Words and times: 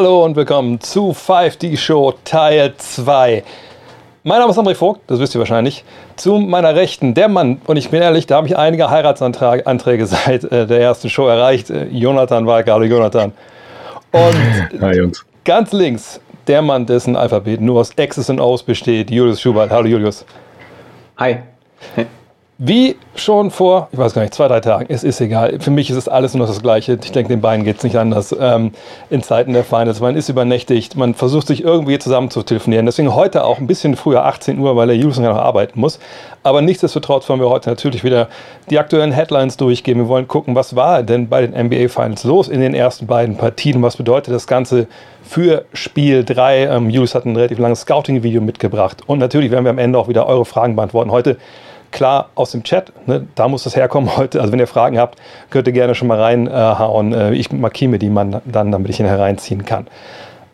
Hallo 0.00 0.24
und 0.24 0.36
willkommen 0.36 0.80
zu 0.80 1.10
5D 1.10 1.76
Show 1.76 2.14
Teil 2.22 2.72
2. 2.76 3.42
Mein 4.22 4.38
Name 4.38 4.52
ist 4.52 4.56
André 4.56 4.76
Vogt, 4.76 5.00
das 5.08 5.18
wisst 5.18 5.34
ihr 5.34 5.40
wahrscheinlich. 5.40 5.82
Zu 6.14 6.38
meiner 6.38 6.76
Rechten, 6.76 7.14
der 7.14 7.26
Mann, 7.26 7.60
und 7.66 7.76
ich 7.76 7.90
bin 7.90 8.00
ehrlich, 8.00 8.28
da 8.28 8.36
habe 8.36 8.46
ich 8.46 8.56
einige 8.56 8.90
Heiratsanträge 8.90 10.06
seit 10.06 10.44
äh, 10.44 10.68
der 10.68 10.80
ersten 10.80 11.10
Show 11.10 11.26
erreicht. 11.26 11.70
Äh, 11.70 11.86
Jonathan 11.86 12.46
Walker, 12.46 12.74
hallo 12.74 12.84
Jonathan. 12.84 13.32
Und 14.12 14.80
Hi, 14.80 14.98
Jungs. 14.98 15.26
ganz 15.44 15.72
links, 15.72 16.20
der 16.46 16.62
Mann, 16.62 16.86
dessen 16.86 17.16
Alphabet 17.16 17.60
nur 17.60 17.80
aus 17.80 17.90
X's 17.96 18.30
und 18.30 18.38
O's 18.38 18.62
besteht, 18.62 19.10
Julius 19.10 19.40
Schubert. 19.40 19.72
Hallo 19.72 19.88
Julius. 19.88 20.24
Hi. 21.16 21.38
Wie 22.60 22.96
schon 23.14 23.52
vor, 23.52 23.86
ich 23.92 23.98
weiß 24.00 24.14
gar 24.14 24.22
nicht, 24.22 24.34
zwei, 24.34 24.48
drei 24.48 24.58
Tagen, 24.58 24.86
es 24.88 25.04
ist 25.04 25.20
egal. 25.20 25.60
Für 25.60 25.70
mich 25.70 25.90
ist 25.90 25.96
es 25.96 26.08
alles 26.08 26.34
nur 26.34 26.44
das 26.44 26.60
Gleiche. 26.60 26.98
Ich 27.00 27.12
denke, 27.12 27.28
den 27.28 27.40
beiden 27.40 27.64
geht 27.64 27.76
es 27.76 27.84
nicht 27.84 27.94
anders. 27.94 28.34
Ähm, 28.36 28.72
in 29.10 29.22
Zeiten 29.22 29.52
der 29.52 29.62
Finals, 29.62 30.00
man 30.00 30.16
ist 30.16 30.28
übernächtigt, 30.28 30.96
man 30.96 31.14
versucht 31.14 31.46
sich 31.46 31.62
irgendwie 31.62 32.00
zusammen 32.00 32.30
zu 32.30 32.42
telefonieren. 32.42 32.84
Deswegen 32.84 33.14
heute 33.14 33.44
auch 33.44 33.58
ein 33.58 33.68
bisschen 33.68 33.94
früher, 33.94 34.24
18 34.24 34.58
Uhr, 34.58 34.74
weil 34.74 34.88
der 34.88 34.96
Julius 34.96 35.20
noch 35.20 35.36
arbeiten 35.36 35.78
muss. 35.78 36.00
Aber 36.42 36.60
nichtsdestotrotz 36.60 37.28
wollen 37.28 37.38
wir 37.38 37.48
heute 37.48 37.70
natürlich 37.70 38.02
wieder 38.02 38.26
die 38.70 38.80
aktuellen 38.80 39.12
Headlines 39.12 39.56
durchgehen. 39.56 39.96
Wir 39.96 40.08
wollen 40.08 40.26
gucken, 40.26 40.56
was 40.56 40.74
war 40.74 41.04
denn 41.04 41.28
bei 41.28 41.46
den 41.46 41.52
NBA 41.52 41.86
Finals 41.86 42.24
los 42.24 42.48
in 42.48 42.60
den 42.60 42.74
ersten 42.74 43.06
beiden 43.06 43.36
Partien? 43.36 43.80
Was 43.82 43.96
bedeutet 43.96 44.34
das 44.34 44.48
Ganze 44.48 44.88
für 45.22 45.64
Spiel 45.74 46.24
3? 46.24 46.64
Ähm, 46.64 46.90
Julius 46.90 47.14
hat 47.14 47.24
ein 47.24 47.36
relativ 47.36 47.60
langes 47.60 47.82
Scouting-Video 47.82 48.40
mitgebracht. 48.40 49.02
Und 49.06 49.20
natürlich 49.20 49.52
werden 49.52 49.62
wir 49.62 49.70
am 49.70 49.78
Ende 49.78 49.96
auch 49.96 50.08
wieder 50.08 50.26
eure 50.26 50.44
Fragen 50.44 50.74
beantworten. 50.74 51.12
Heute 51.12 51.36
klar 51.90 52.30
aus 52.34 52.52
dem 52.52 52.62
Chat. 52.62 52.92
Ne? 53.06 53.26
Da 53.34 53.48
muss 53.48 53.64
das 53.64 53.76
herkommen 53.76 54.16
heute. 54.16 54.40
Also 54.40 54.52
wenn 54.52 54.60
ihr 54.60 54.66
Fragen 54.66 54.98
habt, 54.98 55.18
könnt 55.50 55.66
ihr 55.66 55.72
gerne 55.72 55.94
schon 55.94 56.08
mal 56.08 56.20
reinhauen. 56.20 57.12
Äh, 57.12 57.34
ich 57.34 57.52
markiere 57.52 57.90
mir 57.90 57.98
die 57.98 58.10
mal 58.10 58.42
dann, 58.44 58.72
damit 58.72 58.90
ich 58.90 59.00
ihn 59.00 59.06
hereinziehen 59.06 59.64
kann. 59.64 59.86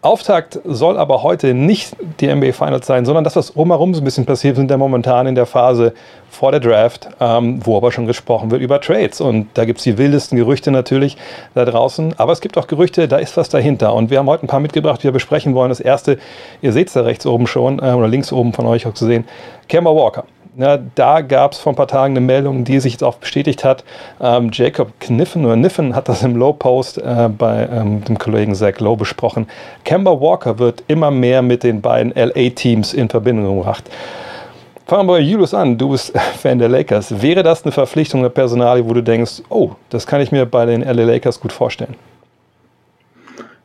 Auftakt 0.05 0.60
soll 0.66 0.98
aber 0.98 1.22
heute 1.22 1.55
nicht 1.55 1.96
die 2.20 2.27
NBA 2.27 2.52
Finals 2.52 2.86
sein, 2.86 3.06
sondern 3.06 3.24
das, 3.24 3.36
was 3.36 3.56
rumherum 3.56 3.94
so 3.94 4.02
ein 4.02 4.05
bisschen 4.05 4.27
passiert, 4.27 4.55
sind 4.56 4.70
ja 4.70 4.77
momentan 4.77 5.27
in 5.27 5.34
der 5.34 5.46
Phase 5.46 5.94
vor 6.28 6.50
der 6.50 6.60
Draft, 6.60 7.08
ähm, 7.20 7.64
wo 7.64 7.78
aber 7.78 7.90
schon 7.90 8.06
gesprochen 8.06 8.50
wird 8.50 8.60
über 8.60 8.82
Trades. 8.82 9.22
Und 9.22 9.48
da 9.55 9.64
gibt 9.64 9.78
es 9.78 9.84
die 9.84 9.96
wildesten 9.96 10.36
Gerüchte 10.36 10.70
natürlich 10.70 11.16
da 11.55 11.64
draußen. 11.64 12.12
Aber 12.18 12.32
es 12.32 12.42
gibt 12.42 12.58
auch 12.58 12.66
Gerüchte, 12.66 13.08
da 13.08 13.16
ist 13.16 13.38
was 13.38 13.48
dahinter. 13.48 13.94
Und 13.94 14.10
wir 14.10 14.18
haben 14.18 14.28
heute 14.28 14.44
ein 14.44 14.48
paar 14.48 14.60
mitgebracht, 14.60 15.00
die 15.00 15.05
wir 15.05 15.12
besprechen 15.12 15.55
wollen. 15.55 15.70
Das 15.70 15.80
erste, 15.80 16.18
ihr 16.60 16.74
seht 16.74 16.88
es 16.88 16.92
da 16.92 17.00
rechts 17.00 17.24
oben 17.24 17.46
schon, 17.46 17.78
äh, 17.78 17.92
oder 17.92 18.06
links 18.06 18.30
oben 18.30 18.52
von 18.52 18.66
euch 18.66 18.86
auch 18.86 18.92
zu 18.92 19.06
sehen, 19.06 19.24
Kemba 19.68 19.90
Walker. 19.90 20.24
Ja, 20.56 20.78
da 20.94 21.20
gab 21.20 21.52
es 21.52 21.58
vor 21.58 21.72
ein 21.72 21.77
paar 21.77 21.88
Tagen 21.88 22.12
eine 22.12 22.24
Meldung, 22.24 22.62
die 22.62 22.78
sich 22.78 22.92
jetzt 22.92 23.02
auch 23.02 23.16
bestätigt 23.16 23.64
hat. 23.64 23.83
Ähm, 24.20 24.50
Jacob 24.52 24.92
Kniffen 25.00 25.44
oder 25.44 25.56
Niffen 25.56 25.96
hat 25.96 26.08
das 26.08 26.22
im 26.22 26.36
Low-Post 26.36 26.98
äh, 26.98 27.28
bei 27.28 27.69
ähm, 27.72 28.05
dem 28.05 28.19
Kollegen 28.19 28.55
Zach 28.55 28.78
Lowe 28.78 28.98
besprochen. 28.98 29.48
Kemba 29.84 30.20
Walker 30.20 30.61
wird 30.61 30.84
immer 30.86 31.11
mehr 31.11 31.42
mit 31.42 31.64
den 31.64 31.80
beiden 31.80 32.12
LA-Teams 32.14 32.94
in 32.94 33.08
Verbindung 33.08 33.58
gebracht. 33.58 33.91
Fangen 34.86 35.08
wir 35.08 35.14
bei 35.14 35.20
Julius 35.20 35.55
an. 35.55 35.77
Du 35.77 35.91
bist 35.91 36.16
Fan 36.38 36.61
der 36.61 36.68
Lakers. 36.68 37.20
Wäre 37.20 37.42
das 37.42 37.64
eine 37.64 37.72
Verpflichtung 37.72 38.22
der 38.22 38.28
Personalie, 38.28 38.89
wo 38.89 38.92
du 38.94 39.02
denkst, 39.02 39.42
oh, 39.48 39.72
das 39.91 40.06
kann 40.06 40.20
ich 40.20 40.30
mir 40.30 40.46
bei 40.46 40.66
den 40.66 40.83
LA 40.83 41.05
Lakers 41.05 41.41
gut 41.41 41.52
vorstellen? 41.52 41.96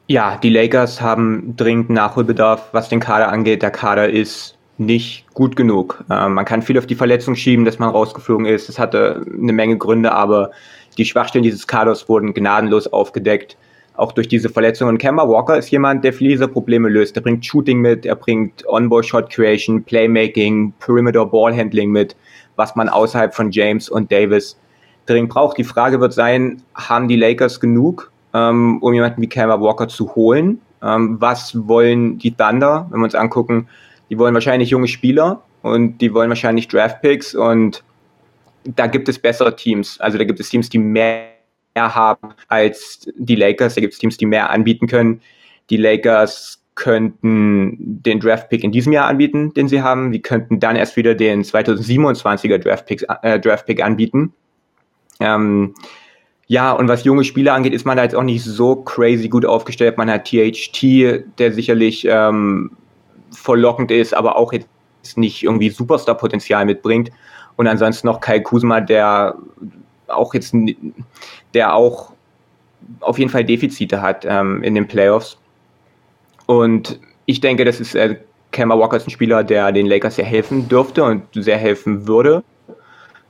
Ja, 0.08 0.40
die 0.42 0.50
Lakers 0.50 1.02
haben 1.02 1.54
dringend 1.56 1.92
Nachholbedarf, 1.92 2.70
was 2.72 2.90
den 2.90 3.00
Kader 3.00 3.32
angeht. 3.32 3.62
Der 3.62 3.70
Kader 3.70 4.10
ist 4.10 4.56
nicht 4.80 5.26
gut 5.34 5.56
genug. 5.56 6.04
Äh, 6.10 6.30
man 6.30 6.46
kann 6.46 6.62
viel 6.62 6.78
auf 6.78 6.88
die 6.88 6.96
Verletzung 6.96 7.36
schieben, 7.36 7.66
dass 7.66 7.80
man 7.80 7.90
rausgeflogen 7.90 8.46
ist. 8.46 8.70
Das 8.70 8.80
hatte 8.80 9.26
eine 9.32 9.54
Menge 9.54 9.78
Gründe, 9.78 10.12
aber 10.12 10.52
die 10.98 11.06
Schwachstellen 11.06 11.44
dieses 11.44 11.68
Kaders 11.68 12.10
wurden 12.10 12.34
gnadenlos 12.34 12.88
aufgedeckt. 12.88 13.58
Auch 13.96 14.14
durch 14.14 14.30
diese 14.30 14.48
Verletzungen. 14.48 14.98
Kemba 14.98 15.28
Walker 15.28 15.58
ist 15.58 15.70
jemand, 15.72 16.06
der 16.06 16.14
viele 16.14 16.30
dieser 16.30 16.48
Probleme 16.48 16.88
löst. 16.88 17.18
Er 17.18 17.22
bringt 17.22 17.46
Shooting 17.46 17.80
mit, 17.80 18.06
er 18.06 18.16
bringt 18.16 18.66
Onboard 18.68 19.06
Shot 19.06 19.30
Creation, 19.30 19.84
Playmaking, 19.84 20.72
Perimeter 20.80 21.26
Ballhandling 21.26 21.92
mit, 21.92 22.16
was 22.56 22.78
man 22.78 22.88
außerhalb 22.88 23.36
von 23.36 23.52
James 23.52 23.90
und 23.90 24.10
Davis 24.10 24.58
dringend 25.06 25.32
braucht. 25.32 25.58
Die 25.58 25.66
Frage 25.66 26.00
wird 26.00 26.14
sein, 26.14 26.62
haben 26.76 27.10
die 27.10 27.18
Lakers 27.18 27.60
genug, 27.60 28.12
ähm, 28.34 28.78
um 28.82 28.94
jemanden 28.94 29.22
wie 29.22 29.28
Kemba 29.28 29.60
Walker 29.60 29.90
zu 29.90 30.16
holen? 30.16 30.62
Ähm, 30.82 31.18
was 31.20 31.68
wollen 31.68 32.20
die 32.20 32.32
Thunder, 32.32 32.88
wenn 32.90 33.02
wir 33.02 33.06
uns 33.06 33.16
angucken, 33.16 33.68
die 34.10 34.18
wollen 34.18 34.34
wahrscheinlich 34.34 34.70
junge 34.70 34.88
Spieler 34.88 35.44
und 35.62 36.00
die 36.00 36.14
wollen 36.14 36.30
wahrscheinlich 36.30 36.68
Draftpicks 36.68 37.36
und 37.36 37.84
da 38.64 38.88
gibt 38.88 39.10
es 39.10 39.20
bessere 39.20 39.56
Teams. 39.56 40.00
Also 40.00 40.18
da 40.18 40.24
gibt 40.24 40.40
es 40.40 40.50
Teams, 40.50 40.70
die 40.70 40.80
mehr 40.80 41.30
haben 41.76 42.34
als 42.48 43.10
die 43.16 43.36
Lakers. 43.36 43.76
Da 43.76 43.82
gibt 43.82 43.94
es 43.94 44.00
Teams, 44.00 44.18
die 44.18 44.26
mehr 44.26 44.50
anbieten 44.50 44.88
können. 44.88 45.22
Die 45.70 45.78
Lakers 45.78 46.62
könnten 46.76 47.76
den 47.78 48.20
Draftpick 48.20 48.64
in 48.64 48.72
diesem 48.72 48.94
Jahr 48.94 49.08
anbieten, 49.08 49.54
den 49.54 49.68
sie 49.68 49.82
haben. 49.82 50.12
Die 50.12 50.22
könnten 50.22 50.60
dann 50.60 50.76
erst 50.76 50.96
wieder 50.96 51.14
den 51.14 51.44
2027er 51.44 52.58
Draftpick, 52.58 53.06
äh, 53.22 53.40
Draftpick 53.40 53.84
anbieten. 53.84 54.34
Ähm, 55.20 55.76
ja, 56.48 56.72
und 56.72 56.88
was 56.88 57.04
junge 57.04 57.26
Spieler 57.26 57.54
angeht, 57.54 57.74
ist 57.74 57.86
man 57.86 57.98
da 57.98 58.04
jetzt 58.04 58.16
auch 58.16 58.24
nicht 58.24 58.44
so 58.44 58.78
crazy 58.78 59.30
gut 59.30 59.46
aufgestellt. 59.46 59.98
Man 59.98 60.10
hat 60.10 60.26
THT, 60.26 61.24
der 61.38 61.52
sicherlich 61.52 62.08
ähm, 62.10 62.72
verlockend 63.32 63.92
ist, 63.92 64.14
aber 64.14 64.38
auch 64.38 64.54
jetzt 64.54 64.68
nicht 65.16 65.44
irgendwie 65.44 65.70
Superstar-Potenzial 65.70 66.66
mitbringt. 66.66 67.12
Und 67.56 67.68
ansonsten 67.68 68.08
noch 68.08 68.20
Kai 68.20 68.40
Kusma, 68.40 68.82
der 68.82 69.36
auch 70.08 70.34
jetzt, 70.34 70.54
der 71.54 71.74
auch 71.74 72.12
auf 73.02 73.20
jeden 73.20 73.30
Fall 73.30 73.44
Defizite 73.44 74.02
hat 74.02 74.26
ähm, 74.28 74.64
in 74.64 74.76
den 74.76 74.88
Playoffs. 74.88 75.38
Und 76.46 77.00
ich 77.26 77.42
denke, 77.42 77.66
das 77.66 77.80
ist 77.80 77.96
äh, 77.96 78.18
Kemba 78.52 78.78
Walker 78.78 78.98
ist 78.98 79.08
ein 79.08 79.12
Spieler, 79.12 79.44
der 79.44 79.72
den 79.72 79.86
Lakers 79.86 80.16
sehr 80.16 80.26
helfen 80.26 80.68
dürfte 80.68 81.04
und 81.04 81.24
sehr 81.34 81.58
helfen 81.58 82.08
würde. 82.08 82.44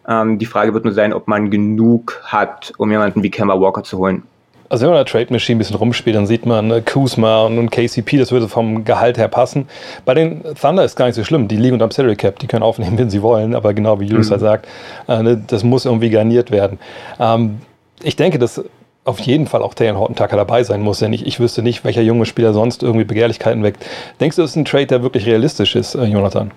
Ähm, 0.08 0.40
die 0.40 0.46
Frage 0.46 0.74
wird 0.74 0.86
nur 0.86 0.94
sein, 0.94 1.12
ob 1.12 1.28
man 1.28 1.52
genug 1.52 2.22
hat, 2.24 2.72
um 2.78 2.90
jemanden 2.92 3.22
wie 3.22 3.30
Kemba 3.30 3.60
Walker 3.60 3.84
zu 3.84 3.98
holen. 3.98 4.24
Also 4.70 4.84
wenn 4.84 4.92
man 4.92 5.00
in 5.00 5.06
der 5.06 5.12
Trade 5.12 5.34
Machine 5.34 5.56
ein 5.56 5.58
bisschen 5.58 5.76
rumspielt, 5.76 6.16
dann 6.16 6.28
sieht 6.28 6.46
man 6.46 6.70
äh, 6.70 6.82
Kuzma 6.82 7.46
und 7.46 7.72
KCP, 7.72 8.18
das 8.18 8.32
würde 8.32 8.48
vom 8.48 8.86
Gehalt 8.86 9.18
her 9.18 9.28
passen. 9.28 9.68
Bei 10.06 10.14
den 10.14 10.44
Thunder 10.60 10.86
ist 10.86 10.96
gar 10.96 11.08
nicht 11.08 11.16
so 11.16 11.24
schlimm. 11.24 11.48
Die 11.48 11.58
liegen 11.58 11.74
unterm 11.74 11.92
Salary 11.92 12.16
Cap, 12.16 12.38
die 12.40 12.48
können 12.48 12.64
aufnehmen, 12.64 12.98
wenn 12.98 13.10
sie 13.10 13.22
wollen, 13.22 13.56
aber 13.56 13.74
genau 13.74 14.00
wie 14.00 14.06
Julius 14.06 14.28
mhm. 14.28 14.32
halt 14.32 14.42
sagt, 14.42 14.68
äh, 15.08 15.24
ne, 15.24 15.44
das 15.48 15.64
muss 15.64 15.86
irgendwie 15.86 16.12
garniert 16.12 16.52
werden. 16.52 16.78
Ähm, 17.20 17.60
ich 18.04 18.16
denke, 18.16 18.38
dass 18.38 18.64
auf 19.06 19.20
jeden 19.20 19.48
Fall 19.48 19.64
auch 19.64 19.74
Taylor 19.74 19.98
Horton 19.98 20.16
Tucker 20.16 20.38
dabei 20.38 20.64
sein 20.64 20.82
muss, 20.82 21.00
denn 21.00 21.14
ich, 21.14 21.26
ich 21.26 21.40
wüsste 21.40 21.64
nicht, 21.64 21.84
welcher 21.84 22.02
junge 22.02 22.26
Spieler 22.26 22.54
sonst 22.54 22.84
irgendwie 22.84 23.06
Begehrlichkeiten 23.06 23.64
weckt. 23.64 23.84
Denkst 24.20 24.36
du, 24.36 24.44
das 24.44 24.52
ist 24.52 24.56
ein 24.56 24.66
Trade, 24.66 24.86
der 24.86 25.02
wirklich 25.04 25.26
realistisch 25.26 25.76
ist, 25.76 25.96
äh, 25.96 26.04
Jonathan? 26.06 26.52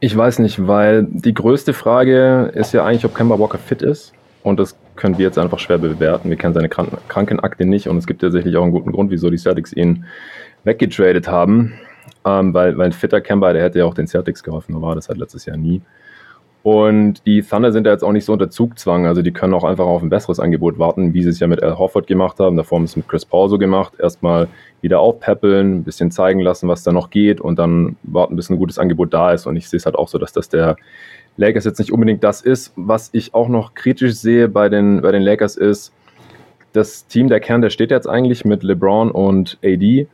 Ich 0.00 0.14
weiß 0.14 0.40
nicht, 0.40 0.66
weil 0.66 1.06
die 1.08 1.32
größte 1.32 1.72
Frage 1.72 2.52
ist 2.54 2.74
ja 2.74 2.84
eigentlich, 2.84 3.06
ob 3.06 3.14
Kemba 3.14 3.38
Walker 3.38 3.56
fit 3.56 3.80
ist. 3.80 4.12
Und 4.44 4.60
das 4.60 4.76
können 4.94 5.16
wir 5.18 5.24
jetzt 5.24 5.38
einfach 5.38 5.58
schwer 5.58 5.78
bewerten. 5.78 6.28
Wir 6.28 6.36
kennen 6.36 6.52
seine 6.52 6.68
Kranken 6.68 6.98
Krankenakte 7.08 7.64
nicht 7.64 7.88
und 7.88 7.96
es 7.96 8.06
gibt 8.06 8.20
tatsächlich 8.20 8.56
auch 8.56 8.62
einen 8.62 8.72
guten 8.72 8.92
Grund, 8.92 9.10
wieso 9.10 9.30
die 9.30 9.38
Celtics 9.38 9.72
ihn 9.72 10.04
weggetradet 10.64 11.26
haben. 11.26 11.72
Ähm, 12.26 12.52
weil, 12.52 12.76
weil 12.76 12.86
ein 12.86 12.92
fitter 12.92 13.22
Kemba, 13.22 13.54
der 13.54 13.62
hätte 13.62 13.78
ja 13.78 13.86
auch 13.86 13.94
den 13.94 14.06
Celtics 14.06 14.42
geholfen, 14.42 14.72
nur 14.72 14.82
war 14.82 14.94
das 14.94 15.08
halt 15.08 15.18
letztes 15.18 15.46
Jahr 15.46 15.56
nie. 15.56 15.80
Und 16.62 17.26
die 17.26 17.42
Thunder 17.42 17.72
sind 17.72 17.86
ja 17.86 17.92
jetzt 17.92 18.02
auch 18.02 18.12
nicht 18.12 18.24
so 18.24 18.32
unter 18.32 18.48
Zugzwang, 18.48 19.06
also 19.06 19.20
die 19.20 19.32
können 19.32 19.52
auch 19.52 19.64
einfach 19.64 19.84
auf 19.84 20.02
ein 20.02 20.08
besseres 20.08 20.40
Angebot 20.40 20.78
warten, 20.78 21.12
wie 21.12 21.22
sie 21.22 21.28
es 21.28 21.40
ja 21.40 21.46
mit 21.46 21.62
Al 21.62 21.78
Horford 21.78 22.06
gemacht 22.06 22.38
haben. 22.38 22.56
Davor 22.56 22.78
haben 22.78 22.86
sie 22.86 22.92
es 22.92 22.96
mit 22.96 23.08
Chris 23.08 23.26
Paul 23.26 23.50
so 23.50 23.58
gemacht. 23.58 23.94
Erstmal 23.98 24.48
wieder 24.80 25.00
aufpäppeln, 25.00 25.76
ein 25.76 25.84
bisschen 25.84 26.10
zeigen 26.10 26.40
lassen, 26.40 26.68
was 26.68 26.82
da 26.82 26.92
noch 26.92 27.10
geht 27.10 27.40
und 27.40 27.58
dann 27.58 27.96
warten, 28.02 28.36
bis 28.36 28.48
ein 28.48 28.56
gutes 28.56 28.78
Angebot 28.78 29.12
da 29.12 29.32
ist. 29.32 29.46
Und 29.46 29.56
ich 29.56 29.68
sehe 29.68 29.76
es 29.76 29.84
halt 29.84 29.96
auch 29.96 30.08
so, 30.08 30.16
dass 30.16 30.32
das 30.32 30.48
der 30.48 30.76
Lakers 31.36 31.64
jetzt 31.64 31.78
nicht 31.78 31.92
unbedingt 31.92 32.22
das 32.22 32.40
ist. 32.40 32.72
Was 32.76 33.10
ich 33.12 33.34
auch 33.34 33.48
noch 33.48 33.74
kritisch 33.74 34.14
sehe 34.14 34.48
bei 34.48 34.68
den, 34.68 35.02
bei 35.02 35.12
den 35.12 35.22
Lakers 35.22 35.56
ist, 35.56 35.92
das 36.72 37.06
Team, 37.06 37.28
der 37.28 37.40
Kern, 37.40 37.62
der 37.62 37.70
steht 37.70 37.90
jetzt 37.90 38.08
eigentlich 38.08 38.44
mit 38.44 38.62
LeBron 38.62 39.10
und 39.10 39.58
AD. 39.64 40.06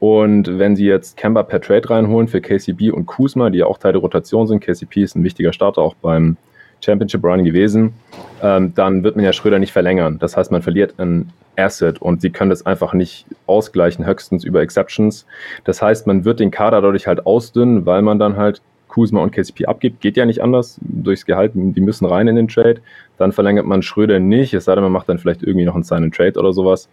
Und 0.00 0.58
wenn 0.58 0.76
sie 0.76 0.86
jetzt 0.86 1.16
Kemba 1.16 1.42
per 1.42 1.60
Trade 1.60 1.90
reinholen 1.90 2.28
für 2.28 2.40
KCB 2.40 2.92
und 2.92 3.06
Kuzma, 3.06 3.50
die 3.50 3.58
ja 3.58 3.66
auch 3.66 3.78
Teil 3.78 3.92
der 3.92 4.00
Rotation 4.00 4.46
sind, 4.46 4.60
KCP 4.60 5.02
ist 5.02 5.16
ein 5.16 5.24
wichtiger 5.24 5.52
Starter 5.52 5.82
auch 5.82 5.94
beim 5.94 6.36
Championship 6.84 7.24
Run 7.24 7.44
gewesen, 7.44 7.94
ähm, 8.42 8.72
dann 8.74 9.02
wird 9.02 9.16
man 9.16 9.24
ja 9.24 9.32
Schröder 9.32 9.58
nicht 9.58 9.72
verlängern. 9.72 10.18
Das 10.20 10.36
heißt, 10.36 10.52
man 10.52 10.62
verliert 10.62 10.94
ein 10.98 11.32
Asset 11.56 12.00
und 12.00 12.20
sie 12.20 12.30
können 12.30 12.50
das 12.50 12.64
einfach 12.66 12.94
nicht 12.94 13.26
ausgleichen, 13.46 14.06
höchstens 14.06 14.44
über 14.44 14.60
Exceptions. 14.60 15.26
Das 15.64 15.82
heißt, 15.82 16.06
man 16.06 16.24
wird 16.24 16.38
den 16.38 16.52
Kader 16.52 16.80
dadurch 16.80 17.08
halt 17.08 17.26
ausdünnen, 17.26 17.84
weil 17.84 18.02
man 18.02 18.20
dann 18.20 18.36
halt 18.36 18.62
Kuzma 18.88 19.22
und 19.22 19.30
KCP 19.30 19.66
abgibt, 19.66 20.00
geht 20.00 20.16
ja 20.16 20.26
nicht 20.26 20.42
anders 20.42 20.78
durchs 20.80 21.24
Gehalt, 21.26 21.52
die 21.54 21.80
müssen 21.80 22.06
rein 22.06 22.28
in 22.28 22.36
den 22.36 22.48
Trade. 22.48 22.80
Dann 23.16 23.32
verlängert 23.32 23.66
man 23.66 23.82
Schröder 23.82 24.18
nicht, 24.18 24.54
es 24.54 24.64
sei 24.64 24.74
denn, 24.74 24.84
man 24.84 24.92
macht 24.92 25.08
dann 25.08 25.18
vielleicht 25.18 25.42
irgendwie 25.42 25.66
noch 25.66 25.74
einen 25.74 25.84
Sign 25.84 26.04
and 26.04 26.14
Trade 26.14 26.38
oder 26.38 26.52
sowas. 26.52 26.88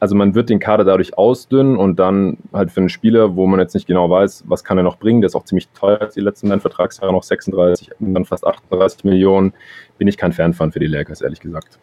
Also 0.00 0.14
man 0.14 0.34
wird 0.34 0.48
den 0.48 0.60
Kader 0.60 0.84
dadurch 0.84 1.18
ausdünnen 1.18 1.76
und 1.76 1.98
dann 1.98 2.38
halt 2.52 2.70
für 2.70 2.80
einen 2.80 2.88
Spieler, 2.88 3.34
wo 3.34 3.46
man 3.46 3.58
jetzt 3.58 3.74
nicht 3.74 3.88
genau 3.88 4.08
weiß, 4.08 4.44
was 4.46 4.62
kann 4.62 4.78
er 4.78 4.84
noch 4.84 4.98
bringen, 4.98 5.20
der 5.20 5.26
ist 5.26 5.34
auch 5.34 5.44
ziemlich 5.44 5.68
teuer 5.70 6.00
als 6.00 6.14
die 6.14 6.20
letzten 6.20 6.48
beiden 6.48 6.60
Vertragsjahre, 6.60 7.12
noch 7.12 7.24
36, 7.24 7.90
dann 7.98 8.24
fast 8.24 8.46
38 8.46 9.02
Millionen, 9.04 9.52
bin 9.98 10.06
ich 10.06 10.16
kein 10.16 10.32
Fan 10.32 10.54
von 10.54 10.70
für 10.70 10.78
die 10.78 10.86
Lakers, 10.86 11.20
ehrlich 11.20 11.40
gesagt. 11.40 11.80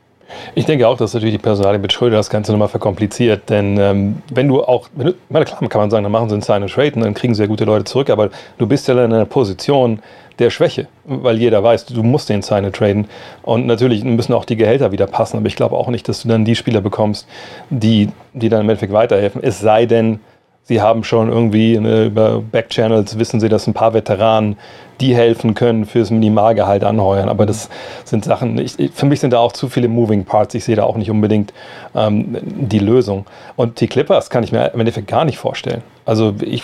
Ich 0.55 0.65
denke 0.65 0.87
auch, 0.87 0.97
dass 0.97 1.13
natürlich 1.13 1.35
die 1.35 1.41
Personalie 1.41 1.79
mit 1.79 1.93
Schröder 1.93 2.17
das 2.17 2.29
Ganze 2.29 2.51
nochmal 2.51 2.67
verkompliziert, 2.67 3.49
denn 3.49 3.77
ähm, 3.77 4.21
wenn 4.33 4.47
du 4.47 4.63
auch, 4.63 4.89
wenn 4.95 5.07
du, 5.07 5.13
meine, 5.29 5.45
klar 5.45 5.59
kann 5.69 5.81
man 5.81 5.89
sagen, 5.89 6.03
dann 6.03 6.11
machen 6.11 6.29
sie 6.29 6.35
einen 6.35 6.41
Sign 6.41 6.63
and 6.63 6.71
Trade 6.71 6.93
und 6.95 7.01
dann 7.01 7.13
kriegen 7.13 7.35
sie 7.35 7.43
ja 7.43 7.47
gute 7.47 7.65
Leute 7.65 7.85
zurück, 7.85 8.09
aber 8.09 8.29
du 8.57 8.67
bist 8.67 8.87
ja 8.87 8.93
in 8.93 9.13
einer 9.13 9.25
Position 9.25 9.99
der 10.39 10.49
Schwäche, 10.49 10.87
weil 11.05 11.37
jeder 11.37 11.63
weiß, 11.63 11.85
du 11.85 12.03
musst 12.03 12.29
den 12.29 12.41
Sign 12.41 12.65
and 12.65 12.75
traden 12.75 13.07
und 13.43 13.65
natürlich 13.67 14.03
müssen 14.03 14.33
auch 14.33 14.45
die 14.45 14.57
Gehälter 14.57 14.91
wieder 14.91 15.07
passen, 15.07 15.37
aber 15.37 15.47
ich 15.47 15.55
glaube 15.55 15.75
auch 15.75 15.87
nicht, 15.87 16.09
dass 16.09 16.23
du 16.23 16.27
dann 16.27 16.43
die 16.43 16.55
Spieler 16.55 16.81
bekommst, 16.81 17.27
die, 17.69 18.09
die 18.33 18.49
dann 18.49 18.61
im 18.61 18.69
Endeffekt 18.69 18.93
weiterhelfen, 18.93 19.43
es 19.43 19.59
sei 19.59 19.85
denn, 19.85 20.19
sie 20.65 20.81
haben 20.81 21.03
schon 21.03 21.29
irgendwie 21.29 21.79
ne, 21.79 22.05
über 22.05 22.41
Backchannels 22.41 23.17
wissen 23.17 23.39
sie, 23.39 23.49
dass 23.49 23.67
ein 23.67 23.73
paar 23.73 23.93
Veteranen, 23.93 24.57
die 24.99 25.15
helfen 25.15 25.53
können, 25.53 25.85
fürs 25.85 26.09
Minimalgehalt 26.09 26.83
anheuern. 26.83 27.29
Aber 27.29 27.45
das 27.45 27.69
sind 28.03 28.25
Sachen, 28.25 28.57
ich, 28.57 28.75
für 28.93 29.05
mich 29.05 29.19
sind 29.19 29.31
da 29.31 29.39
auch 29.39 29.51
zu 29.51 29.69
viele 29.69 29.87
Moving 29.87 30.25
Parts. 30.25 30.55
Ich 30.55 30.63
sehe 30.63 30.75
da 30.75 30.83
auch 30.83 30.97
nicht 30.97 31.11
unbedingt 31.11 31.53
ähm, 31.93 32.37
die 32.41 32.79
Lösung. 32.79 33.25
Und 33.55 33.79
die 33.81 33.87
Clippers 33.87 34.29
kann 34.29 34.43
ich 34.43 34.51
mir 34.51 34.71
im 34.73 34.79
Endeffekt 34.79 35.07
gar 35.07 35.25
nicht 35.25 35.37
vorstellen. 35.37 35.83
Also 36.05 36.35
ich 36.41 36.63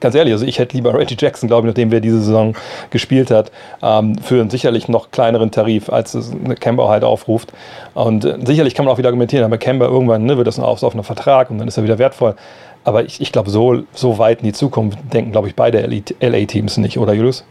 ganz 0.00 0.14
ehrlich, 0.14 0.32
also 0.32 0.46
ich 0.46 0.58
hätte 0.58 0.76
lieber 0.76 0.94
Reggie 0.94 1.16
Jackson, 1.18 1.48
glaube 1.48 1.66
ich, 1.66 1.72
nachdem 1.72 1.90
wer 1.90 2.00
diese 2.00 2.20
Saison 2.20 2.54
gespielt 2.90 3.30
hat, 3.30 3.50
ähm, 3.82 4.16
für 4.18 4.40
einen 4.40 4.50
sicherlich 4.50 4.88
noch 4.88 5.10
kleineren 5.10 5.50
Tarif, 5.50 5.90
als 5.90 6.14
es 6.14 6.32
Kemba 6.60 6.88
halt 6.88 7.04
aufruft. 7.04 7.52
Und 7.94 8.24
äh, 8.24 8.38
sicherlich 8.44 8.74
kann 8.74 8.84
man 8.84 8.94
auch 8.94 8.98
wieder 8.98 9.08
argumentieren, 9.08 9.44
aber 9.44 9.58
Kemba 9.58 9.86
irgendwann 9.86 10.24
ne, 10.24 10.36
wird 10.36 10.46
das 10.46 10.58
ein 10.58 10.64
auslaufender 10.64 11.04
Vertrag 11.04 11.50
und 11.50 11.58
dann 11.58 11.68
ist 11.68 11.76
er 11.76 11.84
wieder 11.84 11.98
wertvoll. 11.98 12.36
Aber 12.86 13.04
ich, 13.04 13.20
ich 13.20 13.32
glaube, 13.32 13.50
so, 13.50 13.82
so 13.94 14.18
weit 14.18 14.42
in 14.42 14.46
die 14.46 14.52
Zukunft 14.52 14.96
denken, 15.12 15.32
glaube 15.32 15.48
ich, 15.48 15.56
beide 15.56 15.80
LA-Teams 16.20 16.76
nicht, 16.76 16.98
oder 16.98 17.14
Julius? 17.14 17.44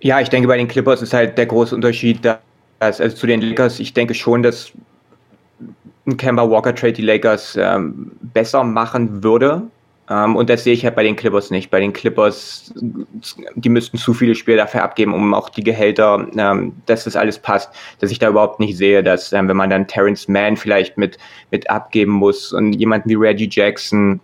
Ja, 0.00 0.20
ich 0.20 0.30
denke, 0.30 0.48
bei 0.48 0.56
den 0.56 0.66
Clippers 0.66 1.02
ist 1.02 1.12
halt 1.12 1.36
der 1.36 1.44
große 1.44 1.74
Unterschied, 1.74 2.24
dass, 2.24 2.98
also 2.98 3.14
zu 3.14 3.26
den 3.26 3.42
Lakers, 3.42 3.78
ich 3.78 3.92
denke 3.92 4.14
schon, 4.14 4.42
dass 4.42 4.72
ein 6.06 6.16
Kemba 6.16 6.48
Walker 6.48 6.74
Trade 6.74 6.94
die 6.94 7.02
Lakers 7.02 7.58
ähm, 7.60 8.12
besser 8.22 8.64
machen 8.64 9.22
würde. 9.22 9.60
Ähm, 10.08 10.36
und 10.36 10.48
das 10.50 10.64
sehe 10.64 10.72
ich 10.72 10.84
halt 10.84 10.94
bei 10.94 11.02
den 11.02 11.16
Clippers 11.16 11.50
nicht. 11.50 11.70
Bei 11.70 11.80
den 11.80 11.92
Clippers, 11.92 12.72
die 12.74 13.68
müssten 13.68 13.98
zu 13.98 14.14
viele 14.14 14.34
Spiele 14.34 14.58
dafür 14.58 14.82
abgeben, 14.82 15.14
um 15.14 15.34
auch 15.34 15.48
die 15.48 15.64
Gehälter, 15.64 16.26
ähm, 16.36 16.74
dass 16.86 17.04
das 17.04 17.16
alles 17.16 17.38
passt, 17.38 17.70
dass 18.00 18.10
ich 18.10 18.18
da 18.18 18.28
überhaupt 18.28 18.60
nicht 18.60 18.76
sehe, 18.76 19.02
dass 19.02 19.32
ähm, 19.32 19.48
wenn 19.48 19.56
man 19.56 19.70
dann 19.70 19.86
Terrence 19.86 20.28
Mann 20.28 20.56
vielleicht 20.56 20.96
mit, 20.98 21.18
mit 21.50 21.68
abgeben 21.70 22.12
muss 22.12 22.52
und 22.52 22.72
jemanden 22.74 23.08
wie 23.08 23.14
Reggie 23.14 23.48
Jackson, 23.50 24.20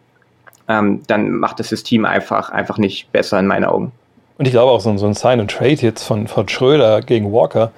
dann 0.69 1.31
macht 1.33 1.59
das 1.59 1.69
das 1.69 1.83
Team 1.83 2.07
einfach, 2.07 2.49
einfach 2.49 2.79
nicht 2.79 3.13
besser 3.13 3.39
in 3.39 3.47
meinen 3.47 3.65
Augen. 3.65 3.93
Und 4.39 4.47
ich 4.47 4.53
glaube 4.53 4.73
auch 4.73 4.81
so, 4.81 4.97
so 4.97 5.07
ein 5.07 5.15
Sign 5.15 5.41
and 5.41 5.51
Trade 5.51 5.75
jetzt 5.75 6.05
von, 6.05 6.29
von 6.29 6.49
Schröder 6.49 7.01
gegen 7.01 7.33
Walker, 7.33 7.73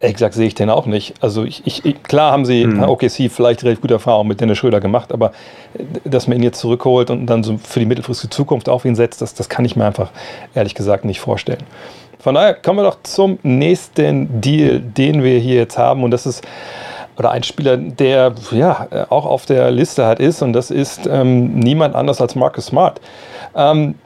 Gesagt 0.00 0.32
sehe 0.32 0.46
ich 0.46 0.54
den 0.54 0.70
auch 0.70 0.86
nicht. 0.86 1.14
Also 1.20 1.44
ich, 1.44 1.62
ich, 1.66 2.02
klar 2.02 2.32
haben 2.32 2.46
sie 2.46 2.64
mhm. 2.64 2.84
OKC 2.84 3.30
vielleicht 3.30 3.62
relativ 3.62 3.82
gute 3.82 3.94
Erfahrungen 3.94 4.28
mit 4.28 4.40
Dennis 4.40 4.56
Schröder 4.56 4.80
gemacht, 4.80 5.12
aber 5.12 5.32
äh, 5.74 5.84
dass 6.08 6.26
man 6.26 6.38
ihn 6.38 6.42
jetzt 6.42 6.58
zurückholt 6.58 7.10
und 7.10 7.26
dann 7.26 7.42
so 7.42 7.58
für 7.58 7.80
die 7.80 7.86
mittelfristige 7.86 8.30
Zukunft 8.30 8.70
auf 8.70 8.86
ihn 8.86 8.94
setzt, 8.94 9.20
das, 9.20 9.34
das 9.34 9.50
kann 9.50 9.64
ich 9.64 9.76
mir 9.76 9.84
einfach 9.84 10.10
ehrlich 10.54 10.74
gesagt 10.74 11.04
nicht 11.04 11.20
vorstellen. 11.20 11.62
Von 12.18 12.34
daher 12.34 12.54
kommen 12.54 12.78
wir 12.78 12.84
doch 12.84 13.02
zum 13.02 13.38
nächsten 13.42 14.40
Deal, 14.40 14.80
den 14.80 15.22
wir 15.22 15.38
hier 15.38 15.56
jetzt 15.56 15.76
haben 15.76 16.02
und 16.02 16.10
das 16.10 16.26
ist 16.26 16.46
oder 17.18 17.32
ein 17.32 17.42
Spieler, 17.42 17.76
der 17.76 18.32
ja 18.52 19.06
auch 19.10 19.26
auf 19.26 19.44
der 19.44 19.70
Liste 19.70 20.06
hat 20.06 20.20
ist 20.20 20.40
und 20.40 20.54
das 20.54 20.70
ist 20.70 21.06
ähm, 21.06 21.58
niemand 21.58 21.94
anders 21.94 22.22
als 22.22 22.34
Marcus 22.34 22.66
Smart. 22.66 22.98
Ähm, 23.54 23.96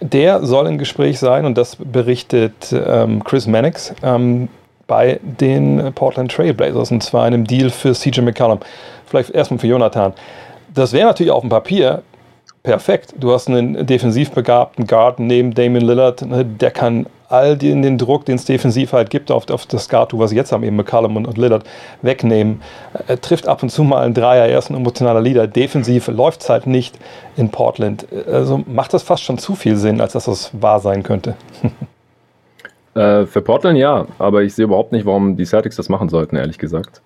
der 0.00 0.46
soll 0.46 0.66
im 0.68 0.78
Gespräch 0.78 1.18
sein 1.18 1.44
und 1.44 1.58
das 1.58 1.76
berichtet 1.76 2.72
ähm, 2.72 3.22
Chris 3.24 3.46
Mannix. 3.46 3.92
Ähm, 4.02 4.48
bei 4.88 5.20
den 5.22 5.92
Portland 5.94 6.32
Trailblazers 6.32 6.90
und 6.90 7.04
zwar 7.04 7.24
einem 7.24 7.46
Deal 7.46 7.70
für 7.70 7.92
CJ 7.92 8.22
McCollum. 8.22 8.58
Vielleicht 9.06 9.30
erstmal 9.30 9.60
für 9.60 9.68
Jonathan. 9.68 10.12
Das 10.74 10.92
wäre 10.92 11.06
natürlich 11.06 11.30
auf 11.30 11.42
dem 11.42 11.50
Papier 11.50 12.02
perfekt. 12.64 13.14
Du 13.16 13.32
hast 13.32 13.48
einen 13.48 13.86
defensiv 13.86 14.32
begabten 14.32 14.86
Guard 14.86 15.20
neben 15.20 15.54
Damon 15.54 15.82
Lillard, 15.82 16.22
ne, 16.22 16.44
der 16.44 16.70
kann 16.70 17.06
all 17.28 17.58
den, 17.58 17.82
den 17.82 17.98
Druck, 17.98 18.24
den 18.24 18.36
es 18.36 18.46
defensiv 18.46 18.94
halt 18.94 19.10
gibt, 19.10 19.30
auf, 19.30 19.50
auf 19.50 19.66
das 19.66 19.90
Guard, 19.90 20.18
was 20.18 20.30
sie 20.30 20.36
jetzt 20.36 20.50
haben, 20.50 20.62
eben 20.62 20.76
McCollum 20.76 21.16
und, 21.16 21.26
und 21.26 21.36
Lillard, 21.36 21.64
wegnehmen. 22.00 22.62
Er 23.06 23.20
trifft 23.20 23.46
ab 23.46 23.62
und 23.62 23.68
zu 23.68 23.84
mal 23.84 24.02
einen 24.02 24.14
Dreier, 24.14 24.46
er 24.46 24.58
ist 24.58 24.70
ein 24.70 24.76
emotionaler 24.76 25.20
Leader. 25.20 25.46
Defensiv 25.46 26.08
läuft 26.08 26.40
es 26.40 26.48
halt 26.48 26.66
nicht 26.66 26.98
in 27.36 27.50
Portland. 27.50 28.06
Also 28.26 28.62
macht 28.66 28.94
das 28.94 29.02
fast 29.02 29.22
schon 29.22 29.36
zu 29.36 29.54
viel 29.54 29.76
Sinn, 29.76 30.00
als 30.00 30.14
dass 30.14 30.24
das 30.24 30.50
wahr 30.58 30.80
sein 30.80 31.02
könnte. 31.02 31.36
Äh, 32.98 33.26
für 33.26 33.42
Portland 33.42 33.78
ja, 33.78 34.08
aber 34.18 34.42
ich 34.42 34.54
sehe 34.54 34.64
überhaupt 34.64 34.90
nicht, 34.90 35.06
warum 35.06 35.36
die 35.36 35.44
Celtics 35.44 35.76
das 35.76 35.88
machen 35.88 36.08
sollten, 36.08 36.34
ehrlich 36.34 36.58
gesagt. 36.58 37.00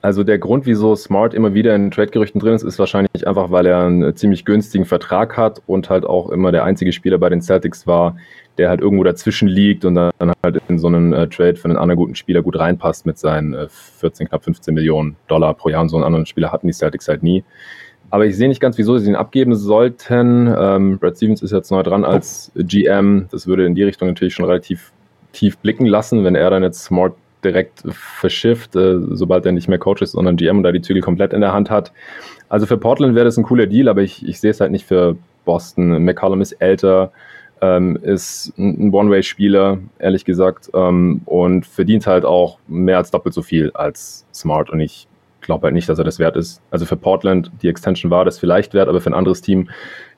Also 0.00 0.22
der 0.22 0.38
Grund, 0.38 0.64
wieso 0.64 0.94
Smart 0.94 1.34
immer 1.34 1.54
wieder 1.54 1.74
in 1.74 1.90
Trade-Gerüchten 1.90 2.40
drin 2.40 2.54
ist, 2.54 2.62
ist 2.62 2.78
wahrscheinlich 2.78 3.26
einfach, 3.26 3.50
weil 3.50 3.66
er 3.66 3.80
einen 3.80 4.14
ziemlich 4.14 4.44
günstigen 4.44 4.84
Vertrag 4.84 5.36
hat 5.36 5.60
und 5.66 5.90
halt 5.90 6.06
auch 6.06 6.30
immer 6.30 6.52
der 6.52 6.62
einzige 6.62 6.92
Spieler 6.92 7.18
bei 7.18 7.30
den 7.30 7.42
Celtics 7.42 7.84
war, 7.84 8.16
der 8.58 8.68
halt 8.68 8.80
irgendwo 8.80 9.02
dazwischen 9.02 9.48
liegt 9.48 9.84
und 9.84 9.96
dann 9.96 10.12
halt 10.44 10.62
in 10.68 10.78
so 10.78 10.86
einen 10.86 11.12
äh, 11.12 11.26
Trade 11.26 11.56
für 11.56 11.64
einen 11.64 11.78
anderen 11.78 11.98
guten 11.98 12.14
Spieler 12.14 12.42
gut 12.42 12.56
reinpasst 12.56 13.04
mit 13.04 13.18
seinen 13.18 13.54
äh, 13.54 13.66
14, 13.68 14.28
knapp 14.28 14.44
15 14.44 14.72
Millionen 14.72 15.16
Dollar 15.26 15.52
pro 15.54 15.68
Jahr. 15.68 15.82
Und 15.82 15.88
so 15.88 15.96
einen 15.96 16.04
anderen 16.04 16.26
Spieler 16.26 16.52
hatten 16.52 16.68
die 16.68 16.72
Celtics 16.72 17.08
halt 17.08 17.24
nie. 17.24 17.42
Aber 18.10 18.24
ich 18.24 18.36
sehe 18.36 18.48
nicht 18.48 18.60
ganz, 18.60 18.78
wieso 18.78 18.96
sie 18.98 19.10
ihn 19.10 19.16
abgeben 19.16 19.56
sollten. 19.56 20.54
Ähm, 20.56 20.98
Brad 20.98 21.16
Stevens 21.16 21.42
ist 21.42 21.50
jetzt 21.50 21.72
neu 21.72 21.82
dran 21.82 22.04
als 22.04 22.52
GM. 22.54 23.26
Das 23.32 23.48
würde 23.48 23.66
in 23.66 23.74
die 23.74 23.82
Richtung 23.82 24.06
natürlich 24.06 24.34
schon 24.34 24.46
relativ 24.46 24.92
tief 25.32 25.58
blicken 25.58 25.86
lassen, 25.86 26.24
wenn 26.24 26.34
er 26.34 26.50
dann 26.50 26.62
jetzt 26.62 26.84
Smart 26.84 27.14
direkt 27.44 27.84
verschifft, 27.90 28.74
äh, 28.76 28.98
sobald 29.10 29.46
er 29.46 29.52
nicht 29.52 29.68
mehr 29.68 29.78
Coach 29.78 30.02
ist, 30.02 30.12
sondern 30.12 30.36
GM 30.36 30.58
und 30.58 30.62
da 30.64 30.72
die 30.72 30.82
Zügel 30.82 31.02
komplett 31.02 31.32
in 31.32 31.40
der 31.40 31.52
Hand 31.52 31.70
hat. 31.70 31.92
Also 32.48 32.66
für 32.66 32.76
Portland 32.76 33.14
wäre 33.14 33.24
das 33.24 33.36
ein 33.36 33.44
cooler 33.44 33.66
Deal, 33.66 33.88
aber 33.88 34.02
ich, 34.02 34.26
ich 34.26 34.40
sehe 34.40 34.50
es 34.50 34.60
halt 34.60 34.72
nicht 34.72 34.86
für 34.86 35.16
Boston. 35.44 36.04
McCollum 36.04 36.40
ist 36.40 36.52
älter, 36.52 37.12
ähm, 37.60 37.96
ist 38.02 38.52
ein 38.58 38.92
One-Way-Spieler, 38.92 39.78
ehrlich 39.98 40.24
gesagt, 40.24 40.70
ähm, 40.74 41.22
und 41.24 41.66
verdient 41.66 42.06
halt 42.06 42.24
auch 42.24 42.58
mehr 42.66 42.98
als 42.98 43.10
doppelt 43.10 43.34
so 43.34 43.42
viel 43.42 43.70
als 43.72 44.26
Smart 44.32 44.70
und 44.70 44.80
ich 44.80 45.06
glaube 45.40 45.64
halt 45.64 45.74
nicht, 45.74 45.88
dass 45.88 45.98
er 45.98 46.04
das 46.04 46.18
wert 46.18 46.36
ist. 46.36 46.60
Also 46.70 46.86
für 46.86 46.96
Portland, 46.96 47.50
die 47.62 47.68
Extension 47.68 48.10
war 48.10 48.24
das 48.24 48.38
vielleicht 48.38 48.74
wert, 48.74 48.88
aber 48.88 49.00
für 49.00 49.10
ein 49.10 49.14
anderes 49.14 49.40
Team 49.40 49.68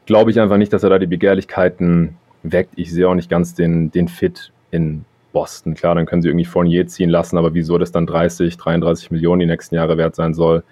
glaube 0.07 0.31
ich 0.31 0.41
einfach 0.41 0.57
nicht, 0.57 0.73
dass 0.73 0.83
er 0.83 0.91
da 0.91 0.99
die 0.99 1.07
Begehrlichkeiten 1.07 2.17
weckt. 2.43 2.73
Ich 2.77 2.91
sehe 2.91 3.09
auch 3.09 3.15
nicht 3.15 3.31
ganz 3.31 3.55
den, 3.55 3.91
den 3.91 4.09
Fit 4.09 4.53
in 4.71 5.05
Boston. 5.33 5.75
Klar, 5.75 5.95
dann 5.95 6.07
können 6.07 6.23
sie 6.23 6.29
irgendwie 6.29 6.45
Fournier 6.45 6.87
ziehen 6.87 7.11
lassen, 7.11 7.39
aber 7.39 7.55
wieso 7.55 7.79
das 7.79 7.93
dann 7.93 8.07
30, 8.07 8.57
33 8.57 9.11
Millionen 9.11 9.41
die 9.41 9.47
nächsten 9.47 9.75
Jahre 9.75 9.97
wert 9.97 10.17
sein 10.17 10.35
soll, 10.35 10.65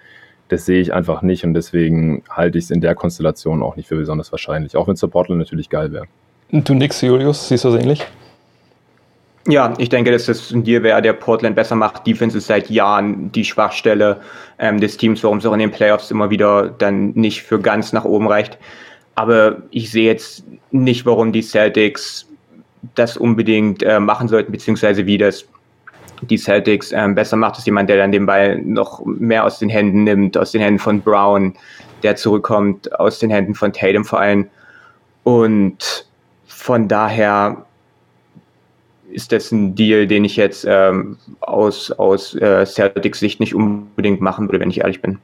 das 0.49 0.65
sehe 0.65 0.81
ich 0.81 0.93
einfach 0.93 1.21
nicht 1.21 1.45
und 1.45 1.53
deswegen 1.53 2.23
halte 2.29 2.57
ich 2.57 2.65
es 2.65 2.71
in 2.71 2.81
der 2.81 2.95
Konstellation 2.95 3.61
auch 3.61 3.75
nicht 3.75 3.87
für 3.87 3.95
besonders 3.95 4.31
wahrscheinlich, 4.31 4.75
auch 4.75 4.87
wenn 4.87 4.95
es 4.95 4.99
für 4.99 5.07
Portland 5.07 5.39
natürlich 5.39 5.69
geil 5.69 5.91
wäre. 5.91 6.05
Du 6.51 6.73
nix, 6.73 7.01
Julius, 7.01 7.47
siehst 7.47 7.63
du 7.63 7.71
das 7.71 7.81
ähnlich? 7.81 8.05
Ja, 9.47 9.73
ich 9.77 9.89
denke, 9.89 10.11
dass 10.11 10.25
das 10.25 10.51
ein 10.51 10.63
Deal 10.63 10.83
wäre, 10.83 11.01
der 11.01 11.13
Portland 11.13 11.55
besser 11.55 11.75
macht. 11.75 12.05
Defense 12.05 12.37
ist 12.37 12.47
seit 12.47 12.69
Jahren 12.69 13.31
die 13.31 13.45
Schwachstelle 13.45 14.17
ähm, 14.57 14.79
des 14.79 14.97
Teams, 14.97 15.23
warum 15.23 15.37
es 15.37 15.45
auch 15.45 15.53
in 15.53 15.59
den 15.59 15.71
Playoffs 15.71 16.11
immer 16.11 16.29
wieder 16.29 16.69
dann 16.69 17.11
nicht 17.11 17.43
für 17.43 17.59
ganz 17.59 17.93
nach 17.93 18.05
oben 18.05 18.27
reicht. 18.27 18.57
Aber 19.15 19.57
ich 19.71 19.91
sehe 19.91 20.05
jetzt 20.05 20.43
nicht, 20.71 21.05
warum 21.05 21.31
die 21.31 21.41
Celtics 21.41 22.28
das 22.95 23.17
unbedingt 23.17 23.83
äh, 23.83 23.99
machen 23.99 24.27
sollten, 24.27 24.51
beziehungsweise 24.51 25.05
wie 25.05 25.17
das 25.17 25.45
die 26.21 26.37
Celtics 26.37 26.91
ähm, 26.91 27.15
besser 27.15 27.37
macht, 27.37 27.57
ist 27.57 27.65
jemand, 27.65 27.89
der 27.89 27.97
dann 27.97 28.11
den 28.11 28.25
Ball 28.25 28.61
noch 28.61 29.05
mehr 29.05 29.45
aus 29.45 29.59
den 29.59 29.69
Händen 29.69 30.03
nimmt, 30.03 30.37
aus 30.37 30.51
den 30.51 30.61
Händen 30.61 30.79
von 30.79 31.01
Brown, 31.01 31.53
der 32.03 32.15
zurückkommt, 32.15 32.99
aus 32.99 33.19
den 33.19 33.29
Händen 33.29 33.55
von 33.55 33.71
Tatum 33.71 34.03
vor 34.03 34.19
allem. 34.19 34.47
Und 35.23 36.07
von 36.45 36.87
daher 36.87 37.65
ist 39.11 39.31
das 39.31 39.51
ein 39.51 39.75
Deal, 39.75 40.07
den 40.07 40.25
ich 40.25 40.35
jetzt 40.35 40.65
ähm, 40.67 41.17
aus, 41.39 41.91
aus 41.91 42.35
äh, 42.35 42.65
Celtics 42.65 43.19
Sicht 43.19 43.39
nicht 43.39 43.55
unbedingt 43.55 44.21
machen 44.21 44.47
würde, 44.47 44.59
wenn 44.59 44.69
ich 44.69 44.81
ehrlich 44.81 45.01
bin. 45.01 45.19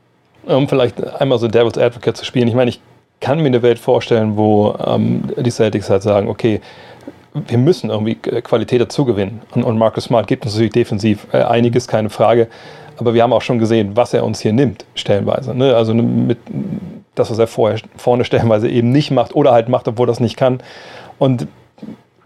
Um 0.45 0.67
vielleicht 0.67 1.03
einmal 1.03 1.39
so 1.39 1.47
Devil's 1.47 1.77
Advocate 1.77 2.17
zu 2.17 2.25
spielen. 2.25 2.47
Ich 2.47 2.55
meine, 2.55 2.69
ich 2.69 2.79
kann 3.19 3.39
mir 3.39 3.47
eine 3.47 3.61
Welt 3.61 3.79
vorstellen, 3.79 4.37
wo 4.37 4.75
ähm, 4.85 5.23
die 5.37 5.51
Celtics 5.51 5.89
halt 5.89 6.03
sagen, 6.03 6.27
okay, 6.29 6.61
wir 7.47 7.57
müssen 7.57 7.89
irgendwie 7.89 8.17
äh, 8.29 8.41
Qualität 8.41 8.81
dazugewinnen. 8.81 9.41
Und, 9.53 9.63
und 9.63 9.77
Marcus 9.77 10.05
Smart 10.05 10.27
gibt 10.27 10.45
uns 10.45 10.53
natürlich 10.53 10.73
defensiv 10.73 11.27
äh, 11.33 11.41
einiges, 11.43 11.87
keine 11.87 12.09
Frage. 12.09 12.47
Aber 12.97 13.13
wir 13.13 13.23
haben 13.23 13.33
auch 13.33 13.41
schon 13.41 13.59
gesehen, 13.59 13.91
was 13.95 14.13
er 14.13 14.23
uns 14.23 14.39
hier 14.39 14.53
nimmt, 14.53 14.85
stellenweise. 14.95 15.53
Ne? 15.53 15.75
Also 15.75 15.93
mit 15.93 16.37
das, 17.15 17.29
was 17.29 17.37
er 17.37 17.47
vorher, 17.47 17.79
vorne 17.97 18.23
stellenweise 18.23 18.69
eben 18.69 18.91
nicht 18.91 19.11
macht 19.11 19.35
oder 19.35 19.51
halt 19.51 19.67
macht, 19.67 19.87
obwohl 19.87 20.07
das 20.07 20.19
nicht 20.19 20.37
kann. 20.37 20.61
Und 21.19 21.47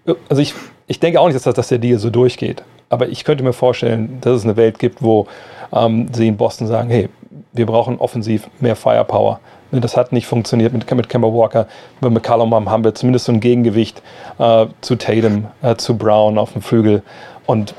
äh, 0.06 0.14
also 0.30 0.42
ich, 0.42 0.54
ich 0.88 1.00
denke 1.00 1.20
auch 1.20 1.26
nicht, 1.26 1.36
dass, 1.36 1.44
das, 1.44 1.56
dass 1.56 1.68
der 1.70 1.80
Deal 1.80 2.00
so 2.00 2.10
durchgeht. 2.10 2.64
Aber 2.90 3.08
ich 3.10 3.24
könnte 3.24 3.44
mir 3.44 3.54
vorstellen, 3.54 4.18
dass 4.22 4.38
es 4.38 4.44
eine 4.44 4.58
Welt 4.58 4.80
gibt, 4.80 5.02
wo 5.02 5.28
ähm, 5.74 6.08
sie 6.12 6.28
in 6.28 6.38
Boston 6.38 6.68
sagen, 6.68 6.90
hey, 6.90 7.10
wir 7.54 7.66
brauchen 7.66 7.98
offensiv 7.98 8.48
mehr 8.60 8.76
Firepower. 8.76 9.40
Das 9.72 9.96
hat 9.96 10.12
nicht 10.12 10.26
funktioniert 10.26 10.74
mit, 10.74 10.90
mit 10.92 11.10
Kemba 11.10 11.28
Walker. 11.28 11.68
Mit 12.02 12.12
McCallum 12.12 12.70
haben 12.70 12.84
wir 12.84 12.96
zumindest 12.96 13.26
so 13.26 13.32
ein 13.32 13.40
Gegengewicht 13.40 14.02
äh, 14.40 14.66
zu 14.82 14.96
Tatum, 14.96 15.46
äh, 15.62 15.76
zu 15.76 15.98
Brown 15.98 16.38
auf 16.38 16.54
dem 16.54 16.62
Flügel. 16.62 17.04
Und 17.46 17.76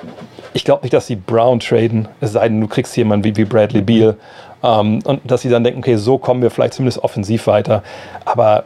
ich 0.52 0.64
glaube 0.64 0.82
nicht, 0.82 0.92
dass 0.92 1.06
sie 1.06 1.16
Brown 1.16 1.60
traden, 1.60 2.08
es 2.20 2.32
sei 2.32 2.48
denn, 2.48 2.60
du 2.60 2.68
kriegst 2.68 2.96
jemanden 2.96 3.24
wie, 3.24 3.36
wie 3.36 3.44
Bradley 3.44 3.82
Beal. 3.82 4.16
Ähm, 4.62 5.00
und 5.04 5.20
dass 5.24 5.42
sie 5.42 5.48
dann 5.48 5.64
denken, 5.64 5.80
okay, 5.80 5.96
so 5.96 6.18
kommen 6.18 6.42
wir 6.42 6.50
vielleicht 6.50 6.74
zumindest 6.74 7.02
offensiv 7.02 7.46
weiter. 7.46 7.82
Aber 8.24 8.64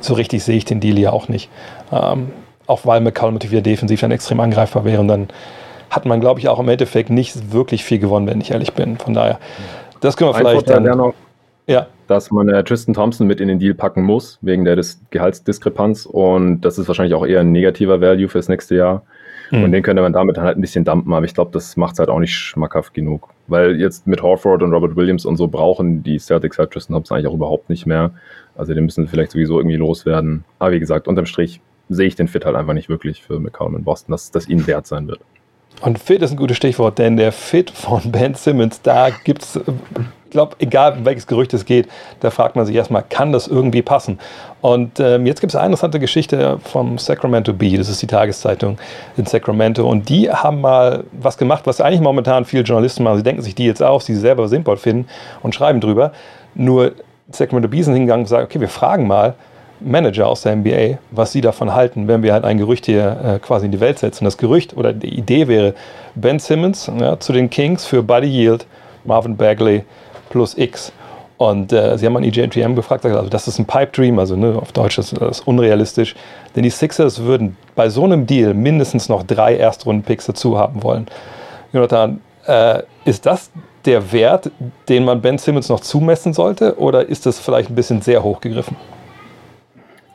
so 0.00 0.14
richtig 0.14 0.44
sehe 0.44 0.56
ich 0.56 0.64
den 0.64 0.80
Deal 0.80 0.98
ja 0.98 1.12
auch 1.12 1.28
nicht. 1.28 1.50
Ähm, 1.92 2.30
auch 2.66 2.80
weil 2.84 3.00
McCallum 3.00 3.34
natürlich 3.34 3.52
wieder 3.52 3.62
defensiv 3.62 4.00
dann 4.00 4.10
extrem 4.10 4.40
angreifbar 4.40 4.84
wäre. 4.84 5.00
Und 5.00 5.08
dann 5.08 5.28
hat 5.90 6.04
man, 6.04 6.20
glaube 6.20 6.40
ich, 6.40 6.48
auch 6.48 6.58
im 6.58 6.68
Endeffekt 6.68 7.10
nicht 7.10 7.52
wirklich 7.52 7.84
viel 7.84 7.98
gewonnen, 7.98 8.26
wenn 8.26 8.40
ich 8.40 8.50
ehrlich 8.50 8.72
bin. 8.72 8.98
Von 8.98 9.14
daher, 9.14 9.38
das 10.00 10.16
können 10.16 10.30
wir 10.30 10.34
Ein 10.34 10.40
vielleicht 10.40 10.66
Vorteil 10.66 10.82
dann. 10.82 10.98
Noch, 10.98 11.14
ja. 11.66 11.86
Dass 12.06 12.30
man 12.30 12.48
äh, 12.48 12.62
Tristan 12.62 12.94
Thompson 12.94 13.26
mit 13.26 13.40
in 13.40 13.48
den 13.48 13.58
Deal 13.58 13.74
packen 13.74 14.02
muss, 14.02 14.38
wegen 14.40 14.64
der 14.64 14.76
Dis 14.76 15.00
Gehaltsdiskrepanz. 15.10 16.06
Und 16.06 16.60
das 16.60 16.78
ist 16.78 16.88
wahrscheinlich 16.88 17.14
auch 17.14 17.26
eher 17.26 17.40
ein 17.40 17.52
negativer 17.52 18.00
Value 18.00 18.28
fürs 18.28 18.48
nächste 18.48 18.76
Jahr. 18.76 19.02
Mhm. 19.50 19.64
Und 19.64 19.72
den 19.72 19.82
könnte 19.82 20.02
man 20.02 20.12
damit 20.12 20.38
halt 20.38 20.56
ein 20.56 20.60
bisschen 20.60 20.84
dampen, 20.84 21.12
aber 21.12 21.24
ich 21.24 21.34
glaube, 21.34 21.50
das 21.52 21.76
macht 21.76 21.94
es 21.94 21.98
halt 21.98 22.08
auch 22.08 22.18
nicht 22.18 22.34
schmackhaft 22.34 22.94
genug. 22.94 23.28
Weil 23.48 23.76
jetzt 23.76 24.06
mit 24.06 24.22
Horford 24.22 24.62
und 24.62 24.72
Robert 24.72 24.96
Williams 24.96 25.24
und 25.24 25.36
so 25.36 25.48
brauchen 25.48 26.02
die 26.02 26.18
Celtics 26.18 26.58
halt 26.58 26.70
Tristan 26.70 26.94
Thompson 26.94 27.16
eigentlich 27.16 27.28
auch 27.28 27.34
überhaupt 27.34 27.68
nicht 27.68 27.86
mehr. 27.86 28.12
Also 28.56 28.74
den 28.74 28.84
müssen 28.84 29.06
vielleicht 29.08 29.32
sowieso 29.32 29.58
irgendwie 29.58 29.76
loswerden. 29.76 30.44
Aber 30.58 30.72
wie 30.72 30.80
gesagt, 30.80 31.08
unterm 31.08 31.26
Strich 31.26 31.60
sehe 31.88 32.06
ich 32.06 32.16
den 32.16 32.28
Fit 32.28 32.44
halt 32.44 32.56
einfach 32.56 32.72
nicht 32.72 32.88
wirklich 32.88 33.22
für 33.22 33.38
McCollum 33.38 33.76
in 33.76 33.84
Boston, 33.84 34.12
dass 34.12 34.30
das 34.30 34.48
ihnen 34.48 34.66
wert 34.66 34.86
sein 34.86 35.06
wird. 35.06 35.20
Und 35.80 35.98
Fit 35.98 36.22
ist 36.22 36.30
ein 36.30 36.36
gutes 36.36 36.56
Stichwort, 36.56 36.98
denn 36.98 37.16
der 37.16 37.32
Fit 37.32 37.70
von 37.70 38.10
Ben 38.10 38.34
Simmons, 38.34 38.80
da 38.82 39.10
gibt 39.10 39.42
es, 39.42 39.60
glaube, 40.36 40.56
egal 40.58 40.98
um 40.98 41.04
welches 41.04 41.26
Gerücht 41.26 41.52
es 41.54 41.64
geht, 41.64 41.88
da 42.20 42.30
fragt 42.30 42.56
man 42.56 42.66
sich 42.66 42.76
erstmal, 42.76 43.02
kann 43.08 43.32
das 43.32 43.48
irgendwie 43.48 43.82
passen? 43.82 44.18
Und 44.60 45.00
ähm, 45.00 45.26
jetzt 45.26 45.40
gibt 45.40 45.52
es 45.52 45.56
eine 45.56 45.66
interessante 45.66 45.98
Geschichte 45.98 46.58
vom 46.62 46.98
Sacramento 46.98 47.52
Bee, 47.52 47.76
das 47.76 47.88
ist 47.88 48.02
die 48.02 48.06
Tageszeitung 48.06 48.78
in 49.16 49.26
Sacramento. 49.26 49.88
Und 49.88 50.08
die 50.08 50.30
haben 50.30 50.60
mal 50.60 51.04
was 51.12 51.38
gemacht, 51.38 51.62
was 51.66 51.80
eigentlich 51.80 52.00
momentan 52.00 52.44
viele 52.44 52.62
Journalisten 52.62 53.02
machen. 53.02 53.16
Sie 53.16 53.22
denken 53.22 53.42
sich 53.42 53.54
die 53.54 53.64
jetzt 53.64 53.82
aus, 53.82 54.04
die 54.04 54.14
sie 54.14 54.20
selber 54.20 54.46
sinnvoll 54.48 54.76
finden 54.76 55.08
und 55.42 55.54
schreiben 55.54 55.80
drüber. 55.80 56.12
Nur 56.54 56.92
Sacramento 57.30 57.68
Bee 57.68 57.82
sind 57.82 57.94
hingegangen 57.94 58.24
und 58.24 58.28
sagen, 58.28 58.44
okay, 58.44 58.60
wir 58.60 58.68
fragen 58.68 59.06
mal, 59.06 59.34
Manager 59.80 60.28
aus 60.28 60.42
der 60.42 60.56
NBA, 60.56 60.98
was 61.10 61.32
sie 61.32 61.40
davon 61.40 61.74
halten, 61.74 62.08
wenn 62.08 62.22
wir 62.22 62.32
halt 62.32 62.44
ein 62.44 62.58
Gerücht 62.58 62.86
hier 62.86 63.16
äh, 63.24 63.38
quasi 63.38 63.66
in 63.66 63.72
die 63.72 63.80
Welt 63.80 63.98
setzen. 63.98 64.24
Das 64.24 64.38
Gerücht 64.38 64.76
oder 64.76 64.92
die 64.92 65.14
Idee 65.14 65.48
wäre 65.48 65.74
Ben 66.14 66.38
Simmons 66.38 66.90
ja, 66.98 67.18
zu 67.18 67.32
den 67.32 67.50
Kings 67.50 67.84
für 67.84 68.02
Buddy 68.02 68.28
Yield, 68.28 68.66
Marvin 69.04 69.36
Bagley 69.36 69.84
plus 70.28 70.56
X. 70.56 70.92
Und 71.38 71.72
äh, 71.72 71.98
sie 71.98 72.06
haben 72.06 72.16
an 72.16 72.24
EJTM 72.24 72.74
gefragt, 72.74 73.04
also 73.04 73.28
das 73.28 73.46
ist 73.46 73.58
ein 73.58 73.66
Pipe 73.66 73.92
Dream, 73.92 74.18
also 74.18 74.36
ne, 74.36 74.56
auf 74.56 74.72
Deutsch 74.72 74.98
ist 74.98 75.20
das 75.20 75.40
unrealistisch. 75.40 76.14
Denn 76.54 76.62
die 76.62 76.70
Sixers 76.70 77.22
würden 77.22 77.56
bei 77.74 77.90
so 77.90 78.04
einem 78.04 78.26
Deal 78.26 78.54
mindestens 78.54 79.08
noch 79.08 79.22
drei 79.22 79.56
Erstrunden-Picks 79.56 80.26
dazu 80.26 80.58
haben 80.58 80.82
wollen. 80.82 81.06
Jonathan, 81.72 82.20
äh, 82.46 82.82
ist 83.04 83.26
das 83.26 83.50
der 83.84 84.12
Wert, 84.12 84.50
den 84.88 85.04
man 85.04 85.20
Ben 85.20 85.36
Simmons 85.36 85.68
noch 85.68 85.80
zumessen 85.80 86.32
sollte, 86.32 86.78
oder 86.78 87.06
ist 87.06 87.26
das 87.26 87.38
vielleicht 87.38 87.70
ein 87.70 87.74
bisschen 87.74 88.00
sehr 88.00 88.22
hoch 88.22 88.40
gegriffen? 88.40 88.76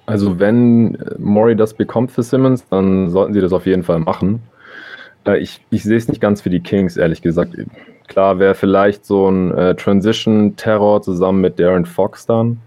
Also 0.08 0.40
wenn 0.40 0.98
Mori 1.20 1.56
das 1.56 1.74
bekommt 1.74 2.12
für 2.12 2.24
Simmons, 2.24 2.68
dann 2.70 3.10
sollten 3.12 3.34
sie 3.34 3.42
das 3.42 3.54
auf 3.54 3.66
jeden 3.66 3.84
Fall 3.84 4.00
machen. 4.00 4.42
Äh, 5.26 5.40
ich, 5.40 5.62
ich 5.70 5.84
sehe 5.84 5.98
es 5.98 6.08
nicht 6.08 6.22
ganz 6.22 6.42
für 6.42 6.50
die 6.50 6.62
Kings, 6.62 6.98
ehrlich 6.98 7.22
gesagt. 7.22 7.56
Klar 8.08 8.40
wäre 8.40 8.56
vielleicht 8.56 9.06
so 9.06 9.30
ein 9.30 9.52
äh, 9.58 9.76
Transition-Terror 9.76 11.02
zusammen 11.02 11.42
mit 11.42 11.60
Darren 11.60 11.86
Fox 11.86 12.26
dann. 12.26 12.60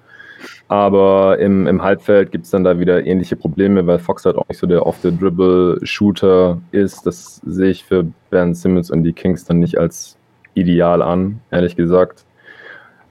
Aber 0.68 1.38
im, 1.38 1.66
im 1.66 1.82
Halbfeld 1.82 2.32
gibt 2.32 2.46
es 2.46 2.50
dann 2.50 2.64
da 2.64 2.78
wieder 2.78 3.04
ähnliche 3.04 3.36
Probleme, 3.36 3.86
weil 3.86 3.98
Fox 3.98 4.24
halt 4.24 4.36
auch 4.36 4.48
nicht 4.48 4.58
so 4.58 4.66
der 4.66 4.86
Off-the-Dribble-Shooter 4.86 6.60
ist. 6.72 7.06
Das 7.06 7.40
sehe 7.44 7.70
ich 7.70 7.84
für 7.84 8.06
Ben 8.30 8.54
Simmons 8.54 8.90
und 8.90 9.02
die 9.04 9.12
Kings 9.12 9.44
dann 9.44 9.58
nicht 9.58 9.78
als 9.78 10.16
ideal 10.54 11.02
an, 11.02 11.40
ehrlich 11.50 11.76
gesagt. 11.76 12.24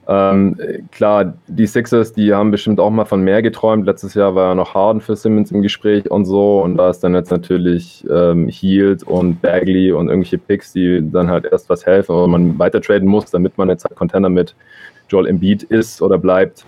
Ähm, 0.06 0.56
klar, 0.90 1.34
die 1.46 1.66
Sixers, 1.66 2.12
die 2.12 2.34
haben 2.34 2.50
bestimmt 2.50 2.78
auch 2.78 2.90
mal 2.90 3.04
von 3.04 3.22
mehr 3.22 3.40
geträumt. 3.42 3.86
Letztes 3.86 4.14
Jahr 4.14 4.34
war 4.34 4.48
ja 4.48 4.54
noch 4.54 4.74
Harden 4.74 5.00
für 5.00 5.16
Simmons 5.16 5.50
im 5.50 5.62
Gespräch 5.62 6.10
und 6.10 6.26
so. 6.26 6.60
Und 6.62 6.76
da 6.76 6.90
ist 6.90 7.00
dann 7.00 7.14
jetzt 7.14 7.30
natürlich 7.30 8.04
ähm, 8.10 8.48
Heald 8.48 9.02
und 9.04 9.40
Bagley 9.40 9.92
und 9.92 10.08
irgendwelche 10.08 10.38
Picks, 10.38 10.72
die 10.72 11.00
dann 11.10 11.28
halt 11.30 11.46
erst 11.46 11.70
was 11.70 11.86
helfen, 11.86 12.12
aber 12.12 12.28
man 12.28 12.58
weiter 12.58 12.80
traden 12.80 13.08
muss, 13.08 13.30
damit 13.30 13.56
man 13.56 13.68
jetzt 13.68 13.84
halt 13.84 13.96
Contender 13.96 14.28
mit 14.28 14.54
Joel 15.08 15.26
Embiid 15.26 15.62
ist 15.64 16.02
oder 16.02 16.18
bleibt. 16.18 16.64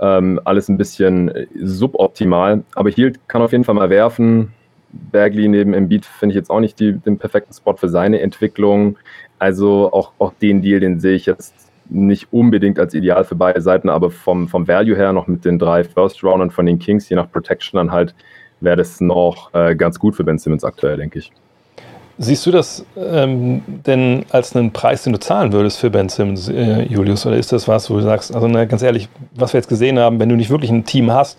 Ähm, 0.00 0.40
alles 0.44 0.68
ein 0.68 0.78
bisschen 0.78 1.32
suboptimal. 1.60 2.62
Aber 2.74 2.90
Heald 2.90 3.18
kann 3.28 3.42
auf 3.42 3.52
jeden 3.52 3.64
Fall 3.64 3.74
mal 3.74 3.90
werfen. 3.90 4.52
Bagley 4.90 5.48
neben 5.48 5.74
Embiid 5.74 6.06
finde 6.06 6.32
ich 6.32 6.36
jetzt 6.36 6.50
auch 6.50 6.60
nicht 6.60 6.78
die, 6.80 6.92
den 6.92 7.18
perfekten 7.18 7.52
Spot 7.52 7.76
für 7.76 7.88
seine 7.88 8.20
Entwicklung. 8.20 8.96
Also 9.38 9.92
auch, 9.92 10.12
auch 10.18 10.32
den 10.40 10.62
Deal, 10.62 10.80
den 10.80 11.00
sehe 11.00 11.14
ich 11.14 11.26
jetzt 11.26 11.67
nicht 11.90 12.32
unbedingt 12.32 12.78
als 12.78 12.94
ideal 12.94 13.24
für 13.24 13.34
beide 13.34 13.60
Seiten, 13.60 13.88
aber 13.88 14.10
vom, 14.10 14.48
vom 14.48 14.68
Value 14.68 14.96
her 14.96 15.12
noch 15.12 15.26
mit 15.26 15.44
den 15.44 15.58
drei 15.58 15.84
First 15.84 16.22
Roundern 16.22 16.50
von 16.50 16.66
den 16.66 16.78
Kings, 16.78 17.08
je 17.08 17.16
nach 17.16 17.30
Protection 17.30 17.78
dann 17.78 17.92
halt, 17.92 18.14
wäre 18.60 18.76
das 18.76 19.00
noch 19.00 19.52
äh, 19.54 19.74
ganz 19.74 19.98
gut 19.98 20.16
für 20.16 20.24
Ben 20.24 20.38
Simmons 20.38 20.64
aktuell, 20.64 20.96
denke 20.96 21.20
ich. 21.20 21.32
Siehst 22.20 22.44
du 22.46 22.50
das 22.50 22.84
ähm, 22.96 23.62
denn 23.86 24.24
als 24.30 24.56
einen 24.56 24.72
Preis, 24.72 25.04
den 25.04 25.12
du 25.12 25.20
zahlen 25.20 25.52
würdest 25.52 25.78
für 25.78 25.88
Ben 25.88 26.08
Simmons, 26.08 26.48
äh, 26.48 26.82
Julius? 26.82 27.24
Oder 27.24 27.36
ist 27.36 27.52
das 27.52 27.68
was, 27.68 27.88
wo 27.88 27.94
du 27.94 28.02
sagst, 28.02 28.34
also 28.34 28.48
ne, 28.48 28.66
ganz 28.66 28.82
ehrlich, 28.82 29.08
was 29.36 29.52
wir 29.52 29.58
jetzt 29.58 29.68
gesehen 29.68 30.00
haben, 30.00 30.18
wenn 30.18 30.28
du 30.28 30.34
nicht 30.34 30.50
wirklich 30.50 30.72
ein 30.72 30.84
Team 30.84 31.12
hast, 31.12 31.38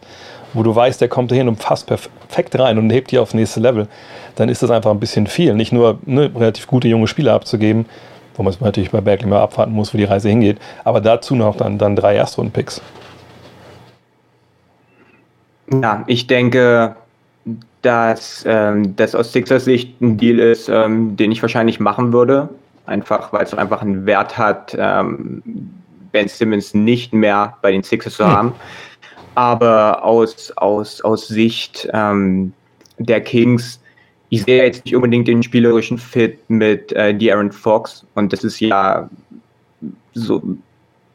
wo 0.53 0.63
du 0.63 0.73
weißt, 0.73 1.01
der 1.01 1.09
kommt 1.09 1.33
hin 1.33 1.49
und 1.49 1.61
fasst 1.61 1.87
perfekt 1.87 2.57
rein 2.57 2.77
und 2.77 2.89
hebt 2.91 3.11
dich 3.11 3.19
aufs 3.19 3.33
nächste 3.33 3.59
Level, 3.59 3.87
dann 4.35 4.47
ist 4.47 4.63
das 4.63 4.71
einfach 4.71 4.91
ein 4.91 5.01
bisschen 5.01 5.27
viel. 5.27 5.53
Nicht 5.53 5.73
nur 5.73 5.99
ne, 6.05 6.31
relativ 6.33 6.65
gute 6.65 6.87
junge 6.87 7.07
Spieler 7.07 7.33
abzugeben, 7.33 7.85
wo 8.39 8.43
man 8.43 8.55
natürlich 8.61 8.91
bei 8.91 9.01
Berkeley 9.01 9.29
mal 9.29 9.41
abwarten 9.41 9.73
muss, 9.73 9.93
wo 9.93 9.97
die 9.97 10.05
Reise 10.05 10.29
hingeht. 10.29 10.59
Aber 10.85 11.01
dazu 11.01 11.35
noch 11.35 11.57
dann, 11.57 11.77
dann 11.77 11.97
drei 11.97 12.15
Erstrunden-Picks. 12.15 12.81
Ja, 15.73 16.03
ich 16.07 16.25
denke, 16.25 16.95
dass 17.81 18.45
ähm, 18.47 18.95
das 18.95 19.13
aus 19.13 19.33
Sixers 19.33 19.65
Sicht 19.65 19.99
ein 20.01 20.17
Deal 20.17 20.39
ist, 20.39 20.69
ähm, 20.69 21.17
den 21.17 21.33
ich 21.33 21.41
wahrscheinlich 21.41 21.81
machen 21.81 22.13
würde. 22.13 22.47
Einfach, 22.85 23.33
weil 23.33 23.43
es 23.43 23.53
einfach 23.53 23.81
einen 23.81 24.05
Wert 24.05 24.37
hat, 24.37 24.75
ähm, 24.79 25.43
Ben 26.13 26.29
Simmons 26.29 26.73
nicht 26.73 27.13
mehr 27.13 27.57
bei 27.61 27.71
den 27.71 27.83
Sixers 27.83 28.15
zu 28.15 28.25
hm. 28.25 28.31
haben. 28.31 28.53
Aber 29.35 30.03
aus, 30.05 30.53
aus, 30.55 31.01
aus 31.01 31.27
Sicht 31.27 31.89
ähm, 31.93 32.53
der 32.99 33.19
Kings 33.19 33.81
ich 34.29 34.43
sehe 34.43 34.63
jetzt 34.63 34.85
nicht 34.85 34.95
unbedingt 34.95 35.27
den 35.27 35.43
spielerischen 35.43 35.97
Fit 35.97 36.37
mit 36.49 36.91
äh, 36.93 37.15
De'Aaron 37.17 37.51
Fox 37.51 38.05
und 38.15 38.31
das 38.31 38.43
ist 38.43 38.59
ja 38.59 39.09
so, 40.13 40.41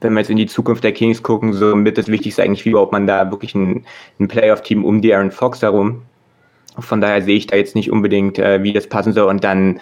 wenn 0.01 0.13
wir 0.13 0.21
jetzt 0.21 0.31
in 0.31 0.37
die 0.37 0.47
Zukunft 0.47 0.85
der 0.85 0.93
Kings 0.93 1.23
gucken, 1.23 1.53
so 1.53 1.77
mit 1.77 1.97
das 1.97 2.09
Wichtigste 2.09 2.43
eigentlich, 2.43 2.65
wie 2.65 2.71
überhaupt 2.71 2.93
man 2.93 3.07
da 3.07 3.31
wirklich 3.31 3.55
ein, 3.55 3.85
ein 4.19 4.29
Playoff-Team 4.29 4.85
um 4.85 5.01
De'Aaron 5.01 5.31
Fox 5.31 5.63
herum. 5.63 6.03
Von 6.79 7.01
daher 7.01 7.23
sehe 7.23 7.37
ich 7.37 7.47
da 7.47 7.57
jetzt 7.57 7.77
nicht 7.77 7.91
unbedingt, 7.91 8.39
äh, 8.39 8.63
wie 8.63 8.73
das 8.73 8.89
passen 8.89 9.13
soll 9.13 9.29
und 9.29 9.45
dann 9.45 9.81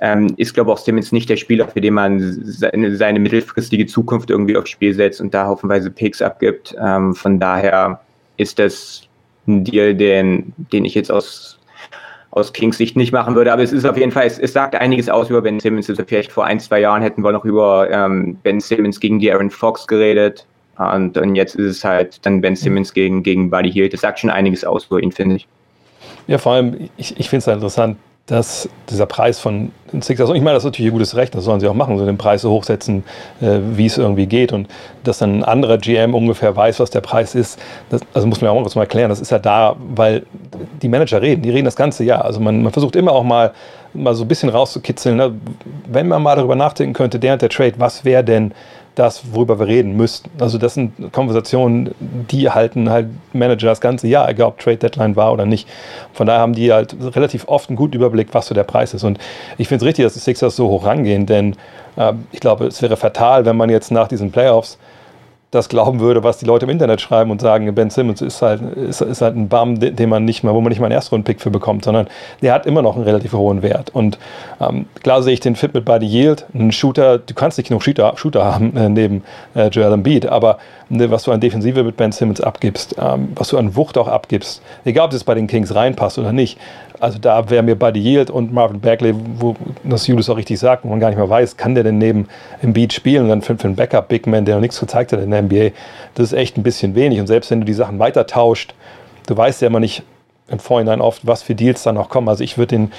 ähm, 0.00 0.34
ist, 0.36 0.52
glaube 0.52 0.70
ich, 0.70 0.74
auch 0.74 0.78
Simmons 0.78 1.12
nicht 1.12 1.30
der 1.30 1.36
Spieler, 1.36 1.68
für 1.68 1.80
den 1.80 1.94
man 1.94 2.20
seine, 2.20 2.96
seine, 2.96 3.18
mittelfristige 3.18 3.86
Zukunft 3.86 4.28
irgendwie 4.28 4.56
aufs 4.56 4.70
Spiel 4.70 4.92
setzt 4.92 5.20
und 5.20 5.32
da 5.32 5.46
hoffenweise 5.46 5.90
Picks 5.90 6.20
abgibt. 6.20 6.74
Ähm, 6.78 7.14
von 7.14 7.40
daher 7.40 8.00
ist 8.36 8.58
das 8.58 9.08
ein 9.46 9.64
Deal, 9.64 9.94
den, 9.94 10.52
den 10.72 10.84
ich 10.84 10.94
jetzt 10.94 11.10
aus 11.10 11.58
aus 12.36 12.52
Kings 12.52 12.76
Sicht 12.76 12.96
nicht 12.96 13.12
machen 13.12 13.34
würde. 13.34 13.50
Aber 13.50 13.62
es 13.62 13.72
ist 13.72 13.86
auf 13.86 13.96
jeden 13.96 14.12
Fall, 14.12 14.26
es, 14.26 14.38
es 14.38 14.52
sagt 14.52 14.74
einiges 14.74 15.08
aus 15.08 15.30
über 15.30 15.40
Ben 15.40 15.58
Simmons. 15.58 15.88
Also 15.88 16.04
vielleicht 16.04 16.30
vor 16.30 16.44
ein, 16.44 16.60
zwei 16.60 16.80
Jahren 16.80 17.00
hätten 17.00 17.22
wir 17.22 17.32
noch 17.32 17.46
über 17.46 17.90
ähm, 17.90 18.36
Ben 18.42 18.60
Simmons 18.60 19.00
gegen 19.00 19.18
die 19.18 19.32
Aaron 19.32 19.50
Fox 19.50 19.86
geredet. 19.86 20.46
Und, 20.76 21.16
und 21.16 21.34
jetzt 21.34 21.54
ist 21.54 21.78
es 21.78 21.84
halt 21.84 22.24
dann 22.26 22.42
Ben 22.42 22.54
Simmons 22.54 22.92
gegen, 22.92 23.22
gegen 23.22 23.48
Buddy 23.48 23.72
Hield. 23.72 23.94
Das 23.94 24.02
sagt 24.02 24.18
schon 24.18 24.28
einiges 24.28 24.66
aus 24.66 24.84
über 24.84 25.02
ihn, 25.02 25.12
finde 25.12 25.36
ich. 25.36 25.48
Ja, 26.26 26.36
vor 26.36 26.52
allem, 26.52 26.90
ich, 26.98 27.18
ich 27.18 27.30
finde 27.30 27.38
es 27.38 27.46
halt 27.46 27.56
interessant, 27.56 27.96
dass 28.26 28.68
dieser 28.90 29.06
Preis 29.06 29.38
von 29.38 29.70
Sixers, 30.00 30.28
und 30.28 30.34
ich 30.34 30.42
meine, 30.42 30.54
das 30.54 30.64
ist 30.64 30.66
natürlich 30.66 30.86
ihr 30.86 30.92
gutes 30.92 31.14
Recht, 31.14 31.34
das 31.36 31.44
sollen 31.44 31.60
sie 31.60 31.68
auch 31.68 31.74
machen, 31.74 31.96
so 31.96 32.04
den 32.04 32.18
Preis 32.18 32.42
so 32.42 32.50
hochsetzen, 32.50 33.04
äh, 33.40 33.58
wie 33.74 33.86
es 33.86 33.98
irgendwie 33.98 34.26
geht. 34.26 34.52
Und 34.52 34.68
dass 35.04 35.18
dann 35.18 35.38
ein 35.38 35.44
anderer 35.44 35.78
GM 35.78 36.12
ungefähr 36.12 36.54
weiß, 36.54 36.80
was 36.80 36.90
der 36.90 37.02
Preis 37.02 37.36
ist, 37.36 37.60
das, 37.88 38.00
also 38.14 38.26
muss 38.26 38.40
man 38.40 38.52
ja 38.52 38.60
auch 38.60 38.74
mal 38.74 38.82
erklären, 38.82 39.10
das 39.10 39.20
ist 39.20 39.30
ja 39.30 39.38
da, 39.38 39.76
weil 39.94 40.26
die 40.82 40.88
Manager 40.88 41.22
reden, 41.22 41.42
die 41.42 41.50
reden 41.50 41.66
das 41.66 41.76
ganze 41.76 42.02
Jahr. 42.02 42.24
Also 42.24 42.40
man, 42.40 42.64
man 42.64 42.72
versucht 42.72 42.96
immer 42.96 43.12
auch 43.12 43.22
mal, 43.22 43.52
mal 43.94 44.14
so 44.14 44.24
ein 44.24 44.28
bisschen 44.28 44.48
rauszukitzeln, 44.48 45.16
ne? 45.16 45.32
wenn 45.86 46.08
man 46.08 46.20
mal 46.20 46.34
darüber 46.34 46.56
nachdenken 46.56 46.94
könnte, 46.94 47.20
der 47.20 47.34
und 47.34 47.42
der 47.42 47.48
Trade, 47.48 47.74
was 47.78 48.04
wäre 48.04 48.24
denn 48.24 48.52
das, 48.96 49.22
worüber 49.32 49.58
wir 49.58 49.66
reden 49.66 49.96
müssten. 49.96 50.30
Also 50.40 50.58
das 50.58 50.74
sind 50.74 51.12
Konversationen, 51.12 51.94
die 52.00 52.50
halten 52.50 52.90
halt 52.90 53.08
Manager 53.32 53.68
das 53.68 53.80
ganze 53.80 54.08
Jahr, 54.08 54.28
egal 54.28 54.48
ob 54.48 54.58
Trade 54.58 54.78
Deadline 54.78 55.14
war 55.14 55.32
oder 55.32 55.46
nicht. 55.46 55.68
Von 56.12 56.26
daher 56.26 56.40
haben 56.40 56.54
die 56.54 56.72
halt 56.72 56.96
relativ 57.14 57.46
oft 57.46 57.68
einen 57.68 57.76
guten 57.76 57.94
Überblick, 57.94 58.28
was 58.32 58.46
so 58.46 58.54
der 58.54 58.64
Preis 58.64 58.94
ist. 58.94 59.04
Und 59.04 59.18
ich 59.58 59.68
finde 59.68 59.84
es 59.84 59.88
richtig, 59.88 60.04
dass 60.04 60.14
die 60.14 60.20
Sixers 60.20 60.56
so 60.56 60.68
hoch 60.68 60.84
rangehen, 60.84 61.26
denn 61.26 61.54
äh, 61.96 62.14
ich 62.32 62.40
glaube, 62.40 62.66
es 62.66 62.80
wäre 62.82 62.96
fatal, 62.96 63.44
wenn 63.44 63.56
man 63.56 63.70
jetzt 63.70 63.90
nach 63.90 64.08
diesen 64.08 64.32
Playoffs 64.32 64.78
das 65.56 65.68
glauben 65.68 66.00
würde, 66.00 66.22
was 66.22 66.38
die 66.38 66.44
Leute 66.44 66.66
im 66.66 66.70
Internet 66.70 67.00
schreiben 67.00 67.30
und 67.30 67.40
sagen, 67.40 67.74
Ben 67.74 67.90
Simmons 67.90 68.20
ist 68.20 68.42
halt, 68.42 68.60
ist, 68.76 69.00
ist 69.00 69.20
halt 69.20 69.36
ein 69.36 69.48
Bum, 69.48 69.80
den 69.80 70.08
man 70.08 70.24
nicht 70.24 70.44
mal, 70.44 70.54
wo 70.54 70.60
man 70.60 70.70
nicht 70.70 70.78
mal 70.78 70.86
einen 70.86 70.94
Erstrunden-Pick 70.94 71.40
für 71.40 71.50
bekommt, 71.50 71.84
sondern 71.84 72.06
der 72.42 72.52
hat 72.54 72.66
immer 72.66 72.82
noch 72.82 72.96
einen 72.96 73.04
relativ 73.04 73.32
hohen 73.32 73.62
Wert. 73.62 73.90
Und 73.90 74.18
ähm, 74.60 74.86
klar 75.02 75.22
sehe 75.22 75.32
ich 75.32 75.40
den 75.40 75.56
Fit 75.56 75.74
mit 75.74 75.84
Buddy 75.84 76.06
Yield, 76.06 76.46
einen 76.54 76.72
Shooter, 76.72 77.18
du 77.18 77.34
kannst 77.34 77.58
nicht 77.58 77.68
genug 77.68 77.82
Shooter, 77.82 78.12
Shooter 78.16 78.44
haben 78.44 78.76
äh, 78.76 78.88
neben 78.88 79.24
äh, 79.54 79.68
Joel 79.68 79.92
Embiid, 79.92 80.26
aber 80.26 80.58
ne, 80.88 81.10
was 81.10 81.24
du 81.24 81.32
an 81.32 81.40
Defensive 81.40 81.82
mit 81.82 81.96
Ben 81.96 82.12
Simmons 82.12 82.40
abgibst, 82.40 82.96
ähm, 83.00 83.30
was 83.34 83.48
du 83.48 83.58
an 83.58 83.74
Wucht 83.76 83.98
auch 83.98 84.08
abgibst, 84.08 84.62
egal 84.84 85.06
ob 85.06 85.12
es 85.12 85.24
bei 85.24 85.34
den 85.34 85.46
Kings 85.46 85.74
reinpasst 85.74 86.18
oder 86.18 86.32
nicht, 86.32 86.58
also 87.00 87.18
da 87.18 87.48
wäre 87.50 87.62
mir 87.62 87.76
Buddy 87.76 88.00
Yield 88.00 88.30
und 88.30 88.52
Marvin 88.52 88.80
Bagley, 88.80 89.14
wo 89.38 89.56
das 89.84 90.06
Julius 90.06 90.28
auch 90.28 90.36
richtig 90.36 90.58
sagt, 90.58 90.84
wo 90.84 90.88
man 90.88 91.00
gar 91.00 91.08
nicht 91.08 91.18
mehr 91.18 91.28
weiß, 91.28 91.56
kann 91.56 91.74
der 91.74 91.84
denn 91.84 91.98
neben 91.98 92.28
im 92.62 92.72
Beat 92.72 92.92
spielen 92.92 93.24
und 93.24 93.28
dann 93.28 93.42
für, 93.42 93.56
für 93.56 93.64
einen 93.64 93.76
Backup-Big-Man, 93.76 94.44
der 94.44 94.56
noch 94.56 94.62
nichts 94.62 94.80
gezeigt 94.80 95.12
hat 95.12 95.20
in 95.20 95.30
der 95.30 95.42
NBA, 95.42 95.70
das 96.14 96.28
ist 96.28 96.32
echt 96.32 96.56
ein 96.56 96.62
bisschen 96.62 96.94
wenig. 96.94 97.20
Und 97.20 97.26
selbst 97.26 97.50
wenn 97.50 97.60
du 97.60 97.66
die 97.66 97.74
Sachen 97.74 97.98
weiter 97.98 98.26
tauscht, 98.26 98.74
du 99.26 99.36
weißt 99.36 99.62
ja 99.62 99.68
immer 99.68 99.80
nicht, 99.80 100.02
im 100.48 100.60
Vorhinein 100.60 101.00
oft, 101.00 101.26
was 101.26 101.42
für 101.42 101.54
Deals 101.54 101.82
dann 101.82 101.96
noch 101.96 102.08
kommen. 102.08 102.28
Also 102.28 102.44
ich 102.44 102.56
würde 102.56 102.76
den 102.76 102.92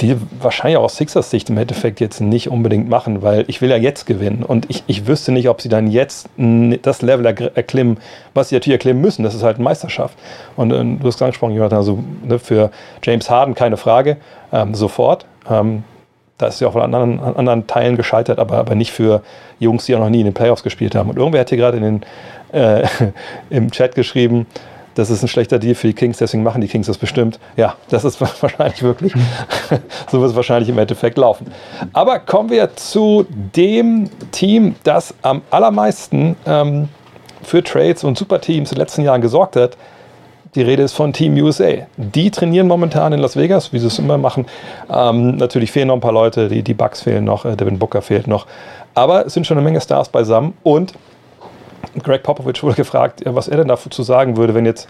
Deal 0.00 0.18
wahrscheinlich 0.40 0.76
auch 0.76 0.84
aus 0.84 0.96
Sixers 0.96 1.30
Sicht 1.30 1.50
im 1.50 1.58
Endeffekt 1.58 2.00
jetzt 2.00 2.20
nicht 2.20 2.48
unbedingt 2.48 2.88
machen, 2.88 3.22
weil 3.22 3.44
ich 3.48 3.60
will 3.60 3.70
ja 3.70 3.76
jetzt 3.76 4.06
gewinnen 4.06 4.44
und 4.44 4.70
ich, 4.70 4.84
ich 4.86 5.06
wüsste 5.06 5.32
nicht, 5.32 5.48
ob 5.48 5.60
sie 5.60 5.68
dann 5.68 5.88
jetzt 5.88 6.28
das 6.36 7.02
Level 7.02 7.26
erklimmen, 7.26 7.98
was 8.32 8.48
sie 8.48 8.54
natürlich 8.54 8.76
erklimmen 8.76 9.02
müssen. 9.02 9.24
Das 9.24 9.34
ist 9.34 9.42
halt 9.42 9.56
eine 9.56 9.64
Meisterschaft. 9.64 10.16
Und 10.56 10.70
äh, 10.70 10.84
du 10.84 11.06
hast 11.06 11.20
angesprochen, 11.20 11.54
Jonathan, 11.54 11.78
also 11.78 12.04
ne, 12.22 12.38
für 12.38 12.70
James 13.02 13.28
Harden 13.28 13.54
keine 13.54 13.76
Frage, 13.76 14.16
ähm, 14.52 14.74
sofort. 14.74 15.26
Ähm, 15.50 15.82
da 16.38 16.48
ist 16.48 16.60
ja 16.60 16.68
auch 16.68 16.76
an 16.76 16.94
anderen, 16.94 17.20
an 17.20 17.36
anderen 17.36 17.66
Teilen 17.66 17.96
gescheitert, 17.96 18.38
aber, 18.38 18.58
aber 18.58 18.74
nicht 18.74 18.92
für 18.92 19.22
Jungs, 19.60 19.86
die 19.86 19.94
auch 19.94 20.00
noch 20.00 20.10
nie 20.10 20.20
in 20.20 20.26
den 20.26 20.34
Playoffs 20.34 20.62
gespielt 20.62 20.94
haben. 20.94 21.10
Und 21.10 21.16
irgendwer 21.16 21.40
hat 21.40 21.48
hier 21.48 21.58
gerade 21.58 22.00
äh, 22.52 22.86
im 23.50 23.70
Chat 23.70 23.94
geschrieben, 23.94 24.46
das 24.94 25.10
ist 25.10 25.22
ein 25.22 25.28
schlechter 25.28 25.58
Deal 25.58 25.74
für 25.74 25.86
die 25.86 25.94
Kings, 25.94 26.18
deswegen 26.18 26.42
machen 26.42 26.60
die 26.60 26.68
Kings 26.68 26.86
das 26.86 26.98
bestimmt. 26.98 27.38
Ja, 27.56 27.76
das 27.90 28.04
ist 28.04 28.20
wahrscheinlich 28.42 28.82
wirklich, 28.82 29.12
so 30.10 30.20
wird 30.20 30.30
es 30.30 30.36
wahrscheinlich 30.36 30.68
im 30.68 30.78
Endeffekt 30.78 31.18
laufen. 31.18 31.46
Aber 31.92 32.18
kommen 32.18 32.50
wir 32.50 32.74
zu 32.76 33.26
dem 33.28 34.10
Team, 34.30 34.76
das 34.84 35.14
am 35.22 35.42
allermeisten 35.50 36.36
ähm, 36.46 36.88
für 37.42 37.62
Trades 37.62 38.04
und 38.04 38.18
Superteams 38.18 38.70
in 38.70 38.76
den 38.76 38.80
letzten 38.80 39.02
Jahren 39.02 39.20
gesorgt 39.20 39.56
hat. 39.56 39.76
Die 40.54 40.62
Rede 40.62 40.84
ist 40.84 40.92
von 40.92 41.12
Team 41.12 41.34
USA. 41.34 41.72
Die 41.96 42.30
trainieren 42.30 42.68
momentan 42.68 43.12
in 43.12 43.18
Las 43.18 43.36
Vegas, 43.36 43.72
wie 43.72 43.80
sie 43.80 43.88
es 43.88 43.98
immer 43.98 44.18
machen. 44.18 44.46
Ähm, 44.88 45.36
natürlich 45.36 45.72
fehlen 45.72 45.88
noch 45.88 45.94
ein 45.94 46.00
paar 46.00 46.12
Leute, 46.12 46.48
die, 46.48 46.62
die 46.62 46.74
Bucks 46.74 47.02
fehlen 47.02 47.24
noch, 47.24 47.44
äh, 47.44 47.56
Devin 47.56 47.78
Booker 47.78 48.02
fehlt 48.02 48.28
noch. 48.28 48.46
Aber 48.94 49.26
es 49.26 49.34
sind 49.34 49.46
schon 49.46 49.58
eine 49.58 49.64
Menge 49.64 49.80
Stars 49.80 50.08
beisammen 50.08 50.54
und 50.62 50.94
Greg 52.02 52.22
Popovich 52.22 52.62
wurde 52.62 52.76
gefragt, 52.76 53.22
was 53.24 53.48
er 53.48 53.58
denn 53.58 53.68
dazu 53.68 54.02
sagen 54.02 54.36
würde, 54.36 54.54
wenn 54.54 54.66
jetzt 54.66 54.88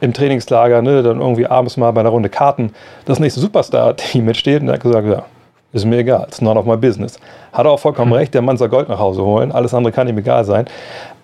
im 0.00 0.12
Trainingslager 0.12 0.82
ne, 0.82 1.02
dann 1.02 1.20
irgendwie 1.20 1.46
abends 1.46 1.76
mal 1.76 1.92
bei 1.92 2.00
einer 2.00 2.10
Runde 2.10 2.28
Karten 2.28 2.72
das 3.04 3.20
nächste 3.20 3.40
Superstar-Team 3.40 4.24
mitsteht. 4.24 4.60
Und 4.60 4.68
er 4.68 4.74
hat 4.74 4.82
gesagt, 4.82 5.06
ja, 5.06 5.24
ist 5.72 5.86
mir 5.86 5.98
egal, 5.98 6.24
it's 6.26 6.40
none 6.40 6.58
of 6.58 6.66
my 6.66 6.76
business. 6.76 7.18
Hat 7.52 7.66
er 7.66 7.70
auch 7.70 7.78
vollkommen 7.78 8.10
mhm. 8.10 8.16
recht, 8.16 8.34
der 8.34 8.42
Mann 8.42 8.56
soll 8.56 8.68
Gold 8.68 8.88
nach 8.88 8.98
Hause 8.98 9.22
holen, 9.22 9.52
alles 9.52 9.72
andere 9.72 9.92
kann 9.92 10.08
ihm 10.08 10.18
egal 10.18 10.44
sein. 10.44 10.66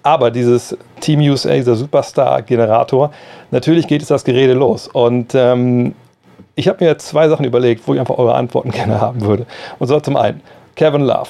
Aber 0.03 0.31
dieses 0.31 0.77
Team 1.01 1.21
USA, 1.21 1.55
dieser 1.55 1.75
Superstar-Generator, 1.75 3.11
natürlich 3.51 3.87
geht 3.89 4.01
es 4.01 4.09
das 4.09 4.25
Gerede 4.25 4.55
los. 4.55 4.89
Und 4.89 5.35
ähm, 5.35 5.95
ich 6.55 6.69
habe 6.69 6.85
mir 6.85 6.97
zwei 6.99 7.29
Sachen 7.29 7.45
überlegt, 7.45 7.87
wo 7.87 7.95
ich 7.95 8.01
einfach 8.01 8.17
eure 8.17 8.35
Antworten 8.35 8.71
gerne 8.73 9.01
haben 9.01 9.21
würde. 9.21 9.45
Und 9.79 9.89
zwar 9.89 10.03
zum 10.03 10.17
einen, 10.17 10.41
Kevin 10.77 11.03
Love. 11.03 11.29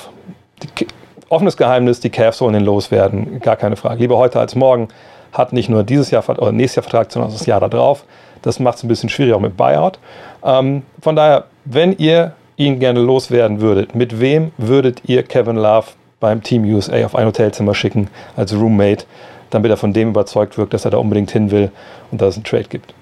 Die 0.63 0.87
offenes 1.29 1.57
Geheimnis, 1.57 2.01
die 2.01 2.11
Cavs 2.11 2.41
wollen 2.41 2.55
den 2.55 2.65
loswerden, 2.65 3.41
gar 3.41 3.57
keine 3.57 3.77
Frage. 3.77 4.01
Lieber 4.01 4.17
heute 4.17 4.41
als 4.41 4.55
morgen, 4.55 4.89
hat 5.33 5.53
nicht 5.53 5.69
nur 5.69 5.83
dieses 5.83 6.11
Jahr 6.11 6.27
oder 6.29 6.53
nächstes 6.53 6.77
Jahr 6.77 6.83
Vertrag, 6.85 7.13
sondern 7.13 7.31
das 7.31 7.47
Jahr 7.47 7.61
darauf. 7.61 8.05
Das 8.43 8.61
macht 8.61 8.79
es 8.79 8.85
ein 8.85 8.89
bisschen 8.89 9.09
schwierig 9.09 9.35
auch 9.35 9.41
mit 9.41 9.57
Buyout. 9.57 9.99
Ähm, 10.45 10.83
von 11.03 11.17
daher, 11.17 11.45
wenn 11.65 11.97
ihr 11.99 12.33
ihn 12.57 12.79
gerne 12.79 13.01
loswerden 13.01 13.61
würdet, 13.61 13.95
mit 13.95 14.21
wem 14.21 14.53
würdet 14.57 15.03
ihr 15.07 15.23
Kevin 15.23 15.57
Love 15.57 15.89
beim 16.21 16.43
Team 16.43 16.65
USA 16.65 17.05
auf 17.05 17.15
ein 17.15 17.27
Hotelzimmer 17.27 17.75
schicken 17.75 18.09
als 18.37 18.55
Roommate, 18.55 19.05
damit 19.51 19.71
er 19.71 19.77
von 19.77 19.93
dem 19.93 20.11
überzeugt 20.11 20.59
wirkt, 20.59 20.75
dass 20.75 20.85
er 20.85 20.91
da 20.91 20.99
unbedingt 20.99 21.31
hin 21.31 21.51
will 21.51 21.71
und 22.11 22.21
dass 22.21 22.31
es 22.31 22.37
einen 22.37 22.45
Trade 22.45 22.65
gibt? 22.65 22.95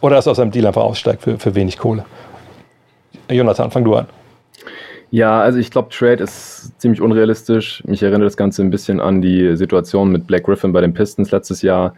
Oder 0.00 0.16
dass 0.16 0.26
er 0.26 0.32
aus 0.32 0.36
seinem 0.36 0.50
Deal 0.50 0.66
einfach 0.66 0.82
aussteigt 0.82 1.22
für, 1.22 1.38
für 1.38 1.54
wenig 1.54 1.78
Kohle? 1.78 2.04
Jonathan, 3.28 3.70
fang 3.70 3.84
du 3.84 3.96
an. 3.96 4.06
Ja, 5.12 5.42
also 5.42 5.58
ich 5.58 5.70
glaube, 5.70 5.90
Trade 5.90 6.24
ist 6.24 6.72
ziemlich 6.80 7.02
unrealistisch. 7.02 7.84
Mich 7.86 8.02
erinnert 8.02 8.24
das 8.24 8.38
Ganze 8.38 8.62
ein 8.62 8.70
bisschen 8.70 8.98
an 8.98 9.20
die 9.20 9.58
Situation 9.58 10.10
mit 10.10 10.26
Black 10.26 10.44
Griffin 10.44 10.72
bei 10.72 10.80
den 10.80 10.94
Pistons 10.94 11.30
letztes 11.30 11.60
Jahr, 11.60 11.94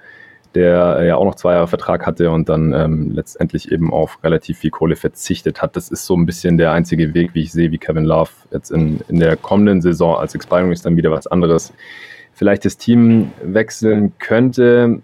der 0.56 1.00
ja 1.04 1.14
auch 1.14 1.24
noch 1.24 1.36
zwei 1.36 1.52
Jahre 1.52 1.68
Vertrag 1.68 2.06
hatte 2.06 2.32
und 2.32 2.48
dann 2.48 2.72
ähm, 2.72 3.12
letztendlich 3.12 3.70
eben 3.70 3.92
auf 3.92 4.18
relativ 4.24 4.58
viel 4.58 4.70
Kohle 4.70 4.96
verzichtet 4.96 5.62
hat. 5.62 5.76
Das 5.76 5.90
ist 5.90 6.06
so 6.06 6.16
ein 6.16 6.26
bisschen 6.26 6.58
der 6.58 6.72
einzige 6.72 7.14
Weg, 7.14 7.34
wie 7.34 7.42
ich 7.42 7.52
sehe, 7.52 7.70
wie 7.70 7.78
Kevin 7.78 8.04
Love 8.04 8.30
jetzt 8.50 8.72
in, 8.72 9.00
in 9.06 9.20
der 9.20 9.36
kommenden 9.36 9.80
Saison 9.80 10.16
als 10.16 10.34
Expiring 10.34 10.72
ist 10.72 10.84
dann 10.84 10.96
wieder 10.96 11.12
was 11.12 11.28
anderes. 11.28 11.72
Vielleicht 12.32 12.64
das 12.64 12.78
Team 12.78 13.30
wechseln 13.44 14.12
könnte. 14.18 15.02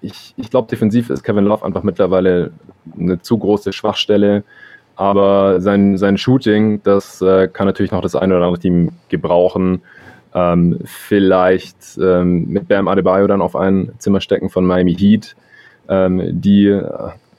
Ich, 0.00 0.32
ich 0.38 0.48
glaube, 0.48 0.68
defensiv 0.68 1.10
ist 1.10 1.22
Kevin 1.22 1.44
Love 1.44 1.66
einfach 1.66 1.82
mittlerweile 1.82 2.52
eine 2.98 3.20
zu 3.20 3.36
große 3.36 3.74
Schwachstelle. 3.74 4.42
Aber 5.00 5.62
sein, 5.62 5.96
sein 5.96 6.18
Shooting, 6.18 6.82
das 6.82 7.22
äh, 7.22 7.48
kann 7.48 7.66
natürlich 7.66 7.90
noch 7.90 8.02
das 8.02 8.14
eine 8.14 8.36
oder 8.36 8.44
andere 8.44 8.60
Team 8.60 8.90
gebrauchen. 9.08 9.80
Ähm, 10.34 10.78
vielleicht 10.84 11.98
ähm, 11.98 12.48
mit 12.48 12.68
Bam 12.68 12.86
Adebayo 12.86 13.26
dann 13.26 13.40
auf 13.40 13.56
ein 13.56 13.92
Zimmer 13.96 14.20
stecken 14.20 14.50
von 14.50 14.66
Miami 14.66 14.94
Heat. 14.94 15.36
Ähm, 15.88 16.42
die 16.42 16.66
äh, 16.66 16.84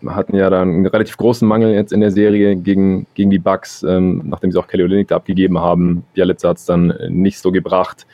hatten 0.07 0.35
ja 0.35 0.49
dann 0.49 0.69
einen 0.69 0.87
relativ 0.87 1.17
großen 1.17 1.47
Mangel 1.47 1.75
jetzt 1.75 1.93
in 1.93 2.01
der 2.01 2.09
Serie 2.09 2.55
gegen, 2.55 3.05
gegen 3.13 3.29
die 3.29 3.37
Bucks, 3.37 3.83
ähm, 3.83 4.23
nachdem 4.25 4.51
sie 4.51 4.57
auch 4.57 4.67
Kelly 4.67 4.81
Olynyk 4.81 5.09
da 5.09 5.17
abgegeben 5.17 5.59
haben. 5.59 6.03
Bialitz 6.15 6.43
hat 6.43 6.57
es 6.57 6.65
dann 6.65 6.91
nicht 7.09 7.37
so 7.37 7.51
gebracht. 7.51 8.07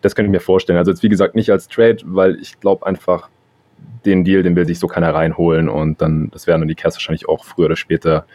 Das 0.00 0.14
könnte 0.14 0.28
ich 0.28 0.32
mir 0.32 0.38
vorstellen. 0.38 0.78
Also 0.78 0.92
jetzt 0.92 1.02
wie 1.02 1.08
gesagt 1.08 1.34
nicht 1.34 1.50
als 1.50 1.66
Trade, 1.66 1.98
weil 2.04 2.36
ich 2.36 2.60
glaube 2.60 2.86
einfach, 2.86 3.30
den 4.04 4.22
Deal, 4.22 4.44
den 4.44 4.54
will 4.54 4.66
sich 4.66 4.78
so 4.78 4.86
keiner 4.86 5.12
reinholen 5.12 5.68
und 5.68 6.00
dann, 6.00 6.30
das 6.30 6.46
werden 6.46 6.60
dann 6.60 6.68
die 6.68 6.76
Cavs 6.76 6.94
wahrscheinlich 6.94 7.28
auch 7.28 7.44
früher 7.44 7.66
oder 7.66 7.76
später 7.76 8.26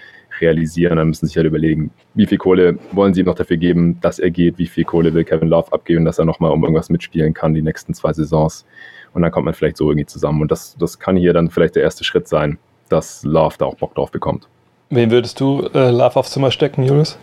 realisieren. 0.41 0.97
Dann 0.97 1.08
müssen 1.10 1.26
sie 1.26 1.30
sich 1.30 1.38
halt 1.38 1.47
überlegen, 1.47 1.91
wie 2.13 2.26
viel 2.26 2.38
Kohle 2.38 2.78
wollen 2.91 3.13
sie 3.13 3.21
ihm 3.21 3.26
noch 3.26 3.36
dafür 3.36 3.58
geben, 3.58 4.00
dass 4.02 4.19
er 4.19 4.30
geht, 4.30 4.58
wie 4.58 4.67
viel 4.67 4.84
Kohle 4.84 5.13
will 5.13 5.23
Kevin 5.23 5.50
Love 5.50 5.71
abgeben, 5.71 6.06
dass 6.06 6.19
er 6.19 6.26
nochmal 6.26 6.52
um 6.52 6.63
irgendwas 6.63 6.89
mitspielen 6.89 7.34
kann, 7.34 7.54
die 7.54 7.62
nächsten 7.62 7.93
zwei 7.93 8.13
Saisons. 8.13 8.65
Und 9.13 9.21
dann 9.21 9.32
kommt 9.32 9.45
man 9.45 9.54
vielleicht 9.54 9.78
so 9.78 9.89
irgendwie 9.89 10.06
zusammen. 10.06 10.41
Und 10.41 10.52
das, 10.52 10.76
das 10.78 11.00
kann 11.00 11.15
hier 11.15 11.34
dann 11.34 11.50
vielleicht 11.50 11.76
der 11.76 11.84
erste 11.84 12.04
Schritt 12.04 12.28
sein, 12.28 12.58
dass 12.89 13.23
Love 13.23 13.56
da 13.58 13.65
auch 13.65 13.76
Bock 13.76 13.95
drauf 13.95 14.12
bekommt. 14.12 14.47
Wen 14.89 15.12
würdest 15.12 15.39
du 15.39 15.67
äh, 15.73 15.89
Love 15.89 16.15
aufs 16.15 16.32
Zimmer 16.32 16.52
stecken, 16.52 16.84
Julius? 16.84 17.17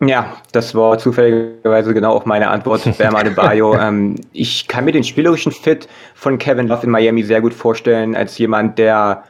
Ja, 0.00 0.36
das 0.52 0.74
war 0.74 0.98
zufälligerweise 0.98 1.94
genau 1.94 2.12
auch 2.12 2.26
meine 2.26 2.48
Antwort, 2.48 2.82
Bam 2.98 3.16
Adebayo. 3.16 3.74
ähm, 3.78 4.16
ich 4.32 4.68
kann 4.68 4.84
mir 4.84 4.92
den 4.92 5.04
spielerischen 5.04 5.52
Fit 5.52 5.88
von 6.14 6.38
Kevin 6.38 6.68
Love 6.68 6.84
in 6.84 6.90
Miami 6.90 7.22
sehr 7.22 7.40
gut 7.40 7.54
vorstellen, 7.54 8.14
als 8.14 8.36
jemand, 8.36 8.78
der 8.78 9.24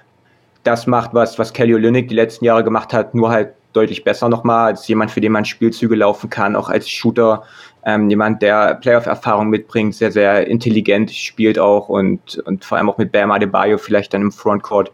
das 0.67 0.87
macht, 0.87 1.15
was, 1.15 1.39
was 1.39 1.53
Kelly 1.53 1.75
Olynyk 1.75 2.09
die 2.09 2.15
letzten 2.15 2.45
Jahre 2.45 2.65
gemacht 2.65 2.93
hat, 2.93 3.15
nur 3.15 3.31
halt 3.31 3.55
deutlich 3.73 4.05
besser 4.05 4.29
nochmal, 4.29 4.69
als 4.69 4.89
jemand, 4.89 5.11
für 5.11 5.21
den 5.21 5.33
man 5.33 5.45
Spielzüge 5.45 5.95
laufen 5.95 6.31
kann, 6.31 6.57
auch 6.57 6.69
als 6.69 6.89
Shooter. 6.89 7.43
Ähm, 7.85 8.11
jemand, 8.11 8.43
der 8.43 8.75
Playoff-Erfahrung 8.77 9.49
mitbringt, 9.49 9.95
sehr, 9.95 10.11
sehr 10.11 10.47
intelligent 10.47 11.13
spielt 11.13 11.59
auch 11.59 11.89
und, 11.89 12.39
und 12.47 12.65
vor 12.65 12.79
allem 12.79 12.91
auch 12.91 12.99
mit 12.99 13.13
Bam 13.13 13.31
Adebayo 13.31 13.79
vielleicht 13.79 14.13
dann 14.15 14.23
im 14.23 14.33
Frontcourt 14.33 14.91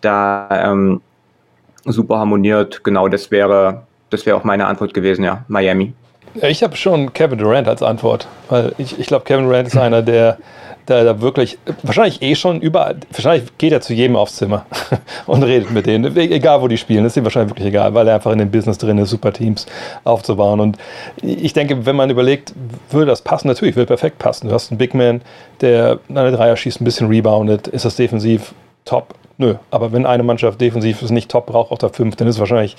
da 0.00 0.48
ähm, 0.52 1.00
super 1.84 2.18
harmoniert. 2.18 2.84
Genau, 2.84 3.08
das 3.08 3.30
wäre, 3.30 3.86
das 4.10 4.26
wäre 4.26 4.36
auch 4.36 4.44
meine 4.44 4.66
Antwort 4.66 4.92
gewesen, 4.92 5.24
ja, 5.24 5.44
Miami. 5.48 5.94
Ich 6.42 6.62
habe 6.62 6.76
schon 6.76 7.12
Kevin 7.12 7.38
Durant 7.38 7.68
als 7.68 7.82
Antwort, 7.82 8.28
weil 8.48 8.72
ich, 8.78 8.98
ich 8.98 9.06
glaube, 9.06 9.24
Kevin 9.24 9.46
Durant 9.46 9.68
ist 9.68 9.76
einer, 9.78 10.02
der 10.02 10.38
da, 10.86 11.04
da 11.04 11.20
wirklich, 11.20 11.58
wahrscheinlich 11.82 12.22
eh 12.22 12.34
schon 12.34 12.60
überall, 12.60 12.96
wahrscheinlich 13.12 13.58
geht 13.58 13.72
er 13.72 13.82
zu 13.82 13.92
jedem 13.92 14.16
aufs 14.16 14.36
Zimmer 14.36 14.64
und 15.26 15.42
redet 15.42 15.70
mit 15.70 15.84
denen, 15.86 16.16
egal 16.16 16.62
wo 16.62 16.68
die 16.68 16.78
spielen, 16.78 17.04
das 17.04 17.12
ist 17.12 17.18
ihm 17.18 17.24
wahrscheinlich 17.24 17.50
wirklich 17.50 17.68
egal, 17.68 17.92
weil 17.92 18.08
er 18.08 18.14
einfach 18.14 18.32
in 18.32 18.38
dem 18.38 18.50
Business 18.50 18.78
drin 18.78 18.96
ist, 18.96 19.10
super 19.10 19.32
Teams 19.32 19.66
aufzubauen. 20.04 20.60
Und 20.60 20.78
ich 21.20 21.52
denke, 21.52 21.84
wenn 21.84 21.94
man 21.94 22.08
überlegt, 22.08 22.54
würde 22.90 23.06
das 23.06 23.20
passen, 23.20 23.48
natürlich 23.48 23.76
würde 23.76 23.88
perfekt 23.88 24.18
passen. 24.18 24.48
Du 24.48 24.54
hast 24.54 24.70
einen 24.70 24.78
Big 24.78 24.94
Man, 24.94 25.20
der 25.60 25.98
eine 26.08 26.32
Dreier 26.32 26.56
schießt, 26.56 26.80
ein 26.80 26.84
bisschen 26.84 27.08
reboundet, 27.08 27.68
ist 27.68 27.84
das 27.84 27.96
defensiv 27.96 28.54
top? 28.86 29.14
Nö, 29.36 29.54
aber 29.70 29.92
wenn 29.92 30.06
eine 30.06 30.22
Mannschaft 30.22 30.60
defensiv 30.60 31.02
ist 31.02 31.10
nicht 31.10 31.30
top, 31.30 31.46
braucht 31.46 31.70
auch 31.70 31.78
der 31.78 31.90
fünf, 31.90 32.16
dann 32.16 32.26
ist 32.26 32.36
es 32.36 32.40
wahrscheinlich 32.40 32.76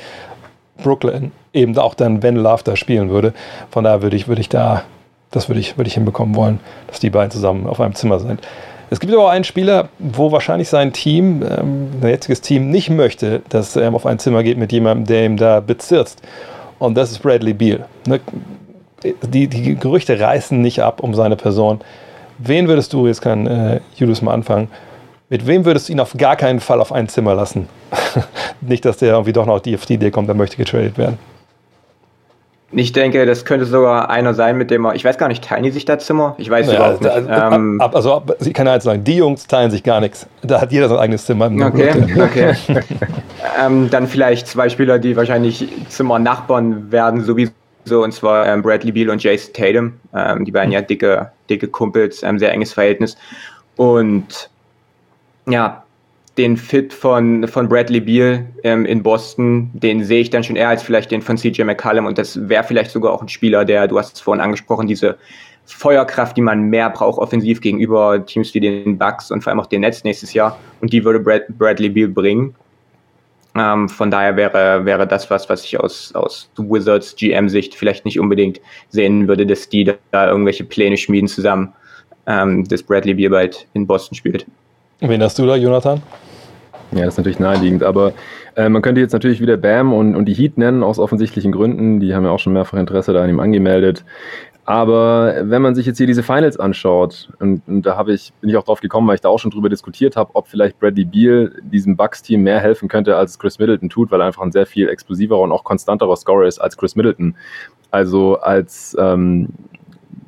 Brooklyn 0.83 1.31
eben 1.53 1.77
auch 1.77 1.93
dann, 1.93 2.23
wenn 2.23 2.35
Love 2.35 2.63
da 2.63 2.75
spielen 2.75 3.09
würde. 3.09 3.33
Von 3.71 3.83
daher 3.83 4.01
würde 4.01 4.15
ich, 4.15 4.27
würde 4.27 4.41
ich 4.41 4.49
da 4.49 4.83
das 5.31 5.47
würde 5.47 5.59
ich, 5.59 5.77
würde 5.77 5.87
ich 5.87 5.93
hinbekommen 5.93 6.35
wollen, 6.35 6.59
dass 6.87 6.99
die 6.99 7.09
beiden 7.09 7.31
zusammen 7.31 7.67
auf 7.67 7.79
einem 7.79 7.95
Zimmer 7.95 8.19
sind. 8.19 8.41
Es 8.89 8.99
gibt 8.99 9.13
aber 9.13 9.25
auch 9.25 9.29
einen 9.29 9.43
Spieler, 9.43 9.89
wo 9.99 10.31
wahrscheinlich 10.31 10.67
sein 10.67 10.93
Team, 10.93 11.43
ähm, 11.43 11.89
sein 12.01 12.09
jetziges 12.09 12.41
Team, 12.41 12.71
nicht 12.71 12.89
möchte, 12.89 13.41
dass 13.49 13.75
er 13.75 13.93
auf 13.93 14.07
ein 14.07 14.17
Zimmer 14.17 14.41
geht 14.41 14.57
mit 14.57 14.71
jemandem, 14.71 15.05
der 15.05 15.25
ihm 15.25 15.37
da 15.37 15.59
bezirzt. 15.59 16.21
Und 16.79 16.95
das 16.95 17.11
ist 17.11 17.19
Bradley 17.19 17.53
Beal. 17.53 17.85
Ne? 18.07 18.19
die, 19.03 19.47
die 19.47 19.75
Gerüchte 19.75 20.19
reißen 20.19 20.59
nicht 20.59 20.81
ab 20.81 21.01
um 21.01 21.13
seine 21.13 21.35
Person. 21.35 21.79
Wen 22.39 22.67
würdest 22.67 22.91
du, 22.91 23.07
jetzt 23.07 23.21
kann 23.21 23.47
äh, 23.47 23.79
Julius 23.95 24.21
mal 24.21 24.33
anfangen, 24.33 24.69
mit 25.29 25.45
wem 25.45 25.65
würdest 25.65 25.87
du 25.87 25.93
ihn 25.93 25.99
auf 25.99 26.15
gar 26.17 26.35
keinen 26.35 26.59
Fall 26.59 26.81
auf 26.81 26.91
ein 26.91 27.07
Zimmer 27.07 27.35
lassen? 27.35 27.69
nicht, 28.61 28.83
dass 28.83 28.97
der 28.97 29.13
irgendwie 29.13 29.33
doch 29.33 29.45
noch 29.45 29.55
auf 29.55 29.85
die 29.85 29.93
Idee 29.93 30.11
kommt, 30.11 30.27
der 30.27 30.35
möchte 30.35 30.57
getradet 30.57 30.97
werden. 30.97 31.17
Ich 32.71 32.91
denke, 32.91 33.25
das 33.25 33.45
könnte 33.45 33.65
sogar 33.65 34.11
einer 34.11 34.35
sein, 34.35 34.55
mit 34.55 34.69
dem 34.69 34.85
er, 34.85 34.93
ich 34.93 35.03
weiß 35.03 35.17
gar 35.17 35.27
nicht, 35.27 35.43
teilen 35.43 35.63
die 35.63 35.71
sich 35.71 35.85
da 35.85 35.97
Zimmer? 35.97 36.35
Ich 36.37 36.51
weiß 36.51 36.67
ja, 36.67 36.75
überhaupt 36.75 37.01
nicht. 37.01 37.15
Ähm, 37.27 37.81
ab, 37.81 37.95
also, 37.95 38.21
ich 38.41 38.53
kann 38.53 38.67
jetzt 38.67 38.83
sagen, 38.83 39.03
die 39.03 39.15
Jungs 39.15 39.47
teilen 39.47 39.71
sich 39.71 39.81
gar 39.81 39.99
nichts. 39.99 40.27
Da 40.43 40.61
hat 40.61 40.71
jeder 40.71 40.87
sein 40.87 40.99
eigenes 40.99 41.25
Zimmer. 41.25 41.45
Okay, 41.45 41.91
okay. 42.21 42.55
ähm, 43.59 43.89
dann 43.89 44.07
vielleicht 44.07 44.47
zwei 44.47 44.69
Spieler, 44.69 44.99
die 44.99 45.15
wahrscheinlich 45.15 45.67
Zimmer-Nachbarn 45.89 46.91
werden, 46.91 47.23
sowieso, 47.23 47.53
und 48.03 48.13
zwar 48.13 48.45
ähm, 48.45 48.61
Bradley 48.61 48.91
Beal 48.91 49.09
und 49.09 49.23
Jason 49.23 49.51
Tatum. 49.51 49.93
Ähm, 50.15 50.45
die 50.45 50.51
beiden 50.51 50.71
ja 50.71 50.81
dicke, 50.81 51.31
dicke 51.49 51.69
Kumpels, 51.69 52.23
ein 52.23 52.37
sehr 52.37 52.51
enges 52.51 52.73
Verhältnis. 52.73 53.17
Und 53.77 54.51
ja, 55.47 55.83
den 56.39 56.55
Fit 56.55 56.93
von, 56.93 57.47
von 57.47 57.67
Bradley 57.67 57.99
Beal 57.99 58.45
ähm, 58.63 58.85
in 58.85 59.03
Boston, 59.03 59.69
den 59.73 60.03
sehe 60.03 60.21
ich 60.21 60.29
dann 60.29 60.43
schon 60.43 60.55
eher 60.55 60.69
als 60.69 60.81
vielleicht 60.81 61.11
den 61.11 61.21
von 61.21 61.37
CJ 61.37 61.63
McCallum 61.63 62.05
und 62.05 62.17
das 62.17 62.47
wäre 62.47 62.63
vielleicht 62.63 62.91
sogar 62.91 63.11
auch 63.11 63.21
ein 63.21 63.27
Spieler, 63.27 63.65
der, 63.65 63.87
du 63.87 63.99
hast 63.99 64.15
es 64.15 64.21
vorhin 64.21 64.41
angesprochen, 64.41 64.87
diese 64.87 65.17
Feuerkraft, 65.65 66.37
die 66.37 66.41
man 66.41 66.63
mehr 66.63 66.89
braucht 66.89 67.19
offensiv 67.19 67.61
gegenüber 67.61 68.25
Teams 68.25 68.53
wie 68.53 68.61
den 68.61 68.97
Bucks 68.97 69.31
und 69.31 69.43
vor 69.43 69.51
allem 69.51 69.59
auch 69.59 69.65
den 69.65 69.81
Nets 69.81 70.03
nächstes 70.03 70.33
Jahr 70.33 70.57
und 70.81 70.93
die 70.93 71.03
würde 71.03 71.19
Brad, 71.19 71.47
Bradley 71.49 71.89
Beal 71.89 72.07
bringen. 72.07 72.55
Ähm, 73.55 73.89
von 73.89 74.09
daher 74.09 74.37
wäre, 74.37 74.85
wäre 74.85 75.05
das 75.05 75.29
was, 75.29 75.49
was 75.49 75.65
ich 75.65 75.79
aus, 75.79 76.13
aus 76.15 76.49
Wizards 76.57 77.15
GM-Sicht 77.17 77.75
vielleicht 77.75 78.05
nicht 78.05 78.19
unbedingt 78.19 78.61
sehen 78.89 79.27
würde, 79.27 79.45
dass 79.45 79.67
die 79.67 79.91
da 80.11 80.29
irgendwelche 80.29 80.63
Pläne 80.63 80.95
schmieden 80.95 81.27
zusammen, 81.27 81.73
ähm, 82.27 82.65
dass 82.67 82.81
Bradley 82.81 83.15
Beal 83.15 83.31
bald 83.31 83.67
in 83.73 83.85
Boston 83.85 84.15
spielt. 84.15 84.45
Wen 85.01 85.23
hast 85.23 85.39
du 85.39 85.45
da, 85.45 85.55
Jonathan? 85.55 86.01
Ja, 86.91 87.05
das 87.05 87.13
ist 87.13 87.17
natürlich 87.17 87.39
naheliegend, 87.39 87.83
aber 87.83 88.13
äh, 88.55 88.67
man 88.67 88.81
könnte 88.81 88.99
jetzt 88.99 89.13
natürlich 89.13 89.39
wieder 89.39 89.55
Bam 89.55 89.93
und, 89.93 90.15
und 90.15 90.25
die 90.25 90.33
Heat 90.33 90.57
nennen, 90.57 90.83
aus 90.83 90.99
offensichtlichen 90.99 91.51
Gründen. 91.51 91.99
Die 91.99 92.13
haben 92.13 92.25
ja 92.25 92.31
auch 92.31 92.39
schon 92.39 92.51
mehrfach 92.51 92.77
Interesse 92.77 93.13
da 93.13 93.23
an 93.23 93.29
ihm 93.29 93.39
angemeldet. 93.39 94.03
Aber 94.65 95.35
wenn 95.43 95.61
man 95.61 95.73
sich 95.73 95.85
jetzt 95.85 95.97
hier 95.97 96.05
diese 96.05 96.21
Finals 96.21 96.59
anschaut, 96.59 97.29
und, 97.39 97.61
und 97.67 97.83
da 97.83 98.05
ich, 98.07 98.33
bin 98.41 98.49
ich 98.49 98.57
auch 98.57 98.63
drauf 98.63 98.81
gekommen, 98.81 99.07
weil 99.07 99.15
ich 99.15 99.21
da 99.21 99.29
auch 99.29 99.39
schon 99.39 99.51
drüber 99.51 99.69
diskutiert 99.69 100.15
habe, 100.15 100.31
ob 100.33 100.47
vielleicht 100.47 100.79
Bradley 100.79 101.05
Beal 101.05 101.53
diesem 101.61 101.95
Bucks-Team 101.95 102.43
mehr 102.43 102.59
helfen 102.59 102.89
könnte, 102.89 103.15
als 103.15 103.39
Chris 103.39 103.57
Middleton 103.57 103.89
tut, 103.89 104.11
weil 104.11 104.21
er 104.21 104.27
einfach 104.27 104.43
ein 104.43 104.51
sehr 104.51 104.65
viel 104.65 104.89
explosiverer 104.89 105.39
und 105.39 105.51
auch 105.51 105.63
konstanterer 105.63 106.15
Scorer 106.17 106.45
ist 106.45 106.59
als 106.59 106.75
Chris 106.75 106.95
Middleton. 106.95 107.35
Also 107.89 108.39
als 108.41 108.95
ähm, 108.99 109.47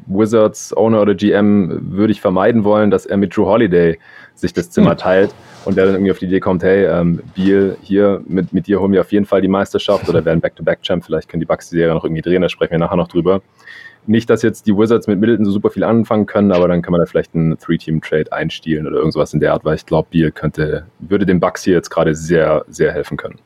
Wizards 0.07 0.75
Owner 0.75 1.01
oder 1.01 1.15
GM 1.15 1.91
würde 1.91 2.11
ich 2.11 2.21
vermeiden 2.21 2.63
wollen, 2.63 2.91
dass 2.91 3.05
er 3.05 3.17
mit 3.17 3.35
Drew 3.35 3.45
Holiday 3.45 3.99
sich 4.35 4.53
das 4.53 4.69
Zimmer 4.69 4.91
hm. 4.91 4.97
teilt 4.97 5.35
und 5.65 5.77
der 5.77 5.85
dann 5.85 5.95
irgendwie 5.95 6.11
auf 6.11 6.19
die 6.19 6.25
Idee 6.25 6.39
kommt, 6.39 6.63
hey, 6.63 6.85
ähm, 6.85 7.21
Beal, 7.35 7.77
hier, 7.81 8.21
mit, 8.27 8.53
mit 8.53 8.67
dir 8.67 8.79
holen 8.79 8.91
wir 8.91 9.01
auf 9.01 9.11
jeden 9.11 9.25
Fall 9.25 9.41
die 9.41 9.47
Meisterschaft 9.47 10.07
oder 10.09 10.25
werden 10.25 10.41
Back-to-Back-Champ, 10.41 11.05
vielleicht 11.05 11.29
können 11.29 11.41
die 11.41 11.45
Bucks 11.45 11.69
die 11.69 11.77
Serie 11.77 11.93
noch 11.93 12.03
irgendwie 12.03 12.21
drehen, 12.21 12.41
da 12.41 12.49
sprechen 12.49 12.71
wir 12.71 12.79
nachher 12.79 12.97
noch 12.97 13.07
drüber. 13.07 13.41
Nicht, 14.07 14.31
dass 14.31 14.41
jetzt 14.41 14.65
die 14.65 14.75
Wizards 14.75 15.05
mit 15.05 15.19
Middleton 15.19 15.45
so 15.45 15.51
super 15.51 15.69
viel 15.69 15.83
anfangen 15.83 16.25
können, 16.25 16.51
aber 16.51 16.67
dann 16.67 16.81
kann 16.81 16.91
man 16.91 17.01
da 17.01 17.05
vielleicht 17.05 17.35
einen 17.35 17.59
Three-Team-Trade 17.59 18.33
einstielen 18.33 18.87
oder 18.87 18.97
irgendwas 18.97 19.33
in 19.33 19.39
der 19.39 19.53
Art, 19.53 19.63
weil 19.63 19.75
ich 19.75 19.85
glaube, 19.85 20.07
Beal 20.11 20.31
könnte, 20.31 20.87
würde 20.99 21.27
den 21.27 21.39
Bucks 21.39 21.63
hier 21.63 21.75
jetzt 21.75 21.91
gerade 21.91 22.15
sehr, 22.15 22.65
sehr 22.67 22.91
helfen 22.91 23.17
können. 23.17 23.37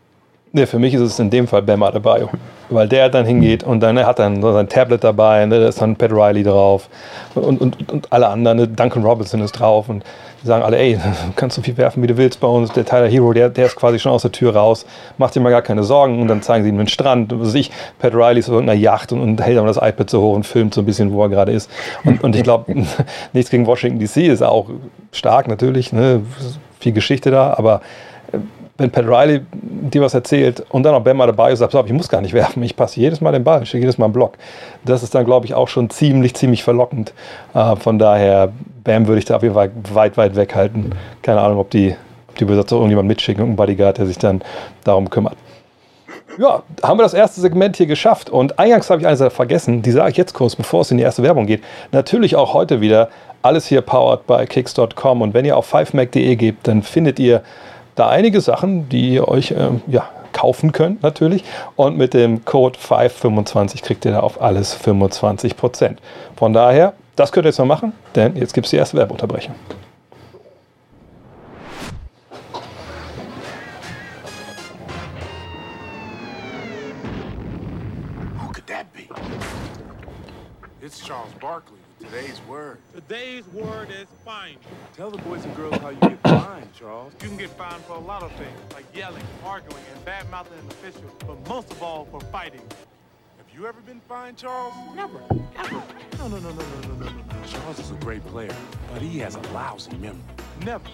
Ne, 0.56 0.66
für 0.68 0.80
mich 0.80 0.94
ist 0.94 1.02
es 1.02 1.20
in 1.20 1.30
dem 1.30 1.50
Fall 1.50 1.64
Bam 1.64 1.84
Adebayo, 1.84 2.30
weil 2.70 2.88
der 2.88 3.10
dann 3.10 3.26
hingeht 3.26 3.66
und 3.66 3.82
dann 3.82 3.98
er 3.98 4.08
hat 4.08 4.20
so 4.20 4.54
sein 4.54 4.70
Tablet 4.70 5.04
dabei, 5.04 5.46
ne, 5.46 5.60
da 5.60 5.68
ist 5.68 5.82
dann 5.82 5.98
Pat 5.98 6.14
Riley 6.14 6.44
drauf 6.44 6.88
und, 7.36 7.60
und, 7.60 7.92
und 7.92 8.14
alle 8.14 8.30
anderen, 8.30 8.60
ne, 8.60 8.66
Duncan 8.70 9.04
Robinson 9.04 9.42
ist 9.42 9.52
drauf 9.52 9.90
und 9.90 10.06
die 10.42 10.48
sagen 10.48 10.64
alle, 10.64 10.78
ey, 10.78 10.98
kannst 11.36 11.58
so 11.58 11.62
viel 11.62 11.76
werfen, 11.76 12.02
wie 12.04 12.08
du 12.08 12.16
willst 12.16 12.40
bei 12.40 12.48
uns, 12.48 12.72
der 12.72 12.86
Tyler 12.86 13.10
Hero, 13.10 13.34
der, 13.34 13.50
der 13.50 13.66
ist 13.66 13.76
quasi 13.76 14.00
schon 14.00 14.14
aus 14.14 14.22
der 14.22 14.32
Tür 14.32 14.56
raus, 14.56 14.86
mach 15.18 15.30
dir 15.30 15.42
mal 15.42 15.50
gar 15.50 15.62
keine 15.62 15.84
Sorgen 15.84 16.22
und 16.22 16.30
dann 16.30 16.42
zeigen 16.42 16.64
sie 16.64 16.70
ihm 16.70 16.78
den 16.78 16.88
Strand, 16.88 17.38
was 17.38 17.54
ich, 17.54 17.70
Pat 18.00 18.14
Riley 18.14 18.40
ist 18.40 18.48
auf 18.48 18.54
irgendeiner 18.54 18.80
Yacht 18.80 19.12
und, 19.12 19.20
und 19.20 19.42
hält 19.42 19.58
dann 19.58 19.68
das 19.68 19.76
iPad 19.76 20.10
so 20.10 20.22
hoch 20.22 20.36
und 20.36 20.46
filmt 20.46 20.74
so 20.74 20.84
ein 20.84 20.86
bisschen, 20.86 21.12
wo 21.12 21.22
er 21.22 21.28
gerade 21.28 21.52
ist. 21.52 21.70
Und, 22.06 22.24
und 22.24 22.34
ich 22.34 22.44
glaube, 22.44 22.74
nichts 23.34 23.52
gegen 23.52 23.66
Washington 23.66 24.00
DC 24.00 24.32
ist 24.32 24.42
auch 24.42 24.70
stark 25.12 25.50
natürlich, 25.50 25.92
ne, 25.92 26.22
viel 26.80 26.94
Geschichte 26.94 27.30
da, 27.30 27.56
aber 27.58 27.82
wenn 28.78 28.92
Pat 28.92 29.06
Riley 29.06 29.42
dir 29.52 30.02
was 30.02 30.14
erzählt 30.14 30.66
und 30.70 30.84
dann 30.84 30.94
noch 30.94 31.02
Bam 31.02 31.18
dabei 31.20 31.52
ist, 31.52 31.60
sagt, 31.60 31.74
ich 31.74 31.94
muss 31.94 32.10
gar 32.10 32.22
nicht 32.22 32.34
werfen, 32.34 32.62
ich 32.64 32.76
passe 32.76 33.00
jedes 33.00 33.22
Mal 33.22 33.32
den 33.32 33.44
Ball, 33.44 33.64
ich 33.64 33.70
schicke 33.70 33.84
jedes 33.84 33.98
Mal 33.98 34.06
einen 34.06 34.14
Block. 34.14 34.34
Das 34.84 35.02
ist 35.02 35.16
dann, 35.16 35.26
glaube 35.26 35.46
ich, 35.46 35.54
auch 35.54 35.68
schon 35.68 35.90
ziemlich, 35.90 36.36
ziemlich 36.36 36.64
verlockend. 36.64 37.14
Äh, 37.54 37.76
von 37.78 37.98
daher, 38.00 38.52
Bam 38.84 39.08
würde 39.08 39.20
ich 39.20 39.26
da 39.26 39.38
auf 39.38 39.44
jeden 39.44 39.56
Fall 39.56 39.72
weit, 39.94 40.18
weit 40.18 40.36
weghalten. 40.36 40.94
Keine 41.22 41.42
Ahnung, 41.42 41.60
ob 41.60 41.70
die, 41.70 41.96
ob 42.30 42.36
die 42.36 42.46
Besatzer 42.46 42.76
irgendjemand 42.76 43.08
mitschicken, 43.08 43.42
irgendein 43.42 43.66
Bodyguard, 43.66 43.98
der 43.98 44.08
sich 44.08 44.18
dann 44.18 44.42
darum 44.84 45.10
kümmert. 45.10 45.38
Ja, 46.38 46.64
haben 46.84 47.00
wir 47.00 47.04
das 47.04 47.14
erste 47.14 47.40
Segment 47.40 47.78
hier 47.78 47.86
geschafft. 47.86 48.30
Und 48.30 48.60
eingangs 48.60 48.90
habe 48.90 49.00
ich 49.00 49.08
eine 49.08 49.16
Sache 49.16 49.30
vergessen, 49.30 49.82
die 49.82 49.92
sage 49.92 50.12
ich 50.12 50.18
jetzt 50.18 50.34
kurz, 50.34 50.56
bevor 50.56 50.82
es 50.82 50.92
in 50.92 50.98
die 50.98 51.04
erste 51.04 51.24
Werbung 51.24 51.46
geht. 51.46 51.64
Natürlich 51.94 52.36
auch 52.36 52.54
heute 52.54 52.82
wieder 52.82 53.08
alles 53.42 53.68
hier 53.68 53.82
powered 53.82 54.28
by 54.28 54.46
Kicks.com. 54.46 55.22
Und 55.22 55.34
wenn 55.34 55.46
ihr 55.46 55.56
auf 55.56 55.74
5mac.de 55.74 56.36
gebt, 56.36 56.68
dann 56.68 56.82
findet 56.82 57.20
ihr 57.20 57.42
da 57.96 58.10
einige 58.10 58.42
Sachen, 58.42 58.90
die 58.90 59.14
ihr 59.14 59.28
euch 59.28 59.52
äh, 59.52 59.70
ja, 59.88 60.10
kaufen 60.34 60.72
könnt 60.72 61.02
natürlich. 61.02 61.44
Und 61.76 61.98
mit 61.98 62.14
dem 62.14 62.46
Code 62.46 62.78
525 62.78 63.82
kriegt 63.82 64.06
ihr 64.06 64.12
da 64.12 64.20
auf 64.20 64.42
alles 64.42 64.78
25%. 64.78 65.96
Von 66.36 66.54
daher, 66.54 66.94
das 67.16 67.32
könnt 67.32 67.46
ihr 67.46 67.50
jetzt 67.50 67.60
mal 67.60 67.66
machen, 67.66 67.94
denn 68.16 68.36
jetzt 68.36 68.54
gibt 68.54 68.66
es 68.66 68.72
die 68.72 68.78
erste 68.78 68.98
Werbeunterbrechung. 68.98 69.56
Today's 83.08 83.48
word 83.50 83.90
is 83.92 84.08
fine. 84.24 84.58
Tell 84.96 85.12
the 85.12 85.20
boys 85.20 85.46
and 85.46 85.56
girls 85.56 85.78
how 85.78 85.90
you 85.90 86.00
get 86.00 86.20
fined, 86.24 86.74
Charles. 86.74 87.14
You 87.22 87.28
can 87.28 87.38
get 87.38 87.52
fined 87.52 87.84
for 87.84 87.94
a 87.94 88.00
lot 88.00 88.24
of 88.24 88.32
things, 88.32 88.58
like 88.74 88.84
yelling, 88.96 89.22
arguing, 89.46 89.84
and 89.94 90.06
bad 90.06 90.28
mouthing 90.32 90.58
an 90.58 90.68
official, 90.72 91.04
but 91.20 91.48
most 91.48 91.70
of 91.70 91.84
all 91.84 92.06
for 92.06 92.20
fighting. 92.32 92.64
Have 93.38 93.46
you 93.54 93.68
ever 93.68 93.80
been 93.82 94.02
fined, 94.10 94.38
Charles? 94.38 94.74
Never. 94.96 95.20
Ever. 95.56 95.84
No, 96.18 96.28
no, 96.30 96.40
no, 96.40 96.50
no, 96.50 96.50
no, 96.50 96.88
no, 96.88 96.96
no, 96.96 97.06
no. 97.06 97.24
Charles 97.46 97.78
is 97.78 97.92
a 97.92 97.96
great 97.96 98.26
player, 98.26 98.56
but 98.92 99.04
he 99.04 99.20
has 99.20 99.36
a 99.36 99.42
lousy 99.54 99.96
memory. 99.98 100.24
Never. 100.64 100.90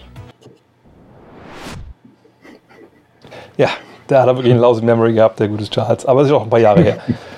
Ja, 3.56 3.70
der 4.10 4.20
hat 4.20 4.28
er 4.28 4.36
wirklich 4.36 4.52
eine 4.52 4.60
lousy 4.60 4.82
Memory 4.82 5.14
gehabt, 5.14 5.40
der 5.40 5.48
gute 5.48 5.64
Charles. 5.70 6.04
Aber 6.04 6.20
es 6.20 6.26
ist 6.26 6.34
auch 6.34 6.42
ein 6.42 6.50
paar 6.50 6.60
Jahre 6.60 6.82
her. 6.82 7.02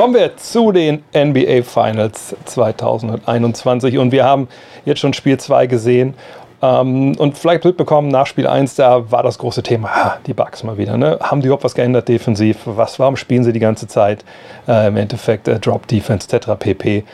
Kommen 0.00 0.14
wir 0.14 0.34
zu 0.38 0.72
den 0.72 1.04
NBA 1.14 1.60
Finals 1.62 2.34
2021 2.46 3.98
und 3.98 4.12
wir 4.12 4.24
haben 4.24 4.48
jetzt 4.86 5.00
schon 5.00 5.12
Spiel 5.12 5.36
2 5.36 5.66
gesehen 5.66 6.14
ähm, 6.62 7.14
und 7.18 7.36
vielleicht 7.36 7.66
mitbekommen, 7.66 8.08
nach 8.08 8.26
Spiel 8.26 8.46
1, 8.46 8.76
da 8.76 9.10
war 9.12 9.22
das 9.22 9.36
große 9.36 9.62
Thema, 9.62 9.90
ah, 9.92 10.16
die 10.26 10.32
Bugs 10.32 10.64
mal 10.64 10.78
wieder. 10.78 10.96
Ne? 10.96 11.18
Haben 11.20 11.42
die 11.42 11.48
überhaupt 11.48 11.64
was 11.64 11.74
geändert 11.74 12.08
defensiv? 12.08 12.60
Was, 12.64 12.98
warum 12.98 13.18
spielen 13.18 13.44
sie 13.44 13.52
die 13.52 13.60
ganze 13.60 13.88
Zeit? 13.88 14.24
Äh, 14.66 14.88
Im 14.88 14.96
Endeffekt 14.96 15.48
äh, 15.48 15.58
Drop 15.58 15.86
Defense, 15.86 16.34
etc. 16.34 16.52
pp. 16.58 17.04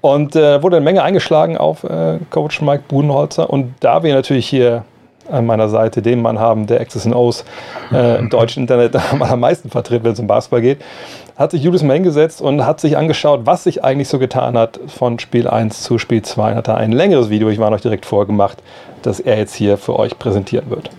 Und 0.00 0.34
äh, 0.34 0.62
wurde 0.62 0.76
eine 0.76 0.84
Menge 0.86 1.02
eingeschlagen 1.02 1.58
auf 1.58 1.84
äh, 1.84 2.20
Coach 2.30 2.62
Mike 2.62 2.84
Budenholzer. 2.88 3.50
Und 3.50 3.74
da 3.80 4.02
wir 4.02 4.14
natürlich 4.14 4.48
hier 4.48 4.84
an 5.30 5.46
meiner 5.46 5.68
Seite 5.68 6.02
den 6.02 6.22
Mann 6.22 6.38
haben, 6.38 6.66
der 6.66 6.80
X's 6.80 7.06
und 7.06 7.14
O's 7.14 7.44
äh, 7.92 8.18
im 8.18 8.30
deutschen 8.30 8.62
Internet 8.62 8.96
am 8.96 9.22
allermeisten 9.22 9.70
vertritt, 9.70 10.04
wenn 10.04 10.12
es 10.12 10.20
um 10.20 10.26
Basketball 10.26 10.60
geht, 10.60 10.82
hat 11.36 11.50
sich 11.50 11.62
Julius 11.62 11.82
mal 11.82 11.94
hingesetzt 11.94 12.40
und 12.40 12.64
hat 12.66 12.80
sich 12.80 12.96
angeschaut, 12.96 13.42
was 13.44 13.64
sich 13.64 13.84
eigentlich 13.84 14.08
so 14.08 14.18
getan 14.18 14.56
hat 14.56 14.80
von 14.86 15.18
Spiel 15.18 15.48
1 15.48 15.82
zu 15.82 15.98
Spiel 15.98 16.22
2. 16.22 16.54
Hat 16.54 16.68
da 16.68 16.74
ein 16.74 16.92
längeres 16.92 17.30
Video, 17.30 17.48
ich 17.48 17.58
war 17.58 17.70
noch 17.70 17.80
direkt 17.80 18.06
vorgemacht, 18.06 18.62
das 19.02 19.20
er 19.20 19.38
jetzt 19.38 19.54
hier 19.54 19.76
für 19.76 19.98
euch 19.98 20.18
präsentieren 20.18 20.70
wird. 20.70 20.90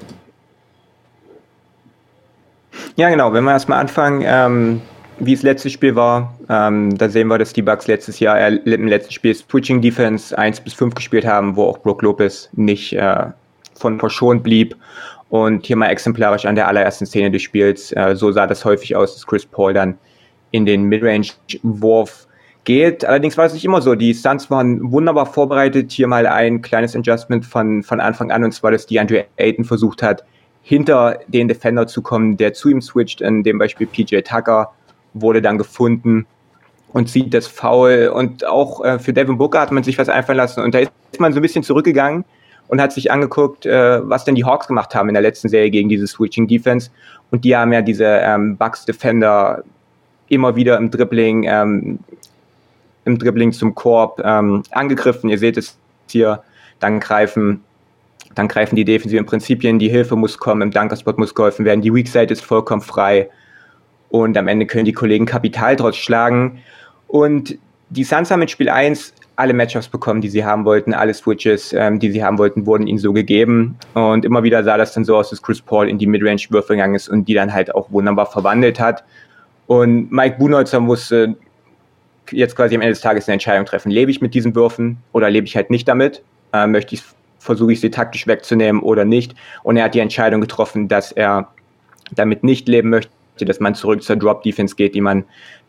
Ja, 2.96 3.10
genau. 3.10 3.34
Wenn 3.34 3.44
wir 3.44 3.52
erstmal 3.52 3.80
anfangen, 3.80 4.24
ähm, 4.26 4.82
wie 5.20 5.34
es 5.34 5.44
letztes 5.44 5.72
Spiel 5.72 5.96
war, 5.96 6.34
ähm, 6.50 6.98
da 6.98 7.10
sehen 7.10 7.28
wir, 7.28 7.38
dass 7.38 7.54
die 7.54 7.62
Bucks 7.62 7.88
letztes 7.88 8.20
Jahr 8.20 8.40
äh, 8.40 8.56
im 8.66 8.88
letzten 8.88 9.14
Spiel 9.14 9.34
Switching 9.36 9.82
Defense 9.82 10.38
1 10.38 10.62
bis 10.62 10.74
5 10.74 10.96
gespielt 10.96 11.26
haben, 11.26 11.56
wo 11.56 11.66
auch 11.66 11.78
Brook 11.78 12.02
Lopez 12.02 12.50
nicht 12.54 12.94
äh, 12.94 13.26
von 13.76 14.00
verschont 14.00 14.44
blieb. 14.44 14.76
Und 15.30 15.66
hier 15.66 15.78
mal 15.78 15.88
exemplarisch 15.88 16.46
an 16.46 16.56
der 16.56 16.68
allerersten 16.68 17.06
Szene 17.06 17.32
des 17.32 17.42
Spiels, 17.42 17.92
äh, 17.94 18.16
so 18.16 18.32
sah 18.32 18.48
das 18.48 18.66
häufig 18.66 18.96
aus, 18.96 19.14
dass 19.14 19.26
Chris 19.26 19.46
Paul 19.46 19.74
dann 19.74 19.98
in 20.52 20.66
den 20.66 20.84
Midrange-Wurf 20.84 22.28
geht. 22.64 23.06
Allerdings 23.06 23.38
war 23.38 23.46
es 23.46 23.54
nicht 23.54 23.66
immer 23.66 23.82
so. 23.82 23.96
Die 23.96 24.14
Suns 24.14 24.50
waren 24.50 24.92
wunderbar 24.92 25.26
vorbereitet. 25.26 25.92
Hier 25.92 26.08
mal 26.08 26.28
ein 26.28 26.62
kleines 26.62 26.96
Adjustment 26.96 27.46
von, 27.46 27.84
von 27.84 28.00
Anfang 28.00 28.32
an, 28.32 28.44
und 28.44 28.52
zwar, 28.52 28.72
dass 28.72 28.86
DeAndre 28.86 29.26
Ayton 29.38 29.66
versucht 29.66 30.04
hat, 30.04 30.24
hinter 30.62 31.20
den 31.28 31.48
Defender 31.48 31.88
zu 31.88 32.02
kommen, 32.02 32.38
der 32.38 32.54
zu 32.54 32.70
ihm 32.70 32.82
switcht. 32.82 33.22
In 33.22 33.44
dem 33.44 33.58
Beispiel 33.58 33.88
PJ 33.88 34.20
Tucker 34.22 34.72
wurde 35.14 35.42
dann 35.42 35.58
gefunden. 35.58 36.28
und 36.94 37.10
sieht 37.10 37.34
das 37.34 37.48
Foul. 37.48 38.12
Und 38.14 38.46
auch 38.46 38.84
äh, 38.84 39.00
für 39.00 39.14
Devin 39.14 39.38
Booker 39.38 39.62
hat 39.62 39.72
man 39.72 39.84
sich 39.84 39.98
was 39.98 40.10
einfallen 40.10 40.38
lassen. 40.38 40.62
Und 40.62 40.76
da 40.76 40.80
ist 40.80 40.92
man 41.20 41.34
so 41.34 41.40
ein 41.40 41.42
bisschen 41.42 41.64
zurückgegangen 41.64 42.26
und 42.68 42.82
hat 42.82 42.92
sich 42.92 43.12
angeguckt, 43.12 43.66
äh, 43.66 44.08
was 44.08 44.26
denn 44.26 44.36
die 44.36 44.46
Hawks 44.46 44.68
gemacht 44.68 44.94
haben 44.94 45.10
in 45.10 45.14
der 45.14 45.22
letzten 45.22 45.50
Serie 45.50 45.72
gegen 45.72 45.90
diese 45.90 46.08
Switching 46.08 46.48
Defense. 46.48 46.90
Und 47.32 47.46
die 47.46 47.56
haben 47.56 47.74
ja 47.74 47.82
diese 47.82 48.06
ähm, 48.06 48.58
Bucks 48.58 48.86
Defender 48.86 49.64
immer 50.32 50.56
wieder 50.56 50.78
im 50.78 50.90
Dribbling, 50.90 51.44
ähm, 51.48 52.00
im 53.06 53.20
Dribbling 53.20 53.52
zum 53.52 53.76
Korb 53.76 54.22
ähm, 54.24 54.64
angegriffen. 54.72 55.30
Ihr 55.30 55.38
seht 55.38 55.58
es 55.58 55.78
hier, 56.08 56.44
dann 56.80 57.00
greifen 57.00 57.62
dann 58.36 58.48
greifen 58.48 58.78
die 58.78 58.86
defensiven 58.86 59.26
Prinzipien, 59.26 59.78
die 59.78 59.90
Hilfe 59.90 60.16
muss 60.16 60.38
kommen, 60.38 60.62
im 60.62 60.72
Dunkerspot 60.72 61.18
muss 61.18 61.36
geholfen 61.36 61.66
werden, 61.66 61.82
die 61.82 61.94
Weak 61.94 62.08
Side 62.08 62.32
ist 62.32 62.46
vollkommen 62.46 62.82
frei 62.82 63.30
und 64.10 64.38
am 64.38 64.48
Ende 64.48 64.66
können 64.66 64.86
die 64.86 64.94
Kollegen 64.94 65.26
Kapital 65.26 65.76
draus 65.76 65.98
schlagen. 65.98 66.60
Und 67.08 67.58
die 67.90 68.04
Suns 68.04 68.32
haben 68.32 68.42
in 68.42 68.48
Spiel 68.48 68.70
1 68.70 69.14
alle 69.36 69.54
Matchups 69.54 69.88
bekommen, 69.88 70.22
die 70.22 70.30
sie 70.30 70.46
haben 70.46 70.66
wollten, 70.66 70.94
alle 70.94 71.14
Switches, 71.14 71.74
ähm, 71.74 72.00
die 72.00 72.12
sie 72.12 72.24
haben 72.24 72.38
wollten, 72.38 72.66
wurden 72.66 72.88
ihnen 72.88 73.00
so 73.00 73.12
gegeben. 73.12 73.78
Und 73.94 74.24
immer 74.24 74.44
wieder 74.44 74.64
sah 74.64 74.78
das 74.78 74.94
dann 74.94 75.04
so 75.04 75.18
aus, 75.18 75.30
dass 75.30 75.42
Chris 75.42 75.62
Paul 75.62 75.90
in 75.90 75.98
die 75.98 76.08
Midrange-Würfe 76.08 76.74
gegangen 76.74 76.96
ist 76.96 77.10
und 77.10 77.28
die 77.28 77.34
dann 77.34 77.52
halt 77.52 77.74
auch 77.74 77.92
wunderbar 77.92 78.28
verwandelt 78.28 78.80
hat. 78.80 79.04
Und 79.72 80.12
Mike 80.12 80.36
Buhnholzer 80.38 80.82
musste 80.82 81.38
jetzt 82.30 82.58
quasi 82.58 82.76
am 82.76 82.82
Ende 82.82 82.92
des 82.92 83.00
Tages 83.00 83.30
eine 83.30 83.36
Entscheidung 83.36 83.66
treffen. 83.66 83.90
Lebe 83.90 84.12
ich 84.12 84.20
mit 84.20 84.34
diesen 84.34 84.54
Würfen 84.54 84.98
oder 85.14 85.30
lebe 85.30 85.48
ich 85.48 85.56
halt 85.56 85.70
nicht 85.70 85.88
damit? 85.88 86.22
Äh, 86.52 86.68
möchte 86.68 86.96
ich, 86.96 87.04
versuche 87.40 87.72
ich 87.72 87.80
sie 87.80 87.90
taktisch 87.90 88.28
wegzunehmen 88.28 88.82
oder 88.82 89.06
nicht? 89.06 89.34
Und 89.64 89.78
er 89.78 89.86
hat 89.86 89.96
die 89.96 90.02
Entscheidung 90.02 90.42
getroffen, 90.42 90.90
dass 90.90 91.14
er 91.14 91.48
damit 92.12 92.44
nicht 92.44 92.68
leben 92.68 92.90
möchte, 92.90 93.14
dass 93.40 93.62
man 93.62 93.74
zurück 93.74 94.04
zur 94.04 94.18
Drop-Defense 94.18 94.76
geht, 94.76 94.94
die 94.94 95.00
man 95.00 95.24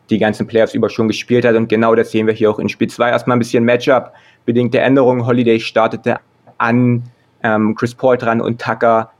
die 0.09 0.17
ganzen 0.17 0.47
Playoffs 0.47 0.73
über 0.73 0.89
schon 0.89 1.07
gespielt 1.07 1.45
hat. 1.45 1.55
Und 1.55 1.69
genau 1.69 1.95
das 1.95 2.11
sehen 2.11 2.27
wir 2.27 2.33
hier 2.33 2.51
auch 2.51 2.59
in 2.59 2.67
Spiel 2.67 2.89
2. 2.89 3.09
Erstmal 3.09 3.37
ein 3.37 3.39
bisschen 3.39 3.63
Matchup, 3.63 4.11
bedingte 4.45 4.81
Änderungen. 4.81 5.25
Holiday 5.25 5.61
startete 5.61 6.19
an 6.57 7.03
ähm, 7.41 7.73
Chris 7.75 7.95
Paul 7.95 8.17
dran 8.17 8.41
und 8.41 8.59
Tucker 8.59 9.12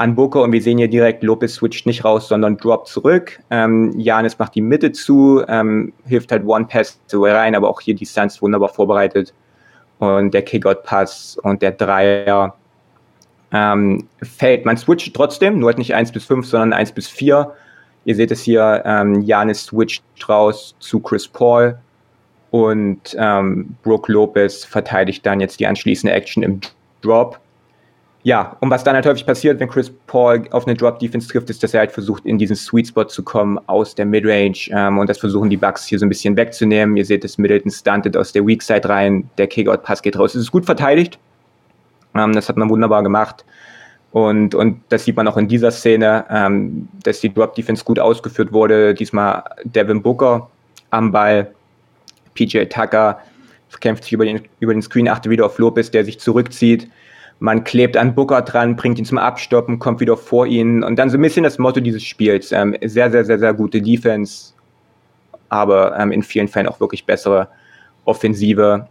an 0.00 0.14
Booker. 0.14 0.42
Und 0.42 0.52
wir 0.52 0.62
sehen 0.62 0.78
hier 0.78 0.88
direkt, 0.88 1.22
Lopez 1.22 1.54
switcht 1.54 1.86
nicht 1.86 2.04
raus, 2.04 2.28
sondern 2.28 2.56
droppt 2.56 2.88
zurück. 2.88 3.38
Ähm, 3.50 3.92
Janis 3.98 4.38
macht 4.38 4.54
die 4.54 4.62
Mitte 4.62 4.92
zu, 4.92 5.44
ähm, 5.46 5.92
hilft 6.06 6.32
halt 6.32 6.44
One 6.46 6.64
Pass 6.64 6.98
zu 7.06 7.22
rein, 7.22 7.54
aber 7.54 7.68
auch 7.68 7.82
hier 7.82 7.94
die 7.94 8.06
Suns 8.06 8.40
wunderbar 8.40 8.70
vorbereitet. 8.70 9.34
Und 9.98 10.32
der 10.32 10.42
Kickout-Pass 10.42 11.36
und 11.42 11.60
der 11.60 11.72
Dreier 11.72 12.54
ähm, 13.52 14.08
fällt. 14.22 14.64
Man 14.64 14.78
switcht 14.78 15.14
trotzdem, 15.14 15.58
nur 15.58 15.68
halt 15.68 15.78
nicht 15.78 15.94
1 15.94 16.12
bis 16.12 16.24
5, 16.24 16.46
sondern 16.46 16.72
1 16.72 16.92
bis 16.92 17.06
4. 17.08 17.52
Ihr 18.06 18.14
seht 18.14 18.30
es 18.30 18.40
hier, 18.40 18.82
ähm, 18.86 19.20
Janis 19.20 19.64
switcht 19.64 20.02
raus 20.26 20.74
zu 20.78 21.00
Chris 21.00 21.28
Paul 21.28 21.78
und 22.50 23.14
ähm, 23.18 23.76
Brooke 23.82 24.10
Lopez 24.10 24.64
verteidigt 24.64 25.26
dann 25.26 25.40
jetzt 25.40 25.60
die 25.60 25.66
anschließende 25.66 26.14
Action 26.14 26.42
im 26.42 26.60
Drop. 27.02 27.38
Ja, 28.22 28.56
und 28.60 28.68
was 28.68 28.84
dann 28.84 28.94
halt 28.94 29.06
häufig 29.06 29.24
passiert, 29.24 29.60
wenn 29.60 29.68
Chris 29.68 29.90
Paul 30.06 30.46
auf 30.50 30.66
eine 30.66 30.76
Drop-Defense 30.76 31.26
trifft, 31.28 31.48
ist, 31.48 31.62
dass 31.62 31.72
er 31.72 31.80
halt 31.80 31.92
versucht, 31.92 32.26
in 32.26 32.36
diesen 32.36 32.54
Sweet 32.54 32.88
Spot 32.88 33.04
zu 33.04 33.22
kommen 33.22 33.58
aus 33.66 33.94
der 33.94 34.04
Midrange. 34.04 34.68
Ähm, 34.70 34.98
und 34.98 35.08
das 35.08 35.18
versuchen 35.18 35.48
die 35.48 35.56
Bucks 35.56 35.86
hier 35.86 35.98
so 35.98 36.04
ein 36.04 36.10
bisschen 36.10 36.36
wegzunehmen. 36.36 36.98
Ihr 36.98 37.06
seht 37.06 37.24
es, 37.24 37.38
Middleton 37.38 37.70
stuntet 37.70 38.18
aus 38.18 38.32
der 38.32 38.46
Weak 38.46 38.62
Side 38.62 38.86
rein, 38.86 39.30
der 39.38 39.46
Kickout-Pass 39.46 40.02
geht 40.02 40.18
raus. 40.18 40.34
Es 40.34 40.42
ist 40.42 40.50
gut 40.50 40.66
verteidigt. 40.66 41.18
Ähm, 42.14 42.34
das 42.34 42.50
hat 42.50 42.58
man 42.58 42.68
wunderbar 42.68 43.02
gemacht. 43.02 43.44
Und, 44.12 44.54
und 44.54 44.82
das 44.90 45.04
sieht 45.04 45.16
man 45.16 45.26
auch 45.26 45.38
in 45.38 45.48
dieser 45.48 45.70
Szene, 45.70 46.26
ähm, 46.28 46.88
dass 47.04 47.20
die 47.20 47.32
Drop 47.32 47.54
Defense 47.54 47.84
gut 47.84 47.98
ausgeführt 47.98 48.52
wurde. 48.52 48.92
Diesmal 48.92 49.44
Devin 49.64 50.02
Booker 50.02 50.50
am 50.90 51.10
Ball, 51.10 51.54
PJ 52.34 52.64
Tucker 52.64 53.20
kämpft 53.78 54.04
sich 54.04 54.12
über 54.12 54.24
den, 54.24 54.42
über 54.58 54.72
den 54.72 54.82
Screen, 54.82 55.08
achtet 55.08 55.30
wieder 55.30 55.46
auf 55.46 55.58
Lopez, 55.58 55.90
der 55.90 56.04
sich 56.04 56.18
zurückzieht. 56.18 56.90
Man 57.40 57.64
klebt 57.64 57.96
an 57.96 58.14
Booker 58.14 58.42
dran, 58.42 58.76
bringt 58.76 58.98
ihn 58.98 59.04
zum 59.04 59.18
Abstoppen, 59.18 59.78
kommt 59.78 60.00
wieder 60.00 60.16
vor 60.16 60.46
ihn. 60.46 60.84
Und 60.84 60.96
dann 60.96 61.10
so 61.10 61.18
ein 61.18 61.22
bisschen 61.22 61.42
das 61.42 61.58
Motto 61.58 61.80
dieses 61.80 62.04
Spiels. 62.04 62.52
Ähm, 62.52 62.76
sehr, 62.82 63.10
sehr, 63.10 63.24
sehr, 63.24 63.38
sehr 63.38 63.54
gute 63.54 63.82
Defense, 63.82 64.52
aber 65.48 65.98
ähm, 65.98 66.12
in 66.12 66.22
vielen 66.22 66.48
Fällen 66.48 66.68
auch 66.68 66.80
wirklich 66.80 67.04
bessere 67.06 67.48
Offensive. 68.04 68.86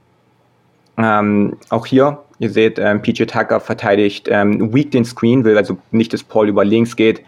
Ähm, 0.97 1.57
auch 1.69 1.85
hier 1.85 2.19
Ihr 2.39 2.49
seht, 2.49 2.79
ähm, 2.79 3.01
PJ 3.01 3.25
Tucker 3.25 3.59
verteidigt 3.59 4.29
ähm, 4.31 4.73
weak 4.73 4.91
den 4.91 5.03
Screen, 5.03 5.43
will 5.43 5.57
also 5.57 5.77
nicht, 5.91 6.13
dass 6.13 6.23
Paul 6.23 6.47
über 6.47 6.63
links 6.63 6.95
geht, 6.95 7.21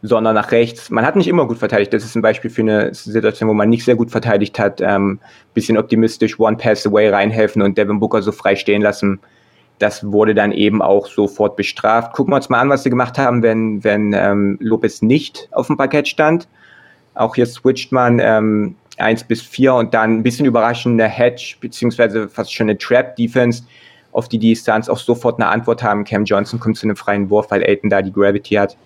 sondern 0.00 0.34
nach 0.34 0.52
rechts. 0.52 0.90
Man 0.90 1.04
hat 1.04 1.16
nicht 1.16 1.28
immer 1.28 1.46
gut 1.46 1.58
verteidigt. 1.58 1.92
Das 1.92 2.02
ist 2.02 2.14
ein 2.14 2.22
Beispiel 2.22 2.50
für 2.50 2.62
eine 2.62 2.94
Situation, 2.94 3.48
wo 3.50 3.54
man 3.54 3.68
nicht 3.68 3.84
sehr 3.84 3.94
gut 3.94 4.10
verteidigt 4.10 4.58
hat. 4.58 4.80
Ähm, 4.80 5.20
bisschen 5.52 5.76
optimistisch, 5.76 6.40
One 6.40 6.56
Pass 6.56 6.86
Away 6.86 7.10
reinhelfen 7.10 7.60
und 7.60 7.76
Devin 7.76 8.00
Booker 8.00 8.22
so 8.22 8.32
frei 8.32 8.56
stehen 8.56 8.80
lassen. 8.80 9.20
Das 9.78 10.10
wurde 10.10 10.34
dann 10.34 10.52
eben 10.52 10.82
auch 10.82 11.06
sofort 11.06 11.56
bestraft. 11.56 12.12
Gucken 12.12 12.32
wir 12.32 12.36
uns 12.36 12.48
mal 12.48 12.60
an, 12.60 12.70
was 12.70 12.84
sie 12.84 12.90
gemacht 12.90 13.18
haben, 13.18 13.42
wenn, 13.42 13.82
wenn 13.82 14.12
ähm, 14.12 14.56
Lopez 14.60 15.02
nicht 15.02 15.48
auf 15.50 15.66
dem 15.66 15.76
Parkett 15.76 16.08
stand. 16.08 16.48
Auch 17.14 17.34
hier 17.34 17.46
switcht 17.46 17.92
man 17.92 18.20
ähm, 18.20 18.76
1 18.98 19.24
bis 19.24 19.42
4 19.42 19.74
und 19.74 19.94
dann 19.94 20.18
ein 20.18 20.22
bisschen 20.22 20.46
überraschende 20.46 21.06
Hedge, 21.06 21.56
beziehungsweise 21.60 22.28
fast 22.28 22.52
schon 22.52 22.68
eine 22.68 22.78
Trap-Defense 22.78 23.64
auf 24.14 24.28
die 24.28 24.38
die 24.38 24.54
Suns 24.54 24.88
auch 24.88 24.98
sofort 24.98 25.40
eine 25.40 25.48
Antwort 25.48 25.82
haben. 25.82 26.04
Cam 26.04 26.24
Johnson 26.24 26.60
kommt 26.60 26.78
zu 26.78 26.86
einem 26.86 26.96
freien 26.96 27.28
Wurf, 27.30 27.50
weil 27.50 27.62
Aiton 27.64 27.90
da 27.90 28.00
die 28.00 28.12
Gravity 28.12 28.54
hat. 28.54 28.76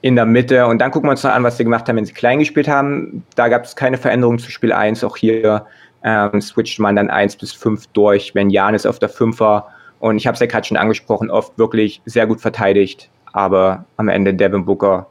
In 0.00 0.16
der 0.16 0.26
Mitte. 0.26 0.66
Und 0.66 0.78
dann 0.78 0.90
gucken 0.90 1.08
wir 1.08 1.12
uns 1.12 1.24
noch 1.24 1.32
an, 1.32 1.42
was 1.42 1.58
sie 1.58 1.64
gemacht 1.64 1.88
haben, 1.88 1.96
wenn 1.96 2.04
sie 2.04 2.14
klein 2.14 2.38
gespielt 2.38 2.68
haben. 2.68 3.24
Da 3.34 3.48
gab 3.48 3.64
es 3.64 3.76
keine 3.76 3.98
Veränderung 3.98 4.38
zu 4.38 4.50
Spiel 4.50 4.72
1. 4.72 5.04
Auch 5.04 5.16
hier 5.16 5.66
ähm, 6.02 6.40
switcht 6.40 6.78
man 6.78 6.96
dann 6.96 7.10
1 7.10 7.36
bis 7.36 7.52
5 7.52 7.88
durch, 7.88 8.34
wenn 8.34 8.50
Janis 8.50 8.86
auf 8.86 8.98
der 8.98 9.08
5 9.08 9.40
war. 9.40 9.72
Und 10.00 10.16
ich 10.16 10.26
habe 10.26 10.34
es 10.34 10.40
ja 10.40 10.46
gerade 10.46 10.66
schon 10.66 10.76
angesprochen, 10.76 11.30
oft 11.30 11.58
wirklich 11.58 12.00
sehr 12.04 12.26
gut 12.26 12.40
verteidigt. 12.40 13.10
Aber 13.32 13.84
am 13.96 14.08
Ende 14.08 14.32
Devin 14.34 14.64
Booker 14.64 15.06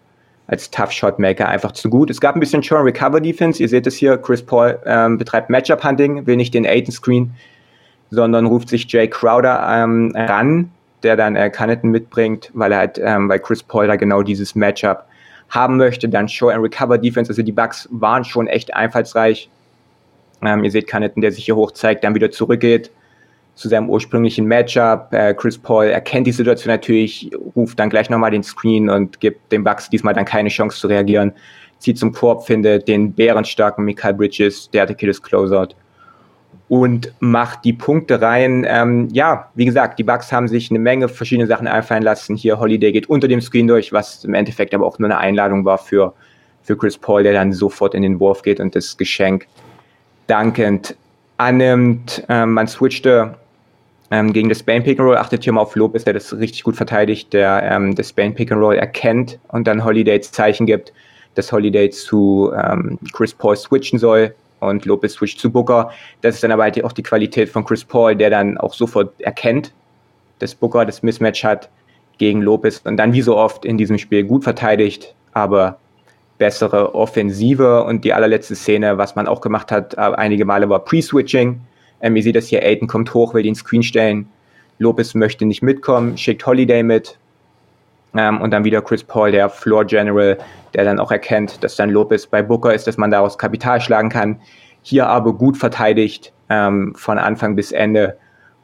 als 0.48 0.72
Tough 0.72 0.92
Shot 0.92 1.20
Maker 1.20 1.50
einfach 1.50 1.74
zu 1.74 1.90
gut. 1.90 2.10
Es 2.10 2.22
gab 2.22 2.36
ein 2.36 2.40
bisschen 2.40 2.62
Turn 2.62 2.84
Recover 2.84 3.20
Defense. 3.20 3.62
Ihr 3.62 3.68
seht 3.68 3.86
es 3.86 3.96
hier. 3.96 4.18
Chris 4.18 4.42
Paul 4.42 4.80
ähm, 4.86 5.18
betreibt 5.18 5.50
Matchup 5.50 5.84
Hunting, 5.84 6.26
will 6.26 6.38
nicht 6.38 6.54
den 6.54 6.66
Aiton 6.66 6.94
Screen 6.94 7.34
sondern 8.10 8.46
ruft 8.46 8.70
sich 8.70 8.92
Jay 8.92 9.08
Crowder 9.08 9.68
ähm, 9.70 10.14
ran, 10.16 10.72
der 11.04 11.16
dann 11.16 11.36
äh, 11.36 11.50
Connaughton 11.50 11.92
mitbringt, 11.92 12.52
weil 12.54 12.72
er 12.72 12.80
halt, 12.80 13.00
ähm, 13.04 13.30
weil 13.30 13.40
Chris 13.40 13.64
Paul 13.64 13.88
da 13.88 13.96
genau 13.96 14.22
dieses 14.24 14.56
Matchup 14.56 15.06
haben 15.50 15.78
möchte. 15.78 16.10
Dann 16.10 16.28
Show 16.28 16.50
and 16.50 16.64
Recover 16.64 16.98
Defense, 16.98 17.30
also 17.30 17.42
die 17.42 17.52
Bucks 17.52 17.88
waren 17.92 18.24
schon 18.24 18.48
echt 18.48 18.74
einfallsreich. 18.74 19.50
Ähm, 20.44 20.64
ihr 20.64 20.72
seht 20.72 20.90
Connaughton, 20.90 21.22
der 21.22 21.32
sich 21.32 21.46
hier 21.46 21.56
hoch 21.56 21.72
zeigt, 21.72 22.04
dann 22.04 22.16
wieder 22.16 22.32
zurückgeht 22.32 22.92
zu 23.58 23.70
seinem 23.70 23.90
ursprünglichen 23.90 24.46
Matchup. 24.46 25.12
Äh, 25.12 25.34
Chris 25.34 25.58
Paul 25.58 25.86
erkennt 25.88 26.28
die 26.28 26.32
Situation 26.32 26.72
natürlich, 26.72 27.32
ruft 27.56 27.80
dann 27.80 27.90
gleich 27.90 28.10
nochmal 28.10 28.32
den 28.32 28.44
Screen 28.44 28.90
und 28.90 29.20
gibt 29.20 29.52
den 29.52 29.64
Bucks 29.64 29.90
diesmal 29.90 30.14
dann 30.14 30.26
keine 30.26 30.50
Chance 30.50 30.80
zu 30.80 30.88
reagieren. 30.88 31.34
Zieht 31.80 31.98
zum 31.98 32.12
Korb, 32.12 32.46
findet 32.46 32.88
den 32.88 33.14
bärenstarken 33.14 33.84
Michael 33.84 34.14
Bridges, 34.14 34.70
der 34.72 34.84
hatte 34.84 34.96
Kills 34.96 35.22
Closeout 35.22 35.70
und 36.70 37.14
macht 37.20 37.66
die 37.66 37.74
Punkte 37.74 38.22
rein. 38.22 38.66
Ähm, 38.68 39.10
ja, 39.12 39.50
wie 39.56 39.66
gesagt, 39.66 39.98
die 40.00 40.04
Bucks 40.04 40.32
haben 40.32 40.48
sich 40.48 40.70
eine 40.70 40.80
Menge 40.80 41.08
verschiedene 41.08 41.48
Sachen 41.48 41.68
einfallen 41.68 42.04
lassen. 42.04 42.36
Hier 42.36 42.60
Holiday 42.60 42.92
geht 42.92 43.10
unter 43.10 43.28
dem 43.28 43.42
Screen 43.42 43.68
durch, 43.68 43.92
was 43.92 44.24
im 44.24 44.34
Endeffekt 44.34 44.74
aber 44.74 44.86
auch 44.86 45.00
nur 45.00 45.10
eine 45.10 45.18
Einladung 45.18 45.66
war 45.66 45.78
für, 45.78 46.14
für 46.62 46.78
Chris 46.78 46.98
Paul, 46.98 47.24
der 47.24 47.34
dann 47.34 47.54
sofort 47.54 47.96
in 47.96 48.04
den 48.04 48.20
Wurf 48.20 48.42
geht 48.44 48.60
und 48.60 48.76
das 48.76 48.98
Geschenk 48.98 49.48
dankend 50.28 50.96
annimmt. 51.38 52.24
Ähm, 52.30 52.54
man 52.54 52.68
switchte 52.68 53.36
ähm, 54.12 54.34
gegen 54.34 54.50
das 54.50 54.60
Spain 54.60 54.84
Pick 54.84 55.00
and 55.00 55.08
Roll, 55.08 55.18
achtet 55.18 55.44
hier 55.44 55.54
mal 55.54 55.62
auf 55.62 55.76
Lopez, 55.76 56.04
der 56.04 56.14
das 56.14 56.38
richtig 56.38 56.64
gut 56.64 56.76
verteidigt, 56.76 57.34
der 57.34 57.64
ähm, 57.64 57.96
das 57.96 58.10
Spain 58.10 58.34
Pick 58.34 58.52
and 58.52 58.62
Roll 58.62 58.76
erkennt 58.76 59.40
und 59.50 59.68
dann 59.68 59.84
Holiday 59.84 60.20
Zeichen 60.22 60.66
gibt, 60.66 60.94
dass 61.36 61.52
Holiday 61.52 61.90
zu 61.90 62.52
ähm, 62.56 62.98
Chris 63.14 63.34
Paul 63.34 63.56
switchen 63.56 64.00
soll 64.00 64.34
und 64.60 64.86
Lopez 64.86 65.14
switcht 65.14 65.40
zu 65.40 65.52
Booker. 65.52 65.92
Das 66.22 66.36
ist 66.36 66.44
dann 66.44 66.52
aber 66.52 66.64
halt 66.64 66.84
auch 66.84 66.94
die 66.94 67.04
Qualität 67.04 67.50
von 67.50 67.66
Chris 67.66 67.84
Paul, 67.84 68.16
der 68.16 68.30
dann 68.30 68.58
auch 68.58 68.74
sofort 68.74 69.20
erkennt, 69.22 69.74
dass 70.40 70.56
Booker 70.56 70.86
das 70.86 71.04
Mismatch 71.04 71.44
hat 71.44 71.70
gegen 72.18 72.42
Lopez 72.42 72.82
und 72.84 72.98
dann 72.98 73.14
wie 73.14 73.22
so 73.22 73.38
oft 73.38 73.66
in 73.66 73.78
diesem 73.78 73.98
Spiel 73.98 74.24
gut 74.24 74.44
verteidigt, 74.44 75.14
aber 75.34 75.78
bessere 76.38 76.94
Offensive 76.94 77.84
und 77.84 78.04
die 78.06 78.14
allerletzte 78.14 78.56
Szene, 78.56 78.98
was 78.98 79.16
man 79.16 79.28
auch 79.28 79.42
gemacht 79.42 79.72
hat, 79.72 79.96
äh, 79.96 80.02
einige 80.02 80.46
Male 80.46 80.70
war 80.70 80.84
Pre-Switching. 80.84 81.62
Ähm, 82.02 82.16
ihr 82.16 82.24
seht 82.24 82.36
das 82.36 82.48
hier, 82.48 82.64
Aiden 82.64 82.88
kommt 82.88 83.14
hoch, 83.14 83.34
will 83.34 83.44
den 83.44 83.56
Screen 83.56 83.84
stellen. 83.84 84.30
Lopez 84.80 85.16
möchte 85.16 85.46
nicht 85.46 85.64
mitkommen, 85.64 86.18
schickt 86.18 86.46
Holiday 86.46 86.84
mit, 86.84 87.18
ähm, 88.16 88.42
und 88.42 88.52
dann 88.52 88.64
wieder 88.64 88.82
Chris 88.82 89.04
Paul, 89.04 89.32
der 89.32 89.50
Floor 89.50 89.86
General, 89.86 90.38
der 90.74 90.86
dann 90.86 91.00
auch 91.00 91.12
erkennt, 91.12 91.64
dass 91.64 91.76
dann 91.76 91.90
Lopez 91.90 92.26
bei 92.28 92.42
Booker 92.42 92.74
ist, 92.74 92.88
dass 92.88 92.98
man 92.98 93.12
daraus 93.12 93.38
Kapital 93.38 93.82
schlagen 93.82 94.10
kann. 94.10 94.40
Hier 94.82 95.08
aber 95.08 95.34
gut 95.34 95.58
verteidigt 95.58 96.34
ähm, 96.50 96.94
von 96.96 97.18
Anfang 97.18 97.56
bis 97.56 97.72
Ende 97.72 98.18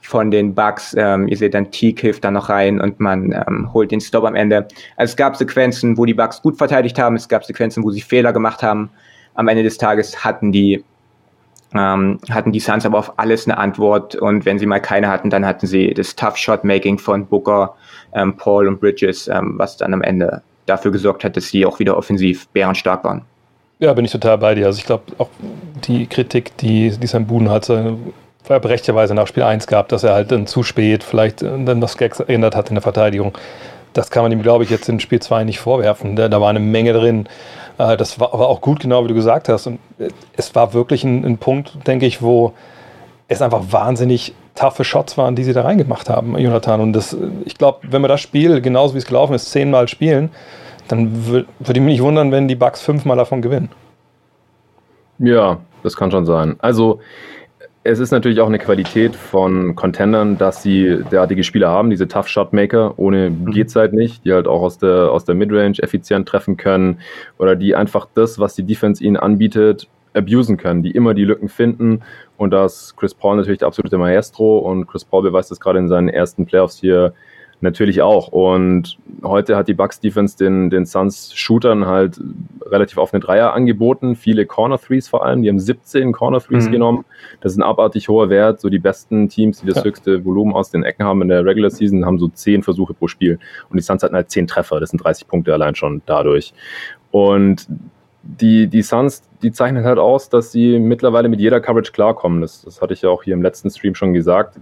von 0.04 0.32
den 0.32 0.54
Bugs. 0.54 0.96
Ähm, 0.98 1.28
ihr 1.28 1.38
seht 1.38 1.54
dann 1.54 1.72
Teague 1.72 2.02
hilft 2.02 2.24
da 2.24 2.32
noch 2.32 2.50
rein 2.50 2.80
und 2.80 3.00
man 3.00 3.32
ähm, 3.32 3.72
holt 3.74 3.92
den 3.92 4.02
Stop 4.02 4.26
am 4.26 4.36
Ende. 4.36 4.68
Also 4.98 5.12
es 5.12 5.16
gab 5.16 5.36
Sequenzen, 5.36 5.98
wo 5.98 6.06
die 6.06 6.14
Bugs 6.14 6.42
gut 6.42 6.58
verteidigt 6.58 7.00
haben, 7.00 7.16
es 7.16 7.28
gab 7.28 7.46
Sequenzen, 7.46 7.84
wo 7.84 7.92
sie 7.92 8.02
Fehler 8.02 8.34
gemacht 8.34 8.62
haben. 8.62 8.90
Am 9.36 9.48
Ende 9.48 9.64
des 9.64 9.78
Tages 9.78 10.24
hatten 10.24 10.52
die 10.52 10.84
ähm, 11.76 12.20
hatten 12.30 12.52
die 12.52 12.60
Suns 12.60 12.86
aber 12.86 13.00
auf 13.00 13.18
alles 13.18 13.48
eine 13.48 13.58
Antwort 13.58 14.16
und 14.16 14.46
wenn 14.46 14.60
sie 14.60 14.68
mal 14.68 14.80
keine 14.80 15.08
hatten, 15.08 15.32
dann 15.32 15.44
hatten 15.44 15.66
sie 15.66 15.94
das 15.94 16.16
Tough 16.16 16.38
Shot 16.38 16.64
Making 16.64 17.00
von 17.00 17.26
Booker, 17.26 17.76
ähm, 18.14 18.38
Paul 18.38 18.68
und 18.68 18.80
Bridges, 18.80 19.28
ähm, 19.28 19.56
was 19.58 19.78
dann 19.78 19.94
am 19.94 20.04
Ende 20.04 20.44
dafür 20.68 20.92
gesorgt 20.92 21.24
hat, 21.24 21.36
dass 21.36 21.48
sie 21.48 21.66
auch 21.66 21.80
wieder 21.80 21.98
offensiv 21.98 22.48
bärenstark 22.50 23.04
waren. 23.04 23.24
Ja, 23.80 23.94
bin 23.94 24.06
ich 24.06 24.12
total 24.12 24.38
bei 24.38 24.56
dir. 24.56 24.68
Also 24.68 24.80
ich 24.80 24.86
glaube 24.86 25.04
auch 25.18 25.30
die 25.88 26.06
Kritik, 26.06 26.56
die, 26.58 26.92
die 26.92 27.08
sein 27.08 27.26
Buden 27.26 27.50
hatte, 27.50 27.98
berechtigterweise 28.48 29.14
nach 29.14 29.28
Spiel 29.28 29.44
1 29.44 29.68
gab, 29.68 29.88
dass 29.90 30.04
er 30.04 30.14
halt 30.14 30.32
dann 30.32 30.48
zu 30.48 30.64
spät 30.64 31.04
vielleicht 31.04 31.42
äh, 31.42 31.64
dann 31.64 31.82
das 31.82 31.98
geändert 31.98 32.56
hat 32.56 32.70
in 32.70 32.76
der 32.76 32.82
Verteidigung. 32.82 33.38
Das 33.94 34.10
kann 34.10 34.24
man 34.24 34.32
ihm, 34.32 34.42
glaube 34.42 34.64
ich, 34.64 34.70
jetzt 34.70 34.90
in 34.90 35.00
Spiel 35.00 35.22
2 35.22 35.44
nicht 35.44 35.60
vorwerfen. 35.60 36.16
Da, 36.16 36.28
da 36.28 36.42
war 36.42 36.50
eine 36.50 36.60
Menge 36.60 36.94
drin. 36.94 37.28
Äh, 37.78 37.98
das 37.98 38.20
war 38.20 38.34
aber 38.34 38.50
auch 38.50 38.62
gut, 38.62 38.82
genau 38.82 39.04
wie 39.04 39.10
du 39.10 39.14
gesagt 39.14 39.50
hast. 39.50 39.68
Und 39.68 39.80
äh, 40.00 40.10
es 40.36 40.54
war 40.56 40.74
wirklich 40.74 41.04
ein, 41.04 41.24
ein 41.26 41.38
Punkt, 41.38 41.88
denke 41.88 42.06
ich, 42.06 42.22
wo 42.22 42.54
es 43.28 43.42
einfach 43.42 43.62
wahnsinnig 43.70 44.34
taffe 44.56 44.84
Shots 44.84 45.18
waren, 45.18 45.36
die 45.36 45.44
sie 45.44 45.54
da 45.54 45.64
reingemacht 45.64 46.10
haben, 46.10 46.38
Jonathan. 46.38 46.82
Und 46.82 46.94
das, 46.94 47.16
ich 47.46 47.58
glaube, 47.58 47.80
wenn 47.84 48.02
wir 48.02 48.08
das 48.08 48.22
Spiel, 48.22 48.62
genauso 48.62 48.94
wie 48.94 49.00
es 49.00 49.06
gelaufen 49.06 49.34
ist, 49.34 49.50
zehnmal 49.50 49.88
spielen, 49.88 50.30
dann 50.88 51.26
würde 51.28 51.48
würd 51.60 51.78
ich 51.78 51.84
mich 51.84 51.94
nicht 51.94 52.04
wundern, 52.04 52.32
wenn 52.32 52.48
die 52.48 52.56
Bucks 52.56 52.82
fünfmal 52.82 53.18
davon 53.18 53.42
gewinnen. 53.42 53.70
Ja, 55.20 55.60
das 55.82 55.96
kann 55.96 56.12
schon 56.12 56.26
sein. 56.26 56.56
Also 56.60 57.00
es 57.86 58.00
ist 58.00 58.12
natürlich 58.12 58.40
auch 58.40 58.48
eine 58.48 58.60
Qualität 58.60 59.16
von 59.16 59.76
Contendern, 59.76 60.38
dass 60.38 60.64
sie 60.64 61.04
derartige 61.12 61.44
Spieler 61.44 61.70
haben, 61.70 61.90
diese 61.90 62.08
Tough 62.08 62.30
Shot 62.30 62.54
Maker. 62.54 62.98
Ohne 62.98 63.30
mhm. 63.30 63.52
geht's 63.52 63.76
halt 63.76 63.94
nicht, 63.94 64.24
die 64.24 64.32
halt 64.32 64.48
auch 64.48 64.62
aus 64.62 64.78
der, 64.78 65.12
aus 65.12 65.26
der 65.26 65.36
Midrange 65.36 65.80
effizient 65.80 66.28
treffen 66.28 66.56
können 66.56 67.00
oder 67.38 67.56
die 67.56 67.76
einfach 67.76 68.08
das, 68.14 68.40
was 68.40 68.56
die 68.56 68.64
Defense 68.64 69.04
ihnen 69.04 69.18
anbietet, 69.18 69.90
abusen 70.14 70.58
können, 70.58 70.82
die 70.84 70.92
immer 70.92 71.14
die 71.14 71.26
Lücken 71.26 71.50
finden. 71.50 72.02
Und 72.38 72.52
da 72.52 72.66
ist 72.66 72.96
Chris 72.96 73.14
Paul 73.14 73.36
natürlich 73.36 73.60
der 73.60 73.68
absolute 73.68 73.98
Maestro 73.98 74.60
und 74.60 74.88
Chris 74.88 75.04
Paul 75.04 75.24
beweist 75.24 75.52
das 75.52 75.60
gerade 75.60 75.80
in 75.80 75.90
seinen 75.90 76.08
ersten 76.08 76.46
Playoffs 76.46 76.80
hier 76.80 77.14
natürlich 77.64 78.02
auch. 78.02 78.28
Und 78.28 78.98
heute 79.24 79.56
hat 79.58 79.68
die 79.68 79.74
Bucks 79.74 80.00
Defense 80.00 80.38
den, 80.38 80.70
den 80.70 80.86
Suns 80.86 81.34
Shootern 81.34 81.88
halt 81.88 82.20
relativ 82.66 82.98
offene 82.98 83.20
Dreier 83.20 83.54
angeboten, 83.54 84.16
viele 84.16 84.46
Corner 84.46 84.78
Threes 84.78 85.08
vor 85.08 85.26
allem. 85.26 85.42
Die 85.42 85.50
haben 85.50 85.60
17 85.60 86.12
Corner 86.12 86.40
Threes 86.40 86.68
mhm. 86.68 86.72
genommen. 86.72 87.06
Das 87.42 87.54
ist 87.54 87.58
ein 87.58 87.64
abartig 87.64 88.10
hoher 88.10 88.30
Wert. 88.30 88.62
So 88.62 88.70
die 88.70 88.80
besten 88.80 89.30
Teams, 89.30 89.62
die 89.62 89.68
das 89.68 89.78
ja. 89.78 89.86
höchste 89.86 90.24
Volumen 90.24 90.54
aus 90.54 90.70
den 90.70 90.84
Ecken 90.84 91.06
haben 91.06 91.22
in 91.24 91.30
der 91.30 91.46
Regular 91.46 91.72
Season, 91.72 92.06
haben 92.06 92.20
so 92.20 92.28
10 92.28 92.62
Versuche 92.62 92.94
pro 92.94 93.08
Spiel. 93.08 93.40
Und 93.70 93.78
die 93.78 93.84
Suns 93.84 94.04
hatten 94.04 94.16
halt 94.16 94.30
10 94.30 94.48
Treffer. 94.48 94.80
Das 94.80 94.92
sind 94.92 95.04
30 95.04 95.28
Punkte 95.28 95.54
allein 95.54 95.74
schon 95.74 96.04
dadurch. 96.06 96.54
Und 97.10 97.68
die, 98.24 98.68
die 98.68 98.82
Suns, 98.82 99.24
die 99.42 99.52
zeichnen 99.52 99.84
halt 99.84 100.00
aus, 100.00 100.30
dass 100.30 100.52
sie 100.52 100.80
mittlerweile 100.80 101.28
mit 101.28 101.42
jeder 101.42 101.60
Coverage 101.60 101.92
klarkommen. 101.92 102.42
Das, 102.42 102.62
das 102.62 102.82
hatte 102.82 102.94
ich 102.94 103.02
ja 103.02 103.10
auch 103.10 103.24
hier 103.24 103.34
im 103.34 103.42
letzten 103.42 103.70
Stream 103.70 103.96
schon 103.96 104.14
gesagt 104.14 104.58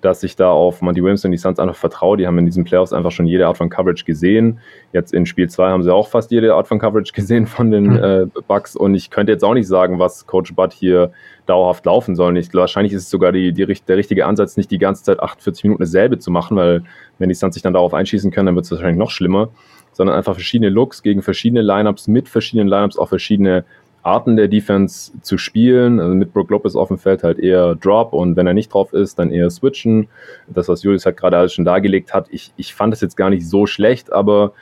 dass 0.00 0.22
ich 0.22 0.36
da 0.36 0.50
auf 0.50 0.80
Monty 0.80 1.02
Williams 1.02 1.24
und 1.24 1.32
die 1.32 1.36
Suns 1.36 1.58
einfach 1.58 1.76
vertraue. 1.76 2.16
Die 2.16 2.26
haben 2.26 2.38
in 2.38 2.46
diesen 2.46 2.64
Playoffs 2.64 2.92
einfach 2.92 3.10
schon 3.10 3.26
jede 3.26 3.46
Art 3.46 3.58
von 3.58 3.68
Coverage 3.68 4.04
gesehen. 4.04 4.58
Jetzt 4.92 5.12
in 5.12 5.26
Spiel 5.26 5.48
2 5.48 5.70
haben 5.70 5.82
sie 5.82 5.92
auch 5.92 6.08
fast 6.08 6.30
jede 6.30 6.54
Art 6.54 6.68
von 6.68 6.78
Coverage 6.78 7.12
gesehen 7.12 7.46
von 7.46 7.70
den 7.70 7.84
mhm. 7.84 7.96
äh, 7.96 8.26
Bucks. 8.48 8.76
Und 8.76 8.94
ich 8.94 9.10
könnte 9.10 9.32
jetzt 9.32 9.44
auch 9.44 9.54
nicht 9.54 9.68
sagen, 9.68 9.98
was 9.98 10.26
Coach 10.26 10.54
Butt 10.54 10.72
hier 10.72 11.12
dauerhaft 11.46 11.84
laufen 11.84 12.16
soll. 12.16 12.36
Ich, 12.38 12.52
wahrscheinlich 12.54 12.92
ist 12.92 13.04
es 13.04 13.10
sogar 13.10 13.32
die, 13.32 13.52
die, 13.52 13.66
der 13.66 13.96
richtige 13.96 14.26
Ansatz, 14.26 14.56
nicht 14.56 14.70
die 14.70 14.78
ganze 14.78 15.02
Zeit 15.02 15.20
48 15.20 15.64
Minuten 15.64 15.82
dasselbe 15.82 16.18
zu 16.18 16.30
machen, 16.30 16.56
weil 16.56 16.82
wenn 17.18 17.28
die 17.28 17.34
Suns 17.34 17.54
sich 17.54 17.62
dann 17.62 17.74
darauf 17.74 17.92
einschießen 17.92 18.30
können, 18.30 18.46
dann 18.46 18.54
wird 18.54 18.64
es 18.64 18.70
wahrscheinlich 18.70 18.98
noch 18.98 19.10
schlimmer. 19.10 19.50
Sondern 19.92 20.16
einfach 20.16 20.34
verschiedene 20.34 20.70
Looks 20.70 21.02
gegen 21.02 21.20
verschiedene 21.20 21.62
Lineups, 21.62 22.08
mit 22.08 22.28
verschiedenen 22.28 22.68
Lineups 22.68 22.96
auch 22.96 23.08
verschiedene 23.08 23.64
Arten 24.02 24.36
der 24.36 24.48
Defense 24.48 25.12
zu 25.22 25.36
spielen. 25.36 26.00
Also 26.00 26.14
mit 26.14 26.32
Brook 26.32 26.50
Lopez 26.50 26.74
auf 26.74 26.88
dem 26.88 26.98
Feld 26.98 27.22
halt 27.22 27.38
eher 27.38 27.74
Drop 27.74 28.12
und 28.12 28.36
wenn 28.36 28.46
er 28.46 28.54
nicht 28.54 28.72
drauf 28.72 28.92
ist, 28.92 29.18
dann 29.18 29.30
eher 29.30 29.50
switchen. 29.50 30.08
Das, 30.48 30.68
was 30.68 30.82
Julius 30.82 31.04
halt 31.06 31.16
gerade 31.16 31.36
alles 31.36 31.52
schon 31.52 31.64
dargelegt 31.64 32.14
hat, 32.14 32.28
ich, 32.30 32.52
ich 32.56 32.74
fand 32.74 32.94
es 32.94 33.00
jetzt 33.00 33.16
gar 33.16 33.30
nicht 33.30 33.48
so 33.48 33.66
schlecht, 33.66 34.12
aber 34.12 34.52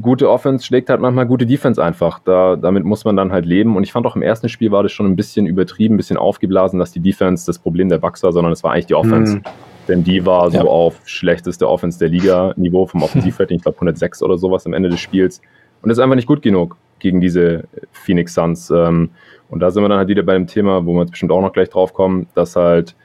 gute 0.00 0.28
Offense 0.28 0.66
schlägt 0.66 0.90
halt 0.90 1.00
manchmal 1.00 1.26
gute 1.26 1.46
Defense 1.46 1.82
einfach. 1.82 2.18
Da, 2.18 2.56
damit 2.56 2.84
muss 2.84 3.04
man 3.04 3.16
dann 3.16 3.32
halt 3.32 3.46
leben. 3.46 3.76
Und 3.76 3.84
ich 3.84 3.92
fand 3.92 4.06
auch 4.06 4.16
im 4.16 4.22
ersten 4.22 4.48
Spiel 4.48 4.70
war 4.70 4.82
das 4.82 4.92
schon 4.92 5.06
ein 5.06 5.16
bisschen 5.16 5.46
übertrieben, 5.46 5.94
ein 5.94 5.96
bisschen 5.96 6.16
aufgeblasen, 6.16 6.78
dass 6.78 6.92
die 6.92 7.00
Defense 7.00 7.46
das 7.46 7.58
Problem 7.58 7.88
der 7.88 7.98
Bucks 7.98 8.22
war, 8.22 8.32
sondern 8.32 8.52
es 8.52 8.64
war 8.64 8.72
eigentlich 8.72 8.86
die 8.86 8.94
Offense. 8.94 9.36
Mhm. 9.36 9.42
Denn 9.88 10.04
die 10.04 10.26
war 10.26 10.50
so 10.50 10.58
ja. 10.58 10.64
auf 10.64 11.00
schlechteste 11.04 11.68
Offense 11.68 11.98
der 11.98 12.08
Liga-Niveau 12.08 12.86
vom 12.86 13.02
Offensivrating, 13.04 13.58
ich 13.58 13.62
glaube 13.62 13.76
106 13.76 14.22
oder 14.22 14.36
sowas 14.36 14.66
am 14.66 14.72
Ende 14.72 14.88
des 14.88 15.00
Spiels. 15.00 15.40
Und 15.82 15.90
das 15.90 15.98
ist 15.98 16.02
einfach 16.02 16.16
nicht 16.16 16.28
gut 16.28 16.42
genug 16.42 16.76
gegen 17.04 17.20
diese 17.20 17.64
Phoenix 17.92 18.34
Suns. 18.34 18.70
Ähm, 18.70 19.10
und 19.50 19.60
da 19.60 19.70
sind 19.70 19.84
wir 19.84 19.88
dann 19.88 19.98
halt 19.98 20.08
wieder 20.08 20.22
bei 20.22 20.32
dem 20.32 20.46
Thema, 20.46 20.84
wo 20.86 20.94
wir 20.94 21.02
jetzt 21.02 21.10
bestimmt 21.10 21.30
auch 21.30 21.42
noch 21.42 21.52
gleich 21.52 21.68
drauf 21.68 21.92
kommen, 21.92 22.26
dass 22.34 22.56
halt 22.56 22.96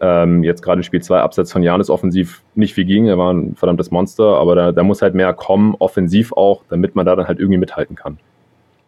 ähm, 0.00 0.44
jetzt 0.44 0.62
gerade 0.62 0.80
in 0.80 0.82
Spiel 0.82 1.02
2 1.02 1.20
abseits 1.20 1.50
von 1.50 1.62
Janis 1.62 1.88
offensiv 1.88 2.42
nicht 2.54 2.74
viel 2.74 2.84
ging. 2.84 3.06
Er 3.06 3.16
war 3.16 3.32
ein 3.32 3.56
verdammtes 3.56 3.90
Monster, 3.90 4.36
aber 4.36 4.54
da, 4.54 4.72
da 4.72 4.82
muss 4.82 5.00
halt 5.00 5.14
mehr 5.14 5.32
kommen, 5.32 5.74
offensiv 5.78 6.34
auch, 6.34 6.64
damit 6.68 6.94
man 6.94 7.06
da 7.06 7.16
dann 7.16 7.26
halt 7.26 7.38
irgendwie 7.38 7.58
mithalten 7.58 7.96
kann. 7.96 8.18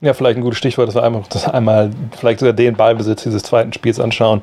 Ja, 0.02 0.12
vielleicht 0.12 0.36
ein 0.36 0.42
gutes 0.42 0.58
Stichwort, 0.58 0.86
dass 0.86 0.94
wir 0.94 1.02
einmal, 1.02 1.22
dass 1.30 1.48
einmal 1.48 1.90
vielleicht 2.18 2.40
sogar 2.40 2.52
den 2.52 2.76
Ballbesitz 2.76 3.22
dieses 3.22 3.42
zweiten 3.42 3.72
Spiels 3.72 3.98
anschauen 3.98 4.42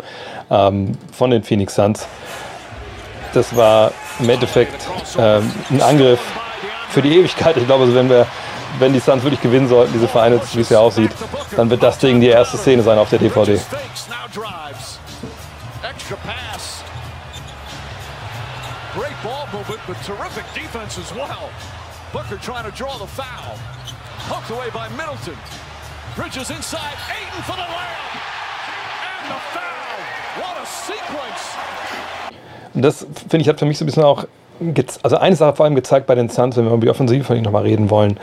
ähm, 0.49 0.93
von 1.11 1.29
den 1.29 1.43
Phoenix 1.43 1.75
Suns. 1.75 2.07
Das 3.35 3.55
war 3.55 3.91
im 4.19 4.29
Endeffekt 4.29 4.89
ähm, 5.19 5.43
ein 5.69 5.81
Angriff 5.81 6.19
für 6.89 7.03
die 7.03 7.15
Ewigkeit. 7.19 7.57
Ich 7.57 7.65
glaube, 7.67 7.83
also 7.83 7.95
wenn 7.95 8.09
wir 8.09 8.25
wenn 8.79 8.93
die 8.93 8.99
Suns 8.99 9.23
wirklich 9.23 9.41
gewinnen 9.41 9.67
sollten, 9.67 9.93
diese 9.93 10.07
Vereine, 10.07 10.39
wie 10.53 10.61
es 10.61 10.69
ja 10.69 10.79
aussieht, 10.79 11.11
dann 11.55 11.69
wird 11.69 11.83
das 11.83 11.97
Ding 11.97 12.19
die 12.19 12.27
erste 12.27 12.57
Szene 12.57 12.83
sein 12.83 12.97
auf 12.97 13.09
der 13.09 13.19
DVD. 13.19 13.59
Great 18.95 19.11
ball 19.23 19.45
movement, 19.51 19.81
but 19.87 19.97
terrific 20.03 20.45
defense 20.53 20.97
as 20.97 21.13
well. 21.13 21.49
Booker 22.13 22.37
trying 22.37 22.63
to 22.63 22.71
draw 22.71 22.97
the 22.97 23.07
foul. 23.07 23.57
Poked 24.29 24.49
away 24.51 24.69
by 24.71 24.87
Middleton. 24.95 25.35
Bridges 26.15 26.49
inside, 26.49 26.95
Aiden 27.11 27.43
for 27.43 27.57
the 27.57 27.67
layup. 27.67 28.15
And 29.19 29.33
the 29.33 29.41
foul. 29.51 29.99
What 30.39 30.55
a 30.61 30.65
sequence. 30.65 31.57
Das, 32.73 33.05
finde 33.29 33.41
ich, 33.41 33.49
hat 33.49 33.59
für 33.59 33.65
mich 33.65 33.77
so 33.77 33.83
ein 33.83 33.87
bisschen 33.87 34.03
auch, 34.03 34.25
also 35.03 35.17
eine 35.17 35.35
Sache 35.35 35.57
vor 35.57 35.65
allem 35.65 35.75
gezeigt 35.75 36.07
bei 36.07 36.15
den 36.15 36.29
Suns, 36.29 36.55
wenn 36.55 36.63
wir 36.63 36.71
über 36.71 36.85
die 36.85 36.89
Offensive 36.89 37.25
von 37.25 37.35
ihnen 37.35 37.43
nochmal 37.43 37.63
reden 37.63 37.89
wollen 37.89 38.17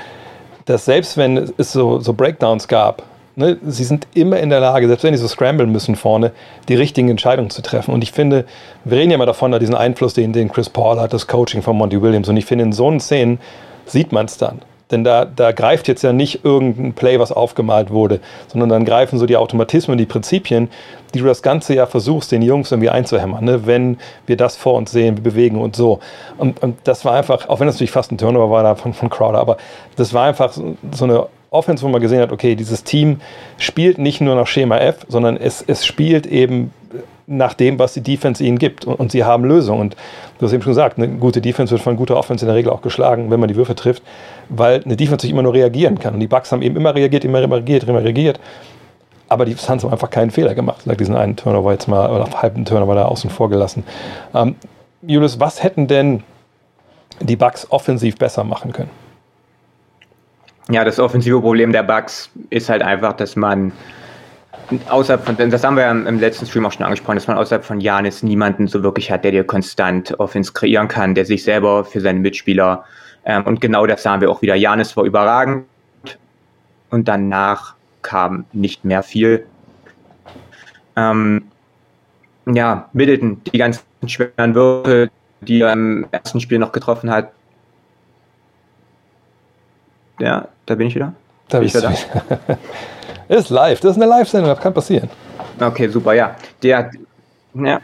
dass 0.64 0.85
selbst 0.85 1.16
wenn 1.16 1.53
es 1.57 1.72
so, 1.72 2.01
so 2.01 2.12
Breakdowns 2.12 2.68
gab, 2.68 3.03
ne, 3.37 3.59
sie 3.66 3.85
sind 3.85 4.07
immer 4.14 4.38
in 4.38 4.51
der 4.51 4.61
Lage, 4.61 4.87
selbst 4.87 5.05
wenn 5.05 5.14
sie 5.14 5.20
so 5.20 5.29
scramblen 5.29 5.70
müssen 5.70 5.96
vorne, 5.96 6.33
die 6.68 6.75
richtigen 6.75 7.09
Entscheidungen 7.09 7.51
zu 7.51 7.62
treffen. 7.62 7.92
Und 7.94 8.03
ich 8.03 8.12
finde, 8.12 8.44
wir 8.85 8.98
reden 8.98 9.11
ja 9.11 9.16
immer 9.16 9.27
davon, 9.27 9.53
da 9.53 9.59
diesen 9.59 9.75
Einfluss, 9.75 10.14
den, 10.14 10.33
den 10.33 10.51
Chris 10.51 10.68
Paul 10.68 11.01
hat, 11.01 11.12
das 11.12 11.27
Coaching 11.27 11.62
von 11.62 11.77
Monty 11.77 12.01
Williams. 12.01 12.29
Und 12.29 12.37
ich 12.37 12.46
finde, 12.46 12.64
in 12.64 12.72
so 12.72 12.88
einen 12.88 13.01
Szenen 13.01 13.38
sieht 13.87 14.12
man 14.12 14.27
es 14.27 14.38
dann. 14.38 14.61
Denn 14.92 15.02
da, 15.02 15.24
da 15.24 15.52
greift 15.52 15.88
jetzt 15.88 16.02
ja 16.02 16.12
nicht 16.12 16.44
irgendein 16.44 16.92
Play, 16.92 17.18
was 17.18 17.33
aufgemalt 17.33 17.90
wurde, 17.90 18.20
sondern 18.46 18.68
dann 18.68 18.85
greifen 18.85 19.18
so 19.18 19.26
die 19.26 19.37
Automatismen, 19.37 19.98
die 19.98 20.07
Prinzipien, 20.07 20.68
die 21.14 21.18
du 21.18 21.24
das 21.24 21.42
ganze 21.42 21.74
Jahr 21.74 21.87
versuchst, 21.87 22.31
den 22.31 22.42
Jungs 22.42 22.70
irgendwie 22.70 22.90
einzuhämmern. 22.90 23.44
Ne? 23.44 23.66
Wenn 23.66 23.98
wir 24.26 24.37
das 24.37 24.57
vor 24.57 24.74
uns 24.74 24.92
sehen, 24.92 25.16
wir 25.16 25.24
bewegen 25.24 25.61
und 25.61 25.74
so. 25.74 25.98
Und, 26.38 26.62
und 26.62 26.76
das 26.85 27.05
war 27.05 27.14
einfach, 27.14 27.48
auch 27.48 27.59
wenn 27.59 27.66
das 27.66 27.76
natürlich 27.76 27.90
fast 27.90 28.12
ein 28.12 28.18
Turnover 28.18 28.50
war 28.50 28.76
von, 28.76 28.92
von 28.92 29.11
Crowder, 29.11 29.38
aber 29.38 29.57
das 29.96 30.14
war 30.14 30.26
einfach 30.26 30.52
so, 30.52 30.76
so 30.92 31.05
eine 31.05 31.26
Offense, 31.50 31.85
wo 31.85 31.88
man 31.88 32.00
gesehen 32.00 32.20
hat, 32.20 32.33
okay, 32.33 32.55
dieses 32.55 32.83
Team 32.83 33.20
spielt 33.59 33.98
nicht 33.98 34.20
nur 34.20 34.35
nach 34.35 34.46
Schema 34.46 34.78
F, 34.78 35.05
sondern 35.09 35.37
es, 35.37 35.62
es 35.66 35.85
spielt 35.85 36.26
eben 36.26 36.72
nach 37.27 37.55
dem, 37.55 37.79
was 37.79 37.95
die 37.95 38.01
Defense 38.01 38.43
ihnen 38.43 38.59
gibt. 38.59 38.85
Und, 38.85 38.95
und, 38.95 39.13
sie 39.13 39.25
haben 39.25 39.45
Lösungen. 39.45 39.81
Und 39.81 39.97
du 40.39 40.47
hast 40.47 40.53
eben 40.53 40.63
schon 40.63 40.73
gesagt, 40.73 40.99
eine 40.99 41.09
gute 41.09 41.41
Defense 41.41 41.71
wird 41.71 41.83
von 41.83 41.97
guter 41.97 42.17
Offense 42.17 42.45
in 42.45 42.49
der 42.49 42.57
Regel 42.57 42.71
auch 42.71 42.83
geschlagen, 42.83 43.31
wenn 43.31 43.41
man 43.41 43.49
die 43.49 43.57
Würfe 43.57 43.75
trifft, 43.75 44.03
weil 44.49 44.83
eine 44.85 44.97
Defense 44.97 45.27
nicht 45.27 45.33
immer 45.33 45.43
nur 45.43 45.55
reagieren 45.55 45.99
kann. 45.99 46.15
Und 46.15 46.21
die 46.21 46.27
Bucks 46.27 46.53
haben 46.53 46.62
eben 46.62 46.77
immer 46.77 46.95
reagiert, 46.95 47.25
immer 47.25 47.41
reagiert, 47.41 47.85
immer 47.85 48.03
reagiert. 48.03 48.41
Aber 49.29 49.45
die 49.45 49.55
Suns 49.55 49.83
haben 49.83 49.93
einfach 49.93 50.11
keinen 50.11 50.31
Fehler 50.31 50.55
gemacht. 50.55 50.85
Like 50.85 50.99
diesen 50.99 51.16
einen 51.16 51.37
Turnover 51.37 51.73
jetzt 51.73 51.89
mal, 51.89 52.11
oder 52.11 52.29
halben 52.43 52.64
Turnover 52.64 52.95
da 52.95 53.05
außen 53.07 53.31
vor 53.31 53.49
gelassen. 53.49 53.85
Ähm, 54.35 54.57
Julius, 55.03 55.41
was 55.41 55.62
hätten 55.62 55.87
denn 55.87 56.23
die 57.20 57.37
Bucks 57.37 57.66
offensiv 57.70 58.16
besser 58.16 58.45
machen 58.45 58.73
können? 58.73 58.91
Ja, 60.70 60.85
das 60.85 60.99
offensive 60.99 61.41
Problem 61.41 61.73
der 61.73 61.83
Bucks 61.83 62.31
ist 62.51 62.68
halt 62.68 62.83
einfach, 62.83 63.14
dass 63.14 63.37
man 63.37 63.73
außerhalb 64.89 65.25
von, 65.25 65.51
das 65.51 65.64
haben 65.64 65.77
wir 65.77 65.85
ja 65.85 65.91
im 65.91 66.20
letzten 66.20 66.47
Stream 66.47 66.66
auch 66.66 66.73
schon 66.73 66.85
angesprochen, 66.85 67.16
dass 67.16 67.27
man 67.27 67.37
außerhalb 67.37 67.64
von 67.64 67.81
Janis 67.81 68.23
niemanden 68.23 68.66
so 68.66 68.83
wirklich 68.83 69.11
hat, 69.11 69.25
der 69.25 69.31
dir 69.31 69.45
konstant 69.45 70.18
Offense 70.18 70.53
kreieren 70.53 70.89
kann, 70.89 71.14
der 71.14 71.25
sich 71.25 71.45
selber 71.45 71.85
für 71.85 72.01
seine 72.01 72.20
Mitspieler 72.20 72.85
ähm, 73.25 73.45
und 73.45 73.61
genau 73.61 73.87
das 73.87 74.03
sahen 74.03 74.20
wir 74.20 74.31
auch 74.31 74.43
wieder. 74.43 74.55
Janis 74.55 74.97
war 74.97 75.05
überragend 75.05 75.66
und 76.91 77.09
danach 77.09 77.75
kam 78.03 78.45
nicht 78.53 78.85
mehr 78.85 79.03
viel. 79.03 79.47
Ähm, 80.97 81.45
ja, 82.47 82.89
Middleton, 82.93 83.41
die 83.45 83.59
ganzen 83.59 83.83
schweren 84.07 84.55
Würfel, 84.55 85.11
die 85.41 85.61
er 85.61 85.73
im 85.73 86.07
ersten 86.11 86.41
Spiel 86.41 86.59
noch 86.59 86.73
getroffen 86.73 87.11
hat. 87.11 87.31
Ja, 90.18 90.49
da 90.66 90.75
bin 90.75 90.89
ich 90.89 90.95
wieder. 90.95 91.14
Da 91.49 91.59
bin 91.59 91.68
ich 91.68 91.75
wieder. 91.75 91.93
ist 93.29 93.51
live, 93.51 93.81
das 93.81 93.97
ist 93.97 94.03
eine 94.03 94.11
Live-Sendung, 94.11 94.51
das 94.51 94.61
kann 94.61 94.75
passieren. 94.75 95.09
Okay, 95.61 95.89
super, 95.89 96.12
ja. 96.12 96.37
Der, 96.62 96.91
ja. 97.55 97.81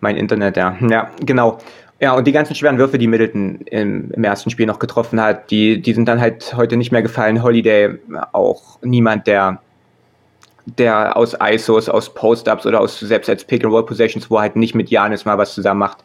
Mein 0.00 0.16
Internet, 0.16 0.56
ja. 0.56 0.76
Ja, 0.80 1.10
genau. 1.20 1.58
Ja, 2.00 2.14
und 2.14 2.26
die 2.26 2.32
ganzen 2.32 2.54
schweren 2.54 2.78
Würfe, 2.78 2.96
die 2.96 3.06
Middleton 3.06 3.60
im, 3.66 4.10
im, 4.12 4.24
ersten 4.24 4.48
Spiel 4.50 4.64
noch 4.64 4.78
getroffen 4.78 5.20
hat, 5.20 5.50
die, 5.50 5.82
die 5.82 5.92
sind 5.92 6.06
dann 6.06 6.20
halt 6.20 6.54
heute 6.56 6.78
nicht 6.78 6.92
mehr 6.92 7.02
gefallen. 7.02 7.42
Holiday 7.42 7.98
auch 8.32 8.78
niemand, 8.82 9.26
der, 9.26 9.60
der 10.64 11.14
aus 11.16 11.36
ISOs, 11.38 11.90
aus 11.90 12.14
Post-Ups 12.14 12.64
oder 12.64 12.80
aus 12.80 12.98
selbst 13.00 13.28
als 13.28 13.44
Pick-and-Roll-Possessions, 13.44 14.30
wo 14.30 14.36
er 14.36 14.42
halt 14.42 14.56
nicht 14.56 14.74
mit 14.74 14.88
Janis 14.88 15.26
mal 15.26 15.36
was 15.36 15.54
zusammen 15.54 15.80
macht, 15.80 15.98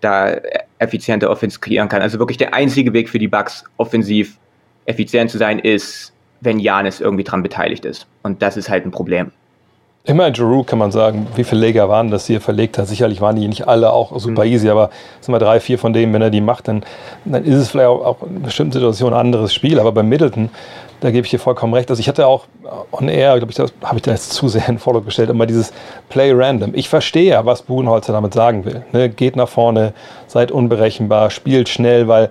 da 0.00 0.36
effiziente 0.78 1.28
Offense 1.28 1.58
kreieren 1.58 1.88
kann. 1.88 2.00
Also 2.00 2.20
wirklich 2.20 2.38
der 2.38 2.54
einzige 2.54 2.92
Weg 2.92 3.08
für 3.08 3.18
die 3.18 3.28
Bucks 3.28 3.64
offensiv 3.76 4.38
effizient 4.86 5.32
zu 5.32 5.38
sein, 5.38 5.58
ist, 5.58 6.12
wenn 6.40 6.58
Janis 6.58 7.00
irgendwie 7.00 7.24
dran 7.24 7.42
beteiligt 7.42 7.84
ist. 7.84 8.06
Und 8.22 8.42
das 8.42 8.56
ist 8.56 8.68
halt 8.68 8.84
ein 8.84 8.90
Problem. 8.90 9.32
Immer 10.04 10.30
Giroud 10.30 10.66
kann 10.66 10.78
man 10.78 10.90
sagen, 10.90 11.26
wie 11.36 11.44
viele 11.44 11.60
Leger 11.60 11.90
waren 11.90 12.10
das, 12.10 12.24
die 12.24 12.34
er 12.34 12.40
verlegt 12.40 12.78
hat. 12.78 12.88
Sicherlich 12.88 13.20
waren 13.20 13.36
die 13.36 13.46
nicht 13.46 13.68
alle 13.68 13.92
auch 13.92 14.18
super 14.18 14.46
mhm. 14.46 14.52
easy, 14.52 14.70
aber 14.70 14.88
es 15.20 15.26
sind 15.26 15.32
mal 15.32 15.38
drei, 15.38 15.60
vier 15.60 15.78
von 15.78 15.92
denen, 15.92 16.14
wenn 16.14 16.22
er 16.22 16.30
die 16.30 16.40
macht, 16.40 16.68
dann, 16.68 16.84
dann 17.26 17.44
ist 17.44 17.56
es 17.56 17.68
vielleicht 17.68 17.88
auch, 17.88 18.04
auch 18.04 18.22
in 18.22 18.40
bestimmten 18.40 18.72
Situationen 18.72 19.12
ein 19.12 19.26
anderes 19.26 19.52
Spiel. 19.52 19.78
Aber 19.78 19.92
bei 19.92 20.02
Middleton, 20.02 20.48
da 21.00 21.10
gebe 21.10 21.26
ich 21.26 21.30
dir 21.30 21.38
vollkommen 21.38 21.74
recht. 21.74 21.90
Also 21.90 22.00
ich 22.00 22.08
hatte 22.08 22.26
auch 22.26 22.46
on 22.92 23.08
air, 23.08 23.36
glaube 23.36 23.52
ich, 23.52 23.56
das 23.56 23.74
habe 23.82 23.96
ich 23.96 24.02
da 24.02 24.12
jetzt 24.12 24.32
zu 24.32 24.48
sehr 24.48 24.66
in 24.70 24.78
Follow 24.78 25.02
gestellt, 25.02 25.28
immer 25.28 25.44
dieses 25.44 25.70
Play 26.08 26.32
random. 26.32 26.72
Ich 26.74 26.88
verstehe 26.88 27.32
ja, 27.32 27.44
was 27.44 27.62
Budenholzer 27.62 28.14
damit 28.14 28.32
sagen 28.32 28.64
will. 28.64 28.84
Ne? 28.92 29.10
Geht 29.10 29.36
nach 29.36 29.48
vorne, 29.48 29.92
seid 30.26 30.50
unberechenbar, 30.50 31.28
spielt 31.30 31.68
schnell, 31.68 32.08
weil 32.08 32.30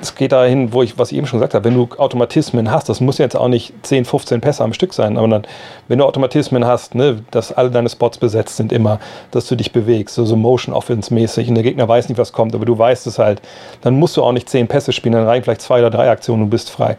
es 0.00 0.14
geht 0.14 0.32
dahin, 0.32 0.72
wo 0.72 0.82
ich, 0.82 0.98
was 0.98 1.12
ich 1.12 1.18
eben 1.18 1.26
schon 1.26 1.38
gesagt 1.38 1.54
habe, 1.54 1.64
wenn 1.64 1.74
du 1.74 1.88
Automatismen 1.98 2.70
hast, 2.70 2.88
das 2.88 3.00
muss 3.00 3.18
jetzt 3.18 3.36
auch 3.36 3.48
nicht 3.48 3.74
10, 3.82 4.04
15 4.04 4.40
Pässe 4.40 4.64
am 4.64 4.72
Stück 4.72 4.94
sein, 4.94 5.16
aber 5.16 5.28
dann, 5.28 5.46
wenn 5.88 5.98
du 5.98 6.04
Automatismen 6.04 6.66
hast, 6.66 6.94
ne, 6.94 7.22
dass 7.30 7.52
alle 7.52 7.70
deine 7.70 7.88
Spots 7.88 8.18
besetzt 8.18 8.56
sind 8.56 8.72
immer, 8.72 9.00
dass 9.30 9.46
du 9.46 9.56
dich 9.56 9.72
bewegst, 9.72 10.14
so, 10.14 10.24
so 10.24 10.36
Motion 10.36 10.74
Offense 10.74 11.12
mäßig 11.12 11.48
und 11.48 11.54
der 11.56 11.64
Gegner 11.64 11.88
weiß 11.88 12.08
nicht, 12.08 12.18
was 12.18 12.32
kommt, 12.32 12.54
aber 12.54 12.64
du 12.64 12.78
weißt 12.78 13.06
es 13.06 13.18
halt, 13.18 13.42
dann 13.82 13.98
musst 13.98 14.16
du 14.16 14.22
auch 14.22 14.32
nicht 14.32 14.48
10 14.48 14.68
Pässe 14.68 14.92
spielen, 14.92 15.14
dann 15.14 15.26
reichen 15.26 15.44
vielleicht 15.44 15.62
zwei 15.62 15.80
oder 15.80 15.90
drei 15.90 16.10
Aktionen 16.10 16.44
und 16.44 16.50
bist 16.50 16.70
frei. 16.70 16.96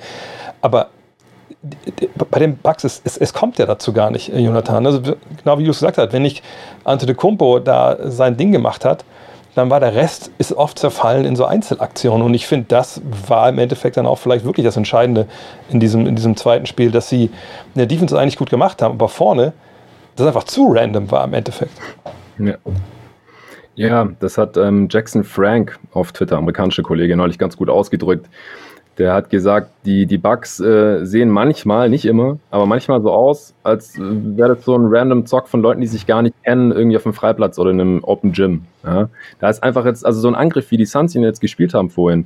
Aber 0.62 0.88
bei 2.30 2.40
den 2.40 2.58
Bugs, 2.58 2.84
es, 2.84 3.02
es, 3.06 3.18
es, 3.18 3.34
kommt 3.34 3.58
ja 3.58 3.66
dazu 3.66 3.94
gar 3.94 4.12
nicht, 4.12 4.28
Jonathan. 4.28 4.86
Also, 4.86 5.02
genau 5.02 5.58
wie 5.58 5.64
du 5.64 5.72
es 5.72 5.80
gesagt 5.80 5.98
hast, 5.98 6.12
wenn 6.12 6.22
nicht 6.22 6.44
Ante 6.84 7.06
de 7.06 7.16
Kumpo 7.16 7.60
da 7.60 7.98
sein 8.04 8.36
Ding 8.36 8.52
gemacht 8.52 8.84
hat, 8.84 9.06
dann 9.56 9.70
war 9.70 9.80
der 9.80 9.94
Rest 9.94 10.32
ist 10.38 10.54
oft 10.54 10.80
zerfallen 10.80 11.26
in 11.26 11.36
so 11.36 11.46
Einzelaktionen. 11.46 12.26
Und 12.26 12.34
ich 12.34 12.48
finde, 12.48 12.66
das 12.70 13.02
war 13.28 13.50
im 13.50 13.60
Endeffekt 13.60 13.98
dann 13.98 14.06
auch 14.06 14.18
vielleicht 14.18 14.46
wirklich 14.46 14.66
das 14.66 14.78
Entscheidende 14.78 15.28
in 15.70 15.80
diesem, 15.80 16.08
in 16.08 16.16
diesem 16.16 16.36
zweiten 16.36 16.66
Spiel, 16.66 16.92
dass 16.92 17.10
sie 17.10 17.26
in 17.26 17.32
der 17.76 17.86
Defense 17.86 18.20
eigentlich 18.20 18.38
gut 18.38 18.50
gemacht 18.50 18.82
haben, 18.82 18.96
aber 18.96 19.10
vorne 19.10 19.54
das 20.16 20.28
einfach 20.28 20.44
zu 20.44 20.72
random 20.72 21.10
war 21.12 21.24
im 21.24 21.34
Endeffekt. 21.34 21.74
Ja. 22.38 22.56
Ja, 23.76 24.08
das 24.20 24.38
hat 24.38 24.56
ähm, 24.56 24.88
Jackson 24.92 25.24
Frank 25.24 25.80
auf 25.94 26.12
Twitter, 26.12 26.38
amerikanische 26.38 26.84
Kollege, 26.84 27.16
neulich 27.16 27.40
ganz 27.40 27.58
gut 27.58 27.70
ausgedrückt. 27.70 28.28
Der 28.98 29.14
hat 29.14 29.32
gesagt, 29.32 29.72
die, 29.86 30.06
die 30.06 30.20
Bugs 30.20 30.60
äh, 30.60 31.04
sehen 31.04 31.30
manchmal, 31.30 31.90
nicht 31.90 32.06
immer, 32.06 32.38
aber 32.52 32.68
manchmal 32.68 33.02
so 33.02 33.12
aus, 33.12 33.54
als 33.64 33.98
wäre 33.98 34.56
das 34.56 34.66
so 34.66 34.76
ein 34.76 34.86
random 34.86 35.26
Zock 35.26 35.48
von 35.48 35.62
Leuten, 35.62 35.82
die 35.82 35.88
sich 35.88 36.06
gar 36.06 36.22
nicht 36.22 36.36
kennen, 36.44 36.72
irgendwie 36.72 36.98
auf 36.98 37.06
einem 37.06 37.16
Freiplatz 37.16 37.58
oder 37.58 37.72
in 37.72 37.82
einem 37.82 38.04
Open 38.04 38.34
Gym. 38.34 38.66
Ja? 38.84 39.10
Da 39.40 39.50
ist 39.50 39.64
einfach 39.64 39.86
jetzt, 39.86 40.06
also 40.06 40.20
so 40.20 40.28
ein 40.28 40.36
Angriff, 40.36 40.70
wie 40.70 40.78
die 40.78 40.86
Suns 40.86 41.16
ihn 41.16 41.24
jetzt 41.24 41.42
gespielt 41.42 41.74
haben 41.74 41.90
vorhin, 41.90 42.26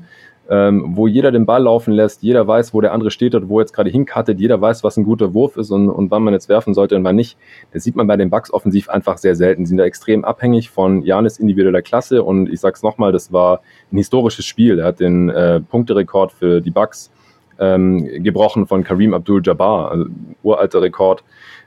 ähm, 0.49 0.95
wo 0.95 1.07
jeder 1.07 1.31
den 1.31 1.45
Ball 1.45 1.63
laufen 1.63 1.93
lässt, 1.93 2.23
jeder 2.23 2.47
weiß, 2.47 2.73
wo 2.73 2.81
der 2.81 2.93
andere 2.93 3.11
steht 3.11 3.35
oder 3.35 3.49
wo 3.49 3.59
er 3.59 3.63
jetzt 3.63 3.73
gerade 3.73 3.89
hinkattet, 3.89 4.39
jeder 4.39 4.59
weiß, 4.61 4.83
was 4.83 4.97
ein 4.97 5.03
guter 5.03 5.33
Wurf 5.33 5.57
ist 5.57 5.71
und, 5.71 5.89
und 5.89 6.09
wann 6.09 6.23
man 6.23 6.33
jetzt 6.33 6.47
werfen 6.47 6.73
sollte 6.73 6.95
und 6.95 7.03
wann 7.03 7.15
nicht. 7.15 7.37
Das 7.71 7.83
sieht 7.83 7.95
man 7.95 8.07
bei 8.07 8.15
den 8.15 8.29
Bucks 8.29 8.51
offensiv 8.51 8.89
einfach 8.89 9.17
sehr 9.17 9.35
selten. 9.35 9.65
Sie 9.65 9.69
sind 9.69 9.77
da 9.77 9.83
extrem 9.83 10.23
abhängig 10.23 10.69
von 10.69 11.03
Janis 11.03 11.37
individueller 11.39 11.81
Klasse 11.81 12.23
und 12.23 12.51
ich 12.51 12.59
sag's 12.59 12.81
nochmal, 12.81 13.11
das 13.11 13.33
war 13.33 13.61
ein 13.91 13.97
historisches 13.97 14.45
Spiel. 14.45 14.79
Er 14.79 14.85
hat 14.85 14.99
den 14.99 15.29
äh, 15.29 15.59
Punkterekord 15.59 16.31
für 16.31 16.61
die 16.61 16.71
Bucks 16.71 17.11
ähm, 17.59 18.23
gebrochen 18.23 18.67
von 18.67 18.83
Kareem 18.83 19.13
Abdul-Jabbar, 19.13 19.91
also 19.91 20.05
uralter 20.43 20.81
Rekord. 20.81 21.23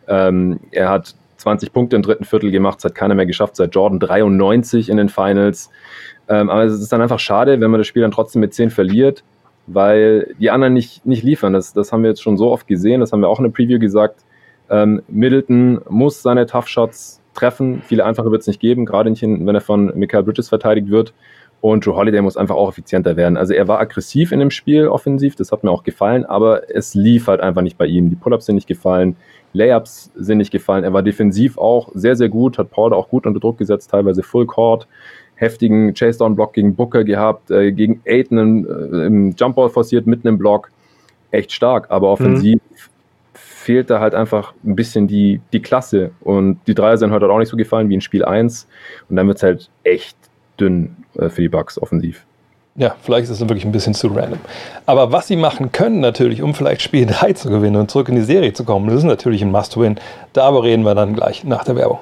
Ähm, 0.09 0.61
er 0.71 0.89
hat 0.89 1.15
20 1.37 1.73
Punkte 1.73 1.97
im 1.97 2.03
dritten 2.03 2.25
Viertel 2.25 2.51
gemacht, 2.51 2.79
das 2.79 2.85
hat 2.91 2.95
keiner 2.95 3.15
mehr 3.15 3.27
geschafft 3.27 3.57
seit 3.57 3.75
Jordan 3.75 3.99
93 3.99 4.89
in 4.89 4.97
den 4.97 5.09
Finals. 5.09 5.71
Ähm, 6.31 6.49
aber 6.49 6.63
es 6.63 6.81
ist 6.81 6.93
dann 6.93 7.03
einfach 7.03 7.19
schade, 7.19 7.61
wenn 7.61 7.71
man 7.71 7.81
das 7.81 7.89
Spiel 7.89 8.03
dann 8.03 8.13
trotzdem 8.13 8.41
mit 8.41 8.55
10 8.55 8.71
verliert, 8.71 9.25
weil 9.67 10.33
die 10.39 10.51
anderen 10.51 10.73
nicht, 10.73 11.05
nicht 11.05 11.25
liefern. 11.25 11.53
Das, 11.53 11.73
das 11.73 11.93
haben 11.93 12.03
wir 12.03 12.11
jetzt 12.11 12.23
schon 12.23 12.39
so 12.39 12.53
oft 12.53 12.69
gesehen, 12.69 13.01
das 13.01 13.13
haben 13.13 13.21
wir 13.21 13.29
auch 13.29 13.41
in 13.41 13.45
der 13.45 13.51
Preview 13.51 13.81
gesagt. 13.81 14.25
Ähm, 14.71 15.03
Middleton 15.09 15.81
muss 15.89 16.23
seine 16.23 16.47
Tough 16.47 16.69
Shots 16.69 17.21
treffen. 17.35 17.83
Viele 17.85 18.05
einfache 18.05 18.31
wird 18.31 18.43
es 18.43 18.47
nicht 18.47 18.61
geben, 18.61 18.87
gerade 18.87 19.11
nicht, 19.11 19.23
wenn 19.23 19.49
er 19.49 19.61
von 19.61 19.93
Michael 19.99 20.23
Bridges 20.23 20.49
verteidigt 20.49 20.89
wird. 20.89 21.13
Und 21.61 21.85
Joe 21.85 21.97
Holiday 21.97 22.23
muss 22.23 22.37
einfach 22.37 22.55
auch 22.55 22.71
effizienter 22.71 23.17
werden. 23.17 23.37
Also 23.37 23.53
er 23.53 23.69
war 23.69 23.81
aggressiv 23.81 24.33
in 24.33 24.39
dem 24.39 24.51
Spiel 24.51 24.87
offensiv, 24.87 25.35
das 25.35 25.53
hat 25.53 25.63
mir 25.63 25.71
auch 25.71 25.83
gefallen, 25.83 26.25
aber 26.25 26.75
es 26.75 26.95
lief 26.95 27.27
halt 27.27 27.41
einfach 27.41 27.61
nicht 27.61 27.77
bei 27.77 27.87
ihm. 27.87 28.09
Die 28.09 28.17
Pull-ups 28.17 28.47
sind 28.47 28.55
nicht 28.55 28.69
gefallen, 28.69 29.17
Layups 29.53 30.11
sind 30.15 30.39
nicht 30.39 30.53
gefallen. 30.53 30.85
Er 30.85 30.93
war 30.93 31.03
defensiv 31.03 31.59
auch 31.59 31.91
sehr, 31.93 32.17
sehr 32.17 32.29
gut, 32.31 32.57
hat 32.57 32.71
Paul 32.71 32.95
auch 32.95 33.09
gut 33.09 33.27
unter 33.27 33.41
Druck 33.41 33.59
gesetzt, 33.59 33.91
teilweise 33.91 34.23
Full 34.23 34.47
Court 34.47 34.87
heftigen 35.41 35.95
Chase-Down-Block 35.95 36.53
gegen 36.53 36.75
Booker 36.75 37.03
gehabt, 37.03 37.51
äh, 37.51 37.73
gegen 37.73 38.03
Aiden 38.07 38.67
äh, 38.67 39.07
im 39.07 39.31
Jumpball 39.31 39.71
forciert, 39.71 40.07
mitten 40.07 40.29
im 40.29 40.39
Block. 40.39 40.71
Echt 41.31 41.53
stark, 41.53 41.87
aber 41.91 42.09
mhm. 42.09 42.13
offensiv 42.13 42.61
mhm. 42.61 42.77
fehlt 43.33 43.89
da 43.89 44.01
halt 44.01 44.15
einfach 44.15 44.53
ein 44.65 44.77
bisschen 44.77 45.09
die, 45.09 45.41
die 45.53 45.61
Klasse. 45.61 46.11
Und 46.21 46.61
die 46.67 46.75
Dreier 46.75 46.99
sind 46.99 47.11
heute 47.11 47.31
auch 47.31 47.39
nicht 47.39 47.49
so 47.49 47.57
gefallen 47.57 47.89
wie 47.89 47.95
in 47.95 48.03
Spiel 48.03 48.25
1. 48.25 48.69
Und 49.09 49.17
dann 49.17 49.27
wird 49.27 49.39
es 49.39 49.43
halt 49.43 49.71
echt 49.83 50.17
dünn 50.61 50.95
äh, 51.19 51.31
für 51.31 51.41
die 51.41 51.49
Bucks 51.49 51.81
offensiv. 51.81 52.27
Ja, 52.77 52.95
vielleicht 53.03 53.25
ist 53.25 53.31
es 53.31 53.41
wirklich 53.41 53.65
ein 53.65 53.73
bisschen 53.73 53.95
zu 53.95 54.09
random. 54.09 54.41
Aber 54.85 55.11
was 55.11 55.27
sie 55.27 55.37
machen 55.37 55.73
können 55.73 56.01
natürlich, 56.01 56.43
um 56.43 56.55
vielleicht 56.55 56.83
Spiel 56.83 57.07
3 57.07 57.33
zu 57.33 57.49
gewinnen 57.49 57.77
und 57.77 57.91
zurück 57.91 58.11
in 58.11 58.15
die 58.15 58.23
Serie 58.23 58.53
zu 58.53 58.65
kommen, 58.65 58.89
das 58.89 58.99
ist 58.99 59.05
natürlich 59.05 59.43
ein 59.43 59.51
Must-Win. 59.51 59.99
Darüber 60.35 60.63
reden 60.63 60.85
wir 60.85 60.95
dann 60.95 61.15
gleich 61.15 61.45
nach 61.45 61.65
der 61.65 61.77
Werbung. 61.77 62.01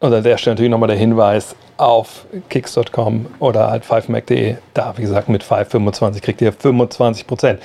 Und 0.00 0.14
an 0.14 0.22
der 0.22 0.38
Stelle 0.38 0.54
natürlich 0.54 0.70
nochmal 0.70 0.88
der 0.88 0.96
Hinweis 0.96 1.56
auf 1.76 2.26
kicks.com 2.48 3.26
oder 3.40 3.70
halt 3.70 3.84
5mac.de. 3.84 4.56
Da, 4.72 4.94
wie 4.96 5.02
gesagt, 5.02 5.28
mit 5.28 5.42
525 5.42 6.22
kriegt 6.22 6.40
ihr 6.40 6.52
25 6.52 7.26
Prozent. 7.26 7.60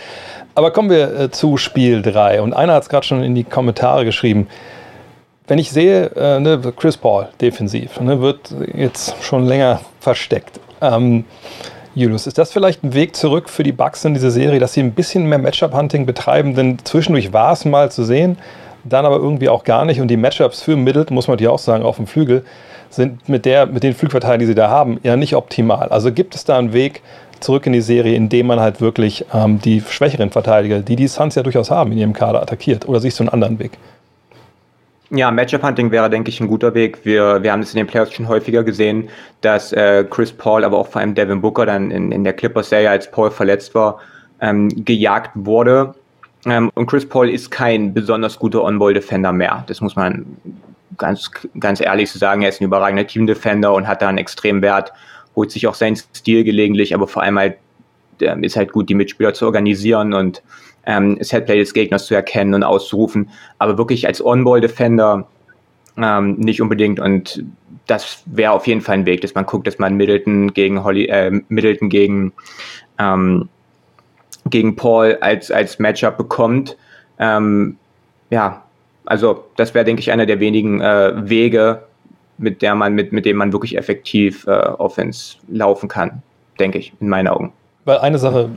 Aber 0.56 0.72
kommen 0.72 0.90
wir 0.90 1.20
äh, 1.20 1.32
zu 1.32 1.58
Spiel 1.58 2.02
3. 2.02 2.42
Und 2.42 2.54
einer 2.54 2.74
hat 2.74 2.84
es 2.84 2.90
gerade 2.90 3.06
schon 3.06 3.24
in 3.24 3.36
die 3.36 3.44
Kommentare 3.44 4.04
geschrieben. 4.04 4.48
Wenn 5.48 5.60
ich 5.60 5.72
sehe, 5.72 6.08
äh, 6.16 6.40
ne, 6.40 6.60
Chris 6.76 6.98
Paul 6.98 7.28
defensiv, 7.40 8.00
ne, 8.00 8.20
wird 8.20 8.54
jetzt 8.74 9.22
schon 9.24 9.46
länger 9.46 9.82
versteckt. 10.00 10.60
Ähm, 10.82 11.26
Julius, 11.94 12.26
ist 12.26 12.40
das 12.40 12.52
vielleicht 12.52 12.84
ein 12.84 12.96
Weg 12.96 13.16
zurück 13.16 13.48
für 13.48 13.62
die 13.62 13.72
Bucks 13.72 14.04
in 14.06 14.16
dieser 14.16 14.32
Serie, 14.32 14.60
dass 14.60 14.74
sie 14.74 14.80
ein 14.80 14.94
bisschen 14.94 15.28
mehr 15.28 15.38
Matchup-Hunting 15.38 16.08
betreiben? 16.08 16.56
Denn 16.56 16.80
zwischendurch 16.84 17.32
war 17.34 17.54
es 17.54 17.66
mal 17.66 17.92
zu 17.92 18.04
sehen 18.04 18.38
dann 18.84 19.06
aber 19.06 19.18
irgendwie 19.18 19.50
auch 19.50 19.64
gar 19.64 19.86
nicht. 19.86 20.02
Und 20.02 20.08
die 20.10 20.18
Matchups 20.18 20.62
für 20.62 20.76
Middleton, 20.76 21.16
muss 21.16 21.28
man 21.28 21.38
dir 21.38 21.52
auch 21.52 21.60
sagen, 21.60 21.84
auf 21.84 21.98
dem 21.98 22.08
Flügel, 22.08 22.46
sind 22.90 23.28
mit, 23.28 23.46
der, 23.46 23.66
mit 23.66 23.84
den 23.84 23.94
Flügelverteidigern, 23.94 24.40
die 24.40 24.46
sie 24.46 24.56
da 24.56 24.70
haben, 24.70 25.00
ja 25.04 25.16
nicht 25.16 25.36
optimal. 25.36 25.90
Also 25.90 26.12
gibt 26.12 26.36
es 26.36 26.46
da 26.46 26.58
einen 26.58 26.74
Weg, 26.74 27.02
zurück 27.44 27.66
in 27.66 27.74
die 27.74 27.82
Serie, 27.82 28.16
indem 28.16 28.48
man 28.48 28.60
halt 28.60 28.82
wirklich 28.82 29.26
ähm, 29.34 29.60
die 29.60 29.82
schwächeren 29.82 30.32
Verteidiger, 30.32 30.80
die 30.80 30.96
die 30.96 31.08
Suns 31.08 31.36
ja 31.36 31.44
durchaus 31.44 31.70
haben, 31.70 31.92
in 31.92 31.98
ihrem 31.98 32.14
Kader 32.14 32.42
attackiert? 32.42 32.88
Oder 32.88 33.00
siehst 33.00 33.20
du 33.20 33.24
einen 33.24 33.30
anderen 33.30 33.60
Weg? 33.60 33.72
Ja, 35.10 35.30
Matchup-Hunting 35.30 35.92
wäre, 35.92 36.10
denke 36.10 36.30
ich, 36.30 36.40
ein 36.40 36.48
guter 36.48 36.74
Weg. 36.74 37.06
Wir, 37.06 37.44
wir 37.44 37.52
haben 37.52 37.60
es 37.60 37.74
in 37.74 37.78
den 37.78 37.86
Playoffs 37.86 38.14
schon 38.14 38.28
häufiger 38.28 38.64
gesehen, 38.64 39.10
dass 39.42 39.72
äh, 39.72 40.06
Chris 40.10 40.32
Paul, 40.32 40.64
aber 40.64 40.80
auch 40.80 40.88
vor 40.88 41.02
allem 41.02 41.14
Devin 41.14 41.42
Booker 41.42 41.68
dann 41.68 41.92
in, 41.92 42.12
in 42.12 42.24
der 42.24 42.34
Clippers-Serie, 42.34 42.90
als 42.90 43.12
Paul 43.12 43.30
verletzt 43.30 43.76
war, 43.76 44.00
ähm, 44.42 44.70
gejagt 44.84 45.32
wurde. 45.36 45.94
Ähm, 46.46 46.72
und 46.76 46.88
Chris 46.88 47.08
Paul 47.08 47.30
ist 47.30 47.52
kein 47.52 47.94
besonders 47.94 48.38
guter 48.38 48.64
On-Ball-Defender 48.64 49.32
mehr. 49.32 49.64
Das 49.68 49.82
muss 49.82 49.96
man 49.96 50.26
ganz, 50.98 51.32
ganz 51.60 51.80
ehrlich 51.80 52.12
so 52.12 52.20
sagen. 52.20 52.41
Er 52.41 52.50
ist 52.50 52.62
ein 52.62 52.66
überragender 52.66 53.08
Team-Defender 53.08 53.74
und 53.74 53.88
hat 53.88 54.02
da 54.02 54.10
einen 54.10 54.18
extremen 54.18 54.62
Wert, 54.62 54.94
holt 55.36 55.52
sich 55.52 55.68
auch 55.68 55.76
seinen 55.76 55.96
Stil 55.96 56.44
gelegentlich, 56.44 56.94
aber 56.94 57.08
vor 57.08 57.24
allem 57.24 57.39
halt 57.39 57.58
ähm, 58.22 58.44
ist 58.44 58.56
halt 58.56 58.72
gut, 58.72 58.89
die 58.89 58.96
Mitspieler 58.96 59.34
zu 59.34 59.46
organisieren 59.46 60.14
und 60.14 60.44
ähm, 60.86 61.18
Setplay 61.22 61.58
des 61.58 61.74
Gegners 61.74 62.06
zu 62.06 62.16
erkennen 62.16 62.54
und 62.54 62.64
auszurufen, 62.64 63.30
aber 63.58 63.78
wirklich 63.78 64.06
als 64.08 64.24
On-Ball-Defender 64.24 65.28
ähm, 65.98 66.36
nicht 66.36 66.62
unbedingt 66.62 67.00
und 67.00 67.44
das 67.88 68.24
wäre 68.26 68.54
auf 68.54 68.68
jeden 68.68 68.82
Fall 68.82 68.96
ein 68.96 69.06
Weg, 69.06 69.22
dass 69.22 69.36
man 69.36 69.46
guckt, 69.46 69.68
dass 69.68 69.78
man 69.78 69.96
Middleton 69.96 70.54
gegen 70.54 70.84
Holly, 70.84 71.06
äh, 71.06 71.32
Middleton 71.50 71.89
gegen 71.89 72.32
ähm, 72.98 73.50
gegen 74.50 74.76
Paul 74.76 75.18
als 75.22 75.52
als 75.52 75.80
Matchup 75.80 76.18
bekommt. 76.18 76.78
Ähm, 77.20 77.78
ja, 78.30 78.64
also 79.06 79.46
das 79.56 79.74
wäre, 79.74 79.86
denke 79.86 80.00
ich, 80.00 80.12
einer 80.12 80.26
der 80.26 80.39
wenigen 80.39 80.82
äh, 80.82 81.30
Wege, 81.30 81.84
mit 82.38 82.62
der 82.62 82.76
man 82.76 82.94
mit 82.94 83.12
mit 83.12 83.26
dem 83.26 83.38
man 83.38 83.54
wirklich 83.54 83.78
effektiv 83.78 84.46
äh, 84.48 84.52
Offense 84.52 85.38
laufen 85.48 85.89
kann, 85.89 86.22
denke 86.60 86.78
ich, 86.78 86.94
in 87.00 87.10
meinen 87.10 87.28
Augen. 87.28 87.54
Weil 87.86 88.00
eine 88.00 88.18
Sache, 88.18 88.50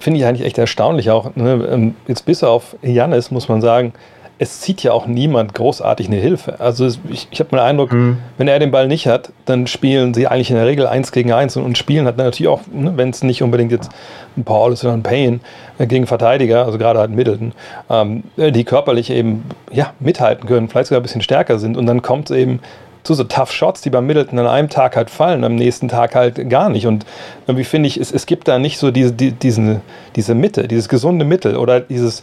finde 0.00 0.20
ich 0.20 0.26
eigentlich 0.26 0.46
echt 0.46 0.58
erstaunlich 0.58 1.10
auch. 1.10 1.34
Ne? 1.36 1.68
Ähm, 1.70 1.94
jetzt 2.06 2.24
bis 2.24 2.42
auf 2.42 2.76
Janis 2.82 3.30
muss 3.30 3.48
man 3.48 3.60
sagen, 3.60 3.92
es 4.40 4.60
zieht 4.60 4.82
ja 4.82 4.92
auch 4.92 5.06
niemand 5.06 5.54
großartig 5.54 6.06
eine 6.06 6.16
Hilfe. 6.16 6.60
Also 6.60 6.86
ich, 6.86 7.26
ich 7.30 7.40
habe 7.40 7.50
den 7.50 7.58
Eindruck, 7.58 7.92
mhm. 7.92 8.18
wenn 8.36 8.46
er 8.46 8.58
den 8.58 8.70
Ball 8.70 8.86
nicht 8.86 9.08
hat, 9.08 9.32
dann 9.46 9.66
spielen 9.66 10.14
sie 10.14 10.28
eigentlich 10.28 10.50
in 10.50 10.56
der 10.56 10.66
Regel 10.66 10.86
eins 10.86 11.10
gegen 11.10 11.32
eins 11.32 11.56
und, 11.56 11.64
und 11.64 11.76
spielen 11.76 12.06
hat 12.06 12.16
natürlich 12.16 12.48
auch, 12.48 12.60
ne, 12.72 12.92
wenn 12.96 13.10
es 13.10 13.22
nicht 13.24 13.42
unbedingt 13.42 13.72
jetzt 13.72 13.90
ein 14.36 14.44
Paul 14.44 14.72
ist 14.72 14.84
oder 14.84 14.92
ein 14.92 15.02
Payne 15.02 15.40
äh, 15.78 15.86
gegen 15.86 16.06
Verteidiger, 16.06 16.64
also 16.64 16.78
gerade 16.78 17.00
halt 17.00 17.10
Middleton, 17.10 17.52
ähm, 17.90 18.22
die 18.36 18.64
körperlich 18.64 19.10
eben 19.10 19.44
ja, 19.72 19.92
mithalten 19.98 20.48
können, 20.48 20.68
vielleicht 20.68 20.88
sogar 20.88 21.00
ein 21.00 21.02
bisschen 21.02 21.22
stärker 21.22 21.58
sind 21.58 21.76
und 21.76 21.86
dann 21.86 22.02
kommt 22.02 22.30
es 22.30 22.36
eben 22.36 22.60
zu 23.02 23.14
so 23.14 23.24
Tough 23.24 23.50
Shots, 23.50 23.80
die 23.80 23.90
beim 23.90 24.06
Middleton 24.06 24.38
an 24.38 24.46
einem 24.46 24.68
Tag 24.68 24.96
halt 24.96 25.10
fallen, 25.10 25.42
am 25.42 25.54
nächsten 25.54 25.88
Tag 25.88 26.14
halt 26.14 26.50
gar 26.50 26.68
nicht. 26.68 26.86
Und 26.86 27.06
irgendwie 27.46 27.64
finde 27.64 27.86
ich, 27.86 27.96
es, 27.96 28.12
es 28.12 28.26
gibt 28.26 28.48
da 28.48 28.58
nicht 28.58 28.76
so 28.76 28.90
diese, 28.90 29.12
die, 29.12 29.32
diesen, 29.32 29.80
diese 30.14 30.34
Mitte, 30.34 30.68
dieses 30.68 30.90
gesunde 30.90 31.24
Mittel 31.24 31.56
oder 31.56 31.80
dieses, 31.80 32.22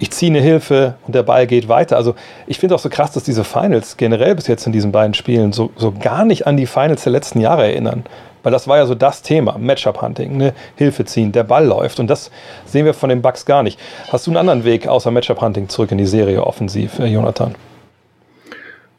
ich 0.00 0.10
ziehe 0.10 0.32
eine 0.32 0.40
Hilfe 0.40 0.94
und 1.06 1.14
der 1.14 1.22
Ball 1.22 1.46
geht 1.46 1.68
weiter. 1.68 1.96
Also 1.96 2.14
ich 2.46 2.58
finde 2.58 2.74
auch 2.74 2.80
so 2.80 2.88
krass, 2.88 3.12
dass 3.12 3.22
diese 3.22 3.44
Finals 3.44 3.98
generell 3.98 4.34
bis 4.34 4.46
jetzt 4.46 4.66
in 4.66 4.72
diesen 4.72 4.92
beiden 4.92 5.14
Spielen 5.14 5.52
so, 5.52 5.70
so 5.76 5.92
gar 5.92 6.24
nicht 6.24 6.46
an 6.46 6.56
die 6.56 6.66
Finals 6.66 7.04
der 7.04 7.12
letzten 7.12 7.40
Jahre 7.40 7.64
erinnern. 7.64 8.04
Weil 8.42 8.50
das 8.50 8.66
war 8.66 8.78
ja 8.78 8.86
so 8.86 8.94
das 8.94 9.20
Thema, 9.20 9.58
Matchup-Hunting, 9.58 10.38
ne? 10.38 10.54
Hilfe 10.76 11.04
ziehen, 11.04 11.30
der 11.30 11.44
Ball 11.44 11.66
läuft. 11.66 12.00
Und 12.00 12.08
das 12.08 12.30
sehen 12.64 12.86
wir 12.86 12.94
von 12.94 13.10
den 13.10 13.20
Bucks 13.20 13.44
gar 13.44 13.62
nicht. 13.62 13.78
Hast 14.10 14.26
du 14.26 14.30
einen 14.30 14.38
anderen 14.38 14.64
Weg 14.64 14.88
außer 14.88 15.10
Matchup-Hunting 15.10 15.68
zurück 15.68 15.92
in 15.92 15.98
die 15.98 16.06
Serie 16.06 16.42
offensiv, 16.42 16.98
Jonathan? 16.98 17.54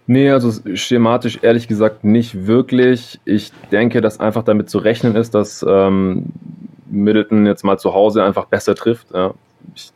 Nee, 0.05 0.29
also 0.29 0.51
schematisch 0.75 1.39
ehrlich 1.41 1.67
gesagt 1.67 2.03
nicht 2.03 2.45
wirklich. 2.45 3.19
Ich 3.25 3.51
denke, 3.71 4.01
dass 4.01 4.19
einfach 4.19 4.43
damit 4.43 4.69
zu 4.69 4.77
rechnen 4.77 5.15
ist, 5.15 5.33
dass 5.33 5.65
ähm, 5.67 6.27
Middleton 6.91 7.47
jetzt 7.47 7.63
mal 7.63 7.79
zu 7.79 7.95
Hause 7.95 8.23
einfach 8.23 8.45
besser 8.45 8.75
trifft. 8.75 9.07
Ja. 9.11 9.33
Ich, 9.73 9.91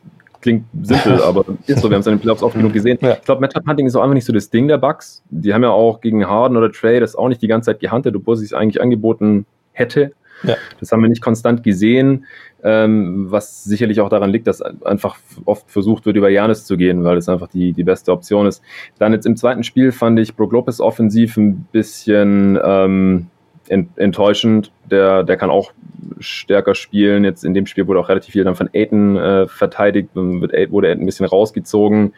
klingt 0.46 0.64
simpel, 0.82 1.20
aber 1.22 1.44
ist 1.66 1.80
so. 1.80 1.90
Wir 1.90 1.96
haben 1.96 2.00
es 2.00 2.06
in 2.06 2.14
den 2.14 2.20
Playoffs 2.20 2.42
oft 2.42 2.54
genug 2.54 2.72
gesehen. 2.72 2.98
Ja. 3.00 3.14
Ich 3.14 3.24
glaube, 3.24 3.40
Matchup 3.40 3.66
Hunting 3.66 3.86
ist 3.86 3.96
auch 3.96 4.02
einfach 4.02 4.14
nicht 4.14 4.24
so 4.24 4.32
das 4.32 4.48
Ding 4.48 4.68
der 4.68 4.78
Bugs. 4.78 5.24
Die 5.30 5.52
haben 5.52 5.64
ja 5.64 5.70
auch 5.70 6.00
gegen 6.00 6.24
Harden 6.26 6.56
oder 6.56 6.70
Trey 6.70 7.00
das 7.00 7.16
auch 7.16 7.28
nicht 7.28 7.42
die 7.42 7.48
ganze 7.48 7.72
Zeit 7.72 7.80
gehuntet, 7.80 8.14
obwohl 8.14 8.34
es 8.34 8.40
sich 8.40 8.56
eigentlich 8.56 8.80
angeboten 8.80 9.44
hätte. 9.72 10.12
Ja. 10.44 10.54
Das 10.78 10.92
haben 10.92 11.02
wir 11.02 11.08
nicht 11.08 11.22
konstant 11.22 11.64
gesehen, 11.64 12.26
ähm, 12.62 13.26
was 13.30 13.64
sicherlich 13.64 14.00
auch 14.00 14.08
daran 14.08 14.30
liegt, 14.30 14.46
dass 14.46 14.62
einfach 14.62 15.16
oft 15.46 15.68
versucht 15.70 16.06
wird, 16.06 16.16
über 16.16 16.28
Janis 16.28 16.64
zu 16.64 16.76
gehen, 16.76 17.04
weil 17.04 17.16
das 17.16 17.28
einfach 17.28 17.48
die, 17.48 17.72
die 17.72 17.84
beste 17.84 18.12
Option 18.12 18.46
ist. 18.46 18.62
Dann 18.98 19.12
jetzt 19.12 19.26
im 19.26 19.36
zweiten 19.36 19.64
Spiel 19.64 19.92
fand 19.92 20.18
ich 20.20 20.36
Brook 20.36 20.52
Lopez 20.52 20.78
offensiv 20.78 21.36
ein 21.38 21.66
bisschen 21.72 22.58
ähm, 22.62 23.26
enttäuschend. 23.68 24.72
Der, 24.90 25.22
der 25.24 25.36
kann 25.36 25.50
auch 25.50 25.72
stärker 26.18 26.74
spielen. 26.74 27.24
Jetzt 27.24 27.44
in 27.44 27.54
dem 27.54 27.66
Spiel 27.66 27.86
wurde 27.86 28.00
auch 28.00 28.08
relativ 28.08 28.32
viel 28.32 28.44
dann 28.44 28.54
von 28.54 28.70
Aiden 28.72 29.16
äh, 29.16 29.46
verteidigt, 29.46 30.10
wird, 30.14 30.52
wurde 30.70 30.88
Aiden 30.88 31.02
ein 31.02 31.06
bisschen 31.06 31.26
rausgezogen. 31.26 32.14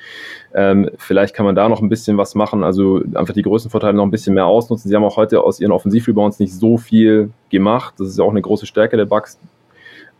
Ähm, 0.54 0.90
vielleicht 0.98 1.34
kann 1.34 1.46
man 1.46 1.54
da 1.54 1.68
noch 1.68 1.80
ein 1.80 1.88
bisschen 1.88 2.16
was 2.16 2.34
machen, 2.34 2.64
also 2.64 3.02
einfach 3.14 3.34
die 3.34 3.42
Größenvorteile 3.42 3.94
noch 3.94 4.04
ein 4.04 4.10
bisschen 4.10 4.34
mehr 4.34 4.46
ausnutzen. 4.46 4.88
Sie 4.88 4.96
haben 4.96 5.04
auch 5.04 5.16
heute 5.16 5.42
aus 5.42 5.60
ihren 5.60 5.72
Offensivrebounds 5.72 6.38
nicht 6.38 6.54
so 6.54 6.76
viel 6.76 7.30
gemacht. 7.50 7.94
Das 7.98 8.08
ist 8.08 8.18
ja 8.18 8.24
auch 8.24 8.30
eine 8.30 8.42
große 8.42 8.66
Stärke 8.66 8.96
der 8.96 9.06
Bucks. 9.06 9.38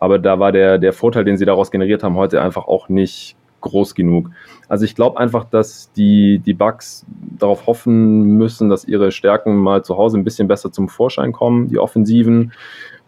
Aber 0.01 0.19
da 0.19 0.39
war 0.39 0.53
der, 0.53 0.79
der 0.79 0.93
Vorteil, 0.93 1.25
den 1.25 1.37
sie 1.37 1.45
daraus 1.45 1.71
generiert 1.71 2.03
haben, 2.03 2.17
heute 2.17 2.41
einfach 2.41 2.69
auch 2.69 2.89
nicht 2.89 3.37
groß 3.61 3.95
genug. 3.95 4.31
Also 4.69 4.85
ich 4.85 4.95
glaube 4.95 5.19
einfach, 5.19 5.45
dass 5.45 5.93
die, 5.93 6.39
die 6.39 6.55
Bugs 6.55 7.07
darauf 7.39 7.67
hoffen 7.67 8.37
müssen, 8.39 8.69
dass 8.69 8.85
ihre 8.85 9.11
Stärken 9.13 9.57
mal 9.57 9.85
zu 9.85 9.97
Hause 9.97 10.19
ein 10.19 10.25
bisschen 10.25 10.49
besser 10.49 10.73
zum 10.73 10.89
Vorschein 10.89 11.33
kommen, 11.33 11.69
die 11.69 11.79
Offensiven. 11.79 12.53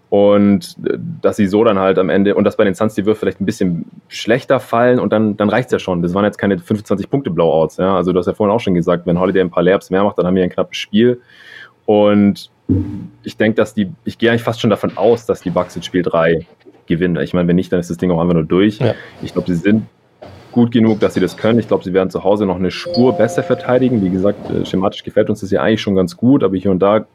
Und 0.09 0.76
äh, 0.84 0.98
dass 1.22 1.36
sie 1.36 1.46
so 1.46 1.62
dann 1.62 1.78
halt 1.78 1.98
am 1.98 2.11
Ende, 2.11 2.34
und 2.34 2.44
dass 2.44 2.57
bei 2.57 2.64
den 2.64 2.74
Suns 2.74 2.94
die 2.94 3.07
Würfe 3.07 3.20
vielleicht 3.20 3.40
ein 3.40 3.46
bisschen 3.46 3.84
schlechter 4.09 4.59
fallen 4.59 4.98
und 4.98 5.12
dann, 5.12 5.36
dann 5.36 5.48
reicht 5.48 5.66
es 5.66 5.72
ja 5.72 5.78
schon. 5.78 6.03
Das 6.03 6.14
waren 6.14 6.24
jetzt 6.24 6.38
keine 6.38 6.57
25-Punkte-Blowouts. 6.57 7.76
Ja? 7.76 7.94
Also 7.94 8.12
du 8.12 8.18
hast 8.18 8.26
ja 8.26 8.34
vorhin 8.34 8.55
auch 8.55 8.61
schon 8.61 8.74
gesagt, 8.74 9.07
wenn 9.07 9.20
Holiday 9.20 9.40
ein 9.40 9.51
paar 9.51 9.62
Labs 9.62 9.90
mehr 9.90 10.03
macht, 10.03 10.18
dann 10.18 10.26
haben 10.26 10.34
wir 10.34 10.42
ein 10.42 10.51
knappes 10.51 10.76
Spiel. 10.78 11.20
Und 11.86 12.51
ich 13.22 13.36
denke, 13.36 13.57
dass 13.57 13.74
die, 13.74 13.92
ich 14.05 14.18
gehe 14.18 14.30
eigentlich 14.30 14.42
fast 14.42 14.61
schon 14.61 14.70
davon 14.70 14.96
aus, 14.96 15.26
dass 15.26 15.42
die 15.42 15.51
Bucks 15.51 15.76
in 15.76 15.82
Spiel 15.82 16.03
3 16.03 16.46
gewinnen. 16.86 17.16
Ich 17.22 17.34
meine, 17.34 17.48
wenn 17.48 17.57
nicht, 17.57 17.72
dann 17.72 17.80
ist 17.80 17.90
das 17.90 17.96
Ding 17.96 18.11
auch 18.11 18.20
einfach 18.20 18.34
nur 18.34 18.44
durch. 18.44 18.78
Ja. 18.78 18.94
Ich 19.22 19.32
glaube, 19.32 19.53
sie 19.53 19.59
sind 19.59 19.86
gut 20.53 20.72
genug, 20.72 21.01
dass 21.01 21.14
sie 21.14 21.20
das 21.20 21.36
können. 21.36 21.59
Ich 21.59 21.68
glaube, 21.68 21.84
sie 21.84 21.92
werden 21.92 22.11
zu 22.11 22.24
Hause 22.24 22.46
noch 22.46 22.57
eine 22.57 22.70
Spur 22.70 23.12
besser 23.12 23.42
verteidigen. 23.42 24.03
Wie 24.03 24.11
gesagt, 24.11 24.51
äh, 24.51 24.64
schematisch 24.64 25.05
gefällt 25.05 25.30
uns 25.30 25.40
das 25.40 25.51
ja 25.51 25.62
eigentlich 25.62 25.80
schon 25.80 25.94
ganz 25.94 26.16
gut, 26.16 26.42
aber 26.42 26.57
hier 26.57 26.70
und 26.70 26.80
da 26.80 27.07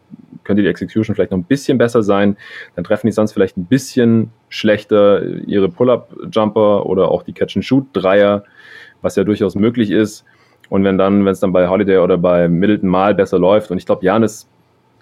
könnte 0.44 0.62
die 0.62 0.68
Execution 0.70 1.16
vielleicht 1.16 1.32
noch 1.32 1.38
ein 1.38 1.44
bisschen 1.44 1.78
besser 1.78 2.04
sein. 2.04 2.38
Dann 2.76 2.84
treffen 2.84 3.08
die 3.08 3.12
Suns 3.12 3.34
vielleicht 3.34 3.58
ein 3.58 3.66
bisschen 3.66 4.32
schlechter 4.50 5.24
ihre 5.48 5.70
Pull-Up-Jumper 5.70 6.86
oder 6.86 7.10
auch 7.12 7.24
die 7.24 7.34
Catch-and-Shoot-Dreier, 7.34 8.44
was 9.02 9.16
ja 9.16 9.24
durchaus 9.24 9.56
möglich 9.56 9.92
ist. 9.92 10.24
Und 10.70 10.84
wenn 10.84 10.98
dann, 10.98 11.26
wenn 11.26 11.32
es 11.32 11.40
dann 11.40 11.52
bei 11.52 11.68
Holiday 11.68 12.00
oder 12.00 12.18
bei 12.18 12.48
Middleton 12.48 12.90
mal 12.90 13.14
besser 13.14 13.40
läuft, 13.40 13.72
und 13.72 13.78
ich 13.78 13.86
glaube, 13.86 14.06
Janis, 14.06 14.48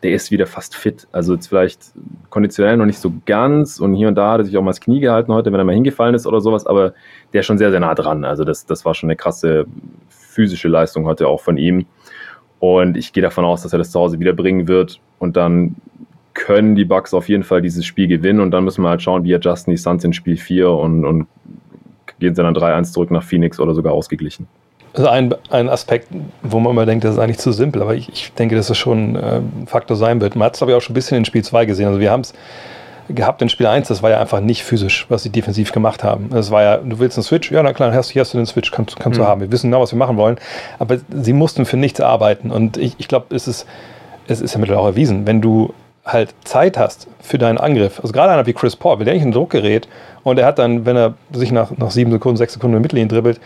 der 0.04 0.12
ist 0.12 0.32
wieder 0.32 0.46
fast 0.46 0.76
fit. 0.76 1.08
Also 1.12 1.34
jetzt 1.34 1.48
vielleicht 1.48 1.94
konditionell 2.30 2.78
noch 2.78 2.86
nicht 2.86 3.00
so 3.00 3.14
ganz 3.26 3.80
und 3.80 3.96
hier 3.96 4.10
und 4.10 4.16
da 4.16 4.34
hat 4.34 4.42
er 4.42 4.44
sich 4.46 4.58
auch 4.58 4.62
mal 4.62 4.72
das 4.72 4.82
Knie 4.82 5.00
gehalten 5.00 5.34
heute, 5.34 5.52
wenn 5.52 5.60
er 5.60 5.64
mal 5.64 5.74
hingefallen 5.74 6.14
ist 6.14 6.28
oder 6.28 6.42
sowas, 6.42 6.68
aber 6.68 6.94
der 7.32 7.40
ist 7.40 7.46
schon 7.46 7.58
sehr, 7.58 7.72
sehr 7.72 7.80
nah 7.80 7.96
dran. 7.96 8.26
Also 8.26 8.44
das, 8.44 8.66
das 8.66 8.84
war 8.86 8.94
schon 8.94 9.10
eine 9.10 9.16
krasse 9.16 9.66
physische 10.10 10.68
Leistung 10.68 11.06
heute 11.06 11.28
auch 11.28 11.40
von 11.40 11.58
ihm. 11.58 11.86
Und 12.60 12.98
ich 12.98 13.14
gehe 13.14 13.24
davon 13.24 13.46
aus, 13.46 13.64
dass 13.64 13.74
er 13.74 13.80
das 13.80 13.92
zu 13.92 14.00
Hause 14.00 14.20
wiederbringen 14.20 14.68
wird. 14.68 15.00
Und 15.20 15.38
dann 15.38 15.76
können 16.34 16.76
die 16.76 16.86
Bucks 16.86 17.14
auf 17.14 17.30
jeden 17.30 17.44
Fall 17.44 17.62
dieses 17.62 17.86
Spiel 17.86 18.08
gewinnen. 18.08 18.40
Und 18.40 18.52
dann 18.52 18.64
müssen 18.64 18.84
wir 18.84 18.90
halt 18.90 19.02
schauen, 19.02 19.24
wie 19.24 19.36
adjusten 19.36 19.72
die 19.72 19.78
Suns 19.78 20.04
in 20.04 20.14
Spiel 20.14 20.38
4 20.38 20.70
und, 20.70 21.06
und 21.06 21.28
gehen 22.20 22.36
sie 22.36 22.42
dann 22.42 22.56
3-1 22.56 22.94
zurück 22.94 23.12
nach 23.12 23.24
Phoenix 23.24 23.60
oder 23.60 23.74
sogar 23.74 23.94
ausgeglichen. 23.94 24.48
Also 24.94 25.10
ein, 25.10 25.34
ein 25.50 25.70
Aspekt, 25.70 26.10
wo 26.44 26.60
man 26.60 26.72
immer 26.72 26.86
denkt, 26.86 27.04
das 27.04 27.16
ist 27.16 27.20
eigentlich 27.20 27.40
zu 27.40 27.52
simpel, 27.52 27.82
aber 27.82 27.96
ich, 27.96 28.10
ich 28.10 28.34
denke, 28.34 28.56
dass 28.56 28.70
es 28.70 28.78
schon 28.78 29.16
äh, 29.16 29.38
ein 29.38 29.66
Faktor 29.66 29.98
sein 29.98 30.22
wird. 30.22 30.36
Man 30.36 30.46
hat 30.46 30.54
es, 30.54 30.60
glaube 30.60 30.72
ich, 30.72 30.78
auch 30.78 30.82
schon 30.82 30.94
ein 30.94 30.96
bisschen 30.96 31.18
in 31.18 31.26
Spiel 31.26 31.44
2 31.44 31.66
gesehen. 31.66 31.88
Also 31.88 32.00
wir 32.00 32.12
haben 32.12 32.22
es 32.22 32.34
gehabt 33.10 33.42
in 33.42 33.50
Spiel 33.50 33.68
1, 33.68 33.88
das 33.88 34.04
war 34.04 34.12
ja 34.12 34.20
einfach 34.20 34.40
nicht 34.40 34.64
physisch, 34.64 35.08
was 35.10 35.24
sie 35.24 35.30
defensiv 35.30 35.72
gemacht 35.72 36.04
haben. 36.04 36.30
Das 36.30 36.52
war 36.52 36.64
ja, 36.64 36.78
du 36.78 37.00
willst 37.00 37.18
einen 37.18 37.24
Switch, 37.24 37.52
ja, 37.52 37.62
na 37.64 37.74
klar, 37.74 37.94
hast, 37.94 38.12
hier 38.12 38.22
hast 38.22 38.34
du 38.34 38.38
den 38.38 38.46
Switch, 38.46 38.72
kannst, 38.72 39.00
kannst 39.00 39.20
mhm. 39.20 39.24
du 39.24 39.28
haben. 39.28 39.42
Wir 39.42 39.52
wissen 39.52 39.72
genau, 39.72 39.82
was 39.82 39.92
wir 39.92 39.98
machen 40.00 40.18
wollen. 40.18 40.38
Aber 40.80 40.98
sie 41.10 41.34
mussten 41.34 41.66
für 41.66 41.78
nichts 41.78 42.00
arbeiten. 42.00 42.52
Und 42.52 42.78
ich, 42.78 42.96
ich 43.00 43.08
glaube, 43.08 43.36
es 43.36 43.48
ist, 43.48 43.66
es 44.28 44.42
ist 44.42 44.54
ja 44.54 44.60
mittlerweile 44.60 44.84
auch 44.84 44.92
erwiesen, 44.92 45.26
wenn 45.28 45.42
du 45.42 45.74
halt 46.06 46.34
Zeit 46.44 46.78
hast 46.78 47.08
für 47.22 47.38
deinen 47.38 47.58
Angriff, 47.58 48.00
also 48.02 48.12
gerade 48.12 48.34
einer 48.34 48.46
wie 48.46 48.54
Chris 48.54 48.76
Paul, 48.76 49.00
wenn 49.00 49.06
der 49.06 49.14
nicht 49.14 49.24
ein 49.24 49.32
Druckgerät 49.32 49.88
und 50.24 50.38
er 50.38 50.46
hat 50.46 50.60
dann, 50.60 50.86
wenn 50.86 50.98
er 50.98 51.14
sich 51.32 51.52
nach, 51.52 51.72
nach 51.78 51.92
sieben 51.92 52.12
Sekunden, 52.12 52.36
sechs 52.36 52.54
Sekunden 52.54 52.76
in 52.76 52.82
der 52.82 52.82
Mittellinie 52.82 53.08
dribbelt, 53.08 53.40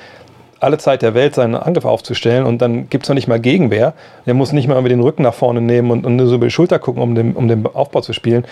alle 0.60 0.78
Zeit 0.78 1.02
der 1.02 1.14
Welt 1.14 1.36
seinen 1.36 1.56
Angriff 1.56 1.86
aufzustellen 1.86 2.46
und 2.46 2.62
dann 2.62 2.90
gibt 2.90 3.06
es 3.06 3.10
noch 3.10 3.16
nicht 3.16 3.28
mal 3.28 3.40
Gegenwehr. 3.40 3.94
Der 4.26 4.34
muss 4.34 4.52
nicht 4.52 4.68
mal 4.68 4.76
irgendwie 4.76 4.90
den 4.90 5.02
Rücken 5.02 5.24
nach 5.24 5.34
vorne 5.34 5.62
nehmen 5.62 5.92
und, 5.92 6.06
und 6.06 6.20
so 6.20 6.36
über 6.36 6.48
die 6.48 6.52
Schulter 6.52 6.80
gucken, 6.80 7.02
um 7.02 7.16
den, 7.16 7.36
um 7.36 7.48
den 7.48 7.66
Aufbau 7.66 8.02
zu 8.02 8.14
spielen 8.14 8.46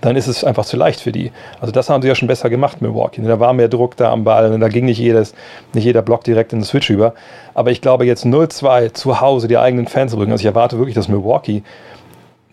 dann 0.00 0.16
ist 0.16 0.26
es 0.26 0.44
einfach 0.44 0.64
zu 0.64 0.76
leicht 0.76 1.00
für 1.00 1.12
die. 1.12 1.32
Also 1.60 1.72
das 1.72 1.88
haben 1.88 2.02
sie 2.02 2.08
ja 2.08 2.14
schon 2.14 2.28
besser 2.28 2.50
gemacht, 2.50 2.82
Milwaukee. 2.82 3.22
Da 3.22 3.40
war 3.40 3.52
mehr 3.52 3.68
Druck 3.68 3.96
da 3.96 4.12
am 4.12 4.24
Ball, 4.24 4.58
da 4.58 4.68
ging 4.68 4.84
nicht, 4.84 4.98
jedes, 4.98 5.34
nicht 5.72 5.84
jeder 5.84 6.02
Block 6.02 6.24
direkt 6.24 6.52
in 6.52 6.60
den 6.60 6.64
Switch 6.64 6.90
über. 6.90 7.14
Aber 7.54 7.70
ich 7.70 7.80
glaube 7.80 8.04
jetzt 8.04 8.24
0-2 8.24 8.92
zu 8.92 9.20
Hause 9.20 9.48
die 9.48 9.58
eigenen 9.58 9.86
Fans 9.86 10.16
rücken. 10.16 10.32
Also 10.32 10.42
ich 10.42 10.46
erwarte 10.46 10.78
wirklich, 10.78 10.94
dass 10.94 11.08
Milwaukee 11.08 11.62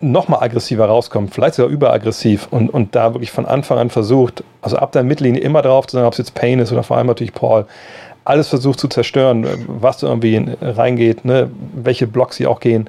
nochmal 0.00 0.42
aggressiver 0.42 0.86
rauskommt, 0.86 1.32
vielleicht 1.32 1.54
sogar 1.54 1.70
überaggressiv 1.70 2.48
und, 2.50 2.68
und 2.68 2.94
da 2.94 3.14
wirklich 3.14 3.30
von 3.30 3.46
Anfang 3.46 3.78
an 3.78 3.90
versucht, 3.90 4.44
also 4.60 4.76
ab 4.76 4.92
der 4.92 5.02
Mittellinie 5.02 5.40
immer 5.40 5.62
drauf 5.62 5.86
zu 5.86 5.96
sein, 5.96 6.04
ob 6.04 6.12
es 6.12 6.18
jetzt 6.18 6.34
Payne 6.34 6.62
ist 6.62 6.72
oder 6.72 6.82
vor 6.82 6.98
allem 6.98 7.06
natürlich 7.06 7.32
Paul, 7.32 7.66
alles 8.24 8.48
versucht 8.48 8.80
zu 8.80 8.88
zerstören, 8.88 9.46
was 9.66 10.02
irgendwie 10.02 10.42
reingeht, 10.60 11.24
ne, 11.24 11.50
welche 11.74 12.06
Blocks 12.06 12.36
sie 12.36 12.46
auch 12.46 12.60
gehen. 12.60 12.88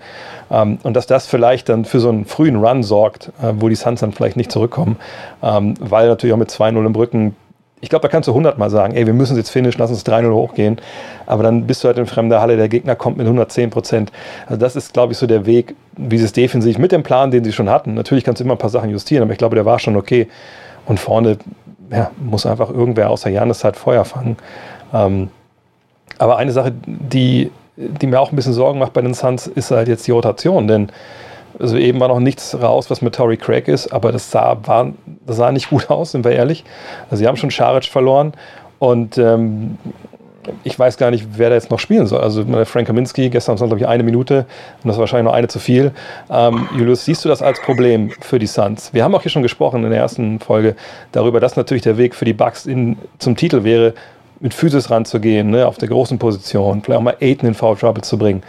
Ähm, 0.49 0.79
und 0.83 0.95
dass 0.95 1.07
das 1.07 1.27
vielleicht 1.27 1.69
dann 1.69 1.85
für 1.85 1.99
so 1.99 2.09
einen 2.09 2.25
frühen 2.25 2.55
Run 2.57 2.83
sorgt, 2.83 3.31
äh, 3.41 3.53
wo 3.57 3.69
die 3.69 3.75
Suns 3.75 3.99
dann 3.99 4.13
vielleicht 4.13 4.37
nicht 4.37 4.51
zurückkommen, 4.51 4.97
ähm, 5.43 5.73
weil 5.79 6.07
natürlich 6.07 6.33
auch 6.33 6.39
mit 6.39 6.49
2-0 6.49 6.85
im 6.85 6.95
Rücken 6.95 7.35
ich 7.81 7.89
glaube, 7.89 8.01
da 8.01 8.07
kannst 8.07 8.27
du 8.27 8.31
100 8.31 8.57
Mal 8.57 8.71
sagen, 8.71 8.95
ey, 8.95 9.05
wir 9.05 9.13
müssen 9.13 9.37
jetzt 9.37 9.51
finishen, 9.51 9.79
lass 9.79 9.91
uns 9.91 10.03
3-0 10.05 10.33
hochgehen. 10.33 10.77
Aber 11.27 11.43
dann 11.43 11.67
bist 11.67 11.83
du 11.83 11.87
halt 11.87 11.99
in 11.99 12.07
fremder 12.07 12.41
Halle, 12.41 12.57
der 12.57 12.67
Gegner 12.67 12.95
kommt 12.95 13.17
mit 13.17 13.27
110 13.27 13.69
Prozent. 13.69 14.11
Also 14.47 14.59
das 14.59 14.75
ist, 14.75 14.93
glaube 14.93 15.13
ich, 15.13 15.19
so 15.19 15.27
der 15.27 15.45
Weg, 15.45 15.75
wie 15.95 16.17
sie 16.17 16.25
es 16.25 16.33
defensiv 16.33 16.79
mit 16.79 16.91
dem 16.91 17.03
Plan, 17.03 17.29
den 17.29 17.43
sie 17.43 17.51
schon 17.51 17.69
hatten. 17.69 17.93
Natürlich 17.93 18.23
kannst 18.23 18.39
du 18.39 18.43
immer 18.43 18.55
ein 18.55 18.59
paar 18.59 18.71
Sachen 18.71 18.89
justieren, 18.89 19.21
aber 19.21 19.33
ich 19.33 19.37
glaube, 19.37 19.55
der 19.55 19.65
war 19.65 19.77
schon 19.77 19.97
okay. 19.97 20.27
Und 20.87 20.99
vorne 20.99 21.37
ja, 21.91 22.11
muss 22.17 22.45
einfach 22.45 22.69
irgendwer 22.69 23.09
außer 23.09 23.29
Janis 23.29 23.63
halt 23.63 23.75
Feuer 23.75 24.05
fangen. 24.05 24.37
Ähm, 24.93 25.29
aber 26.17 26.37
eine 26.37 26.51
Sache, 26.51 26.73
die, 26.85 27.51
die 27.75 28.07
mir 28.07 28.19
auch 28.19 28.31
ein 28.31 28.35
bisschen 28.35 28.53
Sorgen 28.53 28.79
macht 28.79 28.93
bei 28.93 29.01
den 29.01 29.13
Suns, 29.13 29.47
ist 29.47 29.71
halt 29.71 29.87
jetzt 29.87 30.07
die 30.07 30.11
Rotation, 30.11 30.67
denn 30.67 30.91
also 31.59 31.77
eben 31.77 31.99
war 31.99 32.09
noch 32.09 32.19
nichts 32.19 32.59
raus, 32.61 32.89
was 32.89 33.01
mit 33.01 33.15
Tory 33.15 33.37
Craig 33.37 33.67
ist, 33.67 33.91
aber 33.91 34.11
das 34.11 34.29
sah, 34.29 34.57
war, 34.63 34.91
das 35.25 35.37
sah 35.37 35.51
nicht 35.51 35.69
gut 35.69 35.89
aus, 35.89 36.11
sind 36.11 36.25
wir 36.25 36.31
ehrlich. 36.31 36.63
Also 37.09 37.17
sie 37.17 37.27
haben 37.27 37.37
schon 37.37 37.51
Scharic 37.51 37.85
verloren 37.85 38.33
und 38.79 39.17
ähm, 39.17 39.77
ich 40.63 40.77
weiß 40.77 40.97
gar 40.97 41.09
nicht, 41.09 41.25
wer 41.37 41.49
da 41.49 41.55
jetzt 41.55 41.71
noch 41.71 41.79
spielen 41.79 42.05
soll. 42.05 42.21
Also 42.21 42.45
Frank 42.65 42.87
Kaminski, 42.87 43.29
gestern 43.29 43.59
war 43.59 43.67
glaube 43.67 43.79
ich 43.79 43.87
eine 43.87 44.03
Minute 44.03 44.45
und 44.83 44.87
das 44.87 44.97
war 44.97 45.01
wahrscheinlich 45.01 45.25
noch 45.25 45.33
eine 45.33 45.47
zu 45.47 45.59
viel. 45.59 45.91
Ähm, 46.29 46.67
Julius, 46.77 47.05
siehst 47.05 47.25
du 47.25 47.29
das 47.29 47.41
als 47.41 47.59
Problem 47.61 48.11
für 48.21 48.37
die 48.37 48.45
Suns? 48.45 48.93
Wir 48.93 49.03
haben 49.03 49.15
auch 49.15 49.21
hier 49.21 49.31
schon 49.31 49.43
gesprochen 49.43 49.83
in 49.83 49.89
der 49.89 49.99
ersten 49.99 50.39
Folge 50.39 50.75
darüber, 51.11 51.39
dass 51.39 51.55
natürlich 51.55 51.83
der 51.83 51.97
Weg 51.97 52.13
für 52.13 52.25
die 52.25 52.33
Bucks 52.33 52.65
in, 52.65 52.97
zum 53.17 53.35
Titel 53.35 53.63
wäre, 53.63 53.93
mit 54.45 54.53
Physis 54.53 54.91
ranzugehen, 54.91 55.49
ne, 55.49 55.65
auf 55.65 55.79
der 55.79 55.89
großen 55.89 56.19
Position, 56.19 56.83
vielleicht 56.83 56.99
auch 56.99 57.03
mal 57.03 57.17
Aiden 57.19 57.47
in 57.47 57.55
Foul 57.55 57.75
Trouble 57.75 58.03
zu 58.03 58.15
bringen. 58.15 58.43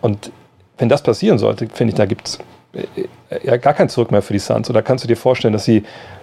Und 0.00 0.32
wenn 0.78 0.88
das 0.88 1.02
passieren 1.02 1.36
sollte, 1.36 1.68
finde 1.70 1.90
ich, 1.90 1.94
da 1.94 2.06
gibt 2.06 2.26
es 2.26 2.38
äh, 2.72 3.06
ja 3.44 3.58
gar 3.58 3.74
kein 3.74 3.90
Zurück 3.90 4.10
mehr 4.10 4.22
für 4.22 4.32
die 4.32 4.38
Suns. 4.38 4.70
Oder 4.70 4.80
kannst 4.80 5.04
du 5.04 5.08
dir 5.08 5.16
vorstellen, 5.16 5.52
dass 5.52 5.66
sie 5.66 5.82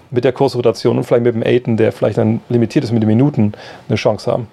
mit 0.09 0.23
der 0.23 0.32
Kursrotation 0.32 0.97
und 0.97 1.03
vielleicht 1.03 1.25
mit 1.25 1.36
dem 1.36 1.43
Aiden, 1.43 1.77
der 1.77 1.91
vielleicht 1.91 2.17
dann 2.17 2.41
limitiert 2.49 2.84
ist 2.84 2.91
mit 2.91 3.03
den 3.03 3.07
Minuten, 3.07 3.53
eine 3.88 3.97
Chance 3.97 4.32
haben? 4.32 4.47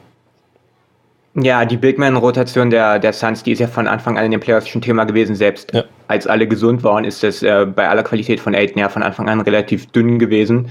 Ja, 1.32 1.64
die 1.64 1.78
Bigman-Rotation 1.78 2.68
der, 2.68 2.98
der 2.98 3.14
Suns, 3.14 3.42
die 3.42 3.52
ist 3.52 3.60
ja 3.60 3.68
von 3.68 3.86
Anfang 3.86 4.18
an 4.18 4.26
in 4.26 4.30
den 4.30 4.40
Playoffs 4.40 4.68
schon 4.68 4.82
Thema 4.82 5.04
gewesen. 5.04 5.34
Selbst 5.36 5.72
ja. 5.72 5.84
als 6.08 6.26
alle 6.26 6.46
gesund 6.46 6.82
waren, 6.82 7.04
ist 7.04 7.22
das 7.22 7.42
äh, 7.42 7.64
bei 7.64 7.88
aller 7.88 8.02
Qualität 8.02 8.40
von 8.40 8.54
Aiden 8.54 8.78
ja 8.78 8.90
von 8.90 9.02
Anfang 9.02 9.26
an 9.30 9.40
relativ 9.40 9.86
dünn 9.92 10.18
gewesen. 10.18 10.68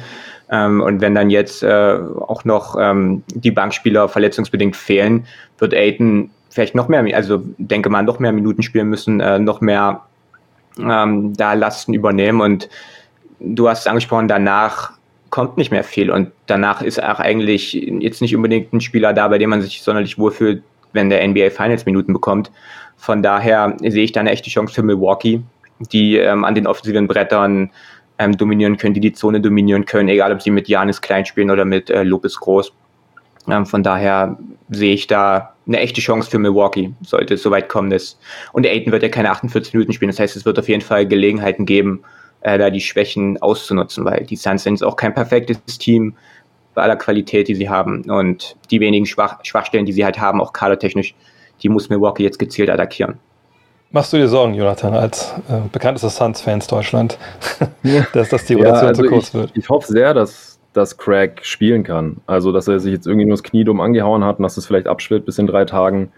Ähm, 0.49 0.81
und 0.81 1.01
wenn 1.01 1.15
dann 1.15 1.29
jetzt 1.29 1.63
äh, 1.63 1.97
auch 2.27 2.45
noch 2.45 2.75
ähm, 2.79 3.23
die 3.33 3.51
Bankspieler 3.51 4.09
verletzungsbedingt 4.09 4.75
fehlen, 4.75 5.25
wird 5.57 5.73
Aiden 5.73 6.31
vielleicht 6.49 6.75
noch 6.75 6.87
mehr, 6.87 7.03
also 7.15 7.43
denke 7.57 7.89
mal, 7.89 8.03
noch 8.03 8.19
mehr 8.19 8.31
Minuten 8.31 8.63
spielen 8.63 8.87
müssen, 8.87 9.19
äh, 9.19 9.39
noch 9.39 9.61
mehr 9.61 10.01
ähm, 10.79 11.33
da 11.35 11.53
Lasten 11.53 11.93
übernehmen. 11.93 12.41
Und 12.41 12.69
du 13.39 13.67
hast 13.67 13.81
es 13.81 13.87
angesprochen, 13.87 14.27
danach 14.27 14.93
kommt 15.29 15.57
nicht 15.57 15.71
mehr 15.71 15.83
viel. 15.83 16.11
Und 16.11 16.31
danach 16.45 16.81
ist 16.81 17.03
auch 17.03 17.19
eigentlich 17.19 17.73
jetzt 17.73 18.21
nicht 18.21 18.35
unbedingt 18.35 18.71
ein 18.71 18.81
Spieler 18.81 19.13
da, 19.13 19.27
bei 19.27 19.37
dem 19.37 19.49
man 19.49 19.61
sich 19.61 19.81
sonderlich 19.81 20.17
wohlfühlt, 20.17 20.63
wenn 20.93 21.09
der 21.09 21.27
NBA 21.27 21.49
Finals 21.49 21.85
Minuten 21.85 22.13
bekommt. 22.13 22.51
Von 22.95 23.21
daher 23.21 23.75
sehe 23.81 24.03
ich 24.03 24.13
da 24.13 24.21
eine 24.21 24.31
echte 24.31 24.49
Chance 24.49 24.73
für 24.73 24.83
Milwaukee, 24.83 25.41
die 25.91 26.17
ähm, 26.17 26.45
an 26.45 26.55
den 26.55 26.67
offensiven 26.67 27.07
Brettern 27.07 27.71
ähm, 28.17 28.37
dominieren 28.37 28.77
können, 28.77 28.93
die 28.93 28.99
die 28.99 29.13
Zone 29.13 29.41
dominieren 29.41 29.85
können, 29.85 30.09
egal 30.09 30.31
ob 30.31 30.41
sie 30.41 30.51
mit 30.51 30.67
Janis 30.67 31.01
klein 31.01 31.25
spielen 31.25 31.51
oder 31.51 31.65
mit 31.65 31.89
äh, 31.89 32.03
Lopez 32.03 32.35
groß. 32.37 32.73
Ähm, 33.47 33.65
von 33.65 33.83
daher 33.83 34.37
sehe 34.69 34.93
ich 34.93 35.07
da 35.07 35.53
eine 35.67 35.79
echte 35.79 36.01
Chance 36.01 36.29
für 36.29 36.39
Milwaukee, 36.39 36.93
sollte 37.01 37.35
es 37.35 37.43
soweit 37.43 37.69
kommen. 37.69 37.89
Dass, 37.89 38.17
und 38.53 38.65
Aiden 38.65 38.91
wird 38.91 39.03
ja 39.03 39.09
keine 39.09 39.31
48 39.31 39.73
Minuten 39.73 39.93
spielen. 39.93 40.11
Das 40.11 40.19
heißt, 40.19 40.35
es 40.35 40.45
wird 40.45 40.59
auf 40.59 40.69
jeden 40.69 40.81
Fall 40.81 41.07
Gelegenheiten 41.07 41.65
geben, 41.65 42.03
äh, 42.41 42.57
da 42.57 42.69
die 42.69 42.81
Schwächen 42.81 43.41
auszunutzen, 43.41 44.05
weil 44.05 44.25
die 44.25 44.35
Suns 44.35 44.63
sind 44.63 44.83
auch 44.83 44.95
kein 44.95 45.13
perfektes 45.13 45.59
Team 45.77 46.15
bei 46.73 46.83
aller 46.83 46.95
Qualität, 46.95 47.47
die 47.47 47.55
sie 47.55 47.69
haben. 47.69 48.09
Und 48.09 48.55
die 48.71 48.79
wenigen 48.79 49.05
Schwach 49.05 49.39
Schwachstellen, 49.43 49.85
die 49.85 49.93
sie 49.93 50.05
halt 50.05 50.19
haben, 50.19 50.41
auch 50.41 50.53
kadertechnisch, 50.53 51.15
die 51.61 51.69
muss 51.69 51.89
Milwaukee 51.89 52.23
jetzt 52.23 52.39
gezielt 52.39 52.69
attackieren. 52.69 53.17
Machst 53.95 54.11
du 54.11 54.17
dir 54.17 54.27
Sorgen, 54.27 54.55
Jonathan, 54.55 54.93
als 54.93 55.33
äh, 55.47 55.69
bekanntester 55.71 56.09
Suns-Fans 56.09 56.67
Deutschland, 56.67 57.17
dass 58.13 58.27
das 58.27 58.43
die 58.43 58.55
Rotation 58.55 58.81
ja, 58.81 58.87
also 58.89 59.03
zu 59.03 59.07
kurz 59.07 59.27
ich, 59.29 59.33
wird? 59.33 59.51
Ich 59.53 59.69
hoffe 59.69 59.87
sehr, 59.87 60.13
dass 60.13 60.59
dass 60.73 60.97
Craig 60.97 61.39
spielen 61.43 61.85
kann. 61.85 62.17
Also, 62.27 62.51
dass 62.51 62.67
er 62.67 62.81
sich 62.81 62.91
jetzt 62.91 63.07
irgendwie 63.07 63.25
nur 63.25 63.35
das 63.37 63.43
Knie 63.43 63.63
dumm 63.63 63.79
angehauen 63.79 64.25
hat 64.25 64.37
und 64.39 64.43
dass 64.43 64.57
es 64.57 64.65
vielleicht 64.65 64.87
abschwillt 64.87 65.25
bis 65.25 65.37
in 65.37 65.47
drei 65.47 65.63
Tagen. 65.63 66.11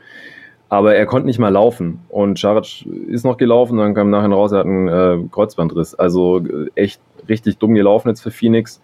Aber 0.70 0.96
er 0.96 1.06
konnte 1.06 1.28
nicht 1.28 1.38
mal 1.38 1.50
laufen. 1.50 2.00
Und 2.10 2.40
Scharic 2.40 2.84
ist 2.88 3.24
noch 3.24 3.38
gelaufen, 3.38 3.78
dann 3.78 3.94
kam 3.94 4.10
nachher 4.10 4.32
raus, 4.32 4.54
er 4.54 4.58
hat 4.58 4.66
einen 4.66 4.88
äh, 4.88 5.20
Kreuzbandriss. 5.32 5.94
Also 5.94 6.40
äh, 6.40 6.72
echt 6.74 7.00
richtig 7.30 7.60
dumm 7.60 7.76
gelaufen 7.76 8.10
jetzt 8.10 8.22
für 8.22 8.32
Phoenix. 8.32 8.82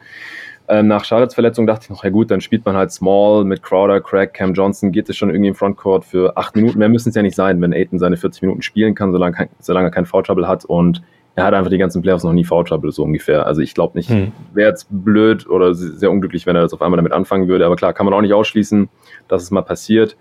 Ähm, 0.73 0.87
nach 0.87 1.05
Charlottes 1.05 1.35
Verletzung 1.35 1.67
dachte 1.67 1.83
ich 1.83 1.89
noch, 1.91 2.03
ja 2.03 2.09
gut, 2.09 2.31
dann 2.31 2.41
spielt 2.41 2.65
man 2.65 2.75
halt 2.75 2.91
Small 2.91 3.45
mit 3.45 3.61
Crowder, 3.61 4.01
Craig, 4.01 4.33
Cam 4.33 4.55
Johnson, 4.55 4.91
geht 4.91 5.07
es 5.07 5.15
schon 5.15 5.29
irgendwie 5.29 5.49
im 5.49 5.55
Frontcourt 5.55 6.03
für 6.03 6.35
acht 6.35 6.55
Minuten. 6.55 6.79
Mehr 6.79 6.89
müssen 6.89 7.09
es 7.09 7.15
ja 7.15 7.21
nicht 7.21 7.35
sein, 7.35 7.61
wenn 7.61 7.73
Aiton 7.73 7.99
seine 7.99 8.17
40 8.17 8.41
Minuten 8.41 8.63
spielen 8.63 8.95
kann, 8.95 9.11
solange, 9.11 9.35
kein, 9.35 9.49
solange 9.59 9.89
er 9.89 9.91
kein 9.91 10.07
Foul 10.07 10.23
Trouble 10.23 10.47
hat. 10.47 10.65
Und 10.65 11.03
er 11.35 11.43
hat 11.43 11.53
einfach 11.53 11.69
die 11.69 11.77
ganzen 11.77 12.01
Playoffs 12.01 12.23
noch 12.23 12.33
nie 12.33 12.43
Foul 12.43 12.63
Trouble, 12.63 12.91
so 12.91 13.03
ungefähr. 13.03 13.45
Also 13.45 13.61
ich 13.61 13.75
glaube 13.75 13.95
nicht, 13.95 14.09
hm. 14.09 14.31
wäre 14.53 14.69
jetzt 14.69 14.87
blöd 14.89 15.47
oder 15.47 15.75
sehr 15.75 16.09
unglücklich, 16.09 16.47
wenn 16.47 16.55
er 16.55 16.63
das 16.63 16.73
auf 16.73 16.81
einmal 16.81 16.97
damit 16.97 17.11
anfangen 17.11 17.47
würde. 17.47 17.67
Aber 17.67 17.75
klar, 17.75 17.93
kann 17.93 18.07
man 18.07 18.15
auch 18.15 18.21
nicht 18.21 18.33
ausschließen, 18.33 18.89
dass 19.27 19.43
es 19.43 19.51
mal 19.51 19.61
passiert. 19.61 20.17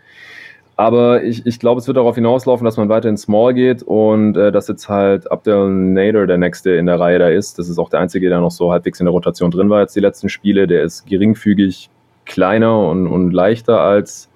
Aber 0.77 1.23
ich, 1.23 1.45
ich 1.47 1.59
glaube, 1.59 1.81
es 1.81 1.87
wird 1.87 1.99
darauf 1.99 2.15
hinauslaufen, 2.15 2.65
dass 2.65 2.77
man 2.77 2.89
weiter 2.89 3.09
in 3.09 3.17
Small 3.17 3.53
geht 3.53 3.83
und 3.83 4.37
äh, 4.37 4.51
dass 4.51 4.69
jetzt 4.69 4.89
halt 4.89 5.31
Abdel 5.31 5.69
Nader 5.69 6.27
der 6.27 6.39
nächste 6.39 6.71
in 6.71 6.87
der 6.87 6.99
Reihe 6.99 7.19
da 7.19 7.29
ist. 7.29 7.59
Das 7.59 7.69
ist 7.69 7.79
auch 7.79 7.91
der 7.91 8.01
einzige, 8.01 8.29
der 8.29 8.41
noch 8.41 8.51
so 8.51 8.73
halbwegs 8.73 8.99
in 8.99 9.07
der 9.07 9.13
Rotation 9.13 9.51
drin 9.51 9.69
war 9.69 9.81
jetzt 9.81 9.95
die 9.95 10.01
letzten 10.01 10.29
Spiele. 10.29 10.67
Der 10.67 10.83
ist 10.83 11.07
geringfügig 11.07 11.91
kleiner 12.25 12.89
und, 12.89 13.07
und 13.07 13.33
leichter 13.33 13.81
als 13.81 14.31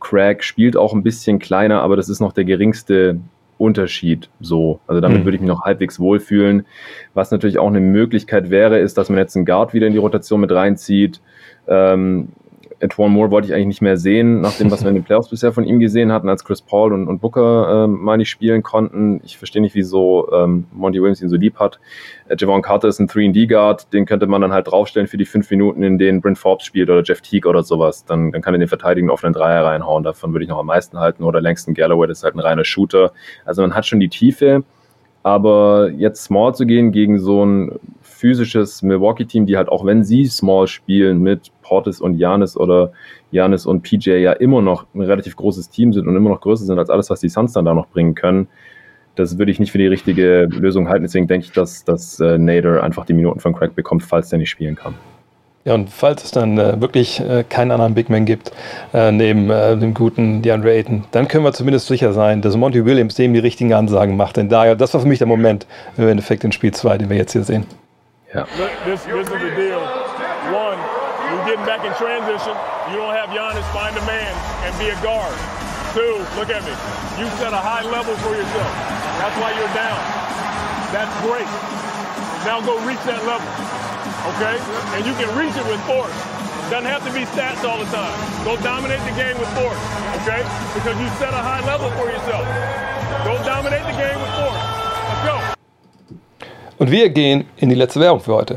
Craig, 0.00 0.42
spielt 0.42 0.76
auch 0.76 0.94
ein 0.94 1.02
bisschen 1.02 1.38
kleiner, 1.38 1.82
aber 1.82 1.96
das 1.96 2.08
ist 2.08 2.20
noch 2.20 2.32
der 2.32 2.44
geringste 2.44 3.20
Unterschied 3.58 4.30
so. 4.40 4.80
Also 4.86 5.00
damit 5.00 5.20
mhm. 5.20 5.24
würde 5.24 5.36
ich 5.36 5.40
mich 5.40 5.48
noch 5.48 5.62
halbwegs 5.62 5.98
wohlfühlen. 5.98 6.64
Was 7.14 7.30
natürlich 7.30 7.58
auch 7.58 7.66
eine 7.66 7.80
Möglichkeit 7.80 8.50
wäre, 8.50 8.78
ist, 8.78 8.96
dass 8.98 9.08
man 9.08 9.18
jetzt 9.18 9.36
einen 9.36 9.44
Guard 9.44 9.74
wieder 9.74 9.86
in 9.86 9.92
die 9.92 9.98
Rotation 9.98 10.40
mit 10.40 10.52
reinzieht. 10.52 11.20
Ähm, 11.66 12.28
Antoine 12.80 13.12
Moore 13.12 13.30
wollte 13.30 13.48
ich 13.48 13.54
eigentlich 13.54 13.66
nicht 13.66 13.82
mehr 13.82 13.96
sehen, 13.96 14.40
nach 14.40 14.56
dem, 14.56 14.70
was 14.70 14.82
wir 14.82 14.88
in 14.88 14.94
den 14.94 15.04
Playoffs 15.06 15.28
bisher 15.28 15.52
von 15.52 15.64
ihm 15.64 15.80
gesehen 15.80 16.12
hatten, 16.12 16.28
als 16.28 16.44
Chris 16.44 16.62
Paul 16.62 16.92
und, 16.92 17.08
und 17.08 17.20
Booker 17.20 17.84
ähm, 17.84 18.00
mal 18.02 18.16
nicht 18.16 18.30
spielen 18.30 18.62
konnten. 18.62 19.20
Ich 19.24 19.36
verstehe 19.38 19.60
nicht, 19.62 19.74
wieso 19.74 20.30
ähm, 20.32 20.66
Monty 20.72 21.00
Williams 21.00 21.20
ihn 21.20 21.28
so 21.28 21.36
lieb 21.36 21.58
hat. 21.58 21.80
Äh, 22.28 22.36
Javon 22.38 22.62
Carter 22.62 22.88
ist 22.88 23.00
ein 23.00 23.08
3D-Guard, 23.08 23.92
den 23.92 24.06
könnte 24.06 24.26
man 24.26 24.40
dann 24.40 24.52
halt 24.52 24.68
draufstellen 24.68 25.08
für 25.08 25.16
die 25.16 25.24
fünf 25.24 25.50
Minuten, 25.50 25.82
in 25.82 25.98
denen 25.98 26.20
Brent 26.20 26.38
Forbes 26.38 26.64
spielt 26.64 26.88
oder 26.88 27.02
Jeff 27.02 27.20
Teague 27.20 27.48
oder 27.48 27.62
sowas. 27.62 28.04
Dann, 28.04 28.30
dann 28.32 28.42
kann 28.42 28.54
er 28.54 28.58
den 28.58 28.68
Verteidigen 28.68 29.10
auf 29.10 29.24
einen 29.24 29.34
Dreier 29.34 29.64
reinhauen. 29.64 30.04
Davon 30.04 30.32
würde 30.32 30.44
ich 30.44 30.48
noch 30.48 30.58
am 30.58 30.66
meisten 30.66 30.98
halten. 30.98 31.24
Oder 31.24 31.40
Langston 31.40 31.74
Galloway, 31.74 32.06
das 32.06 32.18
ist 32.18 32.24
halt 32.24 32.36
ein 32.36 32.40
reiner 32.40 32.64
Shooter. 32.64 33.12
Also 33.44 33.62
man 33.62 33.74
hat 33.74 33.86
schon 33.86 34.00
die 34.00 34.08
Tiefe. 34.08 34.62
Aber 35.24 35.90
jetzt 35.90 36.24
small 36.24 36.54
zu 36.54 36.64
gehen 36.64 36.92
gegen 36.92 37.18
so 37.18 37.44
ein 37.44 37.78
physisches 38.18 38.82
Milwaukee-Team, 38.82 39.46
die 39.46 39.56
halt 39.56 39.68
auch 39.68 39.86
wenn 39.86 40.02
sie 40.02 40.26
small 40.26 40.66
spielen 40.66 41.22
mit 41.22 41.52
Portis 41.62 42.00
und 42.00 42.18
Janis 42.18 42.56
oder 42.56 42.92
Janis 43.30 43.64
und 43.64 43.82
PJ 43.82 44.10
ja 44.10 44.32
immer 44.32 44.60
noch 44.60 44.86
ein 44.94 45.02
relativ 45.02 45.36
großes 45.36 45.70
Team 45.70 45.92
sind 45.92 46.08
und 46.08 46.16
immer 46.16 46.30
noch 46.30 46.40
größer 46.40 46.64
sind 46.64 46.78
als 46.78 46.90
alles, 46.90 47.10
was 47.10 47.20
die 47.20 47.28
Suns 47.28 47.52
dann 47.52 47.64
da 47.64 47.74
noch 47.74 47.86
bringen 47.86 48.14
können, 48.14 48.48
das 49.14 49.38
würde 49.38 49.52
ich 49.52 49.60
nicht 49.60 49.72
für 49.72 49.78
die 49.78 49.86
richtige 49.86 50.48
Lösung 50.50 50.88
halten. 50.88 51.04
Deswegen 51.04 51.26
denke 51.28 51.46
ich, 51.46 51.52
dass, 51.52 51.84
dass 51.84 52.18
äh, 52.20 52.38
Nader 52.38 52.82
einfach 52.82 53.04
die 53.04 53.14
Minuten 53.14 53.40
von 53.40 53.54
Craig 53.54 53.74
bekommt, 53.74 54.02
falls 54.02 54.30
der 54.30 54.38
nicht 54.38 54.50
spielen 54.50 54.74
kann. 54.74 54.94
Ja, 55.64 55.74
und 55.74 55.90
falls 55.90 56.24
es 56.24 56.30
dann 56.30 56.56
äh, 56.56 56.80
wirklich 56.80 57.20
äh, 57.20 57.44
keinen 57.48 57.72
anderen 57.72 57.94
Big 57.94 58.08
Man 58.08 58.24
gibt, 58.24 58.52
äh, 58.94 59.12
neben 59.12 59.50
äh, 59.50 59.76
dem 59.76 59.92
guten 59.92 60.40
DeAndre 60.40 60.72
Ayton, 60.72 61.04
dann 61.10 61.28
können 61.28 61.44
wir 61.44 61.52
zumindest 61.52 61.88
sicher 61.88 62.12
sein, 62.12 62.40
dass 62.42 62.56
Monty 62.56 62.84
Williams 62.84 63.16
dem 63.16 63.32
die 63.34 63.40
richtigen 63.40 63.74
Ansagen 63.74 64.16
macht. 64.16 64.36
Denn 64.38 64.48
daher, 64.48 64.76
das 64.76 64.94
war 64.94 65.00
für 65.00 65.08
mich 65.08 65.18
der 65.18 65.26
Moment 65.26 65.66
im 65.96 66.08
Endeffekt 66.08 66.44
in 66.44 66.52
Spiel 66.52 66.72
2, 66.72 66.98
den 66.98 67.10
wir 67.10 67.16
jetzt 67.16 67.32
hier 67.32 67.42
sehen. 67.42 67.66
Yeah. 68.28 68.44
This, 68.84 69.08
this 69.08 69.24
is 69.24 69.40
the 69.40 69.52
deal. 69.56 69.80
One, 70.52 70.76
you're 71.32 71.48
getting 71.48 71.64
back 71.64 71.80
in 71.80 71.96
transition. 71.96 72.52
You 72.92 73.00
don't 73.00 73.16
have 73.16 73.32
Giannis 73.32 73.64
find 73.72 73.96
a 73.96 74.04
man 74.04 74.32
and 74.68 74.72
be 74.76 74.92
a 74.92 74.98
guard. 75.00 75.32
Two, 75.96 76.20
look 76.36 76.52
at 76.52 76.60
me. 76.60 76.76
You 77.16 77.24
set 77.40 77.56
a 77.56 77.62
high 77.64 77.88
level 77.88 78.12
for 78.20 78.36
yourself. 78.36 78.72
That's 79.16 79.32
why 79.40 79.56
you're 79.56 79.72
down. 79.72 79.96
That's 80.92 81.08
great. 81.24 81.48
Now 82.44 82.60
go 82.60 82.76
reach 82.84 83.00
that 83.08 83.24
level. 83.24 83.48
Okay? 84.36 84.60
And 84.92 85.08
you 85.08 85.16
can 85.16 85.32
reach 85.32 85.56
it 85.56 85.64
with 85.64 85.80
force. 85.88 86.12
Doesn't 86.68 86.84
have 86.84 87.00
to 87.08 87.12
be 87.16 87.24
stats 87.32 87.64
all 87.64 87.80
the 87.80 87.88
time. 87.88 88.12
Go 88.44 88.60
dominate 88.60 89.00
the 89.08 89.16
game 89.16 89.40
with 89.40 89.48
force. 89.56 89.80
Okay? 90.20 90.44
Because 90.76 91.00
you 91.00 91.08
set 91.16 91.32
a 91.32 91.40
high 91.40 91.64
level 91.64 91.88
for 91.96 92.12
yourself. 92.12 92.44
Go 93.24 93.40
dominate 93.40 93.88
the 93.88 93.96
game 93.96 94.20
with 94.20 94.32
force. 94.36 94.60
Let's 94.60 95.24
go. 95.24 95.58
Und 96.78 96.90
wir 96.90 97.08
gehen 97.10 97.44
in 97.56 97.68
die 97.68 97.74
letzte 97.74 98.00
Werbung 98.00 98.20
für 98.20 98.34
heute. 98.34 98.56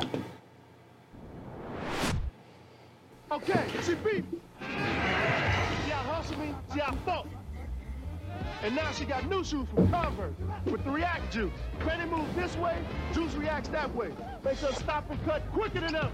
And 8.63 8.75
now 8.75 8.91
she 8.91 9.05
got 9.05 9.27
new 9.27 9.43
shoes 9.43 9.67
from 9.73 9.89
Converse 9.89 10.35
with 10.65 10.83
the 10.83 10.91
React 10.91 11.31
Juice. 11.31 11.51
Penny 11.79 12.07
moves 12.07 12.33
this 12.35 12.55
way, 12.57 12.77
Juice 13.11 13.33
reacts 13.33 13.69
that 13.69 13.93
way. 13.95 14.11
Makes 14.45 14.61
her 14.61 14.71
stop 14.73 15.09
and 15.09 15.19
cut 15.25 15.41
quicker 15.51 15.79
than 15.79 15.95
ever. 15.95 16.11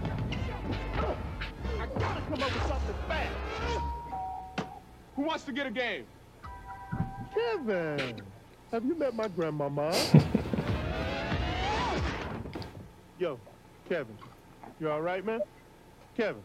I 1.78 1.86
gotta 1.98 2.22
come 2.22 2.42
up 2.42 2.54
with 2.54 2.66
something 2.66 2.94
fast. 3.06 3.34
Who 5.14 5.22
wants 5.22 5.44
to 5.44 5.52
get 5.52 5.66
a 5.66 5.70
game? 5.70 6.04
Kevin, 7.34 8.22
have 8.72 8.84
you 8.86 8.94
met 8.94 9.14
my 9.14 9.28
grandmama? 9.28 9.94
Yo, 13.18 13.36
Kevin, 13.88 14.16
you 14.78 14.88
all 14.88 15.00
right, 15.00 15.26
man? 15.26 15.40
Kevin. 16.16 16.36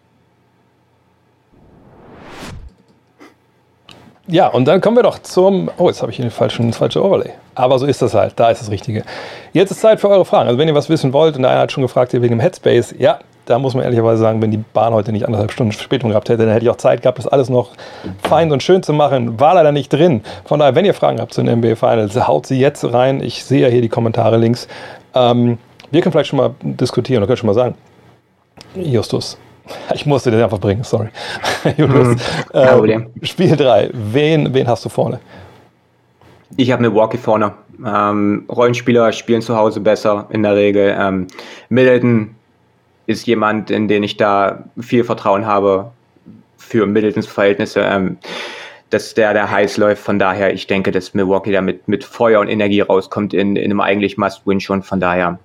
Ja, 4.26 4.48
und 4.48 4.66
dann 4.66 4.82
kommen 4.82 4.96
wir 4.96 5.04
doch 5.04 5.20
zum. 5.20 5.70
Oh, 5.78 5.88
jetzt 5.88 6.02
habe 6.02 6.12
ich 6.12 6.16
hier 6.16 6.26
den 6.26 6.32
falschen, 6.32 6.70
das 6.70 6.78
falsche 6.78 7.04
Overlay. 7.04 7.30
Aber 7.54 7.78
so 7.78 7.86
ist 7.86 8.02
das 8.02 8.16
halt. 8.16 8.40
Da 8.40 8.50
ist 8.50 8.60
das 8.60 8.72
Richtige. 8.72 9.04
Jetzt 9.52 9.70
ist 9.70 9.82
Zeit 9.82 10.00
für 10.00 10.10
eure 10.10 10.26
Fragen. 10.26 10.48
Also, 10.48 10.58
wenn 10.58 10.68
ihr 10.68 10.74
was 10.74 10.90
wissen 10.90 11.14
wollt, 11.14 11.36
und 11.36 11.44
der 11.44 11.52
eine 11.52 11.60
hat 11.60 11.72
schon 11.72 11.84
gefragt 11.84 12.12
wegen 12.14 12.30
dem 12.30 12.40
Headspace. 12.40 12.96
Ja, 12.98 13.20
da 13.46 13.60
muss 13.60 13.76
man 13.76 13.84
ehrlicherweise 13.84 14.22
sagen, 14.22 14.42
wenn 14.42 14.50
die 14.50 14.58
Bahn 14.58 14.96
heute 14.96 15.12
nicht 15.12 15.26
anderthalb 15.26 15.52
Stunden 15.52 15.74
Verspätung 15.74 16.10
gehabt 16.10 16.30
hätte, 16.30 16.44
dann 16.44 16.54
hätte 16.54 16.66
ich 16.66 16.72
auch 16.72 16.78
Zeit 16.78 17.04
gehabt, 17.04 17.20
das 17.20 17.28
alles 17.28 17.50
noch 17.50 17.74
fein 18.24 18.52
und 18.52 18.64
schön 18.64 18.82
zu 18.82 18.94
machen. 18.94 19.40
War 19.40 19.54
leider 19.54 19.74
nicht 19.74 19.94
drin. 19.94 20.24
Von 20.46 20.60
daher, 20.60 20.74
wenn 20.74 20.86
ihr 20.86 20.96
Fragen 20.96 21.22
habt 21.22 21.36
zu 21.36 21.44
den 21.44 21.60
NBA 21.60 21.76
Finals, 21.76 22.16
haut 22.28 22.48
sie 22.48 22.60
jetzt 22.60 22.84
rein. 22.92 23.22
Ich 23.22 23.44
sehe 23.44 23.62
ja 23.62 23.68
hier 23.68 23.82
die 23.82 23.90
Kommentare 23.90 24.38
links. 24.38 24.68
Ähm, 25.14 25.60
wir 25.94 26.02
können 26.02 26.12
vielleicht 26.12 26.30
schon 26.30 26.38
mal 26.38 26.56
diskutieren 26.62 27.22
oder 27.22 27.28
können 27.28 27.38
schon 27.38 27.48
mal 27.48 27.54
sagen. 27.54 27.76
Justus, 28.76 29.38
ich 29.94 30.06
musste 30.06 30.32
den 30.32 30.42
einfach 30.42 30.60
bringen, 30.60 30.84
sorry. 30.84 31.10
Julius, 31.78 32.10
mhm. 32.10 32.18
ähm, 32.54 33.12
Spiel 33.22 33.56
3, 33.56 33.92
wen, 33.94 34.54
wen 34.54 34.68
hast 34.68 34.84
du 34.84 34.90
vorne? 34.90 35.20
Ich 36.58 36.72
habe 36.72 36.82
Milwaukee 36.82 37.18
vorne. 37.18 37.54
Ähm, 37.86 38.46
Rollenspieler 38.50 39.12
spielen 39.12 39.42
zu 39.42 39.56
Hause 39.56 39.80
besser 39.80 40.28
in 40.30 40.44
der 40.44 40.56
Regel. 40.56 40.96
Ähm, 41.00 41.28
Middleton 41.70 42.36
ist 43.06 43.28
jemand, 43.28 43.70
in 43.70 43.88
den 43.88 44.04
ich 44.04 44.18
da 44.18 44.64
viel 44.80 45.04
Vertrauen 45.04 45.46
habe 45.46 45.92
für 46.58 46.86
Middletons 46.86 47.28
Verhältnisse. 47.28 47.82
Ähm, 47.82 48.18
dass 48.90 49.16
der, 49.16 49.34
der 49.34 49.50
heiß 49.50 49.78
läuft. 49.78 50.04
Von 50.04 50.20
daher, 50.20 50.54
ich 50.54 50.68
denke, 50.68 50.92
dass 50.92 51.16
Milwaukee 51.16 51.52
da 51.52 51.62
mit, 51.62 51.88
mit 51.88 52.04
Feuer 52.04 52.40
und 52.40 52.48
Energie 52.48 52.82
rauskommt 52.82 53.34
in, 53.34 53.56
in 53.56 53.72
einem 53.72 53.82
eigentlich 53.82 54.18
Must-Win 54.18 54.60
schon. 54.60 54.84
Von 54.84 55.00
daher 55.00 55.40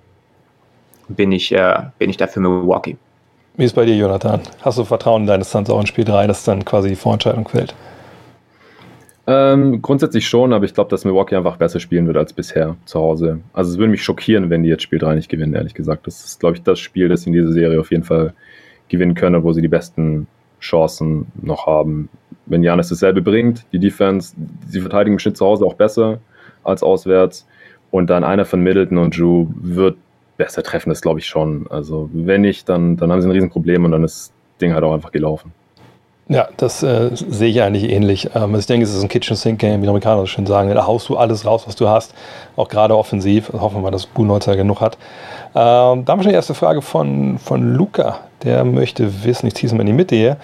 bin 1.09 1.31
ich, 1.31 1.51
äh, 1.51 1.81
bin 1.97 2.09
ich 2.09 2.17
da 2.17 2.27
für 2.27 2.39
Milwaukee. 2.39 2.97
Wie 3.57 3.65
ist 3.65 3.75
bei 3.75 3.85
dir, 3.85 3.95
Jonathan? 3.95 4.39
Hast 4.61 4.77
du 4.77 4.85
Vertrauen 4.85 5.23
in 5.23 5.27
deine 5.27 5.43
Suns 5.43 5.69
auch 5.69 5.81
in 5.81 5.87
Spiel 5.87 6.05
3, 6.05 6.27
dass 6.27 6.45
dann 6.45 6.63
quasi 6.63 6.89
die 6.89 6.95
Vorentscheidung 6.95 7.47
fällt? 7.47 7.75
Ähm, 9.27 9.81
grundsätzlich 9.81 10.27
schon, 10.27 10.53
aber 10.53 10.65
ich 10.65 10.73
glaube, 10.73 10.89
dass 10.89 11.05
Milwaukee 11.05 11.35
einfach 11.35 11.57
besser 11.57 11.79
spielen 11.79 12.07
wird 12.07 12.17
als 12.17 12.33
bisher 12.33 12.77
zu 12.85 12.99
Hause. 12.99 13.41
Also 13.53 13.71
es 13.71 13.77
würde 13.77 13.91
mich 13.91 14.01
schockieren, 14.01 14.49
wenn 14.49 14.63
die 14.63 14.69
jetzt 14.69 14.83
Spiel 14.83 14.97
3 14.97 15.15
nicht 15.15 15.29
gewinnen, 15.29 15.53
ehrlich 15.53 15.73
gesagt. 15.73 16.07
Das 16.07 16.25
ist, 16.25 16.39
glaube 16.39 16.55
ich, 16.55 16.63
das 16.63 16.79
Spiel, 16.79 17.09
das 17.09 17.21
sie 17.21 17.29
in 17.29 17.33
dieser 17.33 17.51
Serie 17.51 17.79
auf 17.79 17.91
jeden 17.91 18.03
Fall 18.03 18.33
gewinnen 18.87 19.13
können, 19.13 19.43
wo 19.43 19.51
sie 19.53 19.61
die 19.61 19.67
besten 19.67 20.27
Chancen 20.59 21.27
noch 21.41 21.67
haben. 21.67 22.09
Wenn 22.47 22.63
Janis 22.63 22.89
dasselbe 22.89 23.21
bringt, 23.21 23.65
die 23.71 23.79
Defense, 23.79 24.35
sie 24.67 24.81
verteidigen 24.81 25.15
im 25.15 25.19
Schnitt 25.19 25.37
zu 25.37 25.45
Hause 25.45 25.65
auch 25.65 25.75
besser 25.75 26.19
als 26.63 26.81
auswärts. 26.81 27.45
Und 27.91 28.09
dann 28.09 28.23
einer 28.23 28.45
von 28.45 28.61
Middleton 28.61 28.97
und 28.97 29.17
Drew 29.17 29.47
wird 29.55 29.97
besser 30.39 30.63
treffen, 30.63 30.89
das 30.89 31.01
glaube 31.01 31.19
ich 31.19 31.27
schon. 31.27 31.67
Also 31.69 32.09
wenn 32.13 32.41
nicht, 32.41 32.67
dann, 32.67 32.97
dann 32.97 33.11
haben 33.11 33.21
sie 33.21 33.27
ein 33.27 33.31
Riesenproblem 33.31 33.85
und 33.85 33.91
dann 33.91 34.03
ist 34.03 34.31
das 34.31 34.33
Ding 34.59 34.73
halt 34.73 34.83
auch 34.83 34.93
einfach 34.93 35.11
gelaufen. 35.11 35.53
Ja, 36.31 36.47
das 36.57 36.83
äh, 36.83 37.09
sehe 37.13 37.49
ich 37.49 37.61
eigentlich 37.61 37.89
ähnlich. 37.89 38.29
Ähm, 38.35 38.43
also 38.43 38.59
ich 38.59 38.67
denke, 38.67 38.83
es 38.83 38.95
ist 38.95 39.01
ein 39.01 39.09
Kitchen 39.09 39.35
Sink 39.35 39.59
Game, 39.59 39.81
wie 39.81 39.85
die 39.85 39.89
Amerikaner 39.89 40.21
so 40.21 40.27
schön 40.27 40.45
sagen. 40.45 40.69
Da 40.73 40.85
haust 40.85 41.09
du 41.09 41.17
alles 41.17 41.45
raus, 41.45 41.63
was 41.67 41.75
du 41.75 41.89
hast, 41.89 42.13
auch 42.55 42.69
gerade 42.69 42.95
offensiv. 42.95 43.51
Hoffen 43.51 43.77
wir 43.77 43.81
mal, 43.81 43.91
dass 43.91 44.05
Buhnholzer 44.05 44.55
genug 44.55 44.79
hat. 44.79 44.97
Ähm, 45.55 46.05
da 46.05 46.11
haben 46.11 46.19
wir 46.19 46.23
schon 46.23 46.29
die 46.29 46.35
erste 46.35 46.53
Frage 46.53 46.83
von, 46.83 47.39
von 47.39 47.73
Luca. 47.73 48.19
Der 48.43 48.63
möchte 48.63 49.23
wissen, 49.23 49.47
ich 49.47 49.55
ziehe 49.55 49.67
es 49.67 49.73
mal 49.73 49.81
in 49.81 49.87
die 49.87 49.93
Mitte 49.93 50.15
hier. 50.15 50.37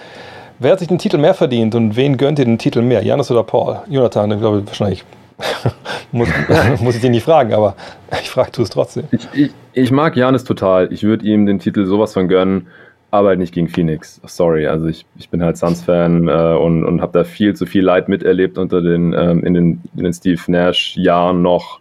Wer 0.58 0.72
hat 0.72 0.80
sich 0.80 0.88
den 0.88 0.98
Titel 0.98 1.18
mehr 1.18 1.34
verdient 1.34 1.74
und 1.74 1.96
wen 1.96 2.16
gönnt 2.16 2.38
ihr 2.40 2.44
den 2.44 2.58
Titel 2.58 2.82
mehr? 2.82 3.04
Janis 3.04 3.30
oder 3.30 3.44
Paul? 3.44 3.78
Jonathan, 3.88 4.32
ich 4.32 4.40
glaube 4.40 4.66
wahrscheinlich 4.66 5.04
muss, 6.12 6.28
muss 6.80 6.96
ich 6.96 7.00
dich 7.00 7.10
nicht 7.10 7.24
fragen, 7.24 7.52
aber 7.52 7.76
ich 8.20 8.30
frage 8.30 8.50
du 8.52 8.62
es 8.62 8.70
trotzdem. 8.70 9.04
Ich, 9.10 9.28
ich, 9.32 9.50
ich 9.72 9.90
mag 9.90 10.16
Janis 10.16 10.44
total. 10.44 10.92
Ich 10.92 11.02
würde 11.02 11.26
ihm 11.26 11.46
den 11.46 11.58
Titel 11.58 11.86
sowas 11.86 12.12
von 12.12 12.28
gönnen, 12.28 12.68
aber 13.10 13.28
halt 13.28 13.38
nicht 13.38 13.54
gegen 13.54 13.68
Phoenix. 13.68 14.20
Sorry, 14.24 14.66
also 14.66 14.86
ich, 14.86 15.06
ich 15.18 15.28
bin 15.28 15.42
halt 15.42 15.56
Suns-Fan 15.56 16.28
äh, 16.28 16.56
und, 16.56 16.84
und 16.84 17.00
habe 17.00 17.12
da 17.12 17.24
viel 17.24 17.54
zu 17.54 17.66
viel 17.66 17.84
Leid 17.84 18.08
miterlebt 18.08 18.58
unter 18.58 18.82
den, 18.82 19.12
ähm, 19.12 19.44
in, 19.44 19.54
den, 19.54 19.82
in 19.96 20.04
den 20.04 20.12
Steve 20.12 20.40
Nash-Jahren 20.46 21.42
noch 21.42 21.80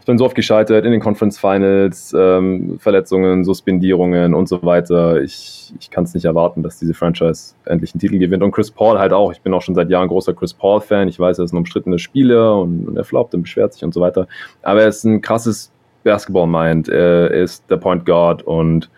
ich 0.00 0.06
bin 0.06 0.16
so 0.16 0.24
oft 0.24 0.34
gescheitert 0.34 0.86
in 0.86 0.92
den 0.92 1.00
Conference 1.00 1.38
Finals, 1.38 2.14
ähm, 2.18 2.78
Verletzungen, 2.78 3.44
Suspendierungen 3.44 4.34
und 4.34 4.48
so 4.48 4.62
weiter. 4.62 5.20
Ich, 5.20 5.74
ich 5.78 5.90
kann 5.90 6.04
es 6.04 6.14
nicht 6.14 6.24
erwarten, 6.24 6.62
dass 6.62 6.78
diese 6.78 6.94
Franchise 6.94 7.54
endlich 7.66 7.92
einen 7.92 8.00
Titel 8.00 8.18
gewinnt. 8.18 8.42
Und 8.42 8.50
Chris 8.52 8.70
Paul 8.70 8.98
halt 8.98 9.12
auch. 9.12 9.30
Ich 9.30 9.42
bin 9.42 9.52
auch 9.52 9.60
schon 9.60 9.74
seit 9.74 9.90
Jahren 9.90 10.08
großer 10.08 10.32
Chris 10.32 10.54
Paul-Fan. 10.54 11.08
Ich 11.08 11.20
weiß, 11.20 11.38
er 11.38 11.44
ist 11.44 11.52
ein 11.52 11.58
umstrittener 11.58 11.98
Spieler 11.98 12.58
und, 12.60 12.88
und 12.88 12.96
er 12.96 13.04
floppt 13.04 13.34
und 13.34 13.42
beschwert 13.42 13.74
sich 13.74 13.84
und 13.84 13.92
so 13.92 14.00
weiter. 14.00 14.26
Aber 14.62 14.80
er 14.80 14.88
ist 14.88 15.04
ein 15.04 15.20
krasses 15.20 15.70
Basketball-Mind. 16.02 16.88
Er 16.88 17.30
ist 17.30 17.70
der 17.70 17.76
Point 17.76 18.06
Guard 18.06 18.42
und 18.42 18.90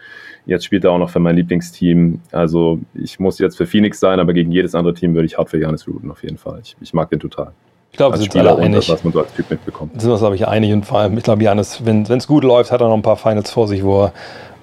Jetzt 0.45 0.65
spielt 0.65 0.83
er 0.83 0.91
auch 0.91 0.99
noch 0.99 1.11
für 1.11 1.21
mein 1.21 1.37
Lieblingsteam. 1.37 2.21
Also 2.33 2.81
ich 2.95 3.21
muss 3.21 3.39
jetzt 3.39 3.57
für 3.57 3.65
Phoenix 3.65 4.01
sein, 4.01 4.19
aber 4.19 4.33
gegen 4.33 4.51
jedes 4.51 4.75
andere 4.75 4.93
Team 4.93 5.15
würde 5.15 5.27
ich 5.27 5.39
hart 5.39 5.51
für 5.51 5.59
Janis 5.59 5.87
routen, 5.87 6.11
auf 6.11 6.25
jeden 6.25 6.37
Fall. 6.37 6.59
Ich, 6.65 6.77
ich 6.81 6.93
mag 6.93 7.11
den 7.11 7.21
total. 7.21 7.53
Ich 7.93 7.99
glaube, 7.99 8.19
wir 8.19 8.23
sind 8.23 8.35
alle 8.37 8.57
einig. 8.57 8.89
was 8.89 9.05
man 9.05 9.13
so 9.13 9.21
als 9.21 9.35
Typ 9.35 9.51
mitbekommt. 9.51 10.01
Sind 10.01 10.11
wir, 10.11 10.17
glaube 10.17 10.35
ich, 10.35 10.49
einig. 10.49 10.73
Und 10.73 10.87
vor 10.87 10.99
allem, 10.99 11.19
ich 11.19 11.25
glaube, 11.25 11.43
Janis, 11.43 11.85
wenn 11.85 12.05
es 12.05 12.27
gut 12.27 12.43
läuft, 12.43 12.73
hat 12.73 12.81
er 12.81 12.89
noch 12.89 12.97
ein 12.97 13.03
paar 13.03 13.19
Finals 13.19 13.51
vor 13.51 13.69
sich, 13.69 13.85
wo 13.85 14.05
er, 14.05 14.13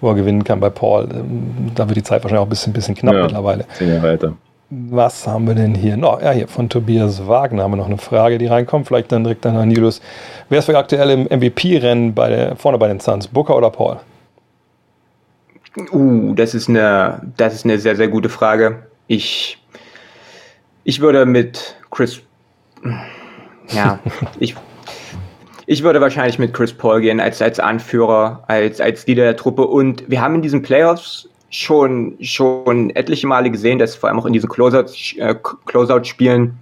wo 0.02 0.10
er 0.10 0.16
gewinnen 0.16 0.44
kann 0.44 0.60
bei 0.60 0.72
Paul. 0.72 1.08
Ähm, 1.14 1.72
da 1.76 1.88
wird 1.88 1.98
die 1.98 2.04
Zeit 2.04 2.24
wahrscheinlich 2.24 2.42
auch 2.42 2.48
ein 2.48 2.50
bisschen, 2.50 2.74
bisschen 2.74 2.96
knapp 2.96 3.14
ja, 3.14 3.22
mittlerweile. 3.22 3.66
Zehn 3.78 3.90
Jahre 3.94 4.10
älter. 4.10 4.34
Was 4.72 5.28
haben 5.28 5.48
wir 5.48 5.54
denn 5.54 5.76
hier 5.76 5.96
noch? 5.96 6.24
Ja, 6.24 6.32
hier 6.32 6.48
von 6.48 6.70
Tobias 6.70 7.28
Wagner 7.28 7.64
haben 7.64 7.72
wir 7.72 7.78
noch 7.78 7.86
eine 7.86 8.00
Frage, 8.00 8.40
die 8.40 8.48
reinkommt. 8.48 8.88
Vielleicht 8.88 9.12
dann 9.12 9.24
direkt 9.24 9.46
an 9.46 9.70
Julius. 9.70 10.02
Wer 10.50 10.60
ist 10.60 10.66
für 10.66 10.78
aktuell 10.78 11.12
im 11.12 11.24
MVP-Rennen 11.26 12.16
bei 12.16 12.56
vorne 12.56 12.80
bei 12.80 12.88
den 12.88 13.00
Suns? 13.00 13.28
Booker 13.28 13.56
oder 13.56 13.70
Paul? 13.70 14.00
Uh, 15.92 16.34
das 16.34 16.56
ist 16.56 16.68
eine, 16.68 17.22
das 17.38 17.54
ist 17.54 17.66
eine 17.66 17.78
sehr, 17.78 17.96
sehr 17.96 18.08
gute 18.08 18.30
Frage. 18.30 18.88
Ich, 19.06 19.60
ich 20.84 21.00
würde 21.00 21.28
mit 21.28 21.76
Chris 21.92 22.22
ja, 23.72 24.00
ich, 24.40 24.56
ich 25.66 25.84
würde 25.84 26.02
wahrscheinlich 26.02 26.40
mit 26.40 26.54
Chris 26.54 26.74
Paul 26.74 27.02
gehen 27.02 27.20
als, 27.20 27.42
als 27.42 27.60
Anführer, 27.60 28.44
als, 28.48 28.82
als 28.82 29.06
Leader 29.08 29.24
der 29.24 29.36
Truppe. 29.36 29.68
Und 29.68 30.04
wir 30.10 30.22
haben 30.22 30.36
in 30.36 30.42
diesen 30.42 30.62
Playoffs 30.62 31.30
schon, 31.50 32.18
schon 32.22 32.90
etliche 32.92 33.28
Male 33.28 33.50
gesehen, 33.50 33.80
dass 33.80 33.96
vor 33.96 34.10
allem 34.10 34.20
auch 34.20 34.26
in 34.26 34.34
diesen 34.34 34.50
äh, 34.50 35.36
Closeout-Spielen, 35.66 36.58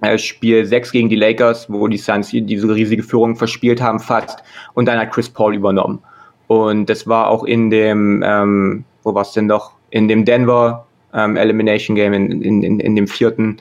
äh, 0.00 0.18
Spiel 0.18 0.66
6 0.66 0.92
gegen 0.92 1.08
die 1.08 1.16
Lakers, 1.16 1.70
wo 1.70 1.88
die 1.88 1.96
Suns 1.96 2.30
diese 2.30 2.74
riesige 2.74 3.02
Führung 3.02 3.36
verspielt 3.36 3.80
haben 3.80 4.00
fast, 4.00 4.42
und 4.74 4.86
dann 4.86 4.98
hat 4.98 5.12
Chris 5.12 5.28
Paul 5.28 5.54
übernommen. 5.54 6.00
Und 6.46 6.86
das 6.90 7.06
war 7.06 7.28
auch 7.28 7.44
in 7.44 7.70
dem, 7.70 8.22
ähm, 8.24 8.84
wo 9.02 9.14
war 9.14 9.22
es 9.22 9.32
denn 9.32 9.48
doch, 9.48 9.72
in 9.90 10.08
dem 10.08 10.24
Denver 10.24 10.86
ähm, 11.14 11.36
Elimination 11.36 11.94
Game, 11.94 12.12
in, 12.12 12.42
in, 12.42 12.62
in, 12.62 12.80
in 12.80 12.96
dem 12.96 13.06
vierten, 13.06 13.58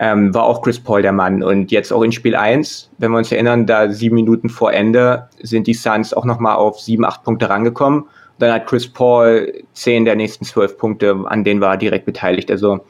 ähm, 0.00 0.32
war 0.32 0.44
auch 0.44 0.62
Chris 0.62 0.80
Paul 0.80 1.02
der 1.02 1.12
Mann. 1.12 1.42
Und 1.42 1.70
jetzt 1.70 1.92
auch 1.92 2.02
in 2.02 2.10
Spiel 2.10 2.34
1, 2.34 2.90
wenn 2.98 3.12
wir 3.12 3.18
uns 3.18 3.30
erinnern, 3.30 3.66
da 3.66 3.90
sieben 3.90 4.14
Minuten 4.16 4.48
vor 4.48 4.72
Ende 4.72 5.28
sind 5.42 5.66
die 5.66 5.74
Suns 5.74 6.14
auch 6.14 6.24
nochmal 6.24 6.56
auf 6.56 6.80
sieben, 6.80 7.04
acht 7.04 7.22
Punkte 7.22 7.50
rangekommen. 7.50 8.04
Und 8.04 8.08
dann 8.38 8.52
hat 8.52 8.66
Chris 8.66 8.88
Paul 8.88 9.52
zehn 9.74 10.06
der 10.06 10.16
nächsten 10.16 10.46
zwölf 10.46 10.78
Punkte, 10.78 11.22
an 11.26 11.44
denen 11.44 11.60
war 11.60 11.72
er 11.72 11.76
direkt 11.76 12.06
beteiligt. 12.06 12.50
Also 12.50 12.80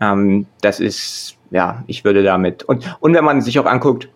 ähm, 0.00 0.46
das 0.60 0.78
ist, 0.78 1.36
ja, 1.50 1.82
ich 1.88 2.04
würde 2.04 2.22
damit. 2.22 2.62
Und, 2.62 2.96
und 3.00 3.14
wenn 3.14 3.24
man 3.24 3.40
sich 3.40 3.58
auch 3.58 3.66
anguckt, 3.66 4.08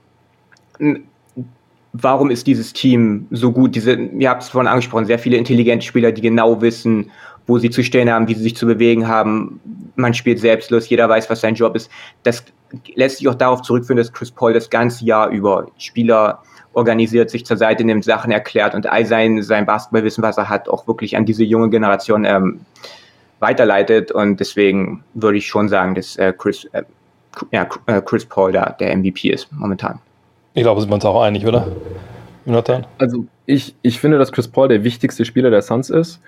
warum 1.92 2.30
ist 2.30 2.46
dieses 2.46 2.72
Team 2.72 3.26
so 3.32 3.50
gut? 3.50 3.74
Diese, 3.74 3.94
ihr 3.94 4.30
habt 4.30 4.42
es 4.42 4.48
vorhin 4.48 4.68
angesprochen, 4.68 5.06
sehr 5.06 5.18
viele 5.18 5.36
intelligente 5.36 5.84
Spieler, 5.84 6.12
die 6.12 6.22
genau 6.22 6.60
wissen, 6.60 7.10
wo 7.48 7.58
sie 7.58 7.70
zu 7.70 7.82
stehen 7.82 8.08
haben, 8.10 8.28
wie 8.28 8.34
sie 8.34 8.42
sich 8.42 8.56
zu 8.56 8.66
bewegen 8.66 9.08
haben. 9.08 9.58
Man 9.96 10.14
spielt 10.14 10.38
selbstlos, 10.38 10.88
jeder 10.88 11.08
weiß, 11.08 11.28
was 11.30 11.40
sein 11.40 11.54
Job 11.54 11.74
ist. 11.74 11.90
Das 12.22 12.44
lässt 12.94 13.16
sich 13.16 13.26
auch 13.26 13.34
darauf 13.34 13.62
zurückführen, 13.62 13.96
dass 13.96 14.12
Chris 14.12 14.30
Paul 14.30 14.52
das 14.52 14.70
ganze 14.70 15.04
Jahr 15.04 15.30
über 15.30 15.66
Spieler 15.78 16.42
organisiert, 16.74 17.30
sich 17.30 17.46
zur 17.46 17.56
Seite 17.56 17.82
nimmt, 17.82 18.04
Sachen 18.04 18.30
erklärt 18.30 18.74
und 18.74 18.86
all 18.86 19.04
sein, 19.06 19.42
sein 19.42 19.64
Basketballwissen, 19.64 20.22
was 20.22 20.36
er 20.36 20.48
hat, 20.48 20.68
auch 20.68 20.86
wirklich 20.86 21.16
an 21.16 21.24
diese 21.24 21.42
junge 21.42 21.70
Generation 21.70 22.26
ähm, 22.26 22.60
weiterleitet. 23.40 24.12
Und 24.12 24.38
deswegen 24.38 25.02
würde 25.14 25.38
ich 25.38 25.46
schon 25.46 25.68
sagen, 25.68 25.94
dass 25.94 26.16
äh, 26.16 26.34
Chris, 26.36 26.64
äh, 26.72 26.82
ja, 27.50 27.66
äh, 27.86 28.02
Chris 28.02 28.26
Paul 28.26 28.52
da 28.52 28.76
der 28.78 28.94
MVP 28.94 29.30
ist 29.30 29.50
momentan. 29.50 29.98
Ich 30.52 30.62
glaube, 30.62 30.80
sind 30.82 30.90
wir 30.90 30.96
uns 30.96 31.04
auch 31.06 31.22
einig, 31.22 31.46
oder? 31.46 31.66
Jonathan? 32.44 32.86
Also 32.98 33.24
ich, 33.46 33.74
ich 33.82 33.98
finde, 34.00 34.18
dass 34.18 34.32
Chris 34.32 34.48
Paul 34.48 34.68
der 34.68 34.84
wichtigste 34.84 35.24
Spieler 35.24 35.50
der 35.50 35.62
Suns 35.62 35.90
ist. 35.90 36.20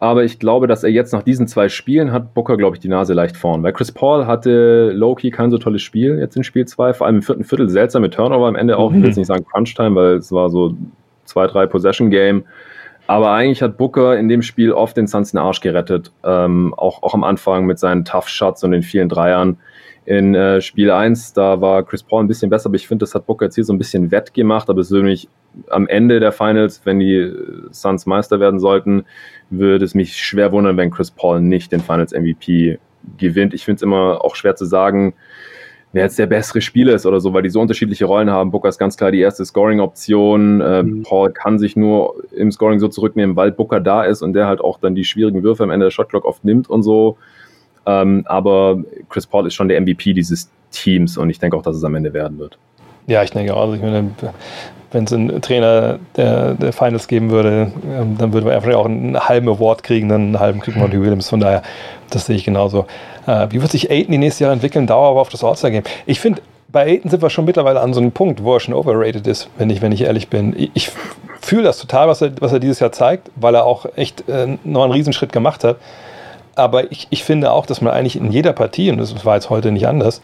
Aber 0.00 0.22
ich 0.22 0.38
glaube, 0.38 0.68
dass 0.68 0.84
er 0.84 0.90
jetzt 0.90 1.12
nach 1.12 1.22
diesen 1.22 1.48
zwei 1.48 1.68
Spielen 1.68 2.12
hat 2.12 2.32
Booker, 2.32 2.56
glaube 2.56 2.76
ich, 2.76 2.80
die 2.80 2.88
Nase 2.88 3.14
leicht 3.14 3.36
vorn. 3.36 3.62
Weil 3.64 3.72
Chris 3.72 3.90
Paul 3.90 4.26
hatte 4.26 4.92
Loki 4.92 5.30
kein 5.30 5.50
so 5.50 5.58
tolles 5.58 5.82
Spiel 5.82 6.18
jetzt 6.20 6.36
in 6.36 6.44
Spiel 6.44 6.66
2, 6.66 6.94
vor 6.94 7.06
allem 7.06 7.16
im 7.16 7.22
vierten 7.22 7.44
Viertel 7.44 7.68
seltsame 7.68 8.08
Turnover 8.08 8.46
am 8.46 8.54
Ende 8.54 8.76
auch. 8.76 8.90
Mhm. 8.90 8.96
Ich 8.96 9.02
will 9.02 9.08
jetzt 9.08 9.16
nicht 9.16 9.26
sagen 9.26 9.44
Crunch 9.50 9.74
Time, 9.74 9.96
weil 9.96 10.14
es 10.14 10.30
war 10.30 10.50
so 10.50 10.74
zwei, 11.24 11.48
drei 11.48 11.66
Possession 11.66 12.10
Game. 12.10 12.44
Aber 13.08 13.32
eigentlich 13.32 13.62
hat 13.62 13.76
Booker 13.78 14.18
in 14.18 14.28
dem 14.28 14.42
Spiel 14.42 14.70
oft 14.70 14.96
den 14.96 15.06
Suns 15.06 15.32
den 15.32 15.38
Arsch 15.38 15.60
gerettet. 15.60 16.12
Ähm, 16.22 16.74
auch, 16.76 17.02
auch 17.02 17.14
am 17.14 17.24
Anfang 17.24 17.64
mit 17.64 17.78
seinen 17.78 18.04
Tough 18.04 18.28
Shots 18.28 18.62
und 18.62 18.70
den 18.70 18.82
vielen 18.82 19.08
Dreiern. 19.08 19.56
In 20.08 20.34
äh, 20.34 20.62
Spiel 20.62 20.90
1, 20.90 21.34
da 21.34 21.60
war 21.60 21.82
Chris 21.82 22.02
Paul 22.02 22.24
ein 22.24 22.28
bisschen 22.28 22.48
besser, 22.48 22.70
aber 22.70 22.76
ich 22.76 22.88
finde, 22.88 23.02
das 23.02 23.14
hat 23.14 23.26
Booker 23.26 23.44
jetzt 23.44 23.56
hier 23.56 23.64
so 23.64 23.74
ein 23.74 23.78
bisschen 23.78 24.10
wettgemacht. 24.10 24.70
Aber 24.70 24.80
es 24.80 24.86
ist 24.86 24.96
nämlich 24.96 25.28
am 25.68 25.86
Ende 25.86 26.18
der 26.18 26.32
Finals, 26.32 26.80
wenn 26.84 26.98
die 26.98 27.30
Suns 27.72 28.06
Meister 28.06 28.40
werden 28.40 28.58
sollten, 28.58 29.04
würde 29.50 29.84
es 29.84 29.94
mich 29.94 30.16
schwer 30.16 30.50
wundern, 30.50 30.78
wenn 30.78 30.90
Chris 30.90 31.10
Paul 31.10 31.42
nicht 31.42 31.72
den 31.72 31.80
Finals 31.80 32.14
MVP 32.14 32.78
gewinnt. 33.18 33.52
Ich 33.52 33.66
finde 33.66 33.76
es 33.76 33.82
immer 33.82 34.24
auch 34.24 34.34
schwer 34.34 34.56
zu 34.56 34.64
sagen, 34.64 35.12
wer 35.92 36.04
jetzt 36.04 36.18
der 36.18 36.26
bessere 36.26 36.62
Spieler 36.62 36.94
ist 36.94 37.04
oder 37.04 37.20
so, 37.20 37.34
weil 37.34 37.42
die 37.42 37.50
so 37.50 37.60
unterschiedliche 37.60 38.06
Rollen 38.06 38.30
haben. 38.30 38.50
Booker 38.50 38.70
ist 38.70 38.78
ganz 38.78 38.96
klar 38.96 39.10
die 39.10 39.20
erste 39.20 39.44
Scoring-Option. 39.44 40.62
Äh, 40.62 40.82
mhm. 40.84 41.02
Paul 41.02 41.32
kann 41.32 41.58
sich 41.58 41.76
nur 41.76 42.14
im 42.34 42.50
Scoring 42.50 42.78
so 42.78 42.88
zurücknehmen, 42.88 43.36
weil 43.36 43.52
Booker 43.52 43.80
da 43.80 44.04
ist 44.04 44.22
und 44.22 44.32
der 44.32 44.46
halt 44.46 44.62
auch 44.62 44.80
dann 44.80 44.94
die 44.94 45.04
schwierigen 45.04 45.42
Würfe 45.42 45.64
am 45.64 45.70
Ende 45.70 45.84
der 45.84 45.90
Shotclock 45.90 46.24
oft 46.24 46.46
nimmt 46.46 46.70
und 46.70 46.82
so. 46.82 47.18
Ähm, 47.88 48.22
aber 48.26 48.78
Chris 49.08 49.26
Paul 49.26 49.46
ist 49.46 49.54
schon 49.54 49.68
der 49.68 49.80
MVP 49.80 50.12
dieses 50.12 50.50
Teams 50.70 51.16
und 51.16 51.30
ich 51.30 51.38
denke 51.38 51.56
auch, 51.56 51.62
dass 51.62 51.74
es 51.74 51.84
am 51.84 51.94
Ende 51.94 52.12
werden 52.12 52.38
wird. 52.38 52.58
Ja, 53.06 53.22
ich 53.22 53.30
denke 53.30 53.56
auch. 53.56 53.62
Also 53.62 53.74
ich 53.74 53.80
meine, 53.80 54.10
wenn 54.92 55.04
es 55.04 55.12
einen 55.12 55.40
Trainer 55.40 55.98
der, 56.16 56.52
der 56.54 56.74
Finals 56.74 57.08
geben 57.08 57.30
würde, 57.30 57.72
ähm, 57.90 58.16
dann 58.18 58.34
würde 58.34 58.46
man 58.46 58.54
einfach 58.54 58.74
auch 58.74 58.84
einen 58.84 59.18
halben 59.18 59.48
Award 59.48 59.82
kriegen, 59.82 60.10
dann 60.10 60.20
einen 60.20 60.40
halben 60.40 60.60
kriegt 60.60 60.76
Monty 60.76 61.00
Williams. 61.00 61.30
Von 61.30 61.40
daher, 61.40 61.62
das 62.10 62.26
sehe 62.26 62.36
ich 62.36 62.44
genauso. 62.44 62.86
Äh, 63.26 63.46
wie 63.50 63.62
wird 63.62 63.70
sich 63.70 63.90
Aiden 63.90 64.12
die 64.12 64.18
nächste 64.18 64.44
Jahr 64.44 64.52
entwickeln? 64.52 64.86
Dauer 64.86 65.18
auf 65.18 65.30
das 65.30 65.42
All-Star-Game. 65.42 65.84
Ich 66.04 66.20
finde, 66.20 66.42
bei 66.70 66.84
Aiden 66.84 67.10
sind 67.10 67.22
wir 67.22 67.30
schon 67.30 67.46
mittlerweile 67.46 67.80
an 67.80 67.94
so 67.94 68.00
einem 68.00 68.12
Punkt, 68.12 68.44
wo 68.44 68.54
er 68.54 68.60
schon 68.60 68.74
overrated 68.74 69.26
ist, 69.26 69.48
wenn 69.56 69.70
ich, 69.70 69.80
wenn 69.80 69.92
ich 69.92 70.02
ehrlich 70.02 70.28
bin. 70.28 70.54
Ich, 70.54 70.70
ich 70.74 70.90
fühle 71.40 71.62
das 71.62 71.78
total, 71.78 72.08
was 72.08 72.20
er, 72.20 72.32
was 72.40 72.52
er 72.52 72.60
dieses 72.60 72.80
Jahr 72.80 72.92
zeigt, 72.92 73.30
weil 73.36 73.54
er 73.54 73.64
auch 73.64 73.86
echt 73.96 74.28
äh, 74.28 74.58
noch 74.64 74.82
einen 74.82 74.92
Riesenschritt 74.92 75.32
gemacht 75.32 75.64
hat 75.64 75.76
aber 76.58 76.90
ich, 76.90 77.06
ich 77.10 77.24
finde 77.24 77.52
auch, 77.52 77.66
dass 77.66 77.80
man 77.80 77.92
eigentlich 77.92 78.16
in 78.16 78.32
jeder 78.32 78.52
Partie, 78.52 78.90
und 78.90 78.98
das 78.98 79.24
war 79.24 79.36
jetzt 79.36 79.50
heute 79.50 79.70
nicht 79.70 79.86
anders, 79.86 80.20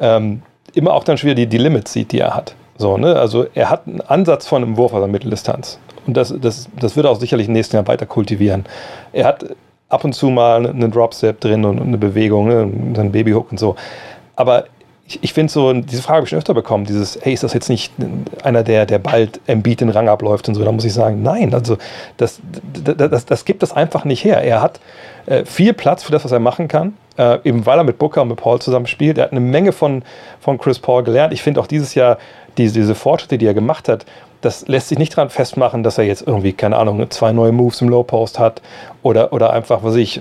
ähm, 0.00 0.42
immer 0.74 0.92
auch 0.92 1.04
dann 1.04 1.18
schon 1.18 1.28
wieder 1.28 1.36
die, 1.36 1.46
die 1.46 1.58
Limits 1.58 1.92
sieht, 1.92 2.12
die 2.12 2.20
er 2.20 2.34
hat. 2.34 2.54
So, 2.76 2.96
ne? 2.96 3.16
Also 3.16 3.46
er 3.54 3.70
hat 3.70 3.86
einen 3.86 4.00
Ansatz 4.00 4.46
von 4.46 4.62
einem 4.62 4.76
Wurf 4.76 4.92
aus 4.92 5.00
der 5.00 5.08
Mitteldistanz. 5.08 5.78
Und 6.06 6.16
das, 6.16 6.34
das, 6.40 6.68
das 6.78 6.96
wird 6.96 7.06
er 7.06 7.12
auch 7.12 7.20
sicherlich 7.20 7.46
im 7.46 7.52
nächsten 7.52 7.76
Jahr 7.76 7.86
weiter 7.88 8.06
kultivieren. 8.06 8.64
Er 9.12 9.26
hat 9.26 9.44
ab 9.88 10.04
und 10.04 10.14
zu 10.14 10.30
mal 10.30 10.66
einen 10.66 10.90
Dropstep 10.90 11.40
drin 11.40 11.64
und 11.64 11.80
eine 11.80 11.98
Bewegung, 11.98 12.48
ne? 12.48 12.60
einen 12.60 13.12
Babyhook 13.12 13.50
und 13.50 13.58
so. 13.58 13.76
Aber 14.36 14.64
ich, 15.06 15.18
ich 15.22 15.32
finde 15.32 15.52
so, 15.52 15.72
diese 15.72 16.02
Frage 16.02 16.16
habe 16.18 16.24
ich 16.24 16.30
schon 16.30 16.38
öfter 16.38 16.54
bekommen, 16.54 16.84
dieses, 16.84 17.18
hey, 17.20 17.34
ist 17.34 17.42
das 17.42 17.52
jetzt 17.52 17.68
nicht 17.68 17.92
einer, 18.44 18.62
der, 18.62 18.86
der 18.86 19.00
bald 19.00 19.40
Embiid 19.46 19.80
den 19.80 19.88
Rang 19.88 20.08
abläuft 20.08 20.48
und 20.48 20.54
so, 20.54 20.64
da 20.64 20.70
muss 20.70 20.84
ich 20.84 20.92
sagen, 20.92 21.22
nein, 21.22 21.52
also 21.52 21.78
das, 22.16 22.40
das, 22.84 23.10
das, 23.10 23.26
das 23.26 23.44
gibt 23.44 23.62
das 23.62 23.72
einfach 23.72 24.04
nicht 24.04 24.24
her. 24.24 24.42
Er 24.42 24.62
hat 24.62 24.78
äh, 25.26 25.44
viel 25.44 25.72
Platz 25.72 26.02
für 26.02 26.12
das, 26.12 26.24
was 26.24 26.32
er 26.32 26.40
machen 26.40 26.68
kann, 26.68 26.94
äh, 27.16 27.38
eben 27.44 27.66
weil 27.66 27.78
er 27.78 27.84
mit 27.84 27.98
Booker 27.98 28.22
und 28.22 28.28
mit 28.28 28.38
Paul 28.38 28.60
zusammen 28.60 28.86
spielt. 28.86 29.18
Er 29.18 29.24
hat 29.24 29.32
eine 29.32 29.40
Menge 29.40 29.72
von, 29.72 30.02
von 30.40 30.58
Chris 30.58 30.78
Paul 30.78 31.02
gelernt. 31.02 31.32
Ich 31.32 31.42
finde 31.42 31.60
auch 31.60 31.66
dieses 31.66 31.94
Jahr 31.94 32.18
diese, 32.58 32.74
diese 32.74 32.94
Fortschritte, 32.94 33.38
die 33.38 33.46
er 33.46 33.54
gemacht 33.54 33.88
hat, 33.88 34.06
das 34.40 34.66
lässt 34.68 34.88
sich 34.88 34.98
nicht 34.98 35.16
daran 35.16 35.28
festmachen, 35.28 35.82
dass 35.82 35.98
er 35.98 36.04
jetzt 36.04 36.26
irgendwie, 36.26 36.52
keine 36.52 36.76
Ahnung, 36.76 37.10
zwei 37.10 37.32
neue 37.32 37.52
Moves 37.52 37.80
im 37.82 37.88
Low 37.88 38.02
Post 38.02 38.38
hat 38.38 38.62
oder, 39.02 39.32
oder 39.32 39.52
einfach, 39.52 39.82
was 39.82 39.96
ich, 39.96 40.20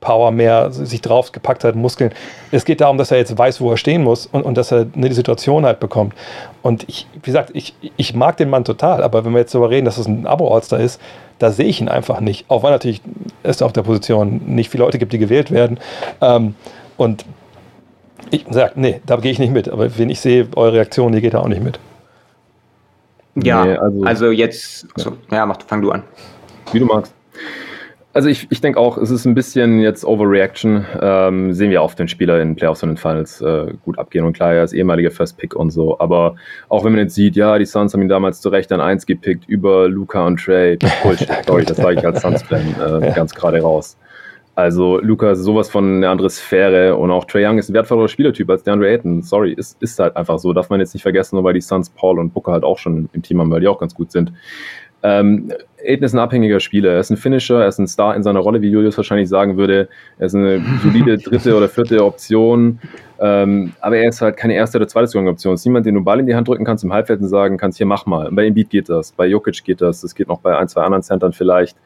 Power 0.00 0.30
mehr 0.30 0.70
sich 0.70 1.02
draufgepackt 1.02 1.64
hat, 1.64 1.74
Muskeln. 1.74 2.12
Es 2.50 2.64
geht 2.64 2.80
darum, 2.80 2.96
dass 2.96 3.10
er 3.10 3.18
jetzt 3.18 3.36
weiß, 3.36 3.60
wo 3.60 3.70
er 3.70 3.76
stehen 3.76 4.02
muss 4.02 4.26
und, 4.26 4.42
und 4.42 4.56
dass 4.56 4.72
er 4.72 4.86
eine 4.94 5.12
Situation 5.12 5.66
halt 5.66 5.80
bekommt. 5.80 6.14
Und 6.62 6.84
ich, 6.88 7.06
wie 7.14 7.20
gesagt, 7.20 7.50
ich, 7.52 7.74
ich 7.96 8.14
mag 8.14 8.38
den 8.38 8.48
Mann 8.48 8.64
total, 8.64 9.02
aber 9.02 9.24
wenn 9.24 9.32
wir 9.32 9.40
jetzt 9.40 9.54
darüber 9.54 9.70
reden, 9.70 9.84
dass 9.84 9.98
es 9.98 10.06
ein 10.06 10.26
Abo-All-Star 10.26 10.80
ist, 10.80 11.00
da 11.38 11.50
sehe 11.50 11.66
ich 11.66 11.80
ihn 11.80 11.88
einfach 11.88 12.20
nicht. 12.20 12.46
Auch 12.48 12.62
weil 12.62 12.72
natürlich 12.72 13.02
es 13.42 13.62
auf 13.62 13.72
der 13.72 13.82
Position 13.82 14.40
nicht 14.46 14.70
viele 14.70 14.84
Leute 14.84 14.98
gibt, 14.98 15.12
die 15.12 15.18
gewählt 15.18 15.50
werden. 15.50 15.78
Ähm, 16.20 16.54
und 16.96 17.24
ich 18.30 18.44
sage, 18.50 18.72
nee, 18.76 19.00
da 19.06 19.16
gehe 19.16 19.30
ich 19.30 19.38
nicht 19.38 19.52
mit. 19.52 19.68
Aber 19.68 19.98
wenn 19.98 20.10
ich 20.10 20.20
sehe, 20.20 20.48
eure 20.56 20.72
Reaktion, 20.74 21.12
die 21.12 21.20
geht 21.20 21.34
da 21.34 21.40
auch 21.40 21.48
nicht 21.48 21.62
mit. 21.62 21.78
Ja, 23.42 23.64
nee, 23.64 23.76
also, 23.76 24.04
also, 24.04 24.30
jetzt, 24.30 24.86
achso, 24.94 25.12
ja, 25.30 25.46
mach, 25.46 25.58
fang 25.66 25.82
du 25.82 25.90
an. 25.90 26.02
Wie 26.72 26.78
du 26.78 26.86
magst. 26.86 27.14
Also 28.14 28.28
ich, 28.28 28.48
ich 28.50 28.60
denke 28.60 28.80
auch, 28.80 28.98
es 28.98 29.10
ist 29.10 29.26
ein 29.26 29.34
bisschen 29.34 29.78
jetzt 29.78 30.04
Overreaction. 30.04 30.84
Ähm, 31.00 31.52
sehen 31.52 31.70
wir 31.70 31.82
oft, 31.82 31.98
wenn 31.98 32.08
Spieler 32.08 32.40
in 32.40 32.56
Playoffs 32.56 32.82
und 32.82 32.90
in 32.90 32.96
Finals 32.96 33.40
äh, 33.40 33.72
gut 33.84 33.96
abgehen. 33.98 34.24
Und 34.24 34.32
klar, 34.32 34.54
er 34.54 34.64
ist 34.64 34.72
ehemaliger 34.72 35.12
First 35.12 35.36
Pick 35.36 35.54
und 35.54 35.70
so. 35.70 36.00
Aber 36.00 36.34
auch 36.68 36.84
wenn 36.84 36.92
man 36.92 37.02
jetzt 37.02 37.14
sieht, 37.14 37.36
ja, 37.36 37.58
die 37.58 37.64
Suns 37.64 37.92
haben 37.92 38.02
ihn 38.02 38.08
damals 38.08 38.40
zu 38.40 38.48
Recht 38.48 38.72
an 38.72 38.80
1 38.80 39.06
gepickt 39.06 39.46
über 39.46 39.88
Luca 39.88 40.26
und 40.26 40.40
Trey. 40.40 40.78
Bullshit, 41.04 41.28
sorry, 41.46 41.64
das 41.64 41.76
sage 41.76 41.98
ich 41.98 42.04
als 42.04 42.22
Suns-Fan 42.22 42.74
äh, 42.80 43.06
ja. 43.06 43.14
ganz 43.14 43.34
gerade 43.34 43.60
raus. 43.60 43.96
Also 44.58 44.98
Luca 44.98 45.30
ist 45.30 45.44
sowas 45.44 45.70
von 45.70 45.98
eine 45.98 46.08
andere 46.08 46.28
Sphäre 46.28 46.96
und 46.96 47.12
auch 47.12 47.26
Trey 47.26 47.46
Young 47.46 47.58
ist 47.58 47.68
ein 47.68 47.74
wertvollerer 47.74 48.08
Spielertyp 48.08 48.50
als 48.50 48.64
DeAndre 48.64 48.88
Ayton. 48.88 49.22
Sorry, 49.22 49.52
ist, 49.52 49.80
ist 49.80 50.00
halt 50.00 50.16
einfach 50.16 50.40
so. 50.40 50.52
Darf 50.52 50.68
man 50.68 50.80
jetzt 50.80 50.94
nicht 50.94 51.04
vergessen, 51.04 51.36
nur 51.36 51.44
weil 51.44 51.54
die 51.54 51.60
Suns 51.60 51.90
Paul 51.90 52.18
und 52.18 52.34
Booker 52.34 52.50
halt 52.50 52.64
auch 52.64 52.76
schon 52.76 53.08
im 53.12 53.22
Team 53.22 53.40
haben, 53.40 53.52
weil 53.52 53.60
die 53.60 53.68
auch 53.68 53.78
ganz 53.78 53.94
gut 53.94 54.10
sind. 54.10 54.32
Ähm, 55.04 55.52
Aiden 55.86 56.02
ist 56.02 56.12
ein 56.12 56.18
abhängiger 56.18 56.58
Spieler. 56.58 56.90
Er 56.90 56.98
ist 56.98 57.10
ein 57.10 57.16
Finisher, 57.16 57.60
er 57.60 57.68
ist 57.68 57.78
ein 57.78 57.86
Star 57.86 58.16
in 58.16 58.24
seiner 58.24 58.40
Rolle, 58.40 58.60
wie 58.60 58.68
Julius 58.68 58.96
wahrscheinlich 58.96 59.28
sagen 59.28 59.56
würde. 59.56 59.88
Er 60.18 60.26
ist 60.26 60.34
eine 60.34 60.60
solide 60.82 61.18
dritte 61.24 61.56
oder 61.56 61.68
vierte 61.68 62.04
Option. 62.04 62.80
Ähm, 63.20 63.74
aber 63.78 63.98
er 63.98 64.08
ist 64.08 64.20
halt 64.20 64.36
keine 64.36 64.54
erste 64.54 64.78
oder 64.78 64.88
zweite 64.88 65.16
Option. 65.18 65.54
Es 65.54 65.60
ist 65.60 65.66
niemand, 65.66 65.86
den 65.86 65.94
du 65.94 66.02
Ball 66.02 66.18
in 66.18 66.26
die 66.26 66.34
Hand 66.34 66.48
drücken 66.48 66.64
kannst 66.64 66.82
im 66.82 66.92
Halbfeld 66.92 67.20
und 67.20 67.28
sagen 67.28 67.58
kannst, 67.58 67.78
hier 67.78 67.86
mach 67.86 68.06
mal. 68.06 68.28
Bei 68.32 68.44
Embiid 68.44 68.70
geht 68.70 68.88
das, 68.88 69.12
bei 69.12 69.28
Jokic 69.28 69.62
geht 69.62 69.80
das, 69.80 70.00
das 70.00 70.16
geht 70.16 70.26
noch 70.26 70.40
bei 70.40 70.58
ein, 70.58 70.66
zwei 70.66 70.82
anderen 70.82 71.04
Centern 71.04 71.32
vielleicht. 71.32 71.76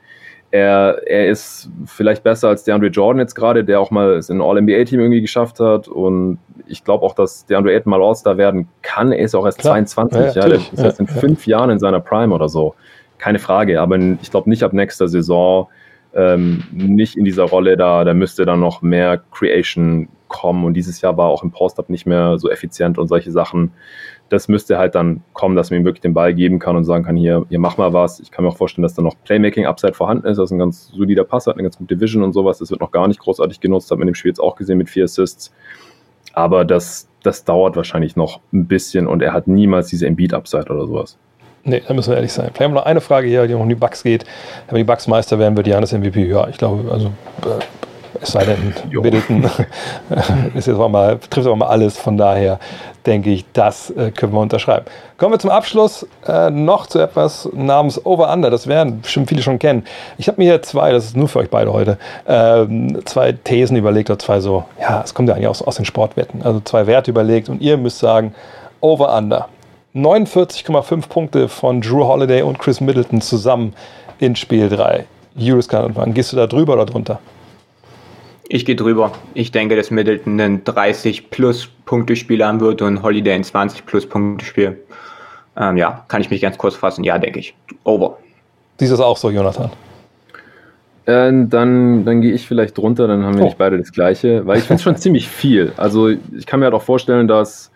Er, 0.53 1.00
er 1.07 1.28
ist 1.28 1.70
vielleicht 1.86 2.22
besser 2.22 2.48
als 2.48 2.62
DeAndre 2.64 2.88
Jordan 2.88 3.20
jetzt 3.20 3.34
gerade, 3.34 3.64
der 3.64 3.80
auch 3.80 3.90
mal 3.90 4.12
es 4.12 4.28
in 4.28 4.36
ein 4.36 4.42
All-NBA-Team 4.42 5.00
irgendwie 5.00 5.22
geschafft 5.22 5.61
hat. 5.61 5.88
Und 5.88 6.38
ich 6.66 6.84
glaube 6.84 7.05
auch, 7.05 7.14
dass 7.14 7.46
DeAndre 7.46 7.72
Ayton 7.72 7.90
mal 7.90 8.03
All-Star 8.03 8.36
werden 8.36 8.68
kann. 8.82 9.12
Er 9.12 9.24
ist 9.24 9.34
auch 9.34 9.46
erst 9.46 9.59
Klar. 9.59 9.74
22, 9.74 10.20
ja, 10.20 10.42
ja, 10.42 10.48
der 10.48 10.59
ist 10.59 10.72
ja, 10.76 10.84
erst 10.84 11.00
in 11.00 11.07
fünf 11.07 11.46
Jahren 11.46 11.70
in 11.70 11.78
seiner 11.78 12.00
Prime 12.00 12.34
oder 12.34 12.50
so. 12.50 12.74
Keine 13.16 13.38
Frage, 13.38 13.80
aber 13.80 13.98
ich 13.98 14.30
glaube 14.30 14.50
nicht 14.50 14.62
ab 14.62 14.74
nächster 14.74 15.09
Saison, 15.09 15.68
ähm, 16.14 16.64
nicht 16.72 17.16
in 17.16 17.24
dieser 17.24 17.44
Rolle 17.44 17.78
da, 17.78 18.05
da 18.05 18.12
müsste 18.12 18.44
dann 18.44 18.61
noch 18.61 18.82
mehr 18.82 19.22
Creation 19.32 20.09
kommen. 20.28 20.64
Und 20.64 20.74
dieses 20.74 21.00
Jahr 21.00 21.16
war 21.16 21.28
auch 21.28 21.42
im 21.42 21.50
Post-Up 21.50 21.88
nicht 21.88 22.07
mehr 22.07 22.38
so 22.38 22.50
effizient 22.50 22.98
und 22.98 23.09
solche 23.09 23.30
Sachen 23.30 23.72
das 24.33 24.49
müsste 24.49 24.78
halt 24.78 24.95
dann 24.95 25.22
kommen, 25.35 25.57
dass 25.57 25.70
man 25.70 25.80
ihm 25.80 25.85
wirklich 25.85 26.01
den 26.01 26.14
Ball 26.14 26.33
geben 26.33 26.59
kann 26.59 26.74
und 26.74 26.85
sagen 26.85 27.05
kann, 27.05 27.16
hier, 27.16 27.45
hier 27.51 27.59
mach 27.59 27.76
mal 27.76 27.93
was. 27.93 28.18
Ich 28.18 28.30
kann 28.30 28.45
mir 28.45 28.51
auch 28.51 28.57
vorstellen, 28.57 28.83
dass 28.83 28.95
da 28.95 29.03
noch 29.03 29.14
Playmaking-Upside 29.24 29.93
vorhanden 29.93 30.26
ist, 30.26 30.39
dass 30.39 30.51
ein 30.51 30.59
ganz 30.59 30.89
solider 30.89 31.24
Pass 31.24 31.47
hat, 31.47 31.55
eine 31.55 31.64
ganz 31.64 31.76
gute 31.76 32.01
Vision 32.01 32.22
und 32.22 32.33
sowas. 32.33 32.59
Das 32.59 32.70
wird 32.70 32.80
noch 32.80 32.93
gar 32.93 33.09
nicht 33.09 33.20
großartig 33.20 33.61
genutzt, 33.61 33.91
hat 33.91 33.99
man 33.99 34.09
im 34.09 34.14
Spiel 34.14 34.30
jetzt 34.30 34.41
auch 34.41 34.57
gesehen 34.57 34.78
mit 34.78 34.89
vier 34.89 35.05
Assists. 35.05 35.53
Aber 36.33 36.64
das, 36.64 37.09
das 37.22 37.45
dauert 37.45 37.76
wahrscheinlich 37.76 38.16
noch 38.16 38.41
ein 38.55 38.66
bisschen 38.66 39.07
und 39.07 39.20
er 39.20 39.35
hat 39.35 39.49
niemals 39.49 39.89
diese 39.89 40.07
Embiid-Upside 40.07 40.72
oder 40.72 40.87
sowas. 40.87 41.18
Nee, 41.64 41.83
da 41.87 41.93
müssen 41.93 42.11
wir 42.11 42.16
ehrlich 42.16 42.33
sein. 42.33 42.47
Vielleicht 42.47 42.62
haben 42.62 42.72
wir 42.72 42.80
noch 42.80 42.87
eine 42.87 43.03
Frage 43.03 43.28
hier, 43.28 43.47
die 43.47 43.55
um 43.55 43.68
die 43.68 43.74
Bugs 43.74 44.03
geht. 44.03 44.24
Wenn 44.68 44.78
die 44.78 44.85
Bugs 44.85 45.07
Meister 45.07 45.39
werden, 45.39 45.57
wird 45.57 45.66
Janis 45.66 45.93
MVP. 45.93 46.26
Ja, 46.26 46.49
ich 46.49 46.57
glaube, 46.57 46.91
also 46.91 47.09
äh, 47.43 47.62
es 48.23 48.33
sei 48.33 48.45
denn, 48.45 48.75
Middleton 48.91 49.45
ist 50.55 50.66
jetzt 50.66 50.79
mal, 50.79 51.18
trifft 51.31 51.47
aber 51.47 51.57
mal 51.57 51.66
alles. 51.66 51.99
Von 51.99 52.16
daher 52.16 52.59
denke 53.05 53.31
ich, 53.31 53.45
das 53.53 53.91
äh, 53.91 54.11
können 54.12 54.33
wir 54.33 54.41
unterschreiben. 54.41 54.87
Kommen 55.18 55.35
wir 55.35 55.39
zum 55.39 55.51
Abschluss 55.51 56.07
äh, 56.27 56.51
noch 56.51 56.87
zu 56.87 57.01
etwas 57.01 57.49
namens 57.53 58.05
Over 58.07 58.33
Under. 58.33 58.51
Das 58.51 58.66
werden 58.66 59.01
bestimmt 59.01 59.29
viele 59.29 59.43
schon 59.43 59.59
kennen. 59.59 59.85
Ich 60.18 60.29
habe 60.29 60.41
mir 60.41 60.45
hier 60.45 60.62
zwei, 60.62 60.93
das 60.93 61.07
ist 61.07 61.16
nur 61.16 61.29
für 61.29 61.41
euch 61.41 61.51
beide 61.51 61.73
heute, 61.73 61.99
äh, 62.27 62.66
zwei 63.05 63.33
Thesen 63.33 63.77
überlegt 63.77 64.09
oder 64.09 64.18
zwei 64.18 64.41
so, 64.41 64.64
ja, 64.81 65.03
es 65.05 65.14
kommt 65.14 65.29
ja 65.29 65.35
eigentlich 65.35 65.49
aus, 65.49 65.62
aus 65.62 65.77
den 65.77 65.85
Sportwetten. 65.85 66.43
Also 66.43 66.61
zwei 66.61 66.87
Werte 66.87 67.11
überlegt 67.11 67.49
und 67.49 67.61
ihr 67.61 67.77
müsst 67.77 67.99
sagen, 67.99 68.35
Over 68.81 69.16
Under. 69.16 69.49
49,5 69.95 71.09
Punkte 71.09 71.49
von 71.49 71.83
Drew 71.83 72.05
Holiday 72.05 72.43
und 72.43 72.59
Chris 72.59 72.81
Middleton 72.81 73.20
zusammen 73.20 73.75
in 74.18 74.37
Spiel 74.37 74.68
3. 74.68 75.05
Julius 75.35 75.68
kann 75.68 75.85
anfangen. 75.85 76.14
Gehst 76.14 76.33
du 76.33 76.37
da 76.37 76.47
drüber 76.47 76.75
oder 76.75 76.87
drunter? 76.87 77.18
Ich 78.49 78.64
gehe 78.64 78.76
drüber. 78.76 79.12
Ich 79.34 79.53
denke, 79.53 79.76
dass 79.76 79.90
Middleton 79.90 80.40
einen 80.40 80.64
30 80.64 81.30
plus 81.30 81.68
Punkte 81.84 82.16
Spiel 82.16 82.45
haben 82.45 82.61
wird 82.61 82.82
und 82.82 83.03
Holiday 83.03 83.34
ein 83.34 83.45
20 83.45 83.86
plus 83.86 84.07
Punkte 84.07 84.45
Spiel. 84.45 84.78
Ähm, 85.57 85.76
ja, 85.76 86.05
kann 86.09 86.20
ich 86.20 86.30
mich 86.30 86.40
ganz 86.40 86.59
kurz 86.59 86.74
fassen. 86.74 87.05
Ja, 87.05 87.18
denke 87.18 87.38
ich. 87.38 87.55
Over. 87.84 88.18
Siehst 88.78 88.93
du 88.93 88.97
das 88.97 89.05
auch 89.05 89.16
so, 89.16 89.30
Jonathan? 89.30 89.70
Äh, 91.05 91.32
dann 91.49 92.05
dann 92.05 92.20
gehe 92.20 92.32
ich 92.32 92.47
vielleicht 92.47 92.78
drunter, 92.78 93.09
dann 93.09 93.24
haben 93.24 93.34
wir 93.34 93.43
oh. 93.43 93.47
nicht 93.47 93.59
beide 93.59 93.76
das 93.76 93.93
Gleiche, 93.93 94.47
weil 94.47 94.59
ich 94.59 94.64
finde 94.64 94.76
es 94.76 94.82
schon 94.82 94.97
ziemlich 94.99 95.28
viel. 95.28 95.72
Also 95.76 96.09
ich 96.09 96.47
kann 96.47 96.61
mir 96.61 96.66
halt 96.66 96.74
auch 96.74 96.82
vorstellen, 96.82 97.26
dass 97.26 97.72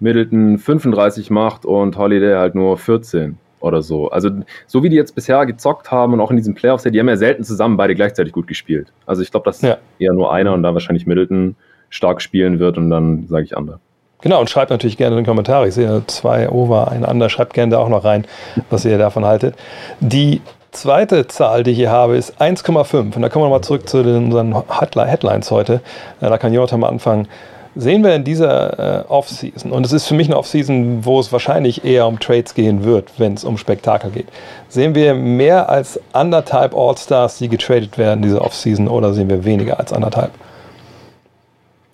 Middleton 0.00 0.58
35 0.58 1.30
macht 1.30 1.66
und 1.66 1.96
Holiday 1.96 2.36
halt 2.36 2.54
nur 2.54 2.78
14. 2.78 3.36
oder 3.60 3.82
so. 3.82 4.10
Also, 4.10 4.30
so 4.66 4.82
wie 4.82 4.88
die 4.88 4.96
jetzt 4.96 5.14
bisher 5.14 5.44
gezockt 5.46 5.90
haben 5.90 6.12
und 6.12 6.20
auch 6.20 6.30
in 6.30 6.36
diesen 6.36 6.54
Playoffs, 6.54 6.84
die 6.84 6.98
haben 6.98 7.08
ja 7.08 7.16
selten 7.16 7.44
zusammen 7.44 7.76
beide 7.76 7.94
gleichzeitig 7.94 8.32
gut 8.32 8.46
gespielt. 8.46 8.92
Also, 9.06 9.22
ich 9.22 9.30
glaube, 9.30 9.44
dass 9.44 9.62
ja. 9.62 9.78
eher 9.98 10.12
nur 10.12 10.32
einer 10.32 10.52
und 10.52 10.62
da 10.62 10.74
wahrscheinlich 10.74 11.06
Middleton 11.06 11.56
stark 11.88 12.22
spielen 12.22 12.58
wird 12.58 12.78
und 12.78 12.90
dann 12.90 13.26
sage 13.28 13.44
ich 13.44 13.56
andere. 13.56 13.80
Genau, 14.22 14.40
und 14.40 14.50
schreibt 14.50 14.70
natürlich 14.70 14.96
gerne 14.96 15.16
in 15.16 15.22
den 15.22 15.26
Kommentaren. 15.26 15.66
Ich 15.68 15.74
sehe 15.74 16.02
zwei 16.06 16.48
Over, 16.50 16.90
ein 16.90 17.04
Under. 17.04 17.30
Schreibt 17.30 17.54
gerne 17.54 17.72
da 17.72 17.78
auch 17.78 17.88
noch 17.88 18.04
rein, 18.04 18.26
was 18.68 18.84
ihr 18.84 18.98
davon 18.98 19.24
haltet. 19.24 19.54
Die 20.00 20.42
zweite 20.72 21.26
Zahl, 21.26 21.62
die 21.62 21.70
ich 21.70 21.78
hier 21.78 21.90
habe, 21.90 22.16
ist 22.16 22.40
1,5. 22.40 23.16
Und 23.16 23.22
da 23.22 23.28
kommen 23.28 23.44
wir 23.44 23.48
nochmal 23.48 23.62
zurück 23.62 23.88
zu 23.88 24.02
den, 24.02 24.26
unseren 24.26 24.54
Headlines 24.68 25.50
heute. 25.50 25.80
Da 26.20 26.36
kann 26.36 26.52
Jota 26.52 26.76
mal 26.76 26.88
anfangen. 26.88 27.28
Sehen 27.76 28.02
wir 28.02 28.14
in 28.16 28.24
dieser 28.24 29.04
äh, 29.04 29.08
Offseason, 29.08 29.70
und 29.70 29.86
es 29.86 29.92
ist 29.92 30.08
für 30.08 30.14
mich 30.14 30.26
eine 30.26 30.36
Offseason, 30.36 31.04
wo 31.04 31.20
es 31.20 31.30
wahrscheinlich 31.32 31.84
eher 31.84 32.08
um 32.08 32.18
Trades 32.18 32.54
gehen 32.54 32.84
wird, 32.84 33.12
wenn 33.18 33.34
es 33.34 33.44
um 33.44 33.58
Spektakel 33.58 34.10
geht, 34.10 34.26
sehen 34.68 34.96
wir 34.96 35.14
mehr 35.14 35.68
als 35.68 36.00
anderthalb 36.12 36.74
All-Stars, 36.76 37.38
die 37.38 37.48
getradet 37.48 37.96
werden 37.96 38.22
diese 38.22 38.42
Offseason, 38.42 38.88
oder 38.88 39.12
sehen 39.12 39.28
wir 39.28 39.44
weniger 39.44 39.78
als 39.78 39.92
anderthalb? 39.92 40.32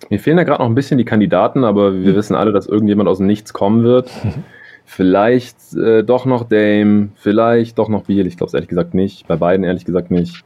Mir 0.09 0.19
fehlen 0.19 0.37
da 0.37 0.43
gerade 0.43 0.63
noch 0.63 0.69
ein 0.69 0.75
bisschen 0.75 0.97
die 0.97 1.05
Kandidaten, 1.05 1.63
aber 1.63 1.93
wir 1.93 2.13
mhm. 2.13 2.15
wissen 2.15 2.35
alle, 2.35 2.51
dass 2.51 2.65
irgendjemand 2.65 3.09
aus 3.09 3.17
dem 3.17 3.27
Nichts 3.27 3.53
kommen 3.53 3.83
wird. 3.83 4.09
Vielleicht 4.89 5.57
äh, 5.75 6.01
doch 6.01 6.23
noch 6.23 6.47
Dame, 6.47 7.09
vielleicht 7.17 7.77
doch 7.77 7.89
noch 7.89 8.03
Beal. 8.03 8.25
Ich 8.25 8.37
glaube 8.37 8.47
es 8.47 8.53
ehrlich 8.53 8.69
gesagt 8.69 8.93
nicht. 8.93 9.27
Bei 9.27 9.35
beiden 9.35 9.65
ehrlich 9.65 9.83
gesagt 9.83 10.11
nicht. 10.11 10.45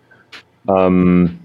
Ähm, 0.67 1.40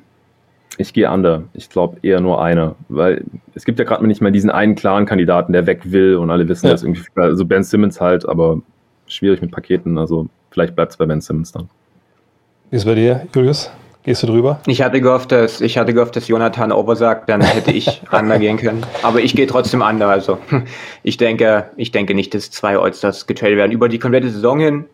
ich 0.78 0.92
gehe 0.92 1.10
under. 1.10 1.44
Ich 1.54 1.70
glaube 1.70 1.98
eher 2.02 2.20
nur 2.20 2.42
einer, 2.42 2.74
weil 2.88 3.24
es 3.54 3.64
gibt 3.64 3.78
ja 3.78 3.84
gerade 3.84 4.06
nicht 4.06 4.20
mehr 4.20 4.30
diesen 4.30 4.50
einen 4.50 4.74
klaren 4.74 5.06
Kandidaten, 5.06 5.52
der 5.52 5.66
weg 5.66 5.80
will 5.84 6.16
und 6.16 6.30
alle 6.30 6.48
wissen, 6.48 6.66
ja. 6.66 6.72
dass 6.72 6.82
irgendwie, 6.82 7.02
also 7.14 7.44
Ben 7.44 7.62
Simmons 7.62 8.00
halt, 8.00 8.28
aber 8.28 8.60
schwierig 9.06 9.40
mit 9.40 9.50
Paketen. 9.50 9.98
Also 9.98 10.28
vielleicht 10.50 10.74
bleibt 10.74 10.92
es 10.92 10.98
bei 10.98 11.06
Ben 11.06 11.20
Simmons 11.20 11.52
dann. 11.52 11.68
Wie 12.70 12.76
ist 12.76 12.82
es 12.82 12.86
bei 12.86 12.94
dir, 12.94 13.26
Julius? 13.34 13.70
Gehst 14.06 14.22
du 14.22 14.28
drüber? 14.28 14.60
Ich 14.66 14.82
hatte 14.82 15.00
gehofft, 15.00 15.32
dass, 15.32 15.60
ich 15.60 15.78
hatte 15.78 15.92
gehofft, 15.92 16.14
dass 16.14 16.28
Jonathan 16.28 16.70
over 16.70 16.94
sagt, 16.94 17.28
dann 17.28 17.40
hätte 17.40 17.72
ich 17.72 18.02
under 18.12 18.38
gehen 18.38 18.56
können. 18.56 18.86
Aber 19.02 19.20
ich 19.20 19.34
gehe 19.34 19.48
trotzdem 19.48 19.82
under. 19.82 20.08
Also 20.08 20.38
ich 21.02 21.16
denke, 21.16 21.70
ich 21.76 21.90
denke 21.90 22.14
nicht, 22.14 22.32
dass 22.32 22.50
zwei 22.52 22.78
Allstars 22.78 23.26
getradet 23.26 23.56
werden. 23.56 23.72
Über 23.72 23.88
die 23.88 23.98
komplette 23.98 24.30
Saison 24.30 24.60
hin, 24.60 24.84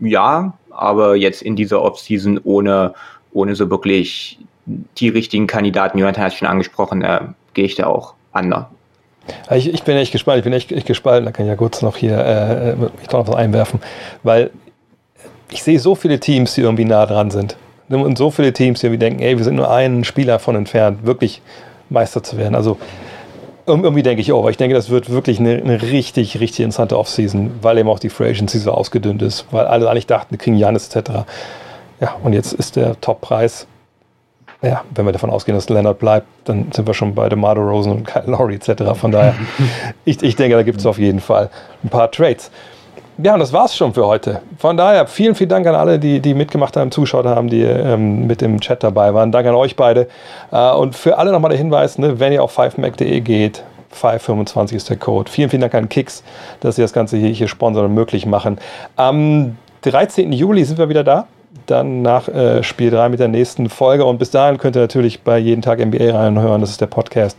ja, 0.00 0.54
aber 0.70 1.14
jetzt 1.14 1.42
in 1.42 1.54
dieser 1.54 1.80
Offseason 1.80 2.40
ohne, 2.42 2.94
ohne 3.32 3.54
so 3.54 3.70
wirklich 3.70 4.40
die 4.66 5.08
richtigen 5.08 5.46
Kandidaten, 5.46 5.98
Jonathan 5.98 6.24
hat 6.24 6.32
es 6.32 6.38
schon 6.38 6.48
angesprochen, 6.48 7.02
äh, 7.02 7.20
gehe 7.54 7.64
ich 7.64 7.74
da 7.74 7.86
auch 7.86 8.14
under. 8.32 8.70
Ich, 9.50 9.72
ich, 9.72 9.82
bin 9.84 9.96
echt 9.96 10.12
gespannt, 10.12 10.38
ich 10.38 10.44
bin 10.44 10.52
echt, 10.52 10.72
echt 10.72 10.86
gespannt, 10.86 11.26
da 11.26 11.30
kann 11.30 11.46
ich 11.46 11.50
ja 11.50 11.56
kurz 11.56 11.80
noch 11.82 11.96
hier 11.96 12.18
äh, 12.18 12.74
mich 12.74 13.10
noch 13.10 13.26
was 13.26 13.34
einwerfen, 13.36 13.80
weil 14.22 14.50
ich 15.50 15.62
sehe 15.62 15.78
so 15.78 15.94
viele 15.94 16.18
Teams, 16.18 16.54
die 16.54 16.62
irgendwie 16.62 16.84
nah 16.84 17.06
dran 17.06 17.30
sind 17.30 17.56
und 17.88 18.16
so 18.16 18.30
viele 18.30 18.52
Teams, 18.52 18.80
die 18.80 18.98
denken, 18.98 19.20
ey, 19.20 19.36
wir 19.36 19.44
sind 19.44 19.56
nur 19.56 19.70
einen 19.70 20.04
Spieler 20.04 20.38
von 20.38 20.56
entfernt, 20.56 21.04
wirklich 21.04 21.42
Meister 21.90 22.22
zu 22.22 22.36
werden. 22.36 22.54
Also 22.54 22.78
irgendwie 23.66 24.02
denke 24.02 24.22
ich 24.22 24.32
auch, 24.32 24.48
ich 24.48 24.56
denke, 24.56 24.74
das 24.74 24.90
wird 24.90 25.10
wirklich 25.10 25.38
eine, 25.38 25.56
eine 25.56 25.82
richtig, 25.82 26.40
richtig 26.40 26.60
interessante 26.60 26.98
Offseason, 26.98 27.52
weil 27.60 27.78
eben 27.78 27.88
auch 27.88 27.98
die 27.98 28.08
Free 28.08 28.30
Agency 28.30 28.58
so 28.58 28.72
ausgedünnt 28.72 29.22
ist, 29.22 29.46
weil 29.50 29.66
alle 29.66 29.88
eigentlich 29.88 30.06
dachten, 30.06 30.32
wir 30.32 30.38
kriegen 30.38 30.56
Janis 30.56 30.94
etc. 30.94 31.10
Ja, 32.00 32.16
und 32.22 32.32
jetzt 32.32 32.52
ist 32.54 32.76
der 32.76 33.00
Toppreis, 33.00 33.66
ja, 34.62 34.82
wenn 34.94 35.04
wir 35.04 35.12
davon 35.12 35.30
ausgehen, 35.30 35.56
dass 35.56 35.68
Leonard 35.68 35.98
bleibt, 35.98 36.26
dann 36.44 36.70
sind 36.72 36.86
wir 36.86 36.94
schon 36.94 37.14
bei 37.14 37.28
DeMar 37.28 37.56
Rosen 37.56 37.92
und 37.92 38.06
Kyle 38.06 38.24
Lowry 38.26 38.54
etc. 38.54 38.94
Von 38.94 39.10
daher, 39.10 39.34
ich, 40.04 40.22
ich 40.22 40.36
denke, 40.36 40.56
da 40.56 40.62
gibt 40.62 40.78
es 40.78 40.86
auf 40.86 40.98
jeden 40.98 41.20
Fall 41.20 41.50
ein 41.82 41.88
paar 41.88 42.10
Trades. 42.10 42.50
Ja, 43.18 43.34
und 43.34 43.40
das 43.40 43.52
war's 43.52 43.76
schon 43.76 43.92
für 43.92 44.06
heute. 44.06 44.40
Von 44.58 44.76
daher, 44.76 45.06
vielen, 45.06 45.34
vielen 45.34 45.50
Dank 45.50 45.66
an 45.66 45.74
alle, 45.74 45.98
die, 45.98 46.20
die 46.20 46.32
mitgemacht 46.32 46.76
haben, 46.76 46.90
zugeschaut 46.90 47.26
haben, 47.26 47.48
die 47.48 47.62
ähm, 47.62 48.26
mit 48.26 48.40
dem 48.40 48.60
Chat 48.60 48.82
dabei 48.82 49.12
waren. 49.12 49.32
Danke 49.32 49.50
an 49.50 49.56
euch 49.56 49.76
beide. 49.76 50.08
Äh, 50.50 50.70
und 50.72 50.94
für 50.94 51.18
alle 51.18 51.32
nochmal 51.32 51.50
der 51.50 51.58
Hinweis, 51.58 51.98
ne, 51.98 52.20
wenn 52.20 52.32
ihr 52.32 52.42
auf 52.42 52.58
5mac.de 52.58 53.20
geht, 53.20 53.64
525 53.90 54.76
ist 54.76 54.88
der 54.88 54.96
Code. 54.96 55.30
Vielen, 55.30 55.50
vielen 55.50 55.60
Dank 55.60 55.74
an 55.74 55.88
Kicks, 55.88 56.22
dass 56.60 56.76
sie 56.76 56.82
das 56.82 56.92
Ganze 56.92 57.16
hier, 57.16 57.28
hier 57.28 57.48
sponsern 57.48 57.86
und 57.86 57.94
möglich 57.94 58.24
machen. 58.26 58.58
Am 58.96 59.56
13. 59.82 60.32
Juli 60.32 60.64
sind 60.64 60.78
wir 60.78 60.88
wieder 60.88 61.04
da 61.04 61.26
dann 61.66 62.02
nach 62.02 62.28
äh, 62.28 62.62
Spiel 62.62 62.90
3 62.90 63.08
mit 63.08 63.20
der 63.20 63.28
nächsten 63.28 63.68
Folge. 63.68 64.04
Und 64.04 64.18
bis 64.18 64.30
dahin 64.30 64.58
könnt 64.58 64.76
ihr 64.76 64.82
natürlich 64.82 65.22
bei 65.22 65.38
jeden 65.38 65.62
Tag 65.62 65.84
NBA 65.84 66.16
reinhören. 66.16 66.60
Das 66.60 66.70
ist 66.70 66.80
der 66.80 66.86
Podcast 66.86 67.36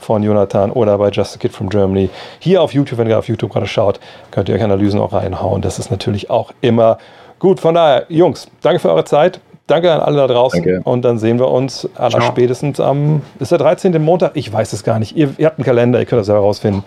von 0.00 0.22
Jonathan 0.22 0.70
oder 0.70 0.98
bei 0.98 1.10
Just 1.10 1.36
a 1.36 1.38
Kid 1.38 1.52
from 1.52 1.68
Germany. 1.68 2.10
Hier 2.38 2.62
auf 2.62 2.72
YouTube, 2.72 2.98
wenn 2.98 3.08
ihr 3.08 3.18
auf 3.18 3.28
YouTube 3.28 3.52
gerade 3.52 3.66
schaut, 3.66 4.00
könnt 4.30 4.48
ihr 4.48 4.54
euch 4.54 4.62
Analysen 4.62 5.00
auch 5.00 5.12
reinhauen. 5.12 5.62
Das 5.62 5.78
ist 5.78 5.90
natürlich 5.90 6.30
auch 6.30 6.52
immer 6.60 6.98
gut. 7.38 7.60
Von 7.60 7.74
daher, 7.74 8.06
Jungs, 8.08 8.48
danke 8.62 8.78
für 8.78 8.90
eure 8.90 9.04
Zeit. 9.04 9.40
Danke 9.66 9.92
an 9.92 10.00
alle 10.00 10.16
da 10.18 10.26
draußen. 10.28 10.62
Danke. 10.62 10.80
Und 10.84 11.04
dann 11.04 11.18
sehen 11.18 11.40
wir 11.40 11.48
uns 11.48 11.88
aller 11.96 12.22
spätestens 12.22 12.78
am, 12.78 13.22
ist 13.40 13.50
der 13.50 13.58
13. 13.58 14.00
Montag? 14.00 14.32
Ich 14.34 14.52
weiß 14.52 14.72
es 14.72 14.84
gar 14.84 15.00
nicht. 15.00 15.16
Ihr, 15.16 15.34
ihr 15.38 15.46
habt 15.46 15.58
einen 15.58 15.64
Kalender, 15.64 15.98
ihr 15.98 16.06
könnt 16.06 16.20
das 16.20 16.26
selber 16.26 16.42
rausfinden. 16.42 16.84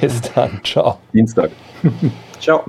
Bis 0.00 0.20
dann. 0.34 0.60
Ciao. 0.62 0.98
Dienstag. 1.12 1.50
Ciao. 2.40 2.62